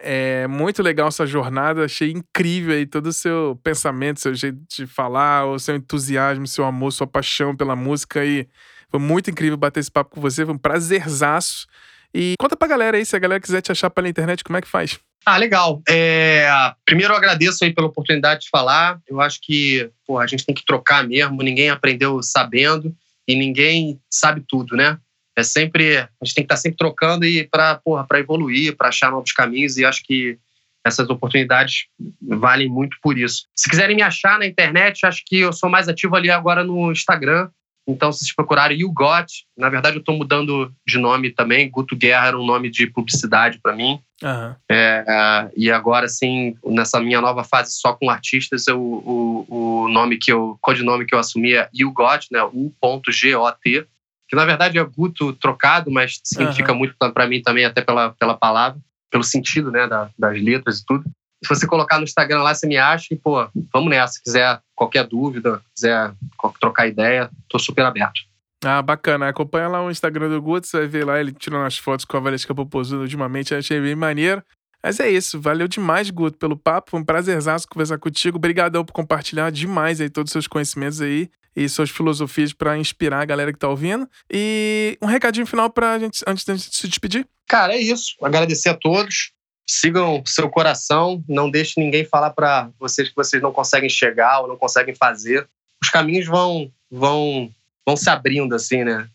É 0.03 0.47
muito 0.47 0.81
legal 0.81 1.09
essa 1.09 1.27
jornada, 1.27 1.85
achei 1.85 2.11
incrível 2.11 2.73
aí 2.73 2.87
todo 2.87 3.07
o 3.07 3.13
seu 3.13 3.59
pensamento, 3.63 4.19
seu 4.19 4.33
jeito 4.33 4.59
de 4.67 4.87
falar, 4.87 5.45
o 5.45 5.59
seu 5.59 5.75
entusiasmo, 5.75 6.47
seu 6.47 6.65
amor, 6.65 6.91
sua 6.91 7.05
paixão 7.05 7.55
pela 7.55 7.75
música 7.75 8.25
e 8.25 8.47
foi 8.89 8.99
muito 8.99 9.29
incrível 9.29 9.57
bater 9.57 9.79
esse 9.79 9.91
papo 9.91 10.09
com 10.09 10.19
você, 10.19 10.43
foi 10.43 10.55
um 10.55 10.57
prazerzaço. 10.57 11.67
E 12.13 12.35
conta 12.39 12.55
pra 12.55 12.67
galera 12.67 12.97
aí, 12.97 13.05
se 13.05 13.15
a 13.15 13.19
galera 13.19 13.39
quiser 13.39 13.61
te 13.61 13.71
achar 13.71 13.89
pela 13.89 14.09
internet, 14.09 14.43
como 14.43 14.57
é 14.57 14.61
que 14.61 14.67
faz? 14.67 14.99
Ah, 15.25 15.37
legal. 15.37 15.81
É... 15.87 16.49
Primeiro 16.85 17.13
eu 17.13 17.17
agradeço 17.17 17.63
aí 17.63 17.73
pela 17.73 17.87
oportunidade 17.87 18.41
de 18.41 18.49
falar. 18.49 18.99
Eu 19.07 19.21
acho 19.21 19.39
que 19.41 19.89
pô, 20.05 20.19
a 20.19 20.27
gente 20.27 20.45
tem 20.45 20.55
que 20.55 20.65
trocar 20.65 21.07
mesmo, 21.07 21.41
ninguém 21.43 21.69
aprendeu 21.69 22.21
sabendo 22.23 22.93
e 23.27 23.35
ninguém 23.35 23.99
sabe 24.09 24.43
tudo, 24.47 24.75
né? 24.75 24.97
é 25.35 25.43
sempre 25.43 25.97
a 25.97 26.09
gente 26.23 26.35
tem 26.35 26.43
que 26.43 26.45
estar 26.45 26.55
tá 26.55 26.61
sempre 26.61 26.77
trocando 26.77 27.25
e 27.25 27.47
para 27.47 28.19
evoluir 28.19 28.75
para 28.75 28.89
achar 28.89 29.11
novos 29.11 29.31
caminhos 29.31 29.77
e 29.77 29.85
acho 29.85 30.03
que 30.03 30.37
essas 30.85 31.09
oportunidades 31.09 31.85
valem 32.21 32.67
muito 32.67 32.97
por 33.01 33.17
isso 33.17 33.45
se 33.55 33.69
quiserem 33.69 33.95
me 33.95 34.01
achar 34.01 34.39
na 34.39 34.45
internet 34.45 35.05
acho 35.05 35.23
que 35.25 35.39
eu 35.39 35.53
sou 35.53 35.69
mais 35.69 35.87
ativo 35.87 36.15
ali 36.15 36.29
agora 36.29 36.63
no 36.63 36.91
Instagram 36.91 37.49
então 37.87 38.11
se 38.11 38.19
vocês 38.19 38.35
procurarem 38.35 38.79
You 38.79 38.91
Got 38.91 39.27
na 39.57 39.69
verdade 39.69 39.97
eu 39.97 39.99
estou 39.99 40.15
mudando 40.15 40.71
de 40.87 40.97
nome 40.97 41.31
também 41.31 41.69
Guto 41.69 41.95
Guerra 41.95 42.27
era 42.27 42.39
um 42.39 42.45
nome 42.45 42.69
de 42.69 42.87
publicidade 42.87 43.59
para 43.61 43.75
mim 43.75 43.99
uhum. 44.21 44.55
é, 44.69 45.51
e 45.55 45.71
agora 45.71 46.07
sim 46.07 46.55
nessa 46.65 46.99
minha 46.99 47.21
nova 47.21 47.43
fase 47.43 47.71
só 47.71 47.93
com 47.93 48.09
artistas 48.09 48.67
eu, 48.67 48.79
o, 48.81 49.45
o 49.47 49.87
nome 49.89 50.17
que 50.17 50.31
eu 50.31 50.57
codinome 50.61 51.05
que 51.05 51.15
eu 51.15 51.19
assumi 51.19 51.53
é 51.53 51.69
You 51.73 51.91
Got 51.91 52.27
né 52.31 52.41
U.G.O.T 52.43 53.87
que 54.31 54.35
na 54.37 54.45
verdade 54.45 54.79
é 54.79 54.83
Guto 54.85 55.33
trocado, 55.33 55.91
mas 55.91 56.21
significa 56.23 56.71
uhum. 56.71 56.77
muito 56.77 56.95
para 56.97 57.27
mim 57.27 57.41
também, 57.41 57.65
até 57.65 57.81
pela, 57.81 58.11
pela 58.11 58.33
palavra, 58.33 58.79
pelo 59.11 59.25
sentido 59.25 59.69
né, 59.69 59.85
da, 59.85 60.09
das 60.17 60.41
letras 60.41 60.79
e 60.79 60.85
tudo. 60.85 61.03
Se 61.43 61.49
você 61.49 61.65
colocar 61.65 61.97
no 61.97 62.03
Instagram 62.03 62.43
lá, 62.43 62.53
você 62.53 62.67
me 62.67 62.77
acha 62.77 63.13
e, 63.13 63.17
pô, 63.17 63.47
vamos 63.73 63.89
nessa. 63.89 64.13
Se 64.13 64.23
quiser 64.23 64.61
qualquer 64.75 65.07
dúvida, 65.07 65.61
quiser 65.75 66.13
trocar 66.59 66.87
ideia, 66.87 67.29
tô 67.49 67.57
super 67.57 67.83
aberto. 67.83 68.21
Ah, 68.63 68.81
bacana. 68.81 69.27
Acompanha 69.27 69.67
lá 69.67 69.83
o 69.83 69.89
Instagram 69.89 70.29
do 70.29 70.41
Guto, 70.41 70.67
você 70.67 70.77
vai 70.77 70.87
ver 70.87 71.05
lá 71.05 71.19
ele 71.19 71.31
tirando 71.31 71.65
as 71.65 71.77
fotos 71.77 72.05
com 72.05 72.15
a 72.17 72.19
Valesca 72.19 72.53
Popozuda 72.53 73.01
ultimamente, 73.01 73.55
achei 73.55 73.81
bem 73.81 73.95
maneiro. 73.95 74.43
Mas 74.83 74.99
é 74.99 75.09
isso, 75.09 75.39
valeu 75.39 75.67
demais, 75.67 76.09
Guto, 76.09 76.37
pelo 76.37 76.57
papo. 76.57 76.91
Foi 76.91 76.99
um 76.99 77.03
prazerzaço 77.03 77.67
conversar 77.67 77.97
contigo. 77.99 78.37
Obrigadão 78.37 78.83
por 78.83 78.93
compartilhar 78.93 79.51
demais 79.51 80.01
aí 80.01 80.09
todos 80.09 80.29
os 80.29 80.33
seus 80.33 80.47
conhecimentos 80.47 81.01
aí 81.01 81.29
e 81.55 81.67
suas 81.67 81.89
filosofias 81.89 82.53
para 82.53 82.77
inspirar 82.77 83.21
a 83.21 83.25
galera 83.25 83.53
que 83.53 83.59
tá 83.59 83.67
ouvindo. 83.67 84.07
E 84.31 84.97
um 85.01 85.05
recadinho 85.05 85.45
final 85.45 85.69
pra 85.69 85.99
gente, 85.99 86.23
antes 86.25 86.45
da 86.45 86.55
gente 86.55 86.75
se 86.75 86.87
despedir. 86.87 87.27
Cara, 87.47 87.73
é 87.73 87.79
isso. 87.79 88.15
Agradecer 88.23 88.69
a 88.69 88.73
todos. 88.73 89.33
Sigam 89.69 90.21
seu 90.25 90.49
coração, 90.49 91.23
não 91.27 91.49
deixe 91.49 91.79
ninguém 91.79 92.03
falar 92.03 92.31
para 92.31 92.69
vocês 92.79 93.09
que 93.09 93.15
vocês 93.15 93.41
não 93.41 93.51
conseguem 93.51 93.89
chegar 93.89 94.41
ou 94.41 94.47
não 94.47 94.57
conseguem 94.57 94.93
fazer. 94.93 95.47
Os 95.81 95.89
caminhos 95.89 96.27
vão 96.27 96.71
vão 96.89 97.49
vão 97.85 97.95
se 97.95 98.09
abrindo 98.09 98.53
assim, 98.53 98.83
né? 98.83 99.07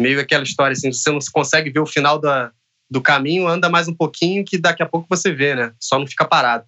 Meio 0.00 0.20
aquela 0.20 0.42
história 0.42 0.72
assim, 0.72 0.92
você 0.92 1.10
não 1.10 1.18
consegue 1.32 1.70
ver 1.70 1.80
o 1.80 1.86
final 1.86 2.18
da, 2.18 2.50
do 2.90 3.00
caminho, 3.00 3.46
anda 3.46 3.68
mais 3.68 3.86
um 3.86 3.94
pouquinho 3.94 4.44
que 4.44 4.58
daqui 4.58 4.82
a 4.82 4.86
pouco 4.86 5.06
você 5.08 5.30
vê, 5.32 5.54
né? 5.54 5.72
Só 5.78 5.98
não 5.98 6.06
fica 6.06 6.24
parado. 6.24 6.64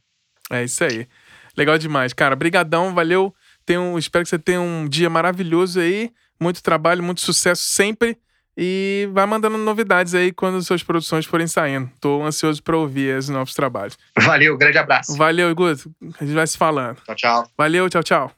É 0.51 0.63
isso 0.63 0.85
aí. 0.85 1.09
Legal 1.57 1.79
demais, 1.79 2.13
cara. 2.13 2.37
Brigadão, 2.37 2.95
valeu. 2.95 3.35
Tenho, 3.65 3.99
espero 3.99 4.25
que 4.25 4.31
você 4.31 4.39
tenha 4.39 4.61
um 4.61 4.89
dia 4.89 5.11
maravilhoso 5.11 5.81
aí. 5.81 6.13
Muito 6.41 6.63
trabalho, 6.63 7.03
muito 7.03 7.21
sucesso 7.21 7.63
sempre. 7.63 8.19
E 8.57 9.09
vai 9.13 9.25
mandando 9.25 9.57
novidades 9.57 10.15
aí 10.15 10.33
quando 10.33 10.63
suas 10.63 10.83
produções 10.83 11.25
forem 11.25 11.47
saindo. 11.47 11.91
Tô 12.01 12.23
ansioso 12.23 12.63
para 12.63 12.77
ouvir 12.77 13.17
esses 13.17 13.31
novos 13.31 13.55
trabalhos. 13.55 13.97
Valeu, 14.19 14.57
grande 14.59 14.79
abraço. 14.79 15.17
Valeu, 15.17 15.55
Guto. 15.55 15.91
A 16.21 16.25
gente 16.25 16.35
vai 16.35 16.47
se 16.47 16.59
falando. 16.59 16.97
Tchau, 17.05 17.15
tchau. 17.15 17.47
Valeu, 17.57 17.89
tchau, 17.89 18.03
tchau. 18.03 18.33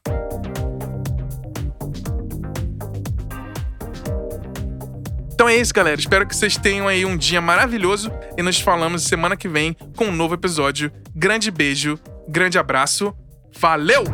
Então 5.34 5.48
é 5.48 5.56
isso, 5.56 5.74
galera. 5.74 5.98
Espero 6.00 6.26
que 6.26 6.34
vocês 6.34 6.56
tenham 6.56 6.86
aí 6.86 7.04
um 7.04 7.16
dia 7.16 7.40
maravilhoso 7.40 8.10
e 8.38 8.42
nos 8.42 8.60
falamos 8.60 9.02
semana 9.02 9.36
que 9.36 9.48
vem 9.48 9.76
com 9.96 10.06
um 10.06 10.12
novo 10.12 10.34
episódio. 10.34 10.92
Grande 11.14 11.50
beijo, 11.50 11.98
grande 12.28 12.56
abraço. 12.56 13.12
Valeu! 13.58 14.04